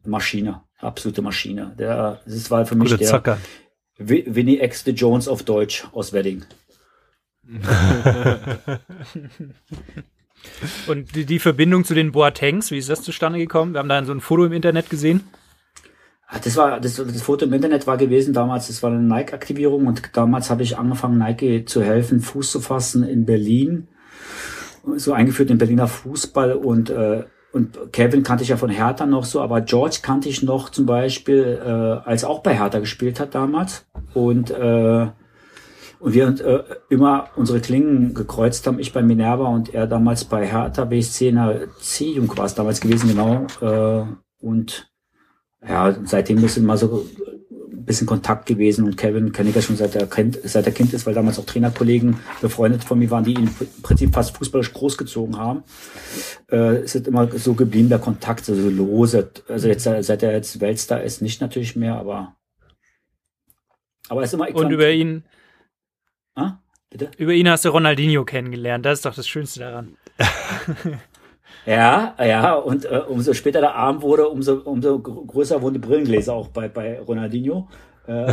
Maschine, 0.05 0.63
absolute 0.79 1.21
Maschine. 1.23 1.75
Der, 1.79 2.21
das 2.25 2.51
war 2.51 2.65
für 2.65 2.75
mich 2.75 2.91
Guter 2.91 3.05
der 3.99 4.35
Winnie 4.35 4.61
X. 4.63 4.85
the 4.85 4.93
Jones 4.93 5.29
auf 5.29 5.43
Deutsch 5.43 5.87
aus 5.93 6.13
Wedding. 6.15 6.45
Und 10.87 11.15
die, 11.15 11.27
die 11.27 11.39
Verbindung 11.39 11.85
zu 11.85 11.95
den 11.95 12.13
Boatengs, 12.13 12.71
wie 12.71 12.79
ist 12.79 12.89
das 12.89 13.03
zustande 13.03 13.39
gekommen? 13.39 13.73
Wir 13.75 13.81
haben 13.81 13.89
da 13.89 14.03
so 14.05 14.13
ein 14.13 14.21
Foto 14.21 14.45
im 14.47 14.53
Internet 14.53 14.89
gesehen. 14.89 15.23
Ah, 16.27 16.39
Das 16.43 16.57
war 16.57 16.81
das, 16.81 16.97
das 16.97 17.23
Foto 17.23 17.45
im 17.45 17.53
Internet 17.53 17.87
war 17.87 17.97
gewesen 17.97 18.33
damals. 18.33 18.69
Das 18.69 18.83
war 18.83 18.91
eine 18.91 19.03
Nike-Aktivierung 19.03 19.87
und 19.87 20.17
damals 20.17 20.49
habe 20.49 20.63
ich 20.63 20.79
angefangen 20.79 21.19
Nike 21.19 21.65
zu 21.67 21.83
helfen, 21.83 22.21
Fuß 22.21 22.53
zu 22.53 22.61
fassen 22.61 23.03
in 23.03 23.27
Berlin, 23.27 23.89
so 24.97 25.13
eingeführt 25.13 25.51
in 25.51 25.59
Berliner 25.59 25.89
Fußball 25.89 26.55
und 26.55 26.91
äh, 26.91 27.25
und 27.53 27.93
Kevin 27.93 28.23
kannte 28.23 28.45
ich 28.45 28.51
ja 28.51 28.57
von 28.57 28.71
Hertha 28.71 29.07
noch 29.07 29.25
so, 29.25 29.41
aber 29.41 29.61
George 29.61 29.99
kannte 30.03 30.29
ich 30.29 30.41
noch 30.41 30.69
zum 30.69 30.87
Beispiel, 30.87 31.61
äh, 31.61 31.69
als 32.09 32.23
auch 32.23 32.45
bei 32.45 32.55
Hertha 32.57 32.79
gespielt 32.79 33.19
hat 33.19 33.35
damals 33.35 33.87
und 34.15 34.53
äh, 34.53 35.09
und 36.01 36.15
wir 36.15 36.29
äh, 36.29 36.65
immer 36.89 37.29
unsere 37.37 37.61
Klingen 37.61 38.15
gekreuzt 38.15 38.67
haben, 38.67 38.79
ich 38.79 38.93
bei 38.93 39.03
Minerva 39.03 39.47
und 39.49 39.75
er 39.75 39.87
damals 39.87 40.25
bei 40.25 40.47
Hertha 40.47 40.85
BSC 40.87 41.29
in 41.29 41.37
der 41.37 41.69
C-Jugend 41.79 42.37
war 42.39 42.47
es 42.47 42.55
damals 42.55 42.81
gewesen, 42.81 43.11
genau. 43.11 43.47
Äh, 43.61 44.07
und 44.41 44.91
ja, 45.67 45.95
seitdem 46.05 46.43
ist 46.43 46.57
immer 46.57 46.79
so 46.79 47.07
ein 47.71 47.85
bisschen 47.85 48.07
Kontakt 48.07 48.47
gewesen 48.47 48.87
und 48.87 48.97
Kevin 48.97 49.33
kenne 49.33 49.51
ich 49.51 49.57
ja 49.57 49.61
schon 49.61 49.77
seit 49.77 49.95
er 49.95 50.07
kind, 50.07 50.39
seit 50.43 50.65
er 50.65 50.73
Kind 50.73 50.95
ist, 50.95 51.05
weil 51.05 51.13
damals 51.13 51.39
auch 51.39 51.45
Trainerkollegen 51.45 52.17
befreundet 52.41 52.83
von 52.83 52.99
mir 52.99 53.11
waren, 53.11 53.25
die 53.25 53.35
ihn 53.35 53.51
im 53.61 53.83
Prinzip 53.83 54.15
fast 54.15 54.35
fußballisch 54.37 54.73
großgezogen 54.73 55.37
haben. 55.37 55.65
Äh, 56.51 56.77
es 56.77 56.95
ist 56.95 57.09
immer 57.09 57.29
so 57.37 57.53
geblieben, 57.53 57.91
der 57.91 57.99
Kontakt, 57.99 58.47
so 58.47 58.55
lose. 58.55 59.31
Also 59.49 59.69
jetzt, 59.69 59.85
seit 59.85 60.23
er 60.23 60.33
jetzt 60.33 60.61
Weltstar 60.63 61.03
ist, 61.03 61.21
nicht 61.21 61.43
natürlich 61.43 61.77
mehr, 61.77 61.97
aber 61.97 62.37
aber 64.09 64.23
er 64.23 64.25
ist 64.25 64.35
immer 64.35 64.53
Und 64.55 64.73
über 64.73 64.91
ihn, 64.91 65.25
Ah, 66.35 66.59
bitte? 66.91 67.11
über 67.19 67.33
ihn 67.33 67.49
hast 67.49 67.65
du 67.65 67.71
Ronaldinho 67.71 68.25
kennengelernt. 68.25 68.85
Das 68.87 68.99
ist 69.01 69.07
doch 69.07 69.15
das 69.15 69.29
Schönste 69.29 69.61
daran. 69.61 69.97
Ja, 71.67 72.15
ja, 72.19 72.55
und 72.55 72.87
äh, 72.87 73.03
umso 73.07 73.35
später 73.35 73.61
der 73.61 73.75
Abend 73.75 74.01
wurde, 74.01 74.27
umso, 74.29 74.55
umso 74.65 74.99
gr- 74.99 75.27
größer 75.27 75.61
wurden 75.61 75.75
die 75.75 75.81
Brillengläser 75.81 76.33
auch 76.33 76.49
bei, 76.49 76.69
bei 76.69 76.99
Ronaldinho. 77.01 77.69
Äh, 78.07 78.33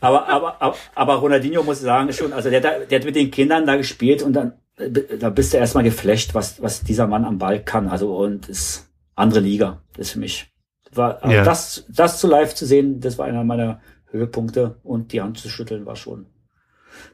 aber, 0.00 0.28
aber, 0.28 0.60
aber, 0.60 0.76
aber, 0.94 1.14
Ronaldinho 1.14 1.62
muss 1.62 1.78
ich 1.78 1.84
sagen 1.84 2.12
schon, 2.12 2.32
also 2.32 2.50
der, 2.50 2.58
hat 2.58 2.64
da- 2.64 2.78
der 2.84 2.98
hat 2.98 3.06
mit 3.06 3.14
den 3.16 3.30
Kindern 3.30 3.64
da 3.66 3.76
gespielt 3.76 4.22
und 4.22 4.32
dann 4.32 4.54
äh, 4.78 4.90
da 5.18 5.30
bist 5.30 5.52
du 5.52 5.58
erstmal 5.58 5.84
geflasht, 5.84 6.34
was, 6.34 6.60
was 6.62 6.82
dieser 6.82 7.06
Mann 7.06 7.24
am 7.24 7.38
Ball 7.38 7.62
kann. 7.62 7.88
Also 7.88 8.16
und 8.16 8.48
ist 8.48 8.90
andere 9.14 9.40
Liga, 9.40 9.82
das 9.96 10.08
ist 10.08 10.12
für 10.14 10.18
mich. 10.20 10.50
War, 10.92 11.22
aber 11.22 11.32
Ja. 11.34 11.44
das, 11.44 11.84
das 11.88 12.18
zu 12.20 12.26
live 12.26 12.54
zu 12.54 12.66
sehen, 12.66 13.00
das 13.00 13.18
war 13.18 13.26
einer 13.26 13.44
meiner 13.44 13.80
Höhepunkte 14.10 14.78
und 14.82 15.12
die 15.12 15.20
Hand 15.20 15.38
zu 15.38 15.48
schütteln 15.48 15.86
war 15.86 15.96
schon. 15.96 16.26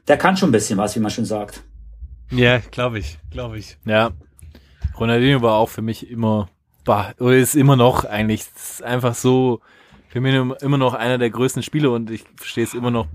Der 0.07 0.17
kann 0.17 0.37
schon 0.37 0.49
ein 0.49 0.53
bisschen 0.53 0.77
was, 0.77 0.95
wie 0.95 0.99
man 0.99 1.11
schon 1.11 1.25
sagt. 1.25 1.63
Ja, 2.31 2.59
glaube 2.59 2.99
ich, 2.99 3.19
glaube 3.31 3.57
ich. 3.57 3.77
Ja. 3.85 4.11
Ronaldinho 4.99 5.41
war 5.41 5.55
auch 5.55 5.69
für 5.69 5.81
mich 5.81 6.09
immer, 6.09 6.49
bah, 6.85 7.13
oder 7.19 7.35
ist 7.37 7.55
immer 7.55 7.75
noch 7.75 8.05
eigentlich, 8.05 8.45
das 8.53 8.71
ist 8.71 8.83
einfach 8.83 9.15
so, 9.15 9.59
für 10.09 10.21
mich 10.21 10.35
immer 10.61 10.77
noch 10.77 10.93
einer 10.93 11.17
der 11.17 11.29
größten 11.31 11.63
Spieler 11.63 11.91
und 11.91 12.11
ich 12.11 12.23
verstehe 12.37 12.63
es 12.63 12.73
immer 12.73 12.91
noch 12.91 13.07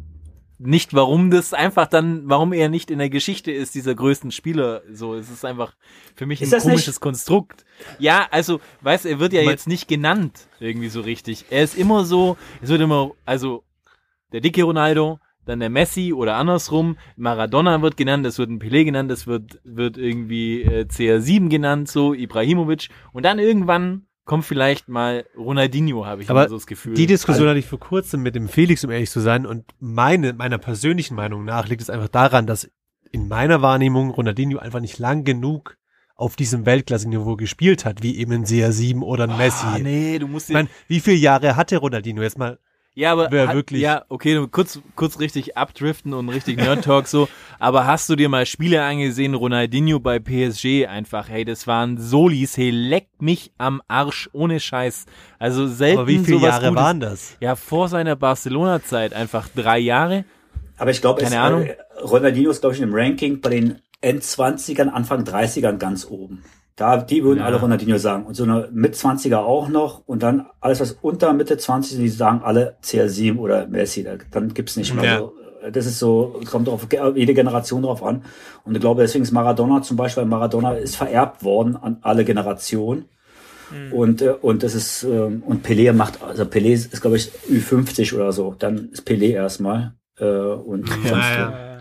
nicht, 0.61 0.93
warum 0.93 1.31
das 1.31 1.55
einfach 1.55 1.87
dann, 1.87 2.23
warum 2.29 2.53
er 2.53 2.69
nicht 2.69 2.91
in 2.91 2.99
der 2.99 3.11
Geschichte 3.11 3.53
ist, 3.53 3.77
dieser 3.77 3.95
größten 3.95 4.33
Spieler. 4.33 4.83
So, 4.93 5.15
es 5.15 5.31
ist 5.31 5.45
einfach 5.45 5.77
für 6.17 6.27
mich 6.27 6.43
Ist 6.43 6.49
ein 6.49 6.51
das 6.57 6.65
nicht- 6.65 6.73
komisches 6.73 6.99
Konstrukt. 6.99 7.65
Ja, 8.01 8.27
also, 8.33 8.61
weißt 8.81 9.05
du, 9.05 9.09
er 9.11 9.21
wird 9.21 9.33
ja 9.33 9.43
Man- 9.43 9.51
jetzt 9.53 9.69
nicht 9.69 9.87
genannt, 9.87 10.49
irgendwie 10.59 10.89
so 10.89 11.01
richtig. 11.01 11.45
Er 11.51 11.63
ist 11.63 11.79
immer 11.79 12.05
so, 12.05 12.37
es 12.61 12.69
wird 12.71 12.81
immer, 12.81 13.13
also, 13.25 13.63
der 14.33 14.41
dicke 14.41 14.63
Ronaldo, 14.63 15.19
dann 15.45 15.61
der 15.61 15.71
Messi 15.71 16.13
oder 16.13 16.37
andersrum. 16.37 16.97
Maradona 17.17 17.81
wird 17.83 17.97
genannt, 17.97 18.27
es 18.27 18.39
wird 18.39 18.51
ein 18.51 18.61
Pelé 18.61 18.85
genannt, 18.85 19.11
es 19.11 19.27
wird, 19.27 19.61
wird 19.65 19.97
irgendwie 19.97 20.63
äh, 20.63 20.85
CR7 20.85 21.49
genannt, 21.49 21.89
so 21.89 22.15
Ibrahimovic. 22.15 22.89
Und 23.13 23.25
dann 23.25 23.39
irgendwann 23.39 24.07
kommt 24.25 24.45
vielleicht 24.45 24.89
mal 24.89 25.25
Ronaldinho, 25.37 26.05
habe 26.05 26.23
ich 26.23 26.31
Aber 26.31 26.43
immer 26.43 26.51
so 26.51 26.57
das 26.57 26.67
Gefühl. 26.67 26.95
Die 26.95 27.07
Diskussion 27.07 27.49
hatte 27.49 27.59
ich 27.59 27.67
vor 27.67 27.81
kurzem 27.81 28.23
mit 28.23 28.35
dem 28.35 28.49
Felix, 28.49 28.85
um 28.85 28.91
ehrlich 28.91 29.11
zu 29.11 29.21
sein. 29.21 29.47
Und 29.47 29.65
meine, 29.81 30.35
meiner 30.35 30.59
persönlichen 30.59 31.15
Meinung 31.15 31.45
nach 31.45 31.67
liegt 31.69 31.81
es 31.81 31.91
einfach 31.91 32.09
daran, 32.09 32.47
dass 32.47 32.71
in 33.11 33.27
meiner 33.27 33.63
Wahrnehmung 33.63 34.11
Ronaldinho 34.11 34.59
einfach 34.59 34.81
nicht 34.81 34.99
lang 34.99 35.25
genug 35.25 35.79
auf 36.15 36.37
diesem 36.37 36.67
Weltklasse-Niveau 36.67 37.37
gespielt 37.37 37.85
hat, 37.85 38.03
wie 38.03 38.19
eben 38.19 38.33
ein 38.33 38.45
CR7 38.45 39.01
oder 39.01 39.25
ein 39.25 39.37
Messi. 39.39 39.67
Ah, 39.67 39.79
nee, 39.79 40.19
du 40.19 40.29
musst 40.29 40.51
Ich 40.51 40.55
meine, 40.55 40.69
wie 40.89 41.01
viele 41.01 41.17
Jahre 41.17 41.57
hatte 41.57 41.79
Ronaldinho 41.79 42.23
jetzt 42.23 42.39
mal? 42.39 42.59
Ja, 42.99 43.13
aber 43.13 43.29
Wer 43.31 43.47
hat- 43.47 43.55
wirklich- 43.55 43.81
Ja, 43.81 44.05
okay, 44.09 44.45
kurz 44.51 44.81
kurz 44.97 45.21
richtig 45.21 45.57
abdriften 45.57 46.13
und 46.15 46.29
richtig 46.31 46.57
Nerd 46.57 46.85
Talk 46.85 47.07
so, 47.07 47.29
aber 47.61 47.87
hast 47.87 48.09
du 48.09 48.17
dir 48.17 48.29
mal 48.29 48.45
Spiele 48.45 48.83
angesehen, 48.83 49.35
Ronaldinho 49.35 50.01
bei 50.01 50.19
PSG 50.19 50.87
einfach, 50.89 51.29
hey, 51.29 51.45
das 51.45 51.69
waren 51.69 51.97
Solis, 51.99 52.57
hey, 52.57 52.71
leck 52.71 53.07
mich 53.21 53.53
am 53.57 53.81
Arsch 53.87 54.29
ohne 54.33 54.59
Scheiß. 54.59 55.07
Also 55.39 55.69
selten 55.69 55.99
Aber 56.01 56.09
wie 56.09 56.19
viele 56.19 56.39
sowas 56.39 56.51
Jahre 56.57 56.69
Gutes. 56.71 56.83
waren 56.83 56.99
das? 57.01 57.37
Ja, 57.39 57.55
vor 57.55 57.89
seiner 57.89 58.17
Barcelona 58.17 58.83
Zeit 58.83 59.13
einfach 59.15 59.47
drei 59.55 59.79
Jahre. 59.79 60.25
Aber 60.77 60.91
ich 60.91 61.01
glaube, 61.01 61.23
Keine 61.23 61.39
Ahnung. 61.41 61.63
äh, 61.67 61.77
Ronaldinho 62.03 62.51
ist, 62.51 62.63
glaube 62.63 62.75
ich, 62.75 62.83
im 62.83 62.93
Ranking 62.93 63.41
bei 63.41 63.51
den 63.51 63.79
End-20ern, 64.01 64.89
Anfang 64.89 65.23
30ern 65.23 65.77
ganz 65.79 66.05
oben. 66.05 66.43
Da, 66.79 66.97
die 66.97 67.25
würden 67.25 67.41
Ja. 67.41 67.47
alle 67.47 67.57
Ronaldinho 67.61 67.99
sagen. 67.99 68.25
Und 68.25 68.35
so 68.35 68.45
eine 68.45 68.69
Mit-20er 68.73 69.39
auch 69.39 69.69
noch. 69.69 70.03
Und 70.07 70.23
dann 70.23 70.47
alles, 70.61 70.79
was 70.81 70.93
unter 71.03 71.33
Mitte 71.33 71.57
20 71.59 71.93
sind, 71.93 72.03
die 72.03 72.09
sagen 72.09 72.41
alle 72.45 72.77
CR7 72.85 73.37
oder 73.37 73.67
Messi. 73.67 74.05
Da, 74.05 74.13
dann 74.31 74.55
gibt's 74.55 74.77
nicht 74.77 74.95
mehr 74.95 75.05
Ja. 75.05 75.19
so. 75.19 75.33
das 75.73 75.87
ist 75.87 75.99
so, 75.99 76.41
kommt 76.51 76.69
auf 76.69 76.87
jede 77.17 77.35
Generation 77.35 77.83
drauf 77.83 78.03
an. 78.05 78.23
Und 78.65 78.75
ich 78.77 78.81
glaube, 78.81 79.03
deswegen 79.03 79.25
ist 79.25 79.33
Maradona 79.33 79.83
zum 79.83 79.97
Beispiel, 79.97 80.25
Maradona 80.25 80.75
ist 80.75 80.95
vererbt 80.97 81.43
worden 81.43 81.77
an 81.77 81.99
alle 82.03 82.25
Generationen. 82.25 83.07
Und, 83.93 84.23
äh, 84.23 84.31
und 84.41 84.63
das 84.63 84.75
ist, 84.75 85.03
ähm, 85.03 85.43
und 85.45 85.67
Pelé 85.67 85.93
macht, 85.93 86.23
also 86.23 86.45
Pelé 86.45 86.73
ist, 86.73 87.01
glaube 87.03 87.17
ich, 87.19 87.31
Ü50 87.51 88.15
oder 88.15 88.33
so. 88.33 88.55
Dann 88.59 88.89
ist 88.93 89.07
Pelé 89.07 89.33
erstmal. 89.33 89.93
Äh, 90.19 90.25
und 90.25 90.89
sonst, 91.07 91.27
Äh, 91.37 91.79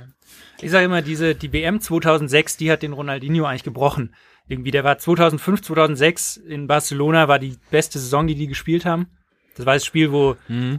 Ich 0.59 0.71
sage 0.71 0.85
immer, 0.85 1.01
diese, 1.03 1.35
die 1.35 1.53
WM 1.53 1.79
2006, 1.79 2.57
die 2.57 2.71
hat 2.71 2.81
den 2.81 2.91
Ronaldinho 2.93 3.45
eigentlich 3.45 3.63
gebrochen. 3.63 4.15
Irgendwie, 4.47 4.71
der 4.71 4.83
war 4.83 4.97
2005, 4.97 5.61
2006 5.61 6.37
in 6.37 6.67
Barcelona, 6.67 7.27
war 7.27 7.39
die 7.39 7.57
beste 7.69 7.99
Saison, 7.99 8.27
die 8.27 8.35
die 8.35 8.47
gespielt 8.47 8.85
haben. 8.85 9.07
Das 9.55 9.65
war 9.65 9.73
das 9.73 9.85
Spiel, 9.85 10.11
wo 10.11 10.35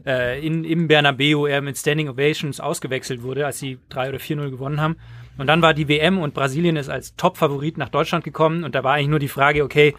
äh, 0.06 0.44
in, 0.46 0.64
im 0.64 0.86
Bernabeu 0.86 1.46
er 1.46 1.60
mit 1.60 1.76
Standing 1.76 2.08
Ovations 2.08 2.60
ausgewechselt 2.60 3.22
wurde, 3.22 3.44
als 3.44 3.58
sie 3.58 3.78
3 3.88 4.10
oder 4.10 4.18
4-0 4.18 4.50
gewonnen 4.50 4.80
haben. 4.80 4.96
Und 5.36 5.48
dann 5.48 5.62
war 5.62 5.74
die 5.74 5.88
WM 5.88 6.18
und 6.18 6.32
Brasilien 6.32 6.76
ist 6.76 6.88
als 6.88 7.16
Top-Favorit 7.16 7.76
nach 7.76 7.88
Deutschland 7.88 8.24
gekommen 8.24 8.64
und 8.64 8.74
da 8.74 8.84
war 8.84 8.94
eigentlich 8.94 9.08
nur 9.08 9.18
die 9.18 9.28
Frage, 9.28 9.64
okay, 9.64 9.94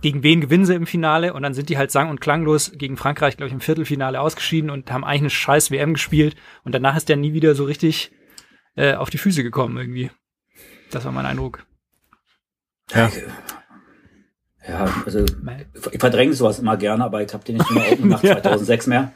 gegen 0.00 0.22
wen 0.22 0.40
gewinnen 0.40 0.64
sie 0.64 0.74
im 0.74 0.86
Finale? 0.86 1.32
Und 1.32 1.42
dann 1.42 1.54
sind 1.54 1.70
die 1.70 1.78
halt 1.78 1.90
sang- 1.90 2.10
und 2.10 2.20
klanglos 2.20 2.72
gegen 2.76 2.96
Frankreich, 2.96 3.36
glaube 3.36 3.48
ich, 3.48 3.54
im 3.54 3.60
Viertelfinale 3.60 4.20
ausgeschieden 4.20 4.70
und 4.70 4.92
haben 4.92 5.02
eigentlich 5.02 5.22
eine 5.22 5.30
scheiß 5.30 5.70
WM 5.70 5.94
gespielt. 5.94 6.36
Und 6.62 6.74
danach 6.74 6.96
ist 6.96 7.08
der 7.08 7.16
nie 7.16 7.32
wieder 7.32 7.54
so 7.54 7.64
richtig 7.64 8.12
äh, 8.76 8.94
auf 8.94 9.10
die 9.10 9.18
Füße 9.18 9.42
gekommen 9.42 9.76
irgendwie. 9.76 10.10
Das 10.90 11.04
war 11.04 11.12
mein 11.12 11.26
Eindruck. 11.26 11.64
Ja. 12.92 13.10
Ja, 14.66 14.88
also 15.04 15.24
ich 15.92 16.00
verdränge 16.00 16.32
sowas 16.32 16.58
immer 16.58 16.76
gerne, 16.76 17.04
aber 17.04 17.22
ich 17.22 17.32
habe 17.34 17.44
den 17.44 17.56
nicht 17.56 17.70
mehr 17.70 17.92
open 17.92 18.08
nach 18.08 18.20
2006 18.22 18.86
mehr. 18.86 19.12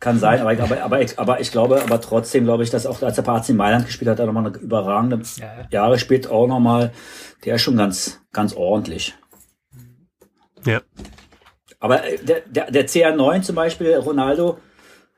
Kann 0.00 0.18
sein, 0.18 0.40
aber 0.40 0.52
ich, 0.52 0.60
aber, 0.60 0.82
aber, 0.82 1.00
ich, 1.00 1.18
aber 1.18 1.40
ich 1.40 1.52
glaube, 1.52 1.80
aber 1.80 2.00
trotzdem 2.00 2.44
glaube 2.44 2.64
ich, 2.64 2.70
dass 2.70 2.86
auch 2.86 3.00
als 3.02 3.14
der 3.14 3.22
bei 3.22 3.34
AC 3.34 3.50
Mailand 3.50 3.86
gespielt 3.86 4.10
hat, 4.10 4.18
er 4.18 4.26
nochmal 4.26 4.46
eine 4.46 4.56
überragende 4.56 5.20
Ja, 5.36 5.44
ja. 5.44 5.68
Jahre 5.70 5.98
spielt 5.98 6.28
auch 6.28 6.46
nochmal, 6.48 6.92
der 7.44 7.54
ist 7.54 7.62
schon 7.62 7.76
ganz, 7.76 8.20
ganz 8.32 8.52
ordentlich. 8.52 9.14
Ja. 10.66 10.82
Aber 11.78 12.04
äh, 12.04 12.18
der, 12.18 12.40
der, 12.40 12.70
der 12.70 12.88
CR9 12.88 13.42
zum 13.42 13.54
Beispiel, 13.54 13.94
Ronaldo, 13.94 14.58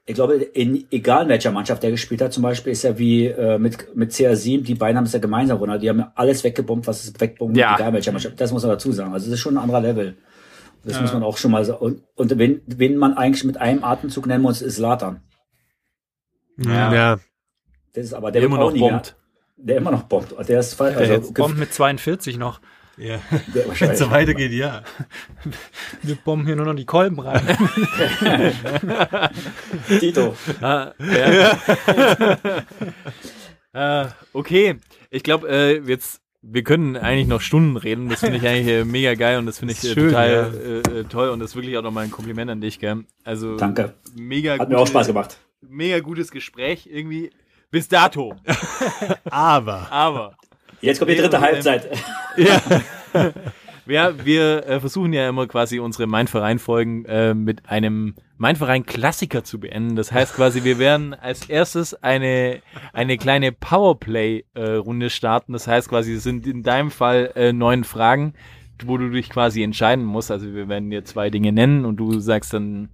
ich 0.06 0.14
glaube, 0.14 0.34
in 0.34 0.84
egal 0.90 1.22
in 1.22 1.28
welcher 1.30 1.50
Mannschaft 1.50 1.82
der 1.82 1.90
gespielt 1.90 2.20
hat, 2.20 2.32
zum 2.32 2.42
Beispiel 2.42 2.72
ist 2.72 2.84
er 2.84 2.98
wie 2.98 3.26
äh, 3.26 3.58
mit, 3.58 3.96
mit 3.96 4.12
CR7, 4.12 4.62
die 4.62 4.74
beiden 4.74 4.98
haben 4.98 5.04
es 5.06 5.12
ja 5.12 5.18
gemeinsam, 5.18 5.56
Ronaldo, 5.58 5.80
die 5.82 5.88
haben 5.88 5.98
ja 6.00 6.12
alles 6.14 6.44
weggebombt, 6.44 6.86
was 6.86 7.04
es 7.04 7.18
wegbombt, 7.20 7.56
Ja. 7.56 7.74
egal 7.74 7.88
in 7.88 7.94
welcher 7.94 8.12
Mannschaft. 8.12 8.38
Das 8.40 8.52
muss 8.52 8.62
man 8.62 8.70
dazu 8.72 8.92
sagen. 8.92 9.12
Also 9.14 9.26
das 9.26 9.34
ist 9.34 9.40
schon 9.40 9.56
ein 9.56 9.62
anderer 9.62 9.80
Level. 9.80 10.16
Das 10.84 11.00
muss 11.00 11.14
man 11.14 11.22
auch 11.22 11.38
schon 11.38 11.50
mal 11.50 11.64
sagen. 11.64 11.78
Und, 11.78 12.02
und 12.14 12.38
wen, 12.38 12.60
wen 12.66 12.98
man 12.98 13.14
eigentlich 13.16 13.44
mit 13.44 13.56
einem 13.56 13.82
Atemzug 13.82 14.26
nennen 14.26 14.42
muss, 14.42 14.60
ist 14.60 14.76
Latan. 14.78 15.22
Ja. 16.58 16.92
ja. 16.92 17.18
Das 17.94 18.04
ist 18.04 18.12
aber 18.14 18.30
Der 18.30 18.42
der, 18.42 18.48
immer 18.48 18.58
noch 18.58 18.72
nie 18.72 18.80
mehr- 18.80 18.90
bombt. 18.90 19.16
Der 19.56 19.76
immer 19.78 19.90
noch 19.92 20.02
bombt. 20.02 20.34
Der 20.48 20.60
ist 20.60 20.78
also, 20.80 21.00
Jetzt 21.00 21.32
bombt 21.34 21.56
mit 21.58 21.72
42 21.72 22.36
noch. 22.38 22.60
Ja. 22.96 23.18
Wenn 23.52 23.68
wahrscheinlich. 23.68 24.00
es 24.00 24.06
so 24.06 24.10
weitergeht, 24.10 24.52
ja. 24.52 24.82
Wir 26.02 26.16
bomben 26.16 26.46
hier 26.46 26.56
nur 26.56 26.66
noch 26.66 26.74
die 26.74 26.84
Kolben 26.84 27.18
rein. 27.20 27.42
Tito. 30.00 30.36
Ah, 30.60 30.92
ja. 30.98 31.58
äh, 34.04 34.08
okay, 34.32 34.76
ich 35.10 35.22
glaube, 35.22 35.48
äh, 35.48 35.80
jetzt 35.80 36.20
wir 36.46 36.62
können 36.62 36.96
eigentlich 36.96 37.26
noch 37.26 37.40
Stunden 37.40 37.76
reden. 37.76 38.08
Das 38.10 38.20
finde 38.20 38.36
ich 38.36 38.46
eigentlich 38.46 38.68
äh, 38.68 38.84
mega 38.84 39.14
geil 39.14 39.38
und 39.38 39.46
das 39.46 39.58
finde 39.58 39.72
ich 39.72 39.82
äh, 39.82 39.94
Schön, 39.94 40.10
total 40.10 40.82
äh, 40.86 40.98
äh, 41.00 41.04
toll 41.04 41.30
und 41.30 41.40
das 41.40 41.50
ist 41.50 41.56
wirklich 41.56 41.76
auch 41.78 41.82
nochmal 41.82 42.04
ein 42.04 42.10
Kompliment 42.10 42.50
an 42.50 42.60
dich, 42.60 42.78
gell? 42.78 43.04
Also 43.24 43.56
Danke. 43.56 43.94
mega 44.14 44.58
Hat 44.58 44.68
mir 44.68 44.78
auch 44.78 44.86
Spaß 44.86 45.06
gemacht. 45.06 45.38
Mega 45.62 46.00
gutes 46.00 46.30
Gespräch 46.30 46.86
irgendwie 46.90 47.30
bis 47.70 47.88
dato. 47.88 48.36
Aber. 49.30 49.90
Aber 49.90 50.36
Jetzt 50.84 50.98
kommt 50.98 51.10
die 51.10 51.16
dritte 51.16 51.40
Halbzeit. 51.40 51.88
ja. 52.36 52.60
Ja, 53.86 54.24
wir 54.24 54.66
äh, 54.66 54.80
versuchen 54.80 55.12
ja 55.12 55.28
immer 55.28 55.46
quasi 55.46 55.78
unsere 55.78 56.06
Mein 56.06 56.26
Verein 56.26 56.58
Folgen 56.58 57.04
äh, 57.04 57.34
mit 57.34 57.68
einem 57.68 58.14
Mein 58.38 58.56
Verein 58.56 58.86
Klassiker 58.86 59.44
zu 59.44 59.60
beenden. 59.60 59.94
Das 59.94 60.10
heißt 60.10 60.34
quasi, 60.34 60.64
wir 60.64 60.78
werden 60.78 61.12
als 61.12 61.50
erstes 61.50 61.92
eine 62.02 62.60
eine 62.94 63.18
kleine 63.18 63.52
Powerplay 63.52 64.44
äh, 64.54 64.70
Runde 64.76 65.10
starten. 65.10 65.52
Das 65.52 65.66
heißt 65.66 65.90
quasi, 65.90 66.14
es 66.14 66.22
sind 66.22 66.46
in 66.46 66.62
deinem 66.62 66.90
Fall 66.90 67.32
äh, 67.34 67.52
neun 67.52 67.84
Fragen, 67.84 68.32
wo 68.86 68.96
du 68.96 69.10
dich 69.10 69.28
quasi 69.28 69.62
entscheiden 69.62 70.04
musst. 70.04 70.30
Also 70.30 70.54
wir 70.54 70.66
werden 70.70 70.88
dir 70.88 71.04
zwei 71.04 71.28
Dinge 71.28 71.52
nennen 71.52 71.84
und 71.84 71.96
du 71.96 72.18
sagst 72.20 72.54
dann, 72.54 72.88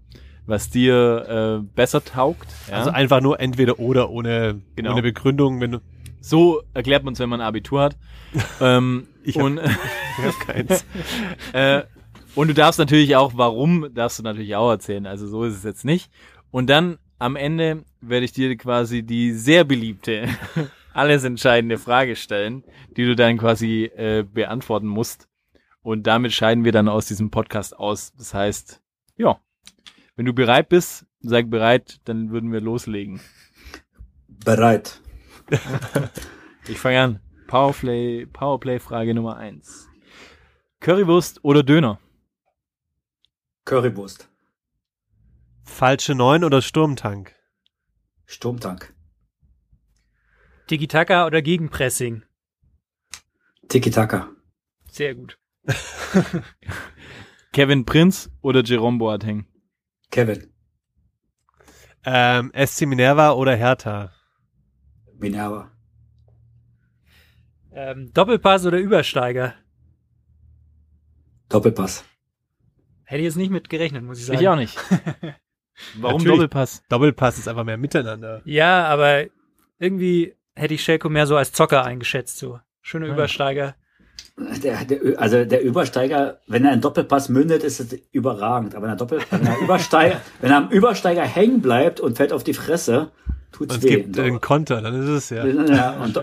was 0.46 0.70
dir 0.70 1.60
äh, 1.62 1.66
besser 1.76 2.04
taugt. 2.04 2.48
Ja? 2.68 2.78
Also 2.78 2.90
einfach 2.90 3.20
nur 3.20 3.38
entweder 3.38 3.78
oder 3.78 4.10
ohne, 4.10 4.60
Genau. 4.74 4.92
ohne 4.92 5.02
Begründung, 5.02 5.60
wenn 5.60 5.70
du. 5.70 5.78
So 6.20 6.62
erklärt 6.74 7.04
man 7.04 7.14
es, 7.14 7.20
wenn 7.20 7.28
man 7.28 7.40
ein 7.40 7.46
Abitur 7.46 7.82
hat. 7.82 7.96
ähm, 8.60 9.08
Ich 9.22 9.36
hab- 9.36 9.44
und 9.44 9.58
Ich 10.18 10.24
hab 10.24 10.40
keins. 10.40 10.84
Äh, 11.52 11.82
und 12.34 12.48
du 12.48 12.54
darfst 12.54 12.78
natürlich 12.78 13.16
auch, 13.16 13.32
warum, 13.34 13.92
darfst 13.92 14.18
du 14.18 14.22
natürlich 14.22 14.54
auch 14.54 14.70
erzählen. 14.70 15.06
Also 15.06 15.26
so 15.26 15.44
ist 15.44 15.56
es 15.56 15.64
jetzt 15.64 15.84
nicht. 15.84 16.10
Und 16.50 16.70
dann 16.70 16.98
am 17.18 17.36
Ende 17.36 17.84
werde 18.00 18.24
ich 18.24 18.32
dir 18.32 18.56
quasi 18.56 19.02
die 19.02 19.32
sehr 19.32 19.64
beliebte, 19.64 20.28
alles 20.92 21.24
entscheidende 21.24 21.76
Frage 21.78 22.16
stellen, 22.16 22.64
die 22.96 23.04
du 23.04 23.16
dann 23.16 23.38
quasi 23.38 23.84
äh, 23.84 24.22
beantworten 24.22 24.86
musst. 24.86 25.28
Und 25.82 26.06
damit 26.06 26.32
scheiden 26.32 26.64
wir 26.64 26.72
dann 26.72 26.88
aus 26.88 27.06
diesem 27.06 27.30
Podcast 27.30 27.76
aus. 27.76 28.12
Das 28.16 28.34
heißt, 28.34 28.80
ja, 29.16 29.40
wenn 30.16 30.26
du 30.26 30.32
bereit 30.32 30.68
bist, 30.68 31.06
sag 31.20 31.50
bereit, 31.50 32.00
dann 32.04 32.30
würden 32.30 32.52
wir 32.52 32.60
loslegen. 32.60 33.20
Bereit. 34.28 35.00
Ich 36.68 36.78
fange 36.78 37.00
an. 37.00 37.20
Powerplay, 37.46 38.26
Powerplay-Frage 38.26 39.14
Nummer 39.14 39.36
eins. 39.36 39.88
Currywurst 40.80 41.44
oder 41.44 41.62
Döner? 41.62 41.98
Currywurst. 43.64 44.28
Falsche 45.64 46.14
Neun 46.14 46.44
oder 46.44 46.62
Sturmtank? 46.62 47.34
Sturmtank. 48.26 48.94
Tiki-Taka 50.68 51.26
oder 51.26 51.42
Gegenpressing? 51.42 52.22
Tiki-Taka. 53.68 54.28
Sehr 54.90 55.14
gut. 55.14 55.38
Kevin 57.52 57.84
Prinz 57.84 58.30
oder 58.42 58.62
Jerome 58.62 58.98
Boateng? 58.98 59.46
Kevin. 60.10 60.52
Ähm, 62.04 62.52
SC 62.54 62.86
Minerva 62.86 63.32
oder 63.32 63.56
Hertha? 63.56 64.12
Minerva. 65.20 65.70
Ähm, 67.72 68.10
Doppelpass 68.12 68.66
oder 68.66 68.78
Übersteiger? 68.78 69.54
Doppelpass. 71.48 72.04
Hätte 73.04 73.20
ich 73.20 73.24
jetzt 73.24 73.36
nicht 73.36 73.50
mit 73.50 73.68
gerechnet, 73.68 74.04
muss 74.04 74.18
ich 74.18 74.26
sagen. 74.26 74.40
Ich 74.40 74.48
auch 74.48 74.56
nicht. 74.56 74.76
Warum 75.94 76.18
Natürlich. 76.18 76.36
Doppelpass? 76.36 76.82
Doppelpass 76.88 77.38
ist 77.38 77.48
einfach 77.48 77.64
mehr 77.64 77.76
miteinander. 77.76 78.42
Ja, 78.44 78.84
aber 78.86 79.26
irgendwie 79.78 80.34
hätte 80.54 80.74
ich 80.74 80.82
Schelko 80.82 81.08
mehr 81.08 81.26
so 81.26 81.36
als 81.36 81.52
Zocker 81.52 81.84
eingeschätzt, 81.84 82.38
so. 82.38 82.60
Schöner 82.82 83.06
Übersteiger. 83.06 83.74
Der, 84.62 84.84
der, 84.84 85.20
also 85.20 85.44
der 85.44 85.62
Übersteiger, 85.62 86.40
wenn 86.46 86.64
er 86.64 86.72
einen 86.72 86.80
Doppelpass 86.80 87.28
mündet, 87.28 87.62
ist 87.62 87.80
es 87.80 87.98
überragend. 88.10 88.74
Aber 88.74 88.84
wenn 88.84 88.94
er, 88.94 88.96
Doppel, 88.96 89.20
wenn 89.30 89.46
er, 89.46 89.58
Übersteiger, 89.62 90.20
wenn 90.40 90.50
er 90.50 90.56
am 90.56 90.70
Übersteiger 90.70 91.22
hängen 91.22 91.60
bleibt 91.60 92.00
und 92.00 92.16
fällt 92.16 92.32
auf 92.32 92.44
die 92.44 92.54
Fresse, 92.54 93.10
tut's 93.60 93.74
Und 93.74 93.84
es 93.84 93.90
weh. 93.90 93.96
gibt 94.02 94.18
äh, 94.18 94.22
einen 94.22 94.40
Konter, 94.40 94.80
dann 94.80 94.94
ist 95.02 95.08
es 95.08 95.30
ja. 95.30 95.46
ja, 95.46 95.90
und, 96.02 96.18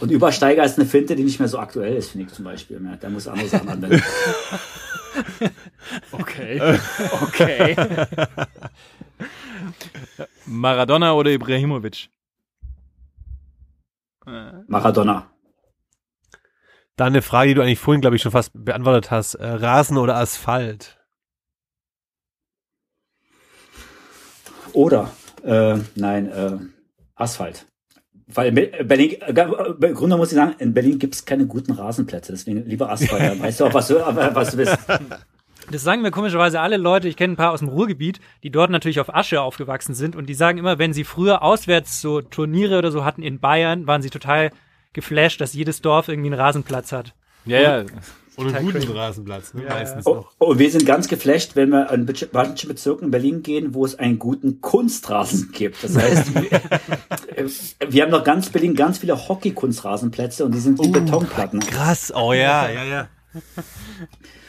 und 0.00 0.10
Übersteiger 0.10 0.64
ist 0.64 0.78
eine 0.78 0.86
Finte, 0.86 1.16
die 1.16 1.24
nicht 1.24 1.38
mehr 1.38 1.48
so 1.48 1.58
aktuell 1.58 1.94
ist, 1.96 2.10
finde 2.10 2.26
ich 2.26 2.32
zum 2.32 2.44
Beispiel. 2.44 2.78
mehr. 2.80 2.96
Da 3.00 3.08
muss 3.08 3.26
andere 3.26 3.48
Sachen 3.48 3.68
anwenden. 3.68 4.02
Okay. 6.10 6.60
Okay. 7.22 7.76
Maradona 10.46 11.12
oder 11.14 11.30
Ibrahimovic? 11.30 12.08
Maradona. 14.66 15.30
Dann 16.96 17.08
eine 17.08 17.22
Frage, 17.22 17.48
die 17.50 17.54
du 17.54 17.62
eigentlich 17.62 17.78
vorhin, 17.78 18.00
glaube 18.00 18.16
ich, 18.16 18.22
schon 18.22 18.32
fast 18.32 18.50
beantwortet 18.54 19.12
hast. 19.12 19.34
Äh, 19.34 19.46
Rasen 19.46 19.98
oder 19.98 20.16
Asphalt? 20.16 20.98
Oder, 24.72 25.12
äh, 25.44 25.78
nein, 25.94 26.28
äh, 26.32 26.58
Asphalt. 27.16 27.66
Weil 28.26 28.48
in 28.48 28.54
Be- 28.54 28.84
Berlin, 28.84 29.20
äh, 29.20 29.86
im 29.86 29.94
Grunde 29.94 30.16
muss 30.16 30.32
ich 30.32 30.36
sagen, 30.36 30.54
in 30.58 30.72
Berlin 30.72 30.98
gibt 30.98 31.14
es 31.14 31.24
keine 31.24 31.46
guten 31.46 31.72
Rasenplätze, 31.72 32.32
deswegen 32.32 32.64
lieber 32.66 32.90
Asphalt. 32.90 33.22
Dann 33.22 33.40
weißt 33.42 33.60
du 33.60 33.66
auch, 33.66 33.74
was 33.74 33.88
du, 33.88 33.94
was 33.96 34.50
du 34.52 34.56
bist. 34.56 34.76
Das 35.70 35.82
sagen 35.82 36.02
mir 36.02 36.10
komischerweise 36.10 36.60
alle 36.60 36.76
Leute, 36.76 37.08
ich 37.08 37.16
kenne 37.16 37.34
ein 37.34 37.36
paar 37.36 37.52
aus 37.52 37.60
dem 37.60 37.68
Ruhrgebiet, 37.68 38.20
die 38.42 38.50
dort 38.50 38.70
natürlich 38.70 39.00
auf 39.00 39.14
Asche 39.14 39.40
aufgewachsen 39.40 39.94
sind 39.94 40.14
und 40.16 40.26
die 40.26 40.34
sagen 40.34 40.58
immer, 40.58 40.78
wenn 40.78 40.92
sie 40.92 41.04
früher 41.04 41.42
auswärts 41.42 42.00
so 42.00 42.20
Turniere 42.20 42.78
oder 42.78 42.90
so 42.90 43.04
hatten 43.04 43.22
in 43.22 43.40
Bayern, 43.40 43.86
waren 43.86 44.02
sie 44.02 44.10
total 44.10 44.50
geflasht, 44.92 45.40
dass 45.40 45.54
jedes 45.54 45.80
Dorf 45.82 46.08
irgendwie 46.08 46.28
einen 46.28 46.40
Rasenplatz 46.40 46.92
hat. 46.92 47.14
Ja, 47.46 47.60
ja. 47.60 47.84
Und 48.36 48.54
einen 48.54 48.66
guten 48.66 48.78
crazy. 48.80 48.92
Rasenplatz, 48.92 49.54
ne? 49.54 49.62
Ja, 49.64 49.70
meistens 49.74 50.06
Oh, 50.06 50.14
noch. 50.16 50.32
oh, 50.40 50.58
wir 50.58 50.70
sind 50.70 50.84
ganz 50.86 51.08
geflasht, 51.08 51.54
wenn 51.56 51.70
wir 51.70 51.90
an 51.90 52.04
Be- 52.06 52.28
manche 52.32 52.66
Bezirke 52.66 53.04
in 53.04 53.10
Berlin 53.10 53.42
gehen, 53.42 53.74
wo 53.74 53.84
es 53.84 53.98
einen 53.98 54.18
guten 54.18 54.60
Kunstrasen 54.60 55.50
gibt. 55.52 55.82
Das 55.84 55.96
heißt, 55.96 56.34
wir, 56.42 56.52
äh, 56.52 57.48
wir 57.88 58.02
haben 58.02 58.10
noch 58.10 58.24
ganz 58.24 58.48
Berlin 58.50 58.74
ganz 58.74 58.98
viele 58.98 59.28
Hockey-Kunstrasenplätze 59.28 60.44
und 60.44 60.52
die 60.52 60.58
sind 60.60 60.78
wie 60.82 60.88
Betonplatten. 60.88 61.60
Krass, 61.60 62.12
oh 62.14 62.32
ja, 62.32 62.68
ja, 62.68 62.84
ja. 62.84 63.08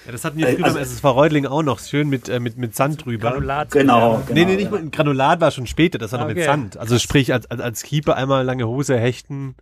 Ja, 0.06 0.12
das 0.12 0.24
hatten 0.24 0.38
wir 0.38 0.48
früher 0.48 0.66
Also- 0.66 0.76
beim 0.76 0.84
SSV 0.84 1.04
Reutling 1.06 1.46
auch 1.48 1.64
noch, 1.64 1.80
schön 1.80 2.08
mit, 2.10 2.30
äh, 2.30 2.40
mit, 2.40 2.58
mit 2.58 2.76
Sand 2.76 3.06
drüber. 3.06 3.32
Granulat. 3.32 3.72
Genau, 3.72 4.18
genau. 4.28 4.34
nee, 4.34 4.46
nee, 4.46 4.56
nicht 4.58 4.72
ja. 4.72 4.80
mit 4.80 4.92
Granulat 4.92 5.42
war 5.42 5.50
schon 5.52 5.66
später, 5.66 5.98
das 5.98 6.12
war 6.12 6.20
noch 6.20 6.28
mit 6.28 6.38
Okay. 6.38 6.46
Sand. 6.46 6.78
Also 6.78 7.00
sprich, 7.00 7.34
als, 7.34 7.50
als, 7.50 7.60
als 7.62 7.82
Keeper 7.84 8.16
einmal 8.16 8.46
lange 8.46 8.68
Hose 8.68 8.98
hechten, 9.00 9.56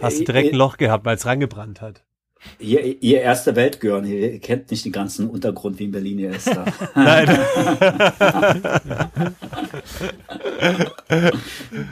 hast 0.00 0.20
du 0.20 0.24
direkt 0.24 0.52
ein 0.54 0.56
Loch 0.58 0.78
gehabt, 0.78 1.04
weil 1.04 1.16
es 1.16 1.26
rangebrannt 1.26 1.80
hat. 1.82 2.02
Ihr, 2.58 3.02
ihr 3.02 3.20
erster 3.20 3.54
Weltgörn, 3.56 4.04
ihr 4.06 4.38
kennt 4.40 4.70
nicht 4.70 4.84
den 4.84 4.92
ganzen 4.92 5.28
Untergrund, 5.28 5.78
wie 5.78 5.84
in 5.84 5.92
Berlin 5.92 6.18
hier 6.18 6.30
ist. 6.30 6.46
Da. 6.94 7.24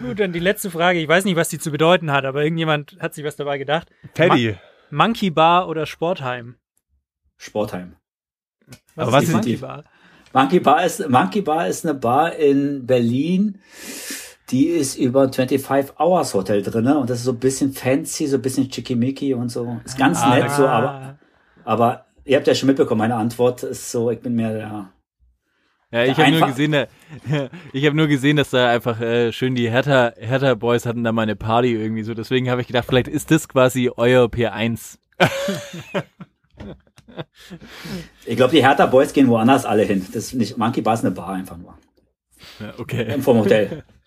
Gut, 0.03 0.21
dann 0.21 0.33
die 0.33 0.39
letzte 0.39 0.71
Frage. 0.71 1.01
Ich 1.01 1.09
weiß 1.09 1.25
nicht, 1.25 1.37
was 1.37 1.49
die 1.49 1.59
zu 1.59 1.71
bedeuten 1.71 2.11
hat, 2.13 2.25
aber 2.25 2.43
irgendjemand 2.43 2.97
hat 3.01 3.15
sich 3.15 3.25
was 3.25 3.37
dabei 3.37 3.59
gedacht. 3.59 3.89
Paddy. 4.15 4.57
Mon 4.91 5.09
Monkey 5.09 5.31
Bar 5.31 5.69
oder 5.69 5.87
Sportheim? 5.87 6.57
Sportheim. 7.37 7.97
Aber 8.97 9.13
was 9.13 9.21
die 9.21 9.27
ist 9.27 9.33
Monkey 9.33 9.51
die- 9.51 9.57
Bar? 9.59 9.85
Monkey 10.33 10.61
Bar 10.61 10.85
ist, 10.85 11.09
Monkey 11.09 11.41
Bar 11.43 11.69
ist 11.69 11.85
eine 11.87 11.95
Bar 11.95 12.35
in 12.37 12.87
Berlin. 12.87 13.61
Die 14.51 14.67
ist 14.69 14.97
über 14.97 15.23
ein 15.23 15.33
25 15.33 15.99
Hours 15.99 16.33
Hotel 16.35 16.63
drinne 16.63 16.99
und 16.99 17.11
das 17.11 17.19
ist 17.19 17.25
so 17.25 17.33
ein 17.33 17.39
bisschen 17.39 17.73
fancy, 17.73 18.27
so 18.27 18.37
ein 18.37 18.43
bisschen 18.43 18.71
chickimicki 18.71 19.35
und 19.35 19.51
so. 19.51 19.79
Ist 19.85 19.99
ganz 19.99 20.23
Ah, 20.23 20.37
nett 20.39 20.51
so, 20.51 20.67
aber, 20.67 21.19
aber 21.65 22.07
ihr 22.25 22.37
habt 22.37 22.47
ja 22.47 22.55
schon 22.55 22.67
mitbekommen, 22.69 22.99
meine 22.99 23.17
Antwort 23.17 23.63
ist 23.63 23.91
so, 23.91 24.11
ich 24.11 24.21
bin 24.21 24.35
mehr 24.35 24.53
der, 24.55 24.93
Ja, 25.91 26.05
ich 26.05 26.19
habe 26.19 26.31
nur 26.31 26.47
gesehen, 26.49 26.73
da, 26.73 26.87
ich 27.75 27.85
habe 27.85 27.97
nur 27.97 28.07
gesehen, 28.07 28.37
dass 28.37 28.51
da 28.51 28.71
einfach 28.71 29.01
äh, 29.01 29.33
schön 29.33 29.55
die 29.55 29.71
Hertha, 29.71 30.13
Hertha 30.17 30.55
Boys 30.55 30.87
hatten 30.87 31.05
da 31.05 31.13
mal 31.13 31.23
eine 31.23 31.37
Party 31.37 31.75
irgendwie 31.75 32.03
so. 32.03 32.15
Deswegen 32.15 32.49
habe 32.49 32.63
ich 32.63 32.67
gedacht, 32.69 32.87
vielleicht 32.89 33.09
ist 33.09 33.31
das 33.31 33.49
quasi 33.49 33.91
euer 33.97 34.27
P1. 34.27 34.97
ich 38.27 38.37
glaube, 38.37 38.55
die 38.55 38.63
Hertha 38.65 38.87
Boys 38.87 39.13
gehen 39.13 39.29
woanders 39.29 39.67
alle 39.67 39.83
hin. 39.83 40.07
Das 40.13 40.25
ist 40.25 40.35
nicht, 40.35 40.57
Monkey 40.57 40.81
Bar 40.83 40.95
ist 40.95 41.05
eine 41.05 41.15
Bar 41.15 41.31
einfach 41.31 41.57
nur. 41.57 41.75
Ja, 42.61 42.73
okay. 42.79 43.21
Vom 43.21 43.39
Hotel. 43.39 43.83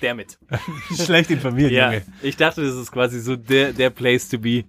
Damit. 0.00 0.38
Schlecht 0.96 1.30
informiert, 1.30 1.70
Ja, 1.70 1.92
Junge. 1.92 2.02
ich 2.22 2.36
dachte, 2.36 2.62
das 2.62 2.74
ist 2.74 2.92
quasi 2.92 3.20
so 3.20 3.36
der, 3.36 3.72
der 3.72 3.90
Place 3.90 4.28
to 4.28 4.38
be. 4.38 4.64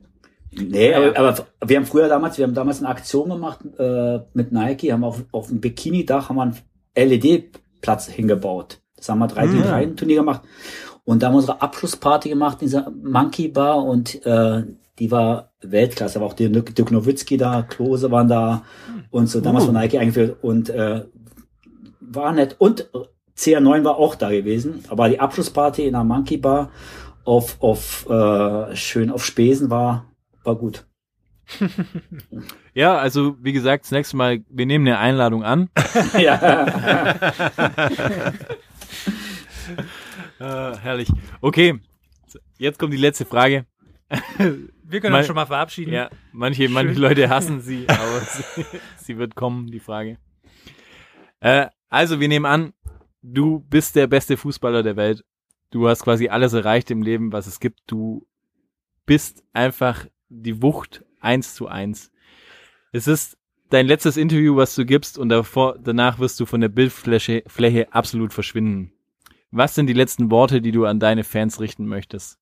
Nee, 0.51 0.93
aber, 0.93 1.17
aber 1.17 1.47
wir 1.65 1.77
haben 1.77 1.85
früher 1.85 2.07
damals, 2.07 2.37
wir 2.37 2.45
haben 2.45 2.53
damals 2.53 2.79
eine 2.79 2.89
Aktion 2.89 3.29
gemacht 3.29 3.59
äh, 3.77 4.19
mit 4.33 4.51
Nike, 4.51 4.91
haben 4.93 5.03
auf, 5.03 5.23
auf 5.31 5.47
dem 5.47 5.59
Bikini-Dach 5.59 6.29
haben 6.29 6.37
wir 6.37 6.43
einen 6.43 7.09
LED-Platz 7.09 8.07
hingebaut. 8.07 8.79
Das 8.95 9.09
haben 9.09 9.19
wir 9.19 9.27
drei 9.27 9.47
gegen 9.47 9.63
drei 9.63 9.85
Turnier 9.87 10.17
gemacht. 10.17 10.43
Und 11.03 11.21
da 11.21 11.27
haben 11.27 11.33
wir 11.33 11.39
unsere 11.39 11.61
Abschlussparty 11.61 12.29
gemacht 12.29 12.61
in 12.61 12.67
dieser 12.67 12.89
Monkey 12.89 13.49
Bar 13.49 13.83
und 13.83 14.25
äh, 14.25 14.63
die 14.97 15.11
war 15.11 15.51
Weltklasse. 15.61 16.15
Da 16.15 16.19
war 16.21 16.27
auch 16.27 16.33
der 16.33 16.49
Dirk 16.49 16.89
Nowitzki 16.91 17.37
da, 17.37 17.61
Klose 17.61 18.09
waren 18.09 18.27
da 18.27 18.63
und 19.11 19.27
so 19.27 19.41
damals 19.41 19.65
von 19.65 19.73
Nike 19.73 19.99
eingeführt 19.99 20.37
und 20.41 20.69
äh, 20.69 21.03
war 21.99 22.31
nett. 22.31 22.55
Und 22.59 22.89
CR9 23.37 23.83
war 23.83 23.97
auch 23.97 24.15
da 24.15 24.29
gewesen, 24.31 24.83
aber 24.89 25.09
die 25.09 25.19
Abschlussparty 25.19 25.85
in 25.85 25.93
der 25.93 26.03
Monkey 26.03 26.37
Bar 26.37 26.71
auf, 27.25 27.61
auf 27.61 28.07
äh, 28.09 28.75
schön 28.75 29.11
auf 29.11 29.25
Spesen 29.25 29.69
war, 29.69 30.05
war 30.43 30.55
gut. 30.55 30.85
Ja, 32.77 32.97
also 32.97 33.37
wie 33.41 33.53
gesagt, 33.53 33.85
das 33.85 33.91
nächste 33.91 34.17
Mal, 34.17 34.43
wir 34.49 34.65
nehmen 34.65 34.85
eine 34.85 34.97
Einladung 34.99 35.45
an. 35.45 35.69
ja. 36.19 37.15
Äh, 40.39 40.75
herrlich. 40.81 41.07
Okay, 41.39 41.79
jetzt 42.57 42.77
kommt 42.77 42.91
die 42.93 42.97
letzte 42.97 43.23
Frage. 43.23 43.65
Wir 44.83 44.99
können 44.99 45.13
Mal- 45.13 45.19
uns 45.19 45.27
schon 45.27 45.35
mal 45.37 45.45
verabschieden. 45.45 45.93
Ja, 45.93 46.09
manche, 46.33 46.67
manche 46.67 46.99
Leute 46.99 47.29
hassen 47.29 47.61
sie, 47.61 47.85
aber 47.87 48.19
sie, 48.19 48.65
sie 48.97 49.17
wird 49.17 49.35
kommen, 49.35 49.67
die 49.67 49.79
Frage. 49.79 50.17
Äh, 51.39 51.67
also, 51.89 52.19
wir 52.19 52.27
nehmen 52.27 52.45
an, 52.45 52.73
du 53.33 53.59
bist 53.59 53.95
der 53.95 54.07
beste 54.07 54.37
Fußballer 54.37 54.83
der 54.83 54.95
Welt. 54.95 55.25
Du 55.71 55.87
hast 55.87 56.03
quasi 56.03 56.29
alles 56.29 56.53
erreicht 56.53 56.91
im 56.91 57.01
Leben, 57.01 57.31
was 57.31 57.47
es 57.47 57.59
gibt. 57.59 57.79
Du 57.87 58.27
bist 59.05 59.43
einfach 59.53 60.05
die 60.29 60.61
Wucht 60.61 61.03
eins 61.19 61.55
zu 61.55 61.67
eins. 61.67 62.11
Es 62.91 63.07
ist 63.07 63.37
dein 63.69 63.87
letztes 63.87 64.17
Interview, 64.17 64.55
was 64.55 64.75
du 64.75 64.85
gibst 64.85 65.17
und 65.17 65.29
davor, 65.29 65.77
danach 65.79 66.19
wirst 66.19 66.39
du 66.39 66.45
von 66.45 66.61
der 66.61 66.69
Bildfläche 66.69 67.43
Fläche 67.47 67.91
absolut 67.93 68.31
verschwinden. 68.31 68.93
Was 69.51 69.75
sind 69.75 69.87
die 69.87 69.93
letzten 69.93 70.31
Worte, 70.31 70.61
die 70.61 70.71
du 70.71 70.85
an 70.85 70.99
deine 70.99 71.23
Fans 71.23 71.59
richten 71.59 71.87
möchtest? 71.87 72.39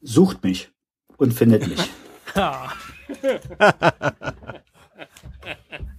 Sucht 0.00 0.42
mich 0.44 0.70
und 1.16 1.34
findet 1.34 1.68
mich. 1.68 1.90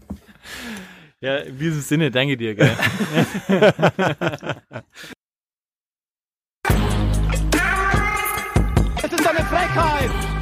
Ja, 1.23 1.37
in 1.37 1.57
diesem 1.57 1.79
Sinne, 1.79 2.11
danke 2.11 2.35
dir, 2.35 2.53
gell. 2.53 2.69
Es 9.01 9.11
ist 9.11 9.27
eine 9.27 9.45
Frechheit! 9.45 10.32